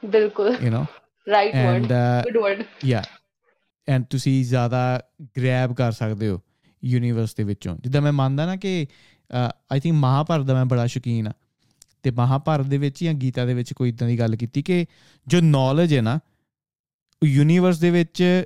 ਬਿਲਕੁਲ। 0.04 0.56
You 0.62 0.72
know 0.72 0.84
right 1.30 1.54
word 1.54 1.82
good 2.22 2.36
word 2.36 2.64
yeah 2.84 3.04
and 3.88 4.04
ਤੁਸੀਂ 4.04 4.44
ਜ਼ਿਆਦਾ 4.44 5.02
ਗ੍ਰੈਬ 5.22 5.74
ਕਰ 5.74 5.92
ਸਕਦੇ 5.92 6.28
ਹੋ 6.28 6.40
ਯੂਨੀਵਰਸ 6.84 7.34
ਦੇ 7.34 7.44
ਵਿੱਚੋਂ। 7.44 7.76
ਜਿੱਦਾਂ 7.76 8.02
ਮੈਂ 8.02 8.12
ਮੰਨਦਾ 8.12 8.46
ਨਾ 8.46 8.56
ਕਿ 8.56 8.86
ਆਈ 9.72 9.80
ਥਿੰਕ 9.80 9.96
ਮਹਾਭਾਰਤ 9.96 10.44
ਦਾ 10.44 10.54
ਮੈਂ 10.54 10.64
ਬੜਾ 10.64 10.86
ਸ਼ੌਕੀਨ 10.86 11.28
ਆ 11.28 11.32
ਤੇ 12.02 12.10
ਮਹਾਭਾਰਤ 12.10 12.66
ਦੇ 12.66 12.78
ਵਿੱਚ 12.78 13.04
ਜਾਂ 13.04 13.14
ਗੀਤਾ 13.14 13.44
ਦੇ 13.44 13.54
ਵਿੱਚ 13.54 13.72
ਕੋਈ 13.72 13.88
ਇਦਾਂ 13.88 14.08
ਦੀ 14.08 14.18
ਗੱਲ 14.18 14.36
ਕੀਤੀ 14.36 14.62
ਕਿ 14.62 14.86
ਜੋ 15.26 15.40
ਨੌਲੇਜ 15.40 15.94
ਹੈ 15.94 16.02
ਨਾ 16.02 16.20
ਯੂਨੀਵਰਸ 17.24 17.78
ਦੇ 17.78 17.90
ਵਿੱਚ 17.90 18.44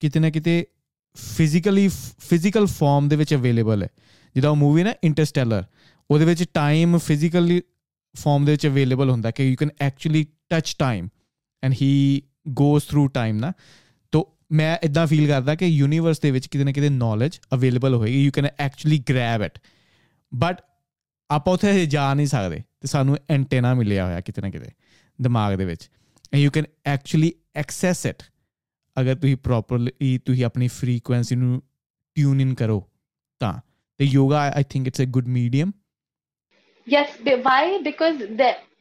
ਕਿਤੇ 0.00 0.20
ਨਾ 0.20 0.30
ਕਿਤੇ 0.30 0.66
ਫਿਜ਼ੀਕਲੀ 1.14 1.88
ਫਿਜ਼ੀਕਲ 2.18 2.66
ਫਾਰਮ 2.66 3.08
ਦੇ 3.08 3.16
ਵਿੱਚ 3.16 3.34
ਅਵੇਲੇਬਲ 3.34 3.82
ਹੈ। 3.82 3.88
ਜਿੱਦਾਂ 4.34 4.50
ਉਹ 4.50 4.56
ਮੂਵੀ 4.56 4.82
ਨਾ 4.82 4.94
ਇੰਟਰਸਟੈਲਰ 5.04 5.64
ਉਹਦੇ 6.10 6.24
ਵਿੱਚ 6.24 6.44
ਟਾਈਮ 6.54 6.98
ਫਿਜ਼ੀਕਲੀ 6.98 7.62
ਫਾਰਮ 8.16 8.44
ਦੇ 8.44 8.52
ਵਿੱਚ 8.52 8.66
ਅਵੇਲੇਬਲ 8.66 9.10
ਹੁੰਦਾ 9.10 9.30
ਕਿ 9.30 9.44
you 9.44 9.56
can 9.56 9.70
actually 9.80 10.26
touch 10.48 10.76
time 10.78 11.08
and 11.64 11.74
he 11.82 12.22
goes 12.48 12.84
through 12.84 13.06
time 13.06 13.36
ਨਾ। 13.36 13.52
ਤੋ 14.12 14.38
ਮੈਂ 14.52 14.78
ਇਦਾਂ 14.82 15.06
ਫੀਲ 15.06 15.26
ਕਰਦਾ 15.26 15.54
ਕਿ 15.54 15.66
ਯੂਨੀਵਰਸ 15.66 16.20
ਦੇ 16.20 16.30
ਵਿੱਚ 16.30 16.46
ਕਿਤੇ 16.46 16.64
ਨਾ 16.64 16.72
ਕਿਤੇ 16.72 16.88
ਨੌਲੇਜ 16.88 17.38
ਅਵੇਲੇਬਲ 17.54 17.94
ਹੋਏਗੀ 17.94 18.24
you 18.24 18.32
can 18.32 18.48
actually 18.58 18.98
grab 18.98 19.42
it 19.42 19.58
but 20.34 20.62
ਆਪਾਂ 21.30 21.54
ਉੱਥੇ 21.54 21.86
ਜਾ 21.86 22.14
ਨਹੀਂ 22.14 22.26
ਸਕਦੇ 22.26 22.56
ਤੇ 22.80 22.88
ਸਾਨੂੰ 22.88 23.16
ਐਂਟੇਨਾ 23.30 23.74
ਮਿਲਿਆ 23.74 24.06
ਹੋਇਆ 24.06 24.20
ਕਿਤੇ 24.20 24.42
ਨਾ 24.42 24.50
ਕਿਤੇ 24.50 24.70
ਦਿਮਾਗ 25.22 25.54
ਦੇ 25.54 25.64
ਵਿੱਚ। 25.64 25.90
And 26.32 26.42
you 26.42 26.50
can 26.50 26.64
actually 26.86 27.32
access 27.56 28.06
it 28.06 28.22
ਅਗਰ 28.96 29.14
ਤੁਸੀਂ 29.14 29.36
ਪ੍ਰੋਪਰਲੀ 29.44 30.18
ਤੁਸੀਂ 30.26 30.44
ਆਪਣੀ 30.44 30.68
ਫ੍ਰੀਕੁਐਂਸੀ 30.70 31.36
ਨੂੰ 31.36 31.60
ਟਿਊਨ 32.16 32.40
ਇਨ 32.40 32.54
ਕਰੋ, 32.54 32.82
ਤਾਂ। 33.40 33.52
ਤੇ 34.00 34.04
yoga 34.04 34.40
I 34.50 34.62
think 34.70 34.86
it's 34.86 35.00
a 35.00 35.04
good 35.10 35.28
medium 35.30 35.70
yes 36.86 37.08
why 37.44 37.78
because 37.78 38.22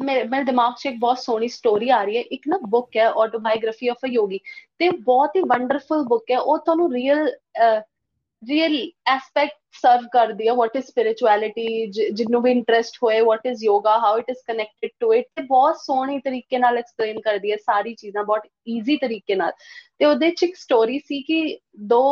ਮੇਰੇ 0.01 0.43
ਦਿਮਾਗ 0.43 0.73
'ਚ 0.77 0.85
ਇੱਕ 0.85 0.97
ਬਹੁਤ 0.99 1.19
ਸੋਹਣੀ 1.19 1.47
ਸਟੋਰੀ 1.47 1.89
ਆ 1.89 2.03
ਰਹੀ 2.03 2.17
ਹੈ। 2.17 2.21
ਇੱਕ 2.31 2.47
ਨਾ 2.47 2.57
ਬੁੱਕ 2.69 2.97
ਹੈ 2.97 3.07
ਆਟੋਬਾਇਓਗ੍ਰਾਫੀ 3.23 3.87
ਆਫ 3.87 4.05
ਅ 4.05 4.07
ਯੋਗੀ 4.07 4.39
ਤੇ 4.79 4.89
ਬਹੁਤ 5.01 5.35
ਹੀ 5.35 5.41
ਵੰਡਰਫੁਲ 5.49 6.03
ਬੁੱਕ 6.07 6.31
ਹੈ। 6.31 6.39
ਉਹ 6.39 6.57
ਤੁਹਾਨੂੰ 6.57 6.91
ਰੀਅਲ 6.93 7.29
ਰੀਅਲ 8.49 8.75
ਐਸਪੈਕਟ 9.07 9.57
ਸਰਵ 9.81 10.07
ਕਰਦੀ 10.11 10.47
ਹੈ 10.47 10.53
ਵਾਟ 10.53 10.75
ਇਜ਼ 10.75 10.85
ਸਪਿਰਚੁਅਲਿਟੀ 10.85 11.85
ਜਿੰਨੂੰ 11.91 12.41
ਵੀ 12.41 12.51
ਇੰਟਰਸਟ 12.51 12.97
ਹੋਏ 13.03 13.19
what 13.21 13.45
is 13.45 13.63
yoga 13.63 13.97
how 13.99 14.17
it 14.17 14.29
is 14.29 14.37
connected 14.47 14.89
to 14.99 15.13
it 15.13 15.25
ਤੇ 15.35 15.41
ਬਹੁਤ 15.41 15.75
ਸੋਹਣੀ 15.75 16.19
ਤਰੀਕੇ 16.19 16.57
ਨਾਲ 16.57 16.77
ਐਕਸਪਲੇਨ 16.77 17.19
ਕਰਦੀ 17.21 17.51
ਹੈ 17.51 17.57
ਸਾਰੀ 17.57 17.93
ਚੀਜ਼ਾਂ 17.93 18.23
ਬਹੁਤ 18.23 18.47
ਈਜ਼ੀ 18.67 18.97
ਤਰੀਕੇ 18.97 19.35
ਨਾਲ। 19.35 19.51
ਤੇ 19.99 20.05
ਉਹਦੇ 20.05 20.31
ਚ 20.31 20.43
ਇੱਕ 20.43 20.55
ਸਟੋਰੀ 20.55 20.99
ਸੀ 20.99 21.21
ਕਿ 21.21 21.57
ਦੋ 21.79 22.03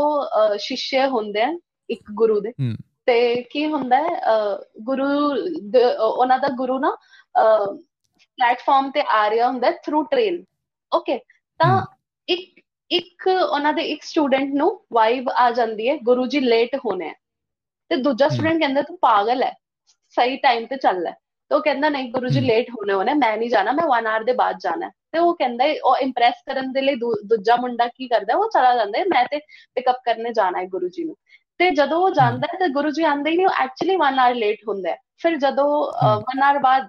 ਸ਼ਿਸ਼ਯ 0.58 1.08
ਹੁੰਦੇ 1.08 1.42
ਆ 1.42 1.58
ਇੱਕ 1.90 2.12
ਗੁਰੂ 2.14 2.40
ਦੇ। 2.40 2.54
ਤੇ 3.06 3.36
ਕੀ 3.44 3.66
ਹੁੰਦਾ 3.66 3.98
ਹੈ 3.98 4.22
ਗੁਰੂ 4.82 5.06
ਉਹਨਾਂ 6.00 6.40
ਦਾ 6.40 6.48
ਗੁਰੂ 6.48 6.80
ਨਾ 6.80 6.96
ਪਲੇਟਫਾਰਮ 7.36 8.92
ਤੇ 8.92 9.02
ਆ 9.02 9.30
ਰਿਹਾ 9.30 9.48
ਹੁੰਦਾ 9.48 9.72
ਥਰੂ 9.72 10.04
ਟ੍ਰੇਨ 10.04 10.44
ਓਕੇ 10.96 11.18
ਤਾਂ 11.60 11.86
ਇੱਕ 12.28 12.60
ਇੱਕ 12.92 13.28
ਉਹਨਾਂ 13.28 13.74
ਦੇ 13.74 13.82
ਇੱਕ 13.82 14.04
ਸਟੂਡੈਂਟ 14.04 14.54
ਨੂੰ 14.54 14.70
ਵਾਈਬ 14.94 15.30
ਆ 15.30 15.50
ਜਾਂਦੀ 15.52 15.90
ਹੈ 15.90 15.98
ਗੁਰੂ 16.04 16.26
ਜੀ 16.28 16.40
ਲੇਟ 16.40 16.76
ਹੋਣੇ 16.86 17.14
ਤੇ 17.92 17.96
ਦੂਜਾ 17.96 18.28
ਸਟੂਡੈਂਟ 18.30 18.60
ਕਹਿੰਦਾ 18.60 18.82
ਤੂੰ 18.82 18.98
ਪਾਗਲ 19.02 19.44
ਹੈ 19.44 19.54
ਸਹੀ 20.16 20.38
ਟਾਈਮ 20.38 20.66
ਤੇ 20.66 20.78
ਚੱਲ 20.78 21.02
ਲੈ। 21.02 21.12
ਤੇ 21.12 21.56
ਉਹ 21.56 21.62
ਕਹਿੰਦਾ 21.64 21.90
ਨਹੀਂ 21.90 22.12
ਗੁਰੂ 22.14 22.28
ਜੀ 22.28 22.40
ਲੇਟ 22.40 22.70
ਹੋਣੇ 22.70 22.94
ਹੋਣੇ 22.94 23.14
ਮੈਂ 23.14 23.36
ਨਹੀਂ 23.38 23.50
ਜਾਣਾ 23.50 23.72
ਮੈਂ 23.72 23.86
1 23.98 24.08
ਆਰ 24.08 24.24
ਦੇ 24.24 24.34
ਬਾਅਦ 24.34 24.58
ਜਾਣਾ 24.64 24.90
ਤੇ 25.12 25.20
ਉਹ 25.20 25.34
ਕਹਿੰਦਾ 25.36 25.66
ਉਹ 25.84 25.96
ਇੰਪ੍ਰੈਸ 25.98 26.42
ਕਰਨ 26.48 26.72
ਦੇ 26.72 26.82
ਲਈ 26.82 26.96
ਦੂਜਾ 26.96 27.56
ਮੁੰਡਾ 27.56 27.88
ਕੀ 27.88 28.08
ਕਰਦਾ 28.08 28.36
ਉਹ 28.38 28.50
ਚਲਾ 28.54 28.76
ਜਾਂਦਾ 28.76 29.04
ਮੈਂ 29.14 29.26
ਤੇ 29.32 29.40
ਪਿਕਅਪ 29.76 30.02
ਕਰਨੇ 30.06 30.34
ਜਾਣਾ 30.34 30.60
ਹੈ 30.60 30.66
ਗੁਰੂ 30.68 30.90
ਜੀ 30.90 31.04
ਨੂੰ। 31.04 31.16
ਤੇ 31.60 31.70
ਜਦੋਂ 31.72 31.98
ਉਹ 31.98 32.12
ਜਾਂਦਾ 32.12 32.48
ਹੈ 32.54 32.58
ਤੇ 32.60 32.68
ਗੁਰੂ 32.74 32.90
ਜੀ 32.90 33.04
ਆਂਦੇ 33.04 33.32
ਹੀ 33.32 33.36
ਨਹੀਂ 33.36 33.48
ਉਹ 33.48 33.62
ਐਕਚੁਅਲੀ 33.62 33.96
1 33.98 34.20
ਆਰ 34.20 34.36
ਲੇਟ 34.36 34.60
ਹੁੰਦਾ 34.68 34.90
ਹੈ। 34.90 34.98
ਫਿਰ 35.22 35.36
ਜਦੋਂ 35.38 35.68
1 36.20 36.42
ਆਰ 36.44 36.60
ਬਾਅਦ 36.60 36.88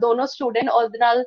ਦੋਨੋਂ 0.00 0.26
ਸਟੂਡੈਂਟ 0.26 0.70
ਉਹਦੇ 0.70 0.98
ਨਾਲ 0.98 1.24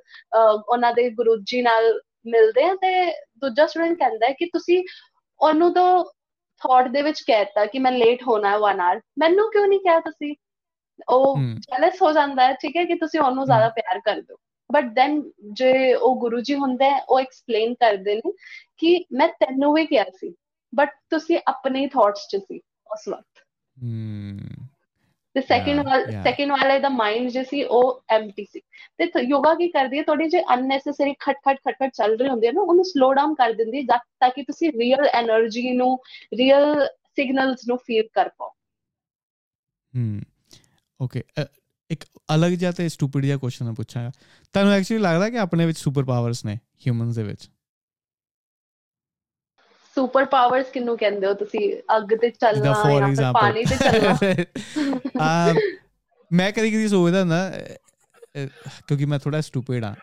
ਉਹਨਾਂ 0.70 0.94
ਦੇ 0.94 1.10
ਗੁਰੂ 1.10 1.36
ਜੀ 1.44 1.62
ਨਾਲ 1.62 2.00
ਮਿਲਦੇ 2.26 2.64
ਆ 2.64 2.74
ਤੇ 2.76 3.12
ਦੂਜਾ 3.38 3.66
ਸਟੂਡੈਂਟ 3.66 3.98
ਕਹਿੰਦਾ 3.98 4.28
ਹੈ 4.28 4.34
ਕਿ 4.34 4.46
ਤੁਸੀਂ 4.46 4.84
ਉਹਨੂੰ 5.40 5.74
ਤਾਂ 5.74 6.04
ਥਾਟ 6.62 6.88
ਦੇ 6.88 7.02
ਵਿੱਚ 7.02 7.22
ਕਹਿਤਾ 7.22 7.66
ਕਿ 7.66 7.80
ਮੈਂ 7.80 7.92
ਲੇਟ 7.92 8.24
ਹੋਣਾ 8.24 8.50
ਹੈ 8.50 8.58
1 8.58 8.80
ਆਰ 8.80 9.02
ਮੈਨੂੰ 9.20 9.52
ਕਿਉਂ 9.52 9.68
ਨਹੀਂ 9.68 9.80
ਕਿਹਾ 9.80 10.00
ਤੁਸੀਂ? 10.00 10.36
ਉਹ 11.10 11.38
ਜੈਲਸ 11.40 12.02
ਹੋ 12.02 12.12
ਜਾਂਦਾ 12.12 12.48
ਹੈ 12.48 12.54
ਠੀਕ 12.54 12.78
ਹੈ 12.78 12.86
ਕਿ 12.86 12.96
ਤੁਸੀਂ 12.96 13.20
ਉਹਨੂੰ 13.20 13.46
ਜ਼ਿਆਦਾ 13.46 13.70
ਪਿਆਰ 13.70 14.00
ਕਰਦੇ 14.00 14.34
ਹੋ 14.34 14.38
ਬਟ 14.70 14.84
ਦੈਨ 14.84 15.22
ਜੇ 15.54 15.94
ਉਹ 15.94 16.16
ਗੁਰੂ 16.20 16.40
ਜੀ 16.40 16.56
ਹੁੰਦੇ 16.56 16.86
ਉਹ 17.10 17.20
ਐਕਸਪਲੇਨ 17.20 17.74
ਕਰਦੇ 17.74 18.16
ਨੇ 18.16 18.32
ਕਿ 18.78 19.06
ਮੈਂ 19.12 19.28
ਤੈਨੂੰ 19.28 19.74
ਵੀ 19.74 19.86
ਕਿਹਾ 19.86 20.04
ਸੀ 20.04 20.34
ਬਟ 20.76 20.90
ਤੁਸੀਂ 21.10 21.40
ਆਪਣੇ 21.48 21.88
ਥਾਟਸ 21.88 22.28
'ਚ 22.28 22.36
ਸੀ 22.36 22.60
ਉਸ 22.94 23.08
ਵਕਤ। 23.10 23.44
ਹਮ 23.78 24.40
ਤੇ 25.36 25.42
ਸੈਕਿੰਡ 25.42 25.80
ਵਾਲਾ 25.80 26.22
ਸੈਕਿੰਡ 26.24 26.52
ਵਾਲਾ 26.52 26.74
ਇਹਦਾ 26.74 26.90
ਮਾਈਂਡ 26.90 27.30
ਜੇ 27.30 27.44
ਸੀ 27.44 27.64
ਉਹ 27.64 28.02
ਐਮਟੀ 28.10 28.46
ਸੀ। 28.46 28.60
ਤੇ 28.98 29.10
ਯੋਗਾ 29.22 29.54
ਕੀ 29.56 29.68
ਕਰਦੀ 29.70 29.98
ਹੈ? 29.98 30.04
ਤੁਹਾਡੇ 30.04 30.28
ਜੇ 30.30 30.42
ਅਨਨੈਸੈਸਰੀ 30.54 31.14
ਖਟਖਟ 31.20 31.58
ਖਟਖਟ 31.60 31.92
ਚੱਲ 31.94 32.18
ਰਹੇ 32.18 32.30
ਹੁੰਦੇ 32.30 32.48
ਆ 32.48 32.52
ਨਾ 32.52 32.62
ਉਹਨੂੰ 32.62 32.86
ਸਲੋ 32.86 33.14
ਡਾਊਨ 33.14 33.36
ਕਰ 33.36 33.54
ਦਿੰਦੀ 33.54 33.78
ਹੈ 33.80 33.98
ਤਾਂ 34.20 34.30
ਕਿ 34.30 34.44
ਤੁਸੀਂ 34.44 34.72
ਰੀਅਲ 34.80 35.08
એનર્ਜੀ 35.20 35.72
ਨੂੰ 35.74 35.98
ਰੀਅਲ 36.38 36.88
ਸਿਗਨਲਸ 37.16 37.68
ਨੂੰ 37.68 37.78
ਫੀਲ 37.78 38.08
ਕਰ 38.14 38.30
ਪਾਓ। 38.30 38.50
ਹਮ 39.94 40.22
ਓਕੇ 41.00 41.24
ਇੱਕ 41.90 42.04
ਅਲੱਗ 42.36 42.52
ਜਿਹਾ 42.54 42.72
ਤੇ 42.72 42.88
ਸਟੂਪਿਡ 42.90 43.26
ਜਿਹਾ 43.26 43.38
ਕੁਐਸਚਨ 43.38 43.74
ਪੁੱਛਾਂਗਾ। 43.74 44.12
ਤੁਹਾਨੂੰ 44.56 44.74
ਐਕਚੁਅਲੀ 44.74 45.02
ਲੱਗਦਾ 45.04 45.30
ਕਿ 45.30 45.38
ਆਪਣੇ 45.40 45.66
ਵਿੱਚ 45.66 45.78
ਸੁਪਰ 45.78 46.04
ਪਾਵਰਸ 46.06 46.44
ਨੇ 46.46 46.58
ਹਿਊਮਨਸ 46.88 47.16
ਦੇ 47.16 47.24
ਵਿੱਚ? 47.24 47.50
ਸੁਪਰ 49.99 50.25
ਪਾਵਰਸ 50.25 50.67
ਕਿੰਨੂੰ 50.71 50.97
ਕਹਿੰਦੇ 50.99 51.27
ਹੋ 51.27 51.35
ਤੁਸੀਂ 51.35 51.77
ਅੱਗ 51.97 52.15
ਤੇ 52.21 52.31
ਚੱਲਣਾ 52.31 52.65
ਜਾਂ 52.65 53.15
ਫਿਰ 53.15 53.33
ਪਾਣੀ 53.33 53.65
ਤੇ 53.65 53.77
ਚੱਲਣਾ 53.77 54.19
ਆ 55.21 55.55
ਮੈਂ 56.33 56.53
ਕਦੀ 56.53 56.71
ਕਦੀ 56.71 56.89
ਸੋਚਦਾ 56.89 57.21
ਹੁੰਦਾ 57.21 57.51
ਕਿਉਂਕਿ 58.89 59.05
ਮੈਂ 59.05 59.19
ਥੋੜਾ 59.19 59.41
ਸਟੂਪਿਡ 59.41 59.85
ਆ 59.85 59.95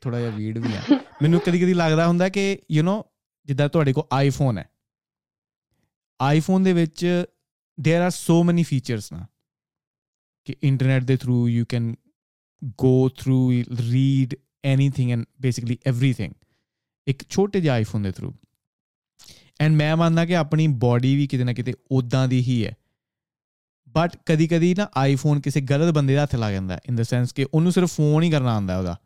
ਥੋੜਾ 0.00 0.20
ਜਿਹਾ 0.20 0.30
ਵੀਡ 0.30 0.58
ਵੀ 0.58 0.72
ਆ 0.76 0.98
ਮੈਨੂੰ 1.22 1.40
ਕਦੀ 1.40 1.60
ਕਦੀ 1.60 1.74
ਲੱਗਦਾ 1.74 2.06
ਹੁੰਦਾ 2.06 2.28
ਕਿ 2.28 2.58
ਯੂ 2.70 2.82
نو 2.82 3.02
ਜਿੱਦਾਂ 3.46 3.68
ਤੁਹਾਡੇ 3.68 3.92
ਕੋਲ 3.92 4.04
ਆਈਫੋਨ 4.12 4.58
ਹੈ 4.58 4.68
ਆਈਫੋਨ 6.20 6.62
ਦੇ 6.62 6.72
ਵਿੱਚ 6.72 7.26
there 7.78 8.04
are 8.04 8.10
so 8.10 8.42
many 8.42 8.62
features 8.62 9.12
ਨਾ 9.12 9.26
ਕਿ 10.44 10.56
ਇੰਟਰਨੈਟ 10.62 11.02
ਦੇ 11.02 11.16
through 11.16 11.48
you 11.48 11.64
can 11.68 11.94
go 12.78 13.08
through 13.08 13.50
read 13.90 14.34
anything 14.64 15.10
and 15.10 15.24
basically 15.40 15.78
everything 15.88 16.32
ਇੱਕ 17.06 17.22
ਛੋਟੇ 17.28 17.60
ਜਿਹੇ 17.60 17.72
ਆਈਫੋਨ 17.72 18.02
ਦੇ 18.02 18.12
ਥਰੂ 18.12 18.34
ਐਂਡ 19.61 19.75
ਮੈਂ 19.75 19.97
ਮੰਨਦਾ 19.97 20.25
ਕਿ 20.25 20.35
ਆਪਣੀ 20.35 20.67
ਬਾਡੀ 20.67 21.15
ਵੀ 21.15 21.27
ਕਿਤੇ 21.27 21.43
ਨਾ 21.43 21.53
ਕਿਤੇ 21.53 21.73
ਉਦਾਂ 21.91 22.27
ਦੀ 22.27 22.41
ਹੀ 22.41 22.65
ਹੈ। 22.65 22.75
ਬਟ 23.89 24.17
ਕਦੀ 24.25 24.47
ਕਦੀ 24.47 24.75
ਨਾ 24.77 24.87
ਆਈਫੋਨ 24.97 25.39
ਕਿਸੇ 25.39 25.61
ਗਲਤ 25.61 25.93
ਬੰਦੇ 25.93 26.13
ਦੇ 26.13 26.19
ਹੱਥ 26.19 26.35
ਲੱਗ 26.35 26.53
ਜਾਂਦਾ 26.53 26.79
ਇਨ 26.89 26.95
ਦ 26.95 27.01
ਸੈਂਸ 27.01 27.33
ਕਿ 27.33 27.45
ਉਹਨੂੰ 27.53 27.71
ਸਿਰਫ 27.71 27.93
ਫੋਨ 27.93 28.23
ਹੀ 28.23 28.29
ਕਰਨਾ 28.29 28.53
ਆਉਂਦਾ 28.53 28.77
ਉਹਦਾ। 28.77 28.97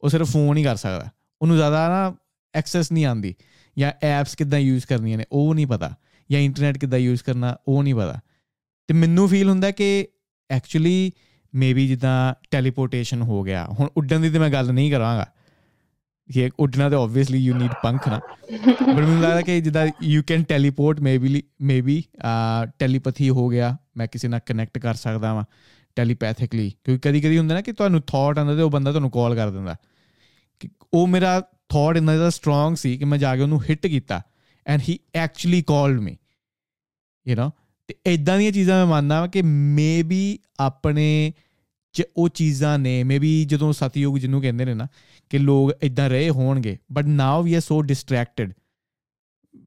ਉਹ 0.00 0.08
ਸਿਰਫ 0.08 0.30
ਫੋਨ 0.30 0.56
ਹੀ 0.56 0.62
ਕਰ 0.62 0.76
ਸਕਦਾ 0.76 1.10
ਉਹਨੂੰ 1.42 1.56
ਜ਼ਿਆਦਾ 1.56 1.88
ਨਾ 1.88 2.16
ਐਕਸੈਸ 2.54 2.92
ਨਹੀਂ 2.92 3.04
ਆਉਂਦੀ। 3.04 3.34
ਜਾਂ 3.78 3.92
ਐਪਸ 4.02 4.34
ਕਿੱਦਾਂ 4.34 4.58
ਯੂਜ਼ 4.58 4.86
ਕਰਨੀਆਂ 4.86 5.18
ਨੇ, 5.18 5.24
ਉਹ 5.32 5.54
ਨਹੀਂ 5.54 5.66
ਪਤਾ। 5.66 5.94
ਜਾਂ 6.30 6.40
ਇੰਟਰਨੈਟ 6.40 6.78
ਕਿੱਦਾਂ 6.78 6.98
ਯੂਜ਼ 6.98 7.22
ਕਰਨਾ, 7.22 7.56
ਉਹ 7.68 7.82
ਨਹੀਂ 7.82 7.94
ਪਤਾ। 7.94 8.20
ਤੇ 8.88 8.94
ਮੈਨੂੰ 8.94 9.28
ਫੀਲ 9.28 9.48
ਹੁੰਦਾ 9.48 9.70
ਕਿ 9.70 10.08
ਐਕਚੁਅਲੀ 10.50 11.12
ਮੇਬੀ 11.54 11.88
ਜਿੱਦਾਂ 11.88 12.34
ਟੈਲੀਪੋਰਟੇਸ਼ਨ 12.50 13.22
ਹੋ 13.22 13.42
ਗਿਆ। 13.42 13.66
ਹੁਣ 13.66 13.88
ਉੱਡਣ 13.96 14.20
ਦੀ 14.20 14.30
ਤੇ 14.30 14.38
ਮੈਂ 14.38 14.50
ਗੱਲ 14.50 14.72
ਨਹੀਂ 14.72 14.90
ਕਰਾਂਗਾ। 14.90 15.26
ਕਿ 16.32 16.50
ਉੱਡਣਾ 16.58 16.88
ਤੇ 16.90 16.96
ਆਬਵੀਅਸਲੀ 16.96 17.38
ਯੂ 17.38 17.54
ਨੀਡ 17.54 17.72
ਪੰਖ 17.82 18.08
ਨਾ। 18.08 18.20
ਬਟ 18.72 18.82
ਮੈਨੂੰ 18.82 19.20
ਲੱਗਦਾ 19.22 19.40
ਕਿ 19.40 19.60
ਜਿੱਦਾਂ 19.60 19.86
you 20.02 20.22
can 20.26 20.42
teleport 20.42 21.00
maybe 21.00 21.42
maybe 21.60 22.02
telepathy 22.78 23.30
ਹੋ 23.30 23.48
ਗਿਆ, 23.48 23.76
ਮੈਂ 23.96 24.06
ਕਿਸੇ 24.06 24.28
ਨਾਲ 24.28 24.40
ਕਨੈਕਟ 24.46 24.78
ਕਰ 24.78 24.94
ਸਕਦਾ 24.94 25.34
ਵਾਂ 25.34 25.44
ਟੈਲੀਪੈਥਿਕਲੀ 25.96 26.72
ਕਿਉਂਕਿ 26.84 27.08
ਕਦੀ 27.08 27.20
ਕਦੀ 27.20 27.38
ਹੁੰਦਾ 27.38 27.54
ਨਾ 27.54 27.60
ਕਿ 27.60 27.72
ਤੁਹਾਨੂੰ 27.72 28.00
ਥਾਟ 28.00 28.38
ਆਉਂਦਾ 28.38 28.56
ਤੇ 28.56 28.62
ਉਹ 28.62 28.70
ਬੰਦਾ 28.70 28.90
ਤੁਹਾਨੂੰ 28.90 29.10
ਕਾਲ 29.10 29.34
ਕਰ 29.34 29.50
ਦਿੰਦਾ। 29.50 29.76
ਕਿ 30.60 30.68
ਉਹ 30.92 31.06
ਮੇਰਾ 31.06 31.40
ਥਾਟ 31.68 31.96
ਇੰਨਾ 31.96 32.12
ਜ਼ਿਆਦਾ 32.12 32.30
ਸਟਰੋਂਗ 32.30 32.74
ਸੀ 32.74 32.96
ਕਿ 32.98 33.04
ਮੈਂ 33.04 33.18
ਜਾ 33.18 33.36
ਕੇ 33.36 33.42
ਉਹਨੂੰ 33.42 33.62
ਹਿੱਟ 33.62 33.86
ਕੀਤਾ 33.86 34.22
and 34.66 34.80
he 34.88 34.98
actually 35.14 35.62
called 35.62 36.00
me 36.00 36.16
you 37.28 37.36
know 37.36 37.50
ਤੇ 37.88 37.94
ਇਦਾਂ 38.06 38.38
ਦੀਆਂ 38.38 38.52
ਚੀਜ਼ਾਂ 38.52 38.76
ਮੈਂ 38.76 38.86
ਮੰਨਦਾ 38.86 39.26
ਕਿ 39.26 39.42
ਮੇਬੀ 39.42 40.38
ਆਪਣੇ 40.60 41.32
ਚ 41.92 42.02
ਉਹ 42.16 42.28
ਚੀਜ਼ਾਂ 42.28 42.78
ਨੇ 42.78 43.02
ਮੇਬੀ 43.04 43.44
ਜਦੋਂ 43.44 43.72
ਸਤਯੁਗ 43.72 44.18
ਜਿਹਨੂੰ 44.18 44.40
ਕਹਿੰਦੇ 44.40 44.64
ਨੇ 44.64 44.74
ਨਾ 44.74 44.86
ਕਿ 45.30 45.38
ਲੋਕ 45.38 45.72
ਇਦਾਂ 45.82 46.10
ਰਹੇ 46.10 46.30
ਹੋਣਗੇ 46.30 46.78
but 46.92 47.04
now 47.04 47.42
we 47.42 47.54
are 47.54 47.60
so 47.60 47.82
distracted 47.82 48.52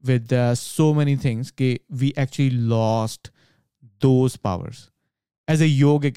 with 0.04 0.34
so 0.54 0.94
many 0.94 1.16
things 1.16 1.52
ਕਿ 1.52 1.78
we 1.92 2.12
actually 2.18 2.50
lost 2.50 3.32
those 4.02 4.38
powers 4.38 4.88
as 5.48 5.62
a 5.62 5.66
yogic 5.66 6.16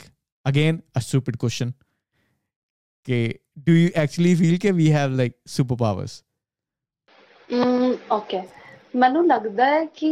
again 0.49 0.79
a 0.97 0.99
stupid 0.99 1.37
question 1.37 1.71
ਕਿ 3.07 3.39
ਡੂ 3.59 3.73
ਯੂ 3.73 3.89
ਐਕਚੁਅਲੀ 3.95 4.35
ਫੀਲ 4.35 4.57
ਕਿ 4.57 4.71
we 4.71 4.91
have 4.91 5.11
like 5.11 5.33
super 5.47 5.75
powers 5.75 6.23
okay 8.11 8.41
ਮੈਨੂੰ 8.95 9.27
ਲੱਗਦਾ 9.27 9.65
ਹੈ 9.65 9.85
ਕਿ 9.85 10.09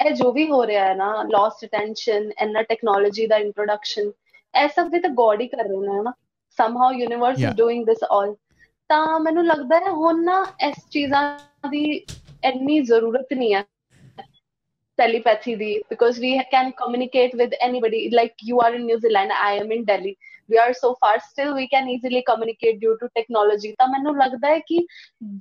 ਇਹ 0.00 0.10
ਜੋ 0.10 0.32
ਵੀ 0.32 0.48
ਹੋ 0.48 0.66
ਰਿਹਾ 0.66 0.84
ਹੈ 0.84 0.94
ਨਾ 0.94 1.22
ਲੌਸਟ 1.22 1.64
ਅਟੈਂਸ਼ਨ 1.64 2.30
ਐਂਡ 2.38 2.50
ਨਾ 2.50 2.62
ਟੈਕਨੋਲੋਜੀ 2.62 3.26
ਦਾ 3.26 3.36
ਇੰਟਰੋਡਕਸ਼ਨ 3.36 4.10
ਇਹ 4.54 4.68
ਸਭ 4.68 4.88
ਵੀ 4.92 5.00
ਤਾਂ 5.00 5.10
ਗੋਡ 5.14 5.40
ਹੀ 5.40 5.46
ਕਰ 5.48 5.64
ਰਹੇ 5.64 5.80
ਨੇ 5.80 5.98
ਹਨਾ 6.00 6.12
somehow 6.58 6.90
universe 6.98 7.40
yeah. 7.40 7.50
is 7.50 7.56
doing 7.56 7.82
this 7.88 8.04
all 8.10 8.34
ਤਾਂ 8.90 9.18
ਮੈਨੂੰ 9.20 9.44
ਲੱਗਦਾ 9.46 9.78
ਹੈ 9.78 9.90
ਹੁਣ 9.92 10.22
ਨਾ 10.24 10.44
ਇਸ 10.68 10.76
ਚੀਜ਼ਾਂ 10.90 11.22
ਦੀ 11.70 11.84
ਇੰਨੀ 12.44 12.80
ਜ਼ਰੂਰਤ 12.80 13.32
ਨਹੀਂ 13.32 13.54
ਹੈ 13.54 13.64
telepathy 14.98 15.54
the 15.58 15.74
because 15.92 16.16
we 16.22 16.30
can 16.52 16.70
communicate 16.78 17.34
with 17.40 17.52
anybody 17.66 18.00
like 18.14 18.42
you 18.48 18.56
are 18.64 18.70
in 18.78 18.86
New 18.86 18.96
Zealand 19.04 19.34
I 19.40 19.50
am 19.58 19.70
in 19.76 19.84
Delhi 19.90 20.14
we 20.48 20.58
are 20.62 20.72
so 20.78 20.90
far 21.04 21.12
still 21.26 21.52
we 21.58 21.66
can 21.74 21.90
easily 21.92 22.22
communicate 22.30 22.80
due 22.80 22.94
to 23.02 23.10
technology 23.18 23.72
ਤਾਂ 23.78 23.86
ਮੈਨੂੰ 23.88 24.16
ਲੱਗਦਾ 24.16 24.48
ਹੈ 24.48 24.58
ਕਿ 24.68 24.84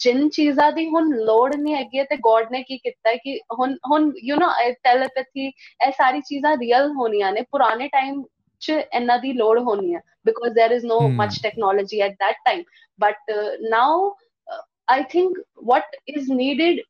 ਜਿਨ 0.06 0.30
ਚੀਜ਼ਾਂ 0.30 0.72
ਦੀ 0.72 0.88
ਹੁਣ 0.90 1.14
ਲੋੜ 1.26 1.56
ਨਹੀਂ 1.56 1.76
ਹੈਗੀ 1.76 2.04
ਤੇ 2.04 2.18
ਗੋਡ 2.22 2.52
ਨੇ 2.52 2.64
ਕੀ 2.64 2.78
ਕੀਤਾ 2.78 3.16
ਕਿ 3.24 3.38
ਹੁਣ 3.60 3.76
ਹੁਣ 3.92 4.12
ਯੂ 4.24 4.36
نو 4.36 4.72
ਟੈਲੀਪੈਥੀ 4.84 5.48
ਇਹ 5.48 5.92
ਸਾਰੀ 5.98 6.22
ਚੀਜ਼ਾਂ 6.22 6.56
ਰੀਅਲ 6.58 6.92
ਹੋਣੀਆਂ 6.92 7.32
ਨੇ 7.34 7.42
ਪੁਰਾਣੇ 7.52 7.88
time 7.88 8.24
another 8.94 9.34
load 9.36 9.60
because 10.24 10.54
there 10.56 10.72
is 10.72 10.84
no 10.84 11.08
hmm. 11.08 11.16
much 11.16 11.42
technology 11.42 12.02
at 12.02 12.16
that 12.20 12.36
time. 12.46 12.64
But 12.98 13.16
uh, 13.32 13.52
now 13.62 14.14
uh, 14.52 14.62
i 14.90 15.04
think 15.04 15.38
what 15.56 15.84
is 16.08 16.30
needed 16.30 16.82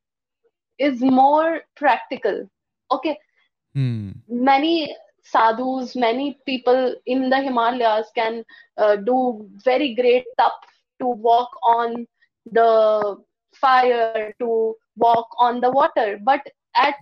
is 0.80 1.02
more 1.02 1.62
practical. 1.76 2.50
Okay? 2.92 3.18
Hmm. 3.74 4.12
Many 4.28 4.96
sadhus 5.24 5.96
many 5.96 6.40
people 6.46 6.96
in 7.06 7.30
the 7.30 7.38
himalayas 7.42 8.08
can 8.16 8.44
uh, 8.78 8.96
do 8.96 9.50
very 9.66 9.94
great 9.94 10.26
tap 10.40 10.54
to 11.02 11.08
walk 11.08 11.50
on 11.64 12.08
the 12.52 13.18
fire 13.54 14.34
to 14.40 14.76
walk 14.96 15.28
on 15.40 15.60
the 15.60 15.70
water. 15.70 16.20
But 16.24 16.42
at 16.76 16.96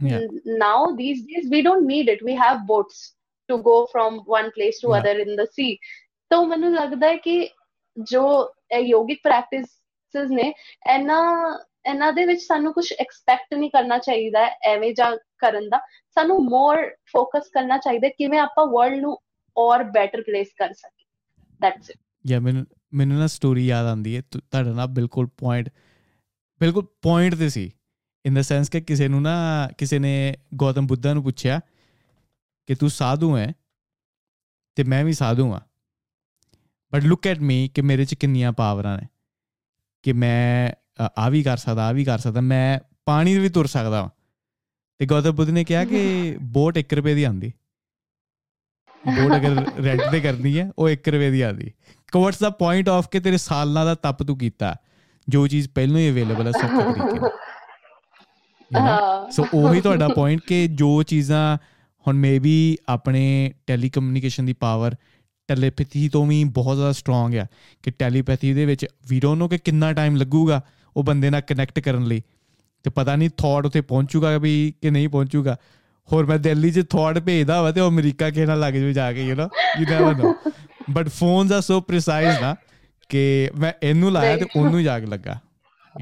now 0.46 0.96
these 0.98 1.26
days 1.26 1.50
we 1.50 1.62
don't 1.62 1.86
need 1.86 2.10
it. 2.10 2.24
We 2.24 2.36
have 2.36 2.66
boats. 2.66 3.15
To 3.52 3.58
go 3.62 3.78
from 3.86 4.20
one 4.38 4.50
place 4.52 4.80
to 4.82 4.90
yeah. 4.90 4.98
other 4.98 5.16
in 5.26 5.36
the 5.42 5.48
sea. 5.48 5.76
ਤਾਂ 6.30 6.46
ਮੈਨੂੰ 6.46 6.74
ਲੱਗਦਾ 6.74 7.08
ਹੈ 7.08 7.18
ਕਿ 7.18 7.50
ਜੋ 7.98 8.54
ਇਹ 8.72 8.80
ਯੋਗਿਕ 8.80 9.20
practices 9.24 10.32
ਨੇ 10.32 10.54
ਇਹਨਾਂ 10.94 11.24
ਇਹਨਾਂ 11.86 12.14
ਦੇ 12.14 12.26
ਵਿੱਚ 12.26 12.42
ਸਾਨੂੰ 12.42 12.74
ਕੁਝ 12.74 12.94
ਐਕਸਪੈਕਟ 13.00 13.54
ਨਹੀਂ 13.54 13.70
ਕਰਨਾ 13.70 13.98
ਚਾਹੀਦਾ 13.98 14.40
ਐਵੇਂ 14.64 14.94
ਜਾਂ 14.94 15.18
ਕਰਨ 15.38 15.70
ਦਾ। 15.70 15.78
ਸਾਨੂੰ 16.16 16.44
ਮੋਰ 16.46 16.78
ਫੋਕਸ 17.12 17.50
ਕਰਨਾ 17.54 17.78
ਚਾਹੀਦਾ 17.78 18.10
ਕਿਵੇਂ 18.10 18.40
ਆਪਾਂ 18.40 18.66
ਵਰਲਡ 18.66 19.02
ਨੂੰ 19.02 19.18
ਔਰ 19.58 19.84
ਬੈਟਰ 19.84 20.22
ਪਲੇਸ 20.22 20.48
ਕਰ 20.58 20.74
ਸਕੀਏ। 20.74 21.06
ਦੈਟਸ 21.62 21.90
ਇਟ 21.90 21.98
ਯਾ 22.28 22.40
ਮੈਨੂੰ 22.40 22.66
ਮੈਨੂੰ 22.94 23.18
ਨਾ 23.18 23.28
ਸਟੋਰੀ 23.28 23.68
ਯਾਦ 23.68 23.86
ਆਉਂਦੀ 23.86 24.16
ਹੈ। 24.18 24.22
ਤੁਹਾਡਾ 24.32 24.72
ਨਾ 24.72 24.86
ਬਿਲਕੁਲ 24.86 25.28
ਪੁਆਇੰਟ 25.28 25.70
ਬਿਲਕੁਲ 26.60 26.86
ਪੁਆਇੰਟ 27.02 27.36
ਤੇ 27.36 27.50
ਸੀ। 27.50 27.72
ਇਨ 28.26 28.34
ਦਾ 28.34 28.42
ਸੈਂਸ 28.42 28.70
ਕਿ 28.70 28.82
ਕਿਸੇ 28.82 29.08
ਨੂੰ 29.08 29.22
ਨਾ 29.22 29.36
ਕਿਸੇ 29.78 30.00
ਨੇ 30.00 30.36
ਗੌਤਮ 30.56 30.88
ਬੁੱਧਾ 30.88 31.14
ਨੂੰ 31.14 31.24
ਪੁੱਛਿਆ 31.24 31.62
ਕਿ 32.68 32.76
ਤੂੰ 32.76 32.90
ਸਾਧੂ 32.90 33.38
ਹੈ 33.38 33.54
ਤੇ 34.76 34.84
ਮੈਂ 34.84 35.06
ਵੀ 35.06 35.14
ਸਾਧੂ 35.14 35.54
ਹਾਂ। 35.54 35.60
ਬਟ 36.94 37.04
ਲੁੱਕ 37.04 37.28
ਐਟ 37.28 37.40
ਮੀ 37.40 37.68
ਕਿ 37.68 37.82
ਮੇਰੇ 37.82 38.06
'ਚ 38.06 38.14
ਕਿੰਨੀਆਂ 38.14 38.52
ਪਾਵਰਾਂ 38.52 38.98
ਨੇ। 38.98 39.08
ਕਿ 40.04 40.14
ਮੈਂ 40.14 40.72
ਆ 41.18 41.30
ਵੀ 41.30 41.44
ਕਰ 41.44 41.58
ਸਕਦਾ 41.58 41.88
ਆ 41.88 41.92
ਵੀ 41.92 42.04
ਕਰ 42.04 42.20
ਸਕਦਾ 42.20 42.42
ਮੈਂ 42.42 42.80
ਪਾਣੀ 43.06 43.38
ਵੀ 43.38 43.50
ਤੁਰ 43.50 43.66
ਸਕਦਾ 43.66 44.02
ਹਾਂ 44.02 44.10
ਤੇ 44.98 45.06
ਗੌਤਮ 45.06 45.32
ਬੁੱਧ 45.32 45.50
ਨੇ 45.50 45.64
ਕਿਹਾ 45.64 45.86
ਕਿ 45.86 46.38
ਬੋਟ 46.42 46.78
1 46.78 46.96
ਰੁਪਏ 46.96 47.14
ਦੀ 47.14 47.24
ਆਂਦੀ 47.24 47.54
ਬੋਟ 49.08 49.36
ਅਗਰ 49.36 49.84
ਰੈਂਟ 49.84 50.12
ਤੇ 50.12 50.22
ਕਰਨੀ 50.22 50.60
ਹੈ 50.60 50.72
ਉਹ 50.78 50.90
1 50.90 50.94
ਰੁਪਏ 50.94 51.32
ਦੀ 51.32 51.42
ਆਂਦੀ 51.42 51.72
ਵਾਟਸ 52.16 52.40
ਦਾ 52.40 52.50
ਪੁਆਇੰਟ 52.50 52.90
ਆਫ 52.90 53.10
ਕਿ 53.10 53.20
ਤੇਰੇ 53.20 53.38
ਸਾਲਾਂ 53.38 53.86
ਦਾ 53.86 53.96
ਤਪ 53.96 54.24
ਤੂੰ 54.24 54.38
ਕੀਤਾ? 54.38 54.76
ਜੋ 55.30 55.48
ਚੀਜ਼ 55.48 55.70
ਪਹਿਲਾਂ 55.70 55.98
ਹੀ 55.98 56.10
ਅਵੇਲੇਬਲ 56.10 56.48
ਹੈ 56.48 56.52
ਸੌਖੇ 56.52 56.68
ਤਰੀਕੇ 56.68 57.20
ਨਾਲ। 57.20 57.32
ਸੋ 59.32 59.46
ਉਹੀ 59.54 59.82
ਤੁਹਾਡਾ 59.82 60.08
ਪੁਆਇੰਟ 60.08 60.42
ਕਿ 60.42 60.68
ਜੋ 60.68 61.04
ਚੀਜ਼ਾਂ 61.04 61.58
ਹੁਣ 62.08 62.18
ਮੇਬੀ 62.18 62.78
ਆਪਣੇ 62.90 63.54
ਟੈਲੀਕਮਿਊਨੀਕੇਸ਼ਨ 63.68 64.46
ਦੀ 64.46 64.54
ਪਾਵਰ 64.54 64.96
ਟੈਲੀਪੈਥੀ 65.48 66.10
ਤੋਂ 66.10 66.26
ਵੀ 66.26 66.44
ਬਹੁਤ 66.44 66.76
ਜ਼ਿਆਦਾ 66.76 66.92
ਸਟਰੋਂਗ 66.92 67.36
ਆ 67.36 67.46
ਕਿ 67.84 67.92
ਟੈਲੀਪੈਥੀ 67.92 68.54
ਦੇ 68.54 68.66
ਵਿੱਚ 68.66 68.86
ਵੀ 69.10 69.20
ਡੋਨਟ 69.20 69.40
ਨੋ 69.40 69.48
ਕਿ 69.48 69.58
ਕਿੰਨਾ 69.58 69.94
ਟਾਈਮ 69.94 70.16
ਲੱਗੂਗਾ 70.16 70.62
ਉਹ 70.98 71.04
ਬੰਦੇ 71.04 71.30
ਨਾਲ 71.30 71.42
ਕਨੈਕਟ 71.42 71.80
ਕਰਨ 71.80 72.04
ਲਈ 72.04 72.22
ਤੇ 72.84 72.90
ਪਤਾ 72.90 73.16
ਨਹੀਂ 73.16 73.30
ਥਾਟ 73.30 73.66
ਉਥੇ 73.66 73.82
ਪਹੁੰਚੂਗਾ 73.82 74.38
ਵੀ 74.38 74.74
ਕਿ 74.82 74.90
ਨਹੀਂ 74.90 75.10
ਪਹੁੰਚੂਗਾ। 75.10 75.58
ਹੋਰ 76.12 76.26
ਮੈਂ 76.26 76.40
ਦਿੱਲੀ 76.40 76.72
'ਚ 76.72 76.86
ਥਾਟ 76.90 77.20
ਭੇਜਦਾ 77.20 77.62
ਵਾ 77.62 77.72
ਤੇ 77.72 77.82
ਉਹ 77.82 77.90
ਅਮਰੀਕਾ 77.90 78.30
ਕਿਸੇ 78.30 78.46
ਨਾਲ 78.46 78.60
ਲੱਗ 78.60 78.74
ਜੂ 78.74 78.92
ਜਾ 78.92 79.14
ਕੇ 79.14 79.24
you 79.24 79.36
know 79.36 79.48
you 79.80 79.86
never 79.90 80.16
know 80.16 80.36
but 80.92 81.08
phones 81.08 81.52
ਆ 81.52 81.62
ਸੋ 81.62 81.82
ਪ੍ਰੀਸਾਈਜ਼ 81.82 82.42
ਨਾ 82.42 82.56
ਕਿ 83.10 83.52
ਮੈਂ 83.58 83.74
ਇਹਨੂੰ 83.84 84.12
ਲਾਇਆ 84.12 84.38
ਤੇ 84.38 84.46
ਉਹਨੂੰ 84.56 84.84
ਜਾ 84.84 85.00
ਕੇ 85.00 85.06
ਲੱਗਾ 85.06 85.40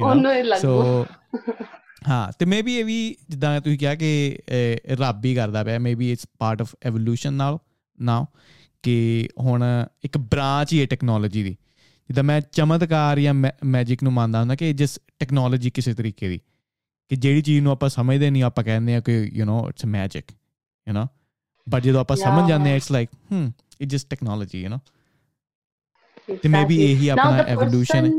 ਉਹਨੂੰ 0.01 0.33
ਹੀ 0.33 0.43
ਲੱਗੂ। 0.43 0.61
ਸੋ 0.61 1.05
ਹਾਂ 2.08 2.32
ਤੇ 2.38 2.44
ਮੇਬੀ 2.44 2.74
ਇਹ 2.76 2.84
ਵੀ 2.84 3.16
ਜਿੱਦਾਂ 3.30 3.60
ਤੁਸੀਂ 3.60 3.78
ਕਿਹਾ 3.78 3.94
ਕਿ 3.94 4.38
ਰੱਬ 4.90 5.24
ਹੀ 5.24 5.34
ਕਰਦਾ 5.34 5.64
ਪਿਆ 5.64 5.78
maybe 5.78 6.12
it's 6.12 6.26
part 6.38 6.60
of 6.62 6.74
evolution 6.82 7.32
now 7.32 7.58
now 8.00 8.26
ਕਿ 8.82 9.28
ਹੁਣ 9.40 9.64
ਇੱਕ 10.04 10.18
ਬ੍ਰਾਂਚ 10.18 10.72
ਹੀ 10.72 10.80
ਹੈ 10.80 10.86
ਟੈਕਨੋਲੋਜੀ 10.86 11.42
ਦੀ 11.42 11.50
ਜਿੱਦਾਂ 12.08 12.24
ਮੈਂ 12.24 12.40
ਚਮਤਕਾਰ 12.40 13.20
ਜਾਂ 13.20 13.34
ਮੈਜਿਕ 13.64 14.02
ਨੂੰ 14.02 14.12
ਮੰਨਦਾ 14.12 14.40
ਹੁੰਦਾ 14.40 14.54
ਕਿ 14.54 14.72
ਜਿਸ 14.72 14.98
ਟੈਕਨੋਲੋਜੀ 15.18 15.70
ਕਿਸੇ 15.70 15.94
ਤਰੀਕੇ 15.94 16.28
ਦੀ 16.28 16.40
ਕਿ 17.08 17.16
ਜਿਹੜੀ 17.16 17.42
ਚੀਜ਼ 17.42 17.62
ਨੂੰ 17.62 17.72
ਆਪਾਂ 17.72 17.88
ਸਮਝਦੇ 17.88 18.30
ਨਹੀਂ 18.30 18.42
ਆਪਾਂ 18.42 18.64
ਕਹਿੰਦੇ 18.64 18.94
ਆ 18.94 19.00
ਕਿ 19.00 19.12
you 19.32 19.44
know 19.44 19.68
it's 19.68 19.84
magic 19.84 20.24
you 20.86 20.94
know 20.94 21.06
but 21.68 21.82
ਜਦੋਂ 21.82 22.00
ਆਪਾਂ 22.00 22.16
ਸਮਝ 22.16 22.38
Yeah. 22.38 22.48
ਜਾਂਦੇ 22.48 22.72
ਆ 22.72 22.76
it's 22.76 22.92
like 22.92 23.08
hmm 23.32 23.52
it 23.80 23.88
just 23.88 24.10
technology 24.10 24.62
you 24.62 24.68
know 24.68 24.78
ਤੇ 24.78 26.32
exactly. 26.32 26.50
ਮੇਬੀ 26.50 26.82
ਇਹੀ 26.82 27.10
Now 27.10 27.18
ਆਪਣਾ 27.18 27.38
the 27.38 27.46
ਐਵੋਲੂਸ਼ਨ 27.48 28.04
ਹੈ 28.04 28.10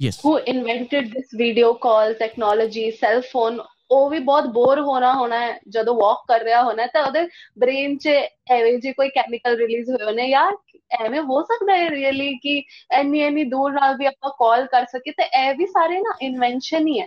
Person 0.00 0.04
yes 0.04 0.20
who 0.24 0.32
invented 0.54 1.12
this 1.14 1.38
video 1.40 1.70
call 1.86 2.14
technology 2.24 2.90
cell 3.02 3.22
phone 3.32 3.58
ਉਹ 3.90 4.10
ਵੀ 4.10 4.18
ਬਹੁਤ 4.18 4.46
ਬੋਰ 4.46 4.80
ਹੋਣਾ 4.80 5.14
ਹੋਣਾ 5.14 5.40
ਹੈ 5.40 5.60
ਜਦੋਂ 5.68 5.94
ਵਾਕ 5.94 6.18
ਕਰ 6.28 6.44
ਰਿਹਾ 6.44 6.62
ਹੋਣਾ 6.62 6.82
ਹੈ 6.82 6.86
ਤਾਂ 6.86 7.02
ਉਹਦੇ 7.02 7.28
ਬ੍ਰੇਨ 7.58 7.98
'ਚ 7.98 8.08
ਐਵੇਂ 8.50 8.78
ਜੇ 8.78 8.92
ਕੋਈ 8.92 9.08
ਕੈਮੀਕਲ 9.08 9.56
ਰਿਲੀਜ਼ 9.56 9.90
ਹੋਏ 9.90 10.04
ਹੋਣੇ 10.04 10.26
ਯਾਰ 10.26 10.56
ਐਵੇਂ 11.04 11.20
ਹੋ 11.20 11.42
ਸਕਦਾ 11.42 11.76
ਹੈ 11.76 11.90
ਰੀਅਲੀ 11.90 12.38
ਕਿ 12.38 12.62
ਇੰਨੀ 13.00 13.20
ਇੰਨੀ 13.20 13.44
ਦੂਰ 13.44 13.72
ਨਾਲ 13.72 13.96
ਵੀ 13.96 14.06
ਆਪਾਂ 14.06 14.30
ਕਾਲ 14.30 14.66
ਕਰ 14.66 14.84
ਸਕੀਏ 14.84 15.12
ਤੇ 15.12 15.22
ਇਹ 15.22 15.54
ਵੀ 15.54 15.66
ਸਾਰੇ 15.66 16.00
ਨਾ 16.00 16.14
ਇਨਵੈਂਸ਼ਨ 16.22 16.86
ਹੀ 16.86 17.00
ਹੈ 17.00 17.06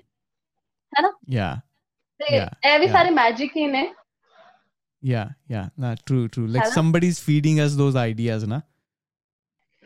ਹੈਨਾ 0.94 1.12
ਯਾ 1.30 1.56
ਤੇ 2.20 2.38
Yeah, 2.38 2.50
ਇਹ 2.66 2.80
ਵੀ 2.80 2.86
yeah. 2.86 2.92
ਸਾਰੇ 2.92 3.10
ਮੈਜਿਕ 3.10 3.58
ਹੀ 3.58 3.68
ਨੇ 3.68 3.94
yeah 5.04 5.28
yeah 5.52 5.66
nah 5.82 5.96
true 6.10 6.28
true 6.36 6.48
like 6.48 6.64
Hello? 6.64 6.76
somebody's 6.76 7.20
feeding 7.20 7.60
us 7.66 7.76
those 7.82 7.98
ideas 8.04 8.48
na 8.48 8.62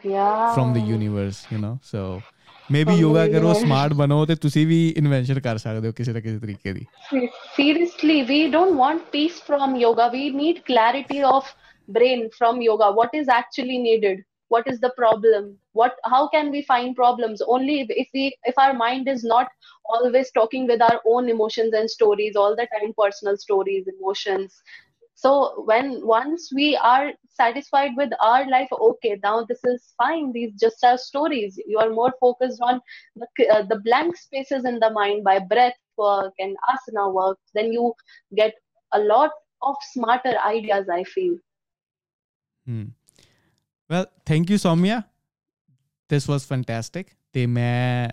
ਯਾ 0.06 0.56
from 0.56 0.74
the 0.74 0.84
universe 0.97 1.41
you 1.52 1.60
know 1.64 1.74
so 1.93 2.22
maybe 2.76 2.92
From 2.92 2.98
the 2.98 3.04
yoga 3.04 3.28
ਕਰੋ 3.34 3.52
universe. 3.52 3.64
smart 3.66 3.94
ਬਣੋ 3.98 4.26
ਤੇ 4.26 4.36
ਤੁਸੀਂ 4.42 4.66
ਵੀ 4.68 4.80
ਇਨਵੈਂਸ਼ਨ 4.98 5.40
ਕਰ 5.48 5.58
ਸਕਦੇ 5.66 5.88
ਹੋ 5.88 5.94
ਕਿਸੇ 5.98 6.14
ਨਾ 6.14 6.20
ਕਿਸੇ 6.20 6.40
ਤਰੀਕੇ 6.40 6.74
ਦੀ 6.74 6.86
seriously 7.60 8.18
we 8.32 8.40
don't 8.58 8.78
want 8.82 9.08
peace 9.16 9.40
from 9.52 9.78
yoga 9.86 10.10
we 10.18 10.26
need 10.42 10.60
clarity 10.72 11.22
of 11.32 11.54
brain 11.98 12.28
from 12.42 12.62
yoga 12.68 12.92
what 13.00 13.18
is 13.22 13.32
actually 13.38 13.80
needed 13.88 14.22
what 14.52 14.70
is 14.72 14.80
the 14.84 14.92
problem 15.00 15.44
what 15.80 16.00
how 16.14 16.22
can 16.32 16.50
we 16.56 16.62
find 16.70 16.96
problems 16.96 17.44
only 17.56 17.76
if, 17.84 17.92
if 18.04 18.08
we 18.18 18.24
if 18.52 18.58
our 18.64 18.74
mind 18.80 19.12
is 19.14 19.22
not 19.24 19.52
always 19.96 20.32
talking 20.40 20.66
with 20.72 20.82
our 20.88 20.98
own 21.14 21.30
emotions 21.36 21.78
and 21.82 21.94
stories 21.94 22.40
all 22.42 22.58
the 22.62 22.66
time 22.74 22.92
personal 23.04 23.38
stories 23.44 23.92
emotions 23.94 24.58
so 25.21 25.64
when 25.64 26.01
once 26.07 26.51
we 26.53 26.77
are 26.77 27.12
satisfied 27.29 27.93
with 27.97 28.11
our 28.21 28.49
life 28.49 28.69
okay 28.73 29.19
now 29.23 29.45
this 29.45 29.61
is 29.64 29.95
fine 29.97 30.33
these 30.33 30.53
just 30.61 30.85
are 30.85 30.99
stories 30.99 31.59
you 31.67 31.79
are 31.79 31.91
more 31.91 32.12
focused 32.21 32.61
on 32.61 32.81
the, 33.17 33.49
uh, 33.49 33.62
the 33.62 33.77
blank 33.77 34.17
spaces 34.17 34.64
in 34.64 34.79
the 34.79 34.91
mind 34.91 35.25
by 35.25 35.39
breath 35.39 35.81
work 35.97 36.35
and 36.39 36.57
asana 36.75 37.12
work 37.12 37.39
then 37.55 37.73
you 37.73 37.95
get 38.35 38.55
a 38.93 38.99
lot 38.99 39.31
of 39.62 39.75
smarter 39.95 40.35
ideas 40.45 40.87
i 40.89 41.03
feel 41.05 41.37
Hmm. 42.67 42.85
Well, 43.91 44.07
thank 44.27 44.51
you, 44.51 44.57
Soumya. 44.57 45.05
This 46.11 46.29
was 46.29 46.45
fantastic. 46.45 47.14
ਤੇ 47.33 47.47
ਮੈਂ 47.47 48.09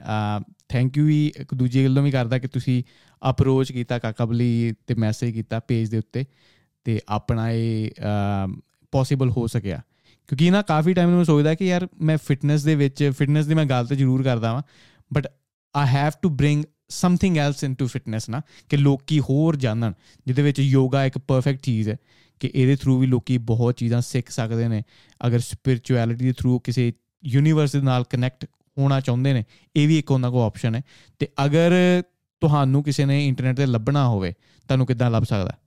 thank 0.69 0.97
you 0.97 1.05
ਵੀ 1.05 1.33
ਇੱਕ 1.37 1.53
ਦੂਜੀ 1.53 1.83
ਗੱਲੋਂ 1.85 2.03
ਵੀ 2.03 2.11
ਕਰਦਾ 2.11 2.37
ਕਿ 2.39 2.47
ਤੁਸੀਂ 2.47 2.83
approach 3.29 3.71
ਕੀਤਾ 3.71 3.99
ਕਾਕਾਬਲੀ 3.99 4.73
ਤੇ 4.87 4.93
ਮੈਸੇਜ 4.93 5.33
ਕੀਤਾ 5.33 5.59
ਪੇਜ 5.59 5.89
ਦੇ 5.89 5.97
ਉੱਤੇ 5.97 6.25
ਤੇ 6.88 7.00
ਆਪਣਾ 7.08 7.50
ਇਹ 7.50 7.90
ਪੋਸੀਬਲ 8.92 9.30
ਹੋ 9.30 9.46
ਸਕਿਆ। 9.46 9.80
ਕਿਉਂਕਿ 10.28 10.50
ਨਾ 10.50 10.62
ਕਾਫੀ 10.62 10.94
ਟਾਈਮ 10.94 11.08
ਨੂੰ 11.08 11.16
ਮੈਂ 11.16 11.24
ਸੋਚਦਾ 11.24 11.54
ਕਿ 11.54 11.66
ਯਾਰ 11.66 11.88
ਮੈਂ 12.00 12.18
ਫਿਟਨੈਸ 12.18 12.62
ਦੇ 12.62 12.74
ਵਿੱਚ 12.74 13.12
ਫਿਟਨੈਸ 13.18 13.46
ਦੀ 13.46 13.54
ਮੈਂ 13.54 13.64
ਗੱਲ 13.64 13.86
ਤੇ 13.86 13.96
ਜ਼ਰੂਰ 13.96 14.22
ਕਰਦਾ 14.22 14.52
ਵਾਂ 14.52 14.62
but 15.12 15.26
I 15.76 15.86
have 15.86 16.12
to 16.22 16.28
bring 16.28 16.64
something 16.88 17.38
else 17.38 17.64
into 17.64 17.86
fitness 17.86 18.28
ਨਾ, 18.28 18.42
ਕਿ 18.68 18.76
ਲੋਕੀ 18.76 19.20
ਹੋਰ 19.20 19.56
ਜਾਣਨ, 19.56 19.92
ਜਿਹਦੇ 20.26 20.42
ਵਿੱਚ 20.42 20.58
ਯੋਗਾ 20.58 21.04
ਇੱਕ 21.04 21.18
ਪਰਫੈਕਟ 21.18 21.60
ਚੀਜ਼ 21.60 21.88
ਹੈ, 21.88 21.96
ਕਿ 22.40 22.50
ਇਹਦੇ 22.54 22.76
ਥਰੂ 22.76 22.98
ਵੀ 22.98 23.06
ਲੋਕੀ 23.06 23.38
ਬਹੁਤ 23.38 23.74
ਚੀਜ਼ਾਂ 23.76 24.00
ਸਿੱਖ 24.00 24.30
ਸਕਦੇ 24.30 24.68
ਨੇ। 24.68 24.82
ਅਗਰ 25.26 25.38
ਸਪਿਰਚੁਅਲਿਟੀ 25.38 26.24
ਦੇ 26.24 26.32
ਥਰੂ 26.32 26.58
ਕਿਸੇ 26.58 26.92
ਯੂਨੀਵਰਸ 27.24 27.72
ਦੇ 27.72 27.80
ਨਾਲ 27.80 28.04
ਕਨੈਕਟ 28.04 28.46
ਹੋਣਾ 28.78 29.00
ਚਾਹੁੰਦੇ 29.00 29.32
ਨੇ, 29.32 29.44
ਇਹ 29.76 29.88
ਵੀ 29.88 29.98
ਇੱਕ 29.98 30.10
ਉਹਨਾਂ 30.10 30.30
ਕੋਲ 30.30 30.42
ਆਪਸ਼ਨ 30.42 30.74
ਹੈ। 30.74 30.82
ਤੇ 31.18 31.28
ਅਗਰ 31.44 32.02
ਤੁਹਾਨੂੰ 32.40 32.82
ਕਿਸੇ 32.82 33.04
ਨੇ 33.04 33.28
ਇੰਟਰਨੈਟ 33.28 33.56
ਤੇ 33.56 33.66
ਲੱਭਣਾ 33.66 34.08
ਹੋਵੇ, 34.08 34.32
ਤੁਹਾਨੂੰ 34.68 34.86
ਕਿੱਦਾਂ 34.86 35.10
ਲੱਭ 35.10 35.24
ਸਕਦਾ? 35.24 35.58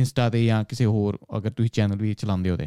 ਇੰਸਟਾ 0.00 0.28
ਤੇ 0.30 0.44
ਜਾਂ 0.46 0.62
ਕਿਸੇ 0.64 0.84
ਹੋਰ 0.84 1.18
ਅਗਰ 1.36 1.50
ਤੁਸੀਂ 1.50 1.70
ਚੈਨਲ 1.70 1.96
ਵੀ 1.96 2.14
ਚਲਾਉਂਦੇ 2.14 2.50
ਹੋ 2.50 2.56
ਤੇ? 2.56 2.66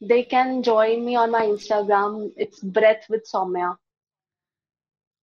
They 0.00 0.22
can 0.30 0.48
join 0.66 1.02
me 1.08 1.12
on 1.18 1.32
my 1.32 1.44
instagram. 1.48 2.14
It's 2.44 2.62
breath 2.76 3.04
with 3.12 3.24
soumya. 3.32 3.74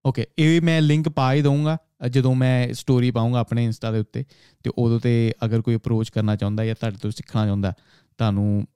Okay 0.05 0.25
ਇਹ 0.39 0.61
ਮੈਂ 0.61 0.81
ਲਿੰਕ 0.81 1.09
ਪਾ 1.09 1.33
ਹੀ 1.33 1.41
ਦਊਂਗਾ 1.41 1.77
ਜਦੋਂ 2.09 2.33
ਮੈਂ 2.35 2.73
ਸਟੋਰੀ 2.73 3.09
ਪਾਉਂਗਾ 3.11 3.39
ਆਪਣੇ 3.39 3.63
ਇੰਸਟਾ 3.65 3.91
ਦੇ 3.91 3.99
ਉੱਤੇ। 3.99 4.23
ਤੇ 4.63 4.71
ਉਦੋਂ 4.77 4.99
ਤੇ 4.99 5.13
ਅਗਰ 5.45 5.61
ਕੋਈ 5.61 5.75
ਅਪਰੋਚ 5.75 6.09
ਕਰਨਾ 6.09 6.35
ਚਾਹੁੰਦਾ 6.35 6.65
ਜਾਂ 6.65 6.75
ਤੁਹਾਡੇ 6.75 6.97
ਤੋਂ 7.01 7.11
ਸਿੱਖਣਾ 7.11 7.45
ਚਾਹੁੰਦਾ 7.45 7.73
ਤੁਹਾਨੂੰ 8.17 8.67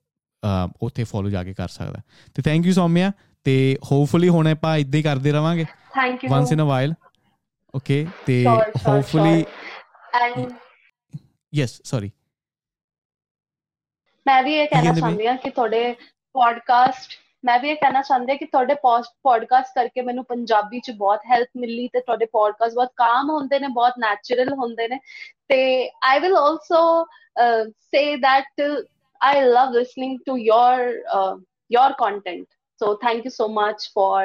ਉੱਥੇ 0.82 1.04
ਫੋਲੋ 1.04 1.30
ਜਾ 1.30 1.44
ਕੇ 1.44 1.54
ਕਰ 1.54 1.68
ਸਕਦਾ। 1.68 2.00
ਤੇ 2.34 2.42
ਥੈਂਕ 2.42 2.66
ਯੂ 2.66 2.72
ਸੌਮਿਆ 2.72 3.12
ਤੇ 3.44 3.54
ਹੋਪਫੁਲੀ 3.84 4.28
ਹੁਣ 4.28 4.46
ਆਪਾਂ 4.46 4.76
ਇਦਾਂ 4.76 4.98
ਹੀ 4.98 5.02
ਕਰਦੇ 5.02 5.32
ਰਵਾਂਗੇ। 5.32 5.64
Thank 5.96 6.14
you. 6.14 6.30
Once 6.30 6.52
in 6.52 6.62
a 6.62 6.64
while 6.64 6.94
okay 7.74 8.06
ਤੇ 8.26 8.44
ਹੋਪਫੁਲੀ 8.48 9.42
sure. 9.42 10.52
ਯੈਸ 11.54 11.80
ਸੌਰੀ 11.84 12.10
ਮੈਂ 14.26 14.42
ਵੀ 14.42 14.54
ਇਹ 14.54 14.66
ਕਹਿਣਾ? 14.68 14.92
ਚਾਹੁੰਦੀ 14.92 15.26
ਹਾਂ 15.26 15.36
ਕਿ 15.36 15.50
ਤੁਹਾਡੇ 15.50 15.94
ਪੋਡਕਾਸਟ 16.34 17.12
ਮੈਂ 17.44 17.58
ਵੀ 17.60 17.70
ਇਹ 17.70 17.76
ਕਹਿਣਾ 17.76 18.02
ਚਾਹੁੰਦੀ 18.02 18.36
ਕਿ 18.38 18.44
ਤੁਹਾਡੇ 18.44 18.74
ਪੋਡਕਾਸਟ 19.22 19.74
ਕਰਕੇ 19.74 20.02
ਮੈਨੂੰ 20.02 20.24
ਪੰਜਾਬੀ 20.24 20.80
ਚ 20.80 20.90
ਬਹੁਤ 20.90 21.20
ਹੈਲਪ 21.30 21.48
ਮਿਲੀ 21.56 21.88
ਤੇ 21.88 22.00
ਤੁਹਾਡੇ 22.00 22.26
ਪੋਡਕਾਸਟ 22.26 22.74
ਬਹੁਤ 22.74 22.92
ਕਾਮ 22.96 23.30
ਹੁੰਦੇ 23.30 23.58
ਨੇ 23.58 23.68
ਬਹੁਤ 23.68 23.94
ਨੈਚੁਰਲ 23.98 24.52
ਹੁੰਦੇ 24.52 24.88
ਨੇ 24.88 24.98
ਤੇ 25.48 25.90
I 26.04 26.20
will 26.20 26.36
also 26.36 27.04
say 27.70 28.04
that 28.16 28.64
I 29.20 29.34
love 29.44 29.70
listening 29.74 30.16
to 30.28 30.34
your 30.36 30.80
uh, 31.18 31.36
your 31.70 31.90
content. 32.00 32.48
So 32.80 32.88
thank 32.96 33.28
you 33.28 33.30
so 33.30 33.46
much 33.48 33.84
for 33.92 34.16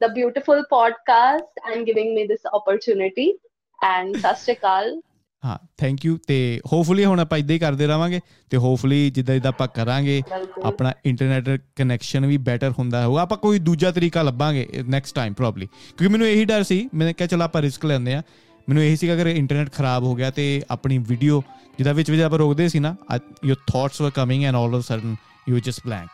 the 0.00 0.08
beautiful 0.08 0.62
podcast 0.74 1.62
and 1.64 1.86
giving 1.86 2.14
me 2.14 2.26
this 2.26 2.46
opportunity. 2.52 3.26
And 3.78 4.18
ਸਤਿ 4.18 4.40
ਸ਼੍ਰੀ 4.40 4.54
ਅਕਾਲ 4.54 5.00
ਹਾਂ 5.44 5.56
ਥੈਂਕ 5.76 6.04
ਯੂ 6.04 6.18
ਤੇ 6.26 6.60
hopefully 6.72 7.04
ਹੁਣ 7.04 7.20
ਆਪਾਂ 7.20 7.38
ਇਦਾਂ 7.38 7.54
ਹੀ 7.54 7.58
ਕਰਦੇ 7.58 7.86
ਰਵਾਂਗੇ 7.86 8.20
ਤੇ 8.50 8.56
ਹੋਪਫੁਲੀ 8.56 9.10
ਜਿੱਦਾਂ 9.10 9.34
ਜਿੱਦਾਂ 9.34 9.48
ਆਪਾਂ 9.48 9.68
ਕਰਾਂਗੇ 9.68 10.22
ਆਪਣਾ 10.64 10.92
ਇੰਟਰਨੈਟ 11.06 11.60
ਕਨੈਕਸ਼ਨ 11.76 12.26
ਵੀ 12.26 12.36
ਬੈਟਰ 12.36 12.72
ਹੁੰਦਾ 12.78 13.04
ਹੋਊਗਾ। 13.06 13.22
ਆਪਾਂ 13.22 13.38
ਕੋਈ 13.38 13.58
ਦੂਜਾ 13.58 13.90
ਤਰੀਕਾ 13.90 14.22
ਲੱਭਾਂਗੇ 14.22 14.66
ਨੈਕਸਟ 14.88 15.14
ਟਾਈਮ 15.14 15.34
ਪ੍ਰੋਬਬਲੀ 15.34 15.66
ਕਿਉਂਕਿ 15.66 16.08
ਮੈਨੂੰ 16.08 16.26
ਇਹੀ 16.28 16.44
ਡਰ 16.44 16.62
ਸੀ 16.62 16.88
ਮੈਂ 16.94 17.12
ਕਿਹਾ 17.12 17.26
ਚਲ 17.26 17.42
ਆਪਾਂ 17.42 17.62
ਰਿਸਕ 17.62 17.84
ਲੈਂਦੇ 17.86 18.14
ਆ 18.14 18.22
ਮੈਨੂੰ 18.68 18.82
ਇਹੀ 18.82 18.96
ਸੀ 18.96 19.12
ਅਗਰ 19.12 19.26
ਇੰਟਰਨੈਟ 19.26 19.72
ਖਰਾਬ 19.72 20.04
ਹੋ 20.04 20.14
ਗਿਆ 20.14 20.30
ਤੇ 20.30 20.62
ਆਪਣੀ 20.70 20.98
ਵੀਡੀਓ 20.98 21.42
ਜਿਹਦਾ 21.78 21.92
ਵਿੱਚ 21.92 22.10
ਵਿੱਚ 22.10 22.22
ਆਪਾਂ 22.22 22.38
ਰੋਕਦੇ 22.38 22.68
ਸੀ 22.68 22.78
ਨਾ 22.78 22.94
your 23.44 23.56
thoughts 23.72 24.00
were 24.00 24.10
coming 24.10 24.44
and 24.44 24.56
all 24.56 24.74
of 24.74 24.82
sudden 24.82 25.16
you 25.48 25.58
just 25.58 25.80
blank 25.86 26.08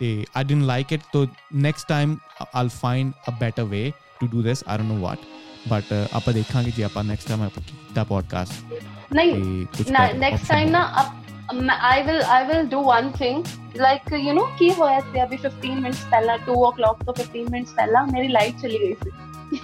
ਤੇ 0.00 0.24
ਆਈ 0.36 0.44
ਡਿਡਨਟ 0.44 0.64
ਲਾਈਕ 0.64 0.92
ਇਟ 0.92 1.00
ਤੋ 1.12 1.26
next 1.54 1.88
time 1.88 2.16
I'll 2.54 2.68
find 2.68 3.12
a 3.28 3.32
better 3.40 3.64
way 3.64 3.92
to 4.20 4.26
do 4.26 4.42
this 4.42 4.64
I 4.68 4.78
don't 4.78 4.92
know 4.92 4.98
what 5.00 5.18
but 5.67 5.93
ਆਪਾਂ 6.13 6.33
ਦੇਖਾਂਗੇ 6.33 6.71
ਜੇ 6.71 6.83
ਆਪਾਂ 6.83 7.03
ਨੈਕਸਟ 7.03 7.27
ਟਾਈਮ 7.27 7.43
ਆਪਾਂ 7.43 7.61
ਕੀਤਾ 7.67 8.03
podcast 8.03 8.73
ਨਹੀਂ 9.13 9.33
ਤੇ 9.33 9.83
ਕੁਝ 9.83 9.91
next 10.25 10.51
time 10.53 10.71
ਨਾ 10.71 11.05
I 11.89 11.97
will 12.05 12.23
I 12.35 12.39
will 12.49 12.63
do 12.69 12.77
one 12.85 13.09
thing 13.17 13.41
like 13.81 14.07
you 14.25 14.33
know 14.37 14.45
ਕੀ 14.59 14.69
ਹੋਇਆ 14.73 14.99
ਸੀ 14.99 15.23
ਅਭੀ 15.23 15.37
15 15.47 15.79
ਮਿੰਟਸ 15.81 16.05
ਪਹਿਲਾਂ 16.11 16.37
2 16.49 16.55
o'clock 16.69 17.03
ਤੋਂ 17.05 17.13
15 17.19 17.43
ਮਿੰਟਸ 17.51 17.73
ਪਹਿਲਾਂ 17.73 18.05
ਮੇਰੀ 18.07 18.27
ਲਾਈਟ 18.27 18.61
ਚਲੀ 18.61 18.79
ਗਈ 18.79 18.95
ਸੀ 19.03 19.59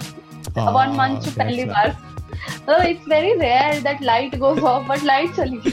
one 0.56 0.94
month 1.00 1.20
ਚ 1.24 1.34
ਪਹਿਲੀ 1.38 1.64
ਵਾਰ 1.64 1.94
so 2.66 2.76
it's 2.90 3.08
very 3.12 3.32
rare 3.40 3.74
that 3.86 4.04
light 4.10 4.38
goes 4.44 4.62
off 4.72 4.86
but 4.90 5.06
light 5.10 5.36
ਚਲੀ 5.36 5.60
ਗਈ 5.64 5.72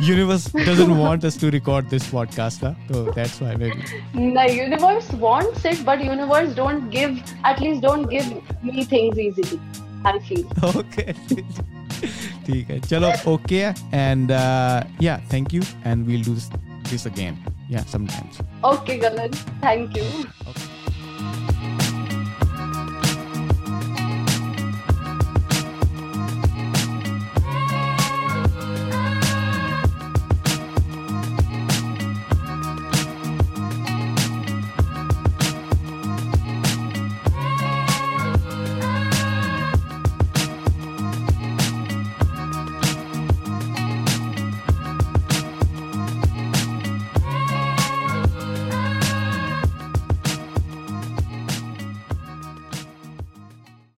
universe 0.00 0.44
doesn't 0.52 0.98
want 0.98 1.24
us 1.24 1.36
to 1.36 1.50
record 1.50 1.88
this 1.88 2.06
podcast 2.10 2.60
huh? 2.60 2.74
so 2.90 3.04
that's 3.12 3.40
why 3.40 3.54
maybe 3.56 3.82
the 4.12 4.46
universe 4.54 5.10
wants 5.12 5.64
it 5.64 5.82
but 5.84 6.04
universe 6.04 6.54
don't 6.54 6.90
give 6.90 7.18
at 7.44 7.60
least 7.60 7.80
don't 7.80 8.06
give 8.10 8.30
me 8.62 8.84
things 8.84 9.18
easily 9.18 9.60
I 10.04 10.18
feel 10.18 10.46
okay 10.76 11.14
ठीक 12.46 12.70
है 12.70 12.78
चलो 12.80 13.10
okay 13.34 13.62
and 13.92 14.30
uh, 14.30 14.84
yeah 15.00 15.26
thank 15.34 15.56
you 15.58 15.62
and 15.84 16.06
we'll 16.06 16.22
do 16.28 16.34
this, 16.34 16.50
this 16.90 17.06
again 17.06 17.42
yeah 17.68 17.84
sometimes 17.96 18.40
okay 18.74 18.98
Galan 18.98 19.32
thank 19.66 19.96
you 19.96 20.08
okay 20.48 20.69